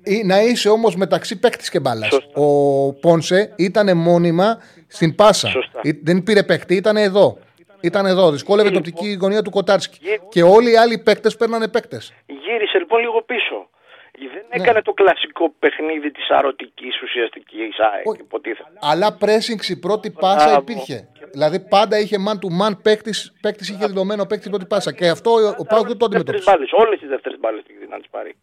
ή 0.03 0.23
να 0.23 0.41
είσαι 0.41 0.69
όμως 0.69 0.95
μεταξύ 0.95 1.39
παίκτης 1.39 1.69
και 1.69 1.79
μπάλας. 1.79 2.09
Ο 2.33 2.93
Πόνσε 2.93 3.53
ήταν 3.55 3.97
μόνιμα 3.97 4.57
στην 4.87 5.15
πάσα. 5.15 5.49
Ή- 5.81 5.99
Δεν 6.03 6.23
πήρε 6.23 6.43
παίκτη, 6.43 6.75
ήταν 6.75 6.97
εδώ. 6.97 7.37
Ήταν 7.81 8.05
εδώ. 8.05 8.31
Δυσκόλευε 8.31 8.67
την 8.69 8.77
οπτική 8.77 9.17
γωνία 9.21 9.41
του 9.41 9.49
Κοτάρσκι. 9.49 9.99
Και 10.29 10.43
όλοι 10.43 10.71
οι 10.71 10.77
άλλοι 10.77 10.97
παίκτες 10.97 11.35
παίρνανε 11.37 11.67
παίκτες. 11.67 12.13
Γύρισε 12.25 12.77
λοιπόν 12.77 12.99
λίγο 12.99 13.21
πίσω. 13.25 13.69
Δεν 14.19 14.45
Ναι. 14.49 14.63
έκανε 14.63 14.81
το 14.81 14.93
κλασικό 14.93 15.53
παιχνίδι 15.59 16.11
της 16.11 16.29
αρωτικής 16.29 17.01
ουσιαστικής 17.01 17.79
ΑΕΚ, 17.79 18.19
υποτίθεται. 18.19 18.71
Αλλά 18.81 19.17
pressing 19.21 19.69
η 19.69 19.75
πρώτη 19.79 20.11
πάσα 20.11 20.45
Μπράβο. 20.45 20.59
υπήρχε. 20.61 21.07
Δηλαδή 21.31 21.59
πάντα 21.59 21.99
είχε 21.99 22.17
man 22.27 22.33
to 22.33 22.49
man 22.61 22.81
παίκτης, 22.81 23.33
παίκτης 23.41 23.69
είχε 23.69 23.85
δηλωμένο 23.85 24.21
παίκτης 24.25 24.39
στην 24.39 24.51
πρώτη 24.51 24.65
πάσα. 24.65 24.91
Και 24.93 25.07
αυτό 25.09 25.31
ο- 25.31 25.55
ο 25.57 25.65
Πάουκ 25.65 25.87
δεν 25.87 25.97
το 25.97 26.07
Δεύτερες 26.07 26.47
αντιμετώπισε. 26.47 26.51
μπάλες, 26.51 26.71
όλες 26.71 26.99
τις 26.99 27.09
δεύτερες 27.09 27.39
μπάλες 27.39 27.63
πήγε 27.67 27.85
να 27.89 27.97
τις 27.97 28.09
πάρει. 28.09 28.35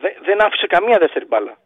Δε- 0.00 0.16
δεν 0.24 0.42
άφησε 0.44 0.66
καμία 0.66 0.98
δεύτερη 0.98 1.26
μπάλα. 1.26 1.58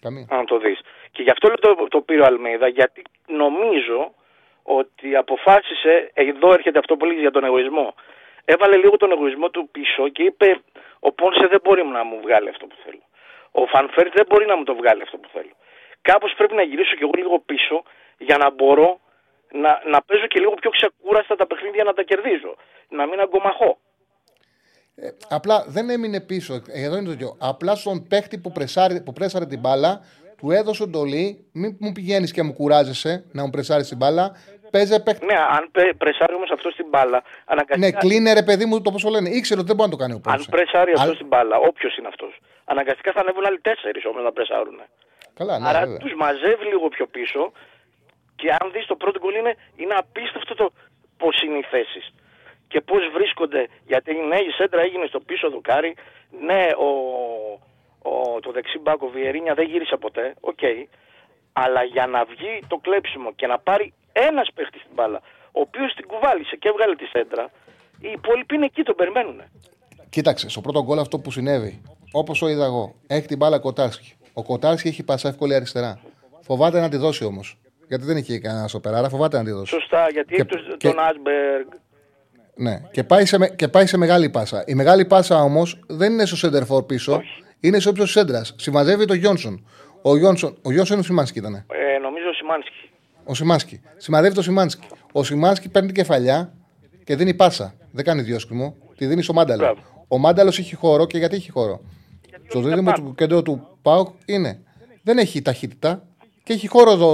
Καμία. 0.00 0.26
Αν 0.30 0.46
το 0.46 0.58
δεις. 0.58 0.78
Και 1.12 1.22
γι' 1.22 1.30
αυτό 1.30 1.48
λέω 1.48 1.56
το, 1.56 1.86
το 1.88 2.00
πήρε 2.00 2.20
ο 2.20 2.24
Αλμέιδα, 2.24 2.68
γιατί 2.68 3.02
νομίζω 3.26 4.14
ότι 4.62 5.16
αποφάσισε, 5.16 6.10
εδώ 6.14 6.52
έρχεται 6.52 6.78
αυτό 6.78 6.96
που 6.96 7.04
λέγεις 7.04 7.20
για 7.20 7.30
τον 7.30 7.44
εγωισμό. 7.44 7.94
Έβαλε 8.52 8.76
λίγο 8.82 8.96
τον 9.02 9.10
εγωισμό 9.14 9.48
του 9.50 9.62
πίσω 9.76 10.02
και 10.14 10.22
είπε 10.22 10.48
ο 11.06 11.12
Πόνσε 11.12 11.46
δεν 11.52 11.60
μπορεί 11.64 11.82
να 11.96 12.04
μου 12.04 12.16
βγάλει 12.24 12.48
αυτό 12.48 12.64
που 12.70 12.76
θέλω. 12.84 13.04
Ο 13.60 13.62
Φανφέρ 13.72 14.06
δεν 14.16 14.26
μπορεί 14.28 14.46
να 14.46 14.56
μου 14.56 14.64
το 14.64 14.74
βγάλει 14.80 15.02
αυτό 15.02 15.16
που 15.22 15.28
θέλω. 15.34 15.54
Κάπως 16.08 16.30
πρέπει 16.36 16.54
να 16.54 16.62
γυρίσω 16.62 16.94
κι 16.96 17.02
εγώ 17.06 17.14
λίγο 17.20 17.36
πίσω 17.50 17.76
για 18.18 18.36
να 18.42 18.48
μπορώ 18.50 18.88
να, 19.62 19.70
να 19.92 19.98
παίζω 20.06 20.26
και 20.26 20.38
λίγο 20.38 20.54
πιο 20.60 20.70
ξεκούραστα 20.70 21.34
τα 21.36 21.46
παιχνίδια 21.46 21.84
να 21.84 21.92
τα 21.92 22.02
κερδίζω. 22.02 22.52
Να 22.88 23.06
μην 23.06 23.20
αγκομαχώ. 23.20 23.78
Απλά 25.28 25.64
δεν 25.68 25.90
έμεινε 25.90 26.20
πίσω. 26.20 26.54
Ε, 26.54 26.84
Εδώ 26.84 26.96
είναι 26.96 27.06
το 27.06 27.12
ίδιο. 27.12 27.36
Απλά 27.40 27.74
στον 27.74 28.06
παίκτη 28.08 28.38
που, 28.38 28.52
πρεσάρει, 28.52 29.02
που 29.02 29.12
πρέσαρε 29.12 29.46
την 29.46 29.60
μπάλα, 29.60 30.00
του 30.36 30.50
έδωσε 30.50 30.82
εντολή. 30.82 31.48
Μην 31.52 31.76
μου 31.80 31.92
πηγαίνεις 31.92 32.32
και 32.32 32.42
μου 32.42 32.52
κουράζεσαι 32.52 33.24
να 33.32 33.44
μου 33.44 33.50
πρεσάρεις 33.50 33.88
την 33.88 33.96
μπάλα. 33.96 34.36
Παίζε 34.70 35.00
παίκτη. 35.00 35.24
Ναι, 35.26 35.34
αν 35.56 35.68
πε- 35.72 35.94
πρεσάρει 35.96 36.34
όμως 36.34 36.50
αυτό 36.50 36.70
στην 36.70 36.86
μπάλα, 36.88 37.18
Ναι, 37.24 37.32
αναγκαστικά... 37.44 37.98
κλείνε 37.98 38.32
ρε 38.32 38.42
παιδί 38.42 38.64
μου 38.64 38.80
το 38.82 38.90
πώς 38.90 39.04
λένε. 39.04 39.28
Ήξερε 39.28 39.58
ότι 39.60 39.68
δεν 39.68 39.76
μπορεί 39.76 39.90
να 39.90 39.96
το 39.96 40.02
κάνει 40.02 40.12
ο 40.14 40.16
Αν 40.16 40.22
Πόνσε. 40.22 40.50
πρεσάρει 40.50 40.90
αυτό 40.92 41.04
Αλλά- 41.04 41.14
στην 41.14 41.26
μπάλα, 41.26 41.56
όποιος 41.58 41.96
είναι 41.96 42.08
αυτός, 42.08 42.32
αναγκαστικά 42.64 43.12
θα 43.12 43.20
ανέβουν 43.20 43.46
άλλοι 43.46 43.60
τέσσερις 43.60 44.04
όμως 44.04 44.22
να 44.22 44.32
πρεσάρουν. 44.32 44.80
Καλά, 45.34 45.58
ναι, 45.58 45.68
Άρα 45.68 45.80
βέβαια. 45.80 45.96
τους 45.98 46.14
μαζεύει 46.14 46.64
λίγο 46.64 46.88
πιο 46.88 47.06
πίσω 47.06 47.52
και 48.36 48.48
αν 48.58 48.70
δεις 48.72 48.86
το 48.86 48.96
πρώτο 48.96 49.18
γκολ 49.18 49.34
είναι, 49.34 49.54
είναι 49.76 49.94
απίστευτο 49.94 50.54
το 50.54 50.72
πώς 51.16 51.40
είναι 51.42 51.58
οι 51.58 51.66
θέσεις. 51.70 52.14
Και 52.68 52.80
πώς 52.80 53.08
βρίσκονται. 53.12 53.68
Γιατί 53.86 54.12
ναι, 54.14 54.36
η 54.36 54.50
σέντρα 54.56 54.80
έγινε 54.80 55.06
στο 55.06 55.20
πίσω 55.20 55.50
δοκάρι. 55.50 55.94
Ναι, 56.40 56.68
ο, 56.86 56.88
ο, 58.10 58.40
το 58.40 58.50
δεξί 58.52 58.78
μπακ 58.78 59.02
ο 59.02 59.08
Βιερίνια 59.08 59.54
δεν 59.54 59.66
γύρισε 59.68 59.96
ποτέ. 59.96 60.34
Οκ. 60.40 60.58
Αλλά 61.52 61.82
για 61.82 62.06
να 62.06 62.24
βγει 62.24 62.62
το 62.68 62.76
κλέψιμο 62.76 63.32
και 63.34 63.46
να 63.46 63.58
πάρει 63.58 63.94
ένας 64.28 64.48
παίχτης 64.54 64.80
την 64.80 64.92
μπάλα, 64.94 65.20
ο 65.58 65.60
οποίος 65.60 65.94
την 65.94 66.06
κουβάλισε 66.06 66.56
και 66.56 66.68
έβγαλε 66.68 66.94
τη 66.94 67.04
σέντρα, 67.04 67.50
οι 68.00 68.10
υπόλοιποι 68.18 68.54
είναι 68.54 68.64
εκεί, 68.64 68.82
τον 68.82 68.94
περιμένουν. 68.94 69.42
Κοίταξε, 70.10 70.48
στο 70.48 70.60
πρώτο 70.60 70.82
γκολ 70.84 70.98
αυτό 70.98 71.18
που 71.18 71.30
συνέβη, 71.30 71.82
όπως 72.12 72.38
το 72.38 72.48
είδα 72.48 72.64
εγώ, 72.64 72.94
έχει 73.06 73.26
την 73.26 73.36
μπάλα 73.36 73.58
Κοτάρσκι. 73.58 74.14
Ο 74.32 74.42
Κοτάρσκι 74.42 74.88
έχει 74.88 75.02
πάσα 75.02 75.28
εύκολη 75.28 75.54
αριστερά. 75.54 76.00
Φοβάται 76.40 76.80
να 76.80 76.88
τη 76.88 76.96
δώσει 76.96 77.24
όμως. 77.24 77.58
Γιατί 77.88 78.04
δεν 78.04 78.16
έχει 78.16 78.38
κανένα 78.40 78.66
στόπερ, 78.68 78.96
άρα 78.96 79.08
φοβάται 79.08 79.36
να 79.36 79.44
τη 79.44 79.50
δώσει. 79.50 79.72
Σωστά, 79.74 80.08
γιατί 80.10 80.28
Και- 80.34 80.40
έχει 80.42 80.44
τους- 80.46 80.76
και- 80.76 80.88
τον 80.88 80.98
Άσμπεργκ. 80.98 81.66
Ναι, 82.54 82.80
και 82.90 83.04
πάει, 83.04 83.24
σε, 83.24 83.38
με- 83.38 83.48
και 83.48 83.68
πάει 83.68 83.86
σε 83.86 83.96
μεγάλη 83.96 84.30
πάσα. 84.30 84.64
Η 84.66 84.74
μεγάλη 84.74 85.04
πάσα 85.04 85.42
όμως 85.42 85.80
δεν 85.86 86.12
είναι 86.12 86.26
στο 86.26 86.48
center 86.48 86.66
for 86.76 86.86
πίσω, 86.86 87.22
είναι 87.60 87.78
στο 87.80 87.90
ύψο 87.90 88.02
της 88.02 88.12
σέντρας. 88.12 88.54
Συμμαζεύει 88.58 89.04
το 89.04 89.14
Γιόνσον. 89.14 89.66
Ο 90.02 90.16
Γιόνσον, 90.16 90.58
ο 90.62 90.72
Γιόνσον 90.72 90.96
είναι 90.96 91.04
ο 91.04 91.06
Σιμάνσκι 91.08 91.38
ήταν. 91.38 91.54
Ε, 91.54 91.98
νομίζω 91.98 92.28
ο 92.28 92.32
Σιμάνσκι. 92.32 92.90
Ο 93.26 93.34
Σιμάνσκι. 93.34 93.80
Σημαδεύει 93.96 94.34
το 94.34 94.42
Σιμάνσκι. 94.42 94.86
Ο 95.12 95.24
Σιμάνσκι 95.24 95.68
παίρνει 95.68 95.86
την 95.86 95.96
κεφαλιά 95.96 96.52
και 97.04 97.16
δίνει 97.16 97.34
πάσα. 97.34 97.74
Δεν 97.90 98.04
κάνει 98.04 98.22
διόσκημο. 98.22 98.76
Τη 98.96 99.06
δίνει 99.06 99.22
στο 99.22 99.32
Μάνταλο. 99.32 99.76
Ο 100.08 100.18
Μάνταλος 100.18 100.58
έχει 100.58 100.74
χώρο 100.74 101.06
και 101.06 101.18
γιατί 101.18 101.36
έχει 101.36 101.50
χώρο. 101.50 101.80
Στο 102.48 102.60
δίδυμο 102.60 102.92
του 102.92 103.14
κέντρο 103.14 103.42
του 103.42 103.78
Πάουκ 103.82 104.08
είναι. 104.24 104.60
Δεν 105.02 105.18
έχει 105.18 105.42
ταχύτητα 105.42 106.06
και 106.42 106.52
έχει 106.52 106.68
χώρο 106.68 106.90
εδώ 106.90 107.10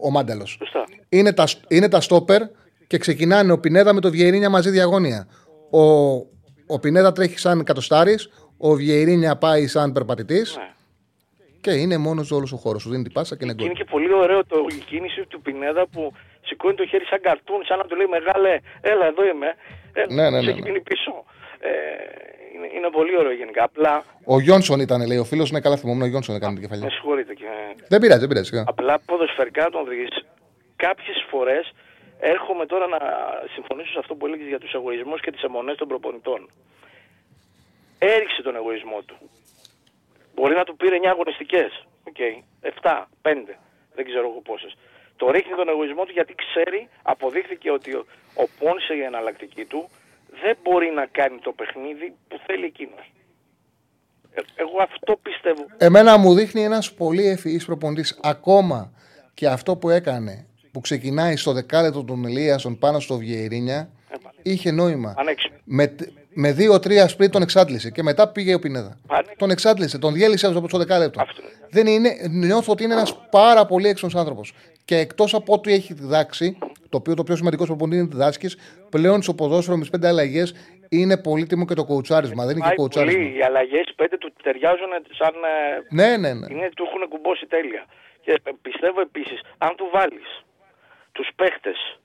ο 0.00 0.10
Μάνταλος. 0.10 0.60
Είναι 1.08 1.32
τα, 1.32 1.48
είναι 1.68 1.88
τα 1.88 2.00
στόπερ 2.00 2.42
και 2.86 2.98
ξεκινάνε 2.98 3.52
ο 3.52 3.58
Πινέδα 3.58 3.92
με 3.92 4.00
το 4.00 4.10
Βιερίνια 4.10 4.50
μαζί 4.50 4.70
διαγώνια. 4.70 5.26
Ο, 5.70 5.80
ο 6.66 6.78
Πινέδα 6.80 7.12
τρέχει 7.12 7.38
σαν 7.38 7.64
κατοστάρης, 7.64 8.28
ο 8.56 8.74
Βιερίνια 8.74 9.36
πάει 9.36 9.66
σαν 9.66 9.92
περπατητής. 9.92 10.56
Και 11.60 11.70
είναι 11.70 11.96
μόνος 11.98 12.30
όλος 12.30 12.52
ο 12.52 12.56
χώρος. 12.56 12.82
Σου 12.82 12.90
δίνει 12.90 13.02
την 13.02 13.12
πάσα 13.12 13.36
και 13.36 13.44
είναι 13.44 13.52
Και 13.52 13.58
γκολ. 13.62 13.66
είναι 13.70 13.78
και 13.84 13.90
πολύ 13.90 14.12
ωραίο 14.14 14.44
το, 14.46 14.66
η 14.68 14.74
κίνηση 14.90 15.24
του 15.28 15.40
Πινέδα 15.42 15.86
που 15.86 16.12
σηκώνει 16.44 16.74
το 16.74 16.86
χέρι 16.86 17.04
σαν 17.04 17.20
καρτούν, 17.20 17.64
σαν 17.64 17.78
να 17.78 17.84
του 17.84 17.96
λέει 17.96 18.06
μεγάλε, 18.06 18.58
έλα 18.80 19.06
εδώ 19.06 19.26
είμαι. 19.26 19.54
Ε, 19.92 20.04
Ναι, 20.14 20.30
ναι, 20.30 20.36
σε 20.40 20.44
ναι, 20.44 20.50
έχει 20.50 20.60
ναι. 20.60 20.66
μείνει 20.70 20.80
πίσω. 20.80 21.24
Ε, 21.60 21.70
είναι, 22.54 22.66
είναι 22.76 22.90
πολύ 22.90 23.16
ωραίο 23.18 23.32
γενικά. 23.32 23.62
Απλά 23.64 24.04
Ο 24.24 24.40
Γιόνσον 24.40 24.80
ήταν, 24.80 25.06
λέει 25.06 25.18
ο 25.18 25.24
φίλος, 25.24 25.50
είναι 25.50 25.60
καλά 25.60 25.76
θυμόμουν. 25.76 26.02
Ο 26.02 26.06
Γιόνσον 26.06 26.34
έκανε 26.36 26.52
την 26.54 26.62
με 26.62 26.66
κεφαλιά. 26.68 26.90
συγχωρείτε 26.90 27.34
και. 27.34 27.46
Δεν 27.88 28.00
πειράζει, 28.00 28.20
δεν 28.20 28.28
πειράζει. 28.28 28.48
σιγά. 28.48 28.64
Απλά 28.66 28.98
ποδοσφαιρικά 29.06 29.64
τον 29.70 29.88
δεις. 29.88 30.08
Κάποιες 30.76 31.16
φορές 31.30 31.72
έρχομαι 32.18 32.66
τώρα 32.66 32.86
να 32.86 32.98
συμφωνήσω 33.54 33.92
σε 33.92 33.98
αυτό 33.98 34.14
που 34.14 34.26
έλεγες 34.26 34.46
για 34.48 34.58
τους 34.58 34.72
εγωισμούς 34.72 35.20
και 35.20 35.30
τις 35.30 35.42
εμμονές 35.42 35.76
των 35.76 35.88
προπονητών. 35.88 36.50
Έριξε 37.98 38.42
τον 38.42 38.56
εγωισμό 38.56 38.98
του. 39.06 39.16
Μπορεί 40.40 40.54
να 40.54 40.64
του 40.64 40.76
πήρε 40.76 40.96
9 41.02 41.06
αγωνιστικές. 41.06 41.70
Οκ. 42.08 42.20
7, 42.82 43.04
5, 43.22 43.32
δεν 43.94 44.04
ξέρω 44.04 44.26
εγώ 44.30 44.40
πόσες. 44.48 44.76
Το 45.16 45.30
ρίχνει 45.30 45.54
τον 45.54 45.68
εγωισμό 45.68 46.04
του 46.04 46.12
γιατί 46.12 46.34
ξέρει, 46.34 46.88
αποδείχθηκε 47.02 47.70
ότι 47.70 47.90
ο, 47.94 48.06
ο 48.34 48.44
Πόνσε 48.58 48.94
η 48.94 49.02
εναλλακτική 49.02 49.64
του 49.64 49.88
δεν 50.42 50.56
μπορεί 50.62 50.90
να 50.90 51.06
κάνει 51.06 51.38
το 51.38 51.52
παιχνίδι 51.52 52.14
που 52.28 52.36
θέλει 52.46 52.64
εκείνος. 52.64 53.12
εγώ 54.54 54.76
αυτό 54.82 55.16
πιστεύω. 55.22 55.66
Εμένα 55.76 56.16
μου 56.16 56.34
δείχνει 56.34 56.62
ένας 56.64 56.94
πολύ 56.94 57.26
ευφυής 57.26 57.64
προπονητής. 57.64 58.18
Ακόμα 58.22 58.92
και 59.34 59.46
αυτό 59.46 59.76
που 59.76 59.90
έκανε, 59.90 60.46
που 60.72 60.80
ξεκινάει 60.80 61.36
στο 61.36 61.52
δεκάλεπτο 61.52 62.04
των 62.04 62.24
Ελίασον 62.24 62.78
πάνω 62.78 63.00
στο 63.00 63.16
Βιερίνια, 63.16 63.90
είχε 64.42 64.70
νόημα. 64.70 65.14
Ανέξυπνο. 65.16 65.58
Με, 65.64 65.94
με 66.34 66.52
δύο-τρία 66.52 67.08
σπρίτ 67.08 67.32
τον 67.32 67.42
εξάντλησε 67.42 67.90
και 67.90 68.02
μετά 68.02 68.28
πήγε 68.28 68.54
ο 68.54 68.58
Πινέδα. 68.58 68.96
Τον 69.36 69.50
εξάντλησε, 69.50 69.98
τον 69.98 70.12
διέλυσε 70.12 70.46
από 70.46 70.68
το 70.68 70.78
δεκάλεπτο. 70.78 71.22
Δεν 71.70 71.86
είναι, 71.86 72.10
νιώθω 72.30 72.72
ότι 72.72 72.84
είναι 72.84 72.92
ένας 72.94 73.26
πάρα 73.30 73.66
πολύ 73.66 73.88
έξυπνος 73.88 74.14
άνθρωπος. 74.14 74.52
Και 74.84 74.96
εκτός 74.96 75.34
από 75.34 75.52
ό,τι 75.52 75.72
έχει 75.72 75.92
διδάξει, 75.94 76.58
το 76.88 76.96
οποίο 76.96 77.14
το 77.14 77.22
πιο 77.24 77.36
σημαντικό 77.36 77.64
προπονητή 77.66 77.96
είναι 78.00 78.08
διδάσκεις, 78.10 78.56
πλέον 78.90 79.22
στο 79.22 79.34
ποδόσφαιρο 79.34 79.76
με 79.76 79.80
τις 79.82 79.90
πέντε 79.90 80.08
αλλαγές 80.08 80.54
είναι 80.88 81.16
πολύτιμο 81.16 81.64
και 81.64 81.74
το 81.74 81.84
κοουτσάρισμα. 81.84 82.44
Δεν 82.44 82.50
είναι 82.56 82.60
και 82.60 82.66
Πάει 82.68 82.76
κοουτσάρισμα. 82.76 83.20
πολύ. 83.22 83.36
Οι 83.38 83.42
αλλαγές 83.42 83.92
πέντε 83.96 84.16
του 84.18 84.32
ταιριάζουν 84.42 84.88
σαν. 85.18 85.34
ε, 85.34 85.94
Ναι, 85.94 86.16
ναι, 86.16 86.32
ναι. 86.34 86.46
Είναι, 86.50 86.68
του 86.76 86.84
έχουν 86.88 87.08
κουμπώσει 87.08 87.46
τέλεια. 87.46 87.84
Και 88.24 88.30
ε, 88.42 88.50
πιστεύω 88.62 89.00
επίσης, 89.00 89.40
αν 89.58 89.74
του 89.76 89.88
βάλεις 89.92 90.28
τους 91.12 91.28
παίχτες 91.36 91.99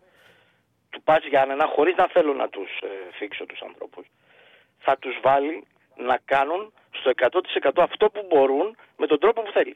του 0.96 1.02
Πάτζ 1.08 1.26
Γιάννενα, 1.28 1.66
χωρίς 1.76 1.96
να 2.02 2.08
θέλω 2.14 2.34
να 2.34 2.48
τους 2.50 2.70
ε, 2.82 2.88
θίξω 3.18 3.46
τους 3.46 3.62
ανθρώπους, 3.68 4.06
θα 4.86 4.94
τους 5.02 5.16
βάλει 5.24 5.56
να 6.10 6.18
κάνουν 6.26 6.62
στο 7.00 7.12
100% 7.16 7.70
αυτό 7.90 8.06
που 8.14 8.22
μπορούν 8.30 8.68
με 8.98 9.06
τον 9.08 9.20
τρόπο 9.20 9.42
που 9.42 9.52
θέλει. 9.52 9.76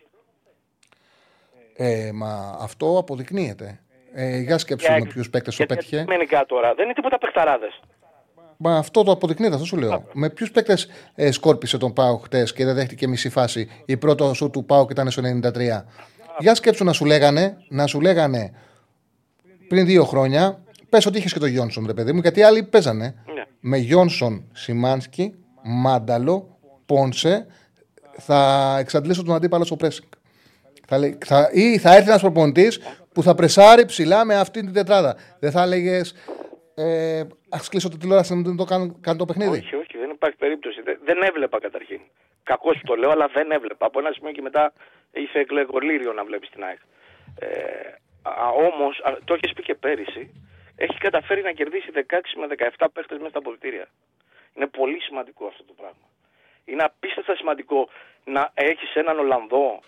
Ε, 1.75 2.11
μα 2.13 2.57
αυτό 2.61 2.97
αποδεικνύεται. 2.97 3.79
Ε, 4.13 4.37
για 4.37 4.57
σκέψου 4.57 4.91
με 4.91 5.05
ποιους 5.13 5.29
παίκτες 5.29 5.55
το 5.55 5.63
Γιατί 5.63 5.75
πέτυχε. 5.75 6.03
μενικά 6.07 6.45
τώρα 6.45 6.73
δεν 6.73 6.85
είναι 6.85 6.93
τίποτα 6.93 7.17
παιχταράδες. 7.17 7.79
Μα 8.57 8.77
αυτό 8.77 9.03
το 9.03 9.11
αποδεικνύεται, 9.11 9.53
αυτό 9.53 9.65
σου 9.65 9.77
λέω. 9.77 10.07
Με 10.13 10.29
ποιους 10.29 10.51
παίκτες 10.51 10.87
ε, 11.15 11.31
σκόρπισε 11.31 11.77
τον 11.77 11.93
Πάο 11.93 12.17
χτες 12.17 12.53
και 12.53 12.65
δεν 12.65 12.75
δέχτηκε 12.75 13.07
μισή 13.07 13.29
φάση; 13.29 13.83
Η 13.85 13.97
πρώτο 13.97 14.33
σου 14.33 14.49
του 14.49 14.65
Πάο 14.65 14.85
ήταν 14.89 15.11
στο 15.11 15.21
93. 15.43 15.83
Για 16.39 16.55
σκέψου 16.55 16.83
να 16.83 16.93
σου 16.93 17.05
λέγανε, 17.05 17.57
να 17.69 17.87
σου 17.87 18.01
λέγανε 18.01 18.53
πριν 19.67 19.85
δύο 19.85 20.03
χρόνια, 20.03 20.63
πες 20.89 21.05
ότι 21.05 21.17
είχες 21.17 21.33
και 21.33 21.39
τον 21.39 21.49
Γιόνσον, 21.49 21.85
ρε 21.87 21.93
παιδί 21.93 22.13
μου, 22.13 22.19
γιατί 22.19 22.43
άλλοι 22.43 22.63
παίζανε. 22.63 23.23
Ναι. 23.33 23.43
Με 23.59 23.77
Γιόνσον, 23.77 24.49
Σιμάνσκι, 24.53 25.35
Μάνταλο, 25.63 26.57
Πόνσε, 26.85 27.47
θα 28.17 28.75
εξαντλήσω 28.79 29.23
τον 29.23 29.35
αντίπαλο 29.35 29.63
στο 29.65 29.75
pressing. 29.81 30.09
Θα, 30.87 30.97
λέ- 30.97 31.23
θα, 31.25 31.49
ή 31.53 31.77
θα 31.77 31.95
έρθει 31.95 32.09
ένας 32.09 32.21
προπονητής 32.21 32.79
που 33.13 33.23
θα 33.23 33.35
πρεσάρει 33.35 33.85
ψηλά 33.85 34.25
με 34.25 34.35
αυτή 34.35 34.59
την 34.59 34.73
τετράδα. 34.73 35.15
Δεν 35.39 35.51
θα 35.51 35.61
έλεγε. 35.63 36.01
Ε, 36.75 37.19
Α 37.49 37.59
κλείσω 37.69 37.89
τη 37.89 37.97
τηλεόραση 37.97 38.33
να 38.33 38.39
μην 38.39 38.57
το 38.57 38.63
κάνω, 38.63 38.95
κάνω 39.01 39.17
το 39.17 39.25
παιχνίδι. 39.25 39.57
Όχι, 39.57 39.75
όχι, 39.75 39.97
δεν 39.97 40.09
υπάρχει 40.09 40.37
περίπτωση. 40.37 40.81
Δεν, 40.81 40.99
δεν 41.05 41.17
έβλεπα 41.21 41.59
καταρχήν. 41.59 41.99
Κακώς 42.43 42.81
το 42.83 42.95
λέω, 42.95 43.09
αλλά 43.09 43.27
δεν 43.33 43.51
έβλεπα. 43.51 43.85
Από 43.85 43.99
ένα 43.99 44.11
σημείο 44.11 44.31
και 44.31 44.41
μετά 44.41 44.73
ήρθε 45.11 45.39
εκλεγολύριο 45.39 46.13
να 46.13 46.23
βλέπεις 46.23 46.49
την 46.49 46.63
ΑΕΚ. 46.63 46.79
Ε, 47.39 47.47
Όμως, 48.67 49.01
το 49.25 49.33
έχεις 49.33 49.53
πει 49.53 49.61
και 49.61 49.75
πέρυσι, 49.75 50.31
έχει 50.85 50.97
καταφέρει 50.97 51.41
να 51.41 51.51
κερδίσει 51.51 51.89
16 51.93 51.99
με 52.39 52.45
17 52.77 52.87
παίχτες 52.93 53.17
μέσα 53.17 53.29
στα 53.29 53.39
αποδητήρια. 53.39 53.87
Είναι 54.55 54.67
πολύ 54.67 54.99
σημαντικό 55.01 55.45
αυτό 55.51 55.63
το 55.63 55.73
πράγμα. 55.73 56.05
Είναι 56.65 56.83
απίστευτα 56.83 57.35
σημαντικό 57.35 57.89
να 58.23 58.51
έχεις 58.53 58.95
έναν 58.95 59.19
Ολλανδό 59.19 59.79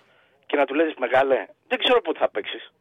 και 0.45 0.55
να 0.57 0.65
του 0.65 0.73
λες 0.73 0.93
μεγάλε, 0.97 1.45
δεν 1.67 1.77
ξέρω 1.79 2.01
πότε 2.01 2.19
θα 2.19 2.29
παίξεις. 2.29 2.71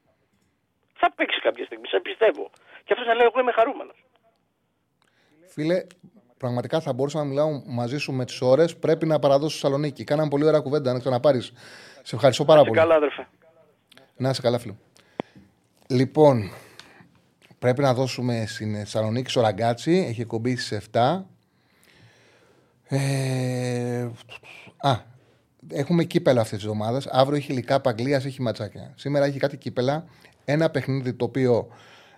Θα 0.94 1.12
παίξει 1.12 1.40
κάποια 1.40 1.64
στιγμή, 1.64 1.86
σε 1.86 2.00
πιστεύω. 2.00 2.50
Και 2.84 2.92
αυτός 2.92 3.06
να 3.06 3.14
λέει: 3.14 3.26
Εγώ 3.26 3.40
είμαι 3.40 3.52
χαρούμενος. 3.52 3.96
Φίλε, 5.46 5.86
πραγματικά 6.38 6.80
θα 6.80 6.92
μπορούσα 6.92 7.18
να 7.18 7.24
μιλάω 7.24 7.62
μαζί 7.66 7.98
σου 7.98 8.12
με 8.12 8.24
τις 8.24 8.40
ώρες. 8.40 8.76
Πρέπει 8.76 9.06
να 9.06 9.18
παραδώσω 9.18 9.50
στη 9.56 9.60
Θεσσαλονίκη. 9.60 10.04
Κάναμε 10.04 10.28
πολύ 10.28 10.44
ωραία 10.44 10.60
κουβέντα. 10.60 10.92
Να 10.92 10.98
ξαναπάρεις. 10.98 11.52
Σε 12.02 12.14
ευχαριστώ 12.14 12.44
πάρα 12.44 12.62
πολύ. 12.62 12.78
Καλά, 12.78 12.94
αδερφέ. 12.94 13.28
Να 14.16 14.28
είσαι 14.30 14.42
καλά, 14.42 14.58
φίλο. 14.58 14.76
Λοιπόν, 15.88 16.50
πρέπει 17.60 17.80
να 17.80 17.94
δώσουμε 17.94 18.44
στην 18.46 18.76
Θεσσαλονίκη 18.76 19.30
στο 19.30 19.40
Ραγκάτσι. 19.40 20.04
Έχει 20.08 20.20
εκπομπή 20.20 20.56
στις 20.56 20.88
7. 20.92 21.22
Ε, 22.88 24.08
α, 24.76 25.00
έχουμε 25.68 26.04
κύπελα 26.04 26.40
αυτέ 26.40 26.56
τι 26.56 26.62
εβδομάδε. 26.62 27.00
Αύριο 27.10 27.36
έχει 27.36 27.52
υλικά 27.52 27.80
Αγγλία, 27.84 28.16
έχει 28.16 28.42
ματσάκια. 28.42 28.92
Σήμερα 28.96 29.24
έχει 29.24 29.38
κάτι 29.38 29.56
κύπελα. 29.56 30.04
Ένα 30.44 30.70
παιχνίδι 30.70 31.12
το 31.12 31.24
οποίο 31.24 31.68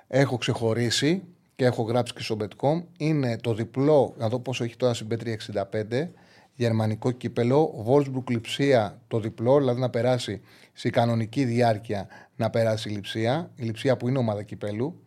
έχω 0.08 0.36
ξεχωρίσει 0.36 1.22
και 1.56 1.64
έχω 1.64 1.82
γράψει 1.82 2.14
και 2.14 2.22
στο 2.22 2.36
Betcom 2.40 2.82
είναι 2.96 3.36
το 3.36 3.54
διπλό, 3.54 4.14
να 4.18 4.28
δω 4.28 4.38
πόσο 4.38 4.64
έχει 4.64 4.76
τώρα 4.76 4.94
στην 4.94 5.08
B365, 5.10 6.08
γερμανικό 6.54 7.10
κύπελο, 7.10 7.84
Wolfsburg 7.88 8.30
λειψία 8.30 9.00
το 9.08 9.20
διπλό, 9.20 9.58
δηλαδή 9.58 9.80
να 9.80 9.90
περάσει 9.90 10.40
σε 10.72 10.90
κανονική 10.90 11.44
διάρκεια 11.44 12.06
να 12.36 12.50
περάσει 12.50 12.88
η 12.88 12.92
λειψία. 12.92 13.50
Η 13.56 13.62
λειψία 13.62 13.96
που 13.96 14.08
είναι 14.08 14.18
ομάδα 14.18 14.42
κυπέλου, 14.42 15.01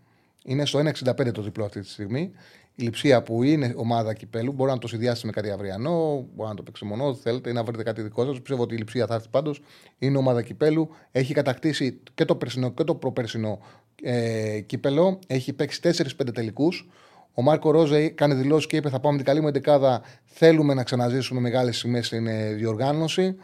είναι 0.45 0.65
στο 0.65 0.79
1,65 0.79 1.31
το 1.33 1.41
διπλό 1.41 1.65
αυτή 1.65 1.79
τη 1.79 1.89
στιγμή. 1.89 2.31
Η 2.75 2.83
λειψία 2.83 3.23
που 3.23 3.43
είναι 3.43 3.73
ομάδα 3.77 4.13
κυπέλου 4.13 4.51
μπορεί 4.51 4.71
να 4.71 4.77
το 4.77 4.87
συνδυάσει 4.87 5.25
με 5.25 5.31
κάτι 5.31 5.51
αυριανό, 5.51 6.27
μπορεί 6.35 6.49
να 6.49 6.55
το 6.55 6.63
παίξει 6.63 6.85
μονό, 6.85 7.15
θέλετε, 7.15 7.49
ή 7.49 7.53
να 7.53 7.63
βρείτε 7.63 7.83
κάτι 7.83 8.01
δικό 8.01 8.25
σας. 8.25 8.41
Πιστεύω 8.41 8.61
ότι 8.61 8.75
η 8.75 8.77
λειψία 8.77 9.07
θα 9.07 9.13
έρθει 9.13 9.29
πάντως. 9.29 9.61
Είναι 9.99 10.17
ομάδα 10.17 10.41
κυπέλου. 10.41 10.89
Έχει 11.11 11.33
κατακτήσει 11.33 11.99
και 12.13 12.25
το 12.25 12.35
περσινό 12.35 12.71
και 12.71 12.83
το 12.83 12.95
προπερσινό 12.95 13.59
ε, 14.03 14.59
κύπελο. 14.59 15.19
Έχει 15.27 15.53
παίξει 15.53 15.79
4-5 15.83 16.33
τελικούς. 16.33 16.89
Ο 17.33 17.41
Μάρκο 17.41 17.71
Ρόζε 17.71 18.07
κάνει 18.07 18.33
δηλώσεις 18.33 18.67
και 18.67 18.75
είπε: 18.75 18.89
Θα 18.89 18.99
πάμε 18.99 19.17
την 19.17 19.25
καλή 19.25 19.41
μου 19.41 19.47
εντεκάδα. 19.47 20.01
Θέλουμε 20.25 20.73
να 20.73 20.83
ξαναζήσουμε 20.83 21.39
μεγάλες 21.39 21.77
σημαίες 21.77 22.05
στην 22.05 22.27
ε, 22.27 22.53
διοργάνωση. 22.53 23.35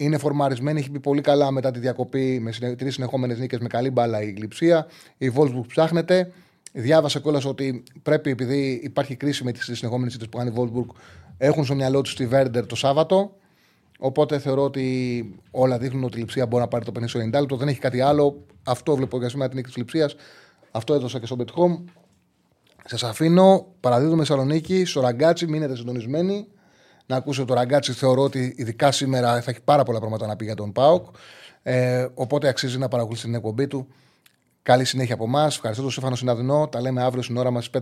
Είναι 0.00 0.18
φορμαρισμένη, 0.18 0.78
έχει 0.80 0.90
πει 0.90 1.00
πολύ 1.00 1.20
καλά 1.20 1.50
μετά 1.50 1.70
τη 1.70 1.78
διακοπή 1.78 2.40
με 2.40 2.74
τρεις 2.74 2.94
συνεχόμενες 2.94 3.38
νίκες 3.38 3.58
με 3.58 3.68
καλή 3.68 3.90
μπάλα 3.90 4.22
η 4.22 4.30
γλυψία. 4.30 4.86
Η 5.18 5.32
Wolfsburg 5.36 5.66
ψάχνεται. 5.66 6.32
Διάβασα 6.72 7.20
κιόλας 7.20 7.44
ότι 7.44 7.82
πρέπει, 8.02 8.30
επειδή 8.30 8.80
υπάρχει 8.82 9.16
κρίση 9.16 9.44
με 9.44 9.52
τις 9.52 9.64
συνεχόμενες 9.64 10.14
ήττε 10.14 10.24
που 10.26 10.36
κάνει 10.38 10.50
η 10.50 10.54
Wolfsburg, 10.56 10.94
έχουν 11.38 11.64
στο 11.64 11.74
μυαλό 11.74 12.00
τους 12.00 12.16
τη 12.16 12.26
Βέρντερ 12.26 12.66
το 12.66 12.76
Σάββατο. 12.76 13.36
Οπότε 13.98 14.38
θεωρώ 14.38 14.62
ότι 14.62 15.34
όλα 15.50 15.78
δείχνουν 15.78 16.04
ότι 16.04 16.16
η 16.16 16.20
λειψία 16.20 16.46
μπορεί 16.46 16.62
να 16.62 16.68
πάρει 16.68 16.84
το 16.84 16.92
50 17.00 17.40
λεπτό. 17.40 17.56
Δεν 17.56 17.68
έχει 17.68 17.80
κάτι 17.80 18.00
άλλο. 18.00 18.44
Αυτό 18.64 18.96
βλέπω 18.96 19.18
για 19.18 19.28
σήμερα 19.28 19.48
την 19.48 19.56
νίκη 19.56 19.68
της 19.68 19.76
λειψία. 19.76 20.10
Αυτό 20.70 20.94
έδωσα 20.94 21.18
και 21.18 21.26
στο 21.26 21.36
Bet 21.38 21.60
Home. 21.60 21.84
Σας 22.84 23.02
αφήνω. 23.02 23.66
Παραδίδουμε 23.80 24.18
Θεσσαλονίκη. 24.18 24.84
Στο 24.84 25.00
ραγκάτσι, 25.00 25.46
μείνετε 25.46 25.76
συντονισμένοι. 25.76 26.46
Να 27.10 27.16
ακούσετε 27.16 27.46
το 27.46 27.54
ραγκάτσι. 27.54 27.92
Θεωρώ 27.92 28.22
ότι 28.22 28.54
ειδικά 28.56 28.92
σήμερα 28.92 29.42
θα 29.42 29.50
έχει 29.50 29.60
πάρα 29.64 29.82
πολλά 29.82 29.98
πράγματα 29.98 30.26
να 30.26 30.36
πει 30.36 30.44
για 30.44 30.54
τον 30.54 30.72
Πάοκ. 30.72 31.06
Ε, 31.62 32.06
οπότε 32.14 32.48
αξίζει 32.48 32.78
να 32.78 32.88
παρακολουθήσει 32.88 33.26
την 33.26 33.34
εκπομπή 33.34 33.66
του. 33.66 33.86
Καλή 34.62 34.84
συνέχεια 34.84 35.14
από 35.14 35.24
εμάς. 35.24 35.54
Ευχαριστώ 35.54 35.82
τον 35.82 35.92
Στέφανο 35.92 36.14
Συναδεινό. 36.16 36.68
Τα 36.68 36.80
λέμε 36.80 37.02
αύριο 37.02 37.22
στην 37.22 37.36
ώρα 37.36 37.50
μας 37.50 37.70
5. 37.70 37.80